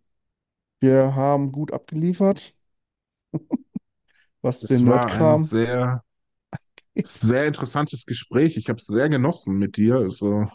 wir 0.80 1.14
haben 1.16 1.52
gut 1.52 1.72
abgeliefert, 1.72 2.54
was 4.42 4.64
Es 4.64 4.66
den 4.66 4.84
war 4.84 5.12
ein 5.12 5.36
Nerdkram. 5.36 5.36
sehr, 5.36 6.02
sehr 7.04 7.46
interessantes 7.46 8.06
Gespräch. 8.06 8.56
Ich 8.56 8.68
habe 8.68 8.78
es 8.78 8.86
sehr 8.86 9.08
genossen 9.08 9.58
mit 9.58 9.76
dir. 9.76 9.96
Also, 9.96 10.46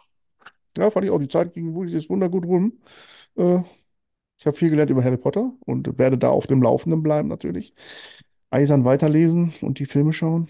Ja, 0.77 0.89
fand 0.91 1.05
ich 1.05 1.11
auch. 1.11 1.19
Die 1.19 1.27
Zeit 1.27 1.53
ging 1.53 1.73
wirklich 1.75 1.93
jetzt 1.93 2.09
wundergut 2.09 2.45
rum. 2.45 2.79
Äh, 3.35 3.63
ich 4.39 4.45
habe 4.47 4.57
viel 4.57 4.69
gelernt 4.69 4.91
über 4.91 5.03
Harry 5.03 5.17
Potter 5.17 5.53
und 5.65 5.97
werde 5.99 6.17
da 6.17 6.29
auf 6.29 6.47
dem 6.47 6.61
Laufenden 6.63 7.03
bleiben, 7.03 7.27
natürlich. 7.29 7.73
Eisern 8.51 8.85
weiterlesen 8.85 9.53
und 9.61 9.79
die 9.79 9.85
Filme 9.85 10.13
schauen. 10.13 10.49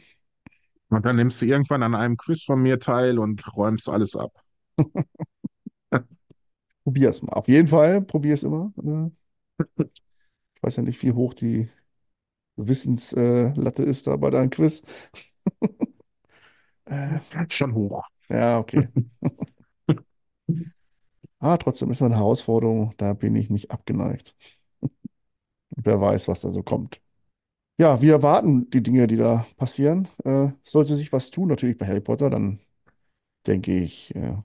und 0.89 1.05
dann 1.05 1.15
nimmst 1.15 1.41
du 1.41 1.45
irgendwann 1.45 1.83
an 1.83 1.95
einem 1.95 2.17
Quiz 2.17 2.43
von 2.43 2.61
mir 2.61 2.79
teil 2.79 3.19
und 3.19 3.55
räumst 3.55 3.89
alles 3.89 4.15
ab. 4.15 4.31
Probier's 6.83 7.21
mal. 7.21 7.33
Auf 7.33 7.47
jeden 7.47 7.67
Fall, 7.67 8.01
probier's 8.01 8.43
immer. 8.43 8.73
Äh, 8.83 9.09
ich 10.55 10.63
weiß 10.63 10.75
ja 10.77 10.83
nicht, 10.83 11.01
wie 11.03 11.13
hoch 11.13 11.33
die 11.33 11.69
Wissenslatte 12.57 13.61
Latte 13.61 13.83
ist 13.83 14.07
da 14.07 14.17
bei 14.17 14.29
deinem 14.31 14.49
Quiz. 14.51 14.83
Äh, 16.85 17.19
Schon 17.49 17.73
hoch. 17.73 18.03
ja, 18.29 18.59
okay. 18.59 18.87
Ah, 21.39 21.57
trotzdem 21.57 21.89
ist 21.91 21.97
es 21.97 22.01
eine 22.01 22.15
Herausforderung. 22.17 22.93
Da 22.97 23.13
bin 23.13 23.35
ich 23.35 23.49
nicht 23.49 23.71
abgeneigt. 23.71 24.35
Wer 25.71 26.01
weiß, 26.01 26.27
was 26.27 26.41
da 26.41 26.51
so 26.51 26.63
kommt. 26.63 27.01
Ja, 27.79 28.01
wir 28.01 28.13
erwarten 28.13 28.69
die 28.71 28.83
Dinge, 28.83 29.07
die 29.07 29.17
da 29.17 29.47
passieren. 29.57 30.07
Äh, 30.25 30.49
sollte 30.63 30.95
sich 30.95 31.13
was 31.13 31.31
tun, 31.31 31.49
natürlich 31.49 31.77
bei 31.77 31.87
Harry 31.87 32.01
Potter, 32.01 32.29
dann 32.29 32.59
denke 33.47 33.73
ich, 33.77 34.15
äh, 34.15 34.35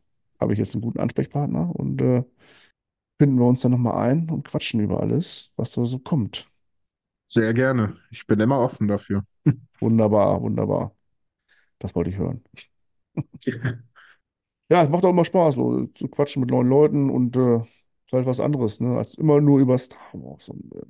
habe 0.40 0.54
ich 0.54 0.60
jetzt 0.60 0.74
einen 0.74 0.82
guten 0.82 1.00
Ansprechpartner 1.00 1.74
und 1.76 2.00
äh, 2.02 2.24
finden 3.20 3.38
wir 3.38 3.46
uns 3.46 3.62
dann 3.62 3.72
nochmal 3.72 3.96
ein 4.10 4.30
und 4.30 4.46
quatschen 4.48 4.80
über 4.80 5.00
alles, 5.00 5.52
was 5.56 5.72
da 5.72 5.84
so 5.86 5.98
kommt. 6.00 6.50
Sehr 7.26 7.52
gerne. 7.54 7.96
Ich 8.10 8.26
bin 8.26 8.40
immer 8.40 8.60
offen 8.60 8.88
dafür. 8.88 9.24
Wunderbar, 9.80 10.40
wunderbar. 10.42 10.94
Das 11.80 11.94
wollte 11.94 12.10
ich 12.10 12.18
hören. 12.18 12.44
Ja, 14.70 14.82
es 14.82 14.88
macht 14.88 15.04
auch 15.04 15.10
immer 15.10 15.24
Spaß, 15.24 15.54
so 15.56 15.86
zu 15.88 16.08
quatschen 16.08 16.40
mit 16.40 16.50
neuen 16.50 16.68
Leuten 16.68 17.10
und 17.10 17.36
äh, 17.36 17.56
ist 17.58 18.12
halt 18.12 18.26
was 18.26 18.40
anderes, 18.40 18.80
ne? 18.80 18.96
Als 18.96 19.14
immer 19.14 19.40
nur 19.40 19.60
über 19.60 19.76
Star 19.78 19.98
Wars. 20.14 20.48
Und, 20.48 20.74
äh, 20.74 20.80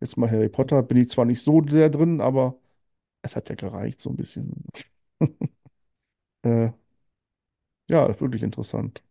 jetzt 0.00 0.16
mal 0.18 0.30
Harry 0.30 0.48
Potter, 0.48 0.82
bin 0.82 0.98
ich 0.98 1.10
zwar 1.10 1.24
nicht 1.26 1.42
so 1.42 1.62
sehr 1.68 1.90
drin, 1.90 2.20
aber 2.20 2.58
es 3.22 3.36
hat 3.36 3.48
ja 3.50 3.56
gereicht, 3.56 4.02
so 4.02 4.10
ein 4.10 4.16
bisschen. 4.16 4.52
Äh, 6.44 6.70
ja, 7.88 8.06
ist 8.06 8.20
wirklich 8.20 8.42
interessant. 8.42 9.02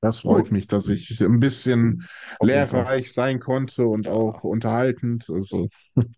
Das 0.00 0.20
freut 0.20 0.50
Gut, 0.50 0.52
mich, 0.52 0.68
dass 0.68 0.88
ich 0.88 1.20
ein 1.20 1.40
bisschen 1.40 2.06
auf 2.38 2.52
jeden 2.52 2.66
Fall. 2.66 2.90
lehrreich 2.90 3.12
sein 3.12 3.40
konnte 3.40 3.86
und 3.86 4.08
auch 4.08 4.42
Ja, 4.42 4.44
unterhaltend. 4.44 5.28
Also, 5.28 5.68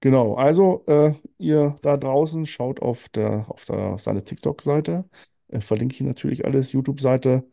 genau. 0.00 0.34
Also, 0.34 0.84
äh, 0.86 1.14
ihr 1.38 1.78
da 1.82 1.96
draußen 1.96 2.46
schaut 2.46 2.80
auf 2.82 3.08
der, 3.10 3.46
auf 3.48 3.64
der, 3.64 3.98
seine 3.98 4.24
TikTok-Seite. 4.24 5.04
Äh, 5.50 5.60
verlinke 5.60 5.94
ich 5.96 6.00
natürlich 6.02 6.44
alles, 6.44 6.72
YouTube-Seite. 6.72 7.44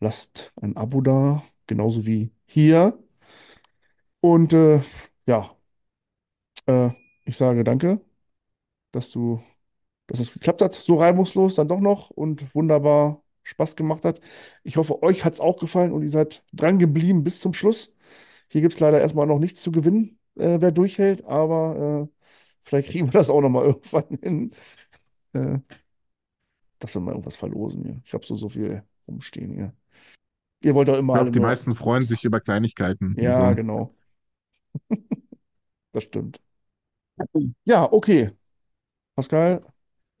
Lasst 0.00 0.52
ein 0.62 0.76
Abo 0.76 1.00
da, 1.02 1.44
genauso 1.66 2.06
wie 2.06 2.32
hier. 2.46 2.98
Und 4.20 4.52
äh, 4.52 4.80
ja, 5.26 5.56
äh, 6.66 6.90
ich 7.24 7.36
sage 7.36 7.64
danke, 7.64 8.00
dass 8.92 9.10
du, 9.10 9.42
dass 10.08 10.20
es 10.20 10.34
geklappt 10.34 10.62
hat, 10.62 10.74
so 10.74 10.96
reibungslos 10.98 11.56
dann 11.56 11.68
doch 11.68 11.80
noch 11.80 12.10
und 12.10 12.54
wunderbar 12.54 13.22
Spaß 13.44 13.76
gemacht 13.76 14.04
hat. 14.04 14.20
Ich 14.64 14.76
hoffe, 14.78 15.02
euch 15.02 15.24
hat 15.24 15.34
es 15.34 15.40
auch 15.40 15.58
gefallen 15.58 15.92
und 15.92 16.02
ihr 16.02 16.10
seid 16.10 16.44
dran 16.52 16.78
geblieben 16.78 17.24
bis 17.24 17.40
zum 17.40 17.54
Schluss. 17.54 17.96
Hier 18.50 18.62
gibt 18.62 18.74
es 18.74 18.80
leider 18.80 19.00
erstmal 19.00 19.26
noch 19.26 19.38
nichts 19.40 19.62
zu 19.62 19.72
gewinnen, 19.72 20.20
äh, 20.36 20.58
wer 20.60 20.72
durchhält, 20.72 21.24
aber 21.26 22.08
äh, 22.12 22.16
vielleicht 22.64 22.90
kriegen 22.90 23.06
wir 23.08 23.12
das 23.12 23.30
auch 23.30 23.40
noch 23.42 23.50
mal 23.50 23.64
irgendwann 23.66 24.18
hin, 24.22 24.52
äh, 25.34 25.58
dass 26.82 26.94
wir 26.94 27.00
mal 27.00 27.12
irgendwas 27.12 27.36
verlosen 27.36 27.84
hier. 27.84 28.02
Ich 28.04 28.14
habe 28.14 28.26
so, 28.26 28.36
so 28.36 28.48
viel 28.48 28.82
rumstehen 29.08 29.52
hier. 29.54 29.74
Ihr 30.62 30.74
wollt 30.74 30.88
doch 30.88 30.98
immer 30.98 31.14
ich 31.14 31.14
glaube, 31.18 31.30
die 31.30 31.38
nur. 31.38 31.46
meisten 31.48 31.74
freuen 31.74 32.02
sich 32.02 32.24
über 32.24 32.40
Kleinigkeiten. 32.40 33.16
Ja, 33.16 33.52
Also, 33.52 33.54
genau. 33.54 33.94
Das 35.92 36.04
stimmt. 36.04 36.40
Ja, 37.64 37.90
okay. 37.92 38.30
Pascal, 39.16 39.62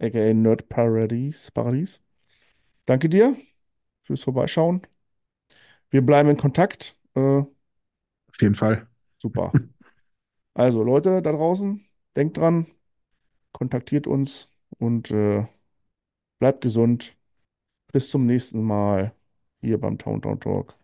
aka 0.00 0.34
Nerd 0.34 0.68
Paradies, 0.68 1.50
Paradies. 1.52 2.02
Danke 2.86 3.08
dir 3.08 3.36
fürs 4.04 4.22
Vorbeischauen. 4.22 4.86
Wir 5.90 6.02
bleiben 6.04 6.28
in 6.30 6.36
Kontakt. 6.36 6.96
Äh, 7.14 7.42
auf 8.28 8.40
jeden 8.40 8.54
Fall. 8.54 8.86
super. 9.18 9.52
Also, 10.54 10.82
Leute 10.82 11.22
da 11.22 11.32
draußen, 11.32 11.84
denkt 12.16 12.36
dran, 12.38 12.66
kontaktiert 13.52 14.06
uns 14.08 14.48
und 14.78 15.10
äh, 15.12 15.46
bleibt 16.42 16.60
gesund. 16.60 17.16
Bis 17.92 18.10
zum 18.10 18.26
nächsten 18.26 18.64
Mal 18.64 19.14
hier 19.60 19.78
beim 19.78 19.96
Town 19.96 20.20
Talk. 20.20 20.74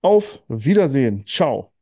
Auf 0.00 0.44
Wiedersehen. 0.46 1.26
Ciao. 1.26 1.72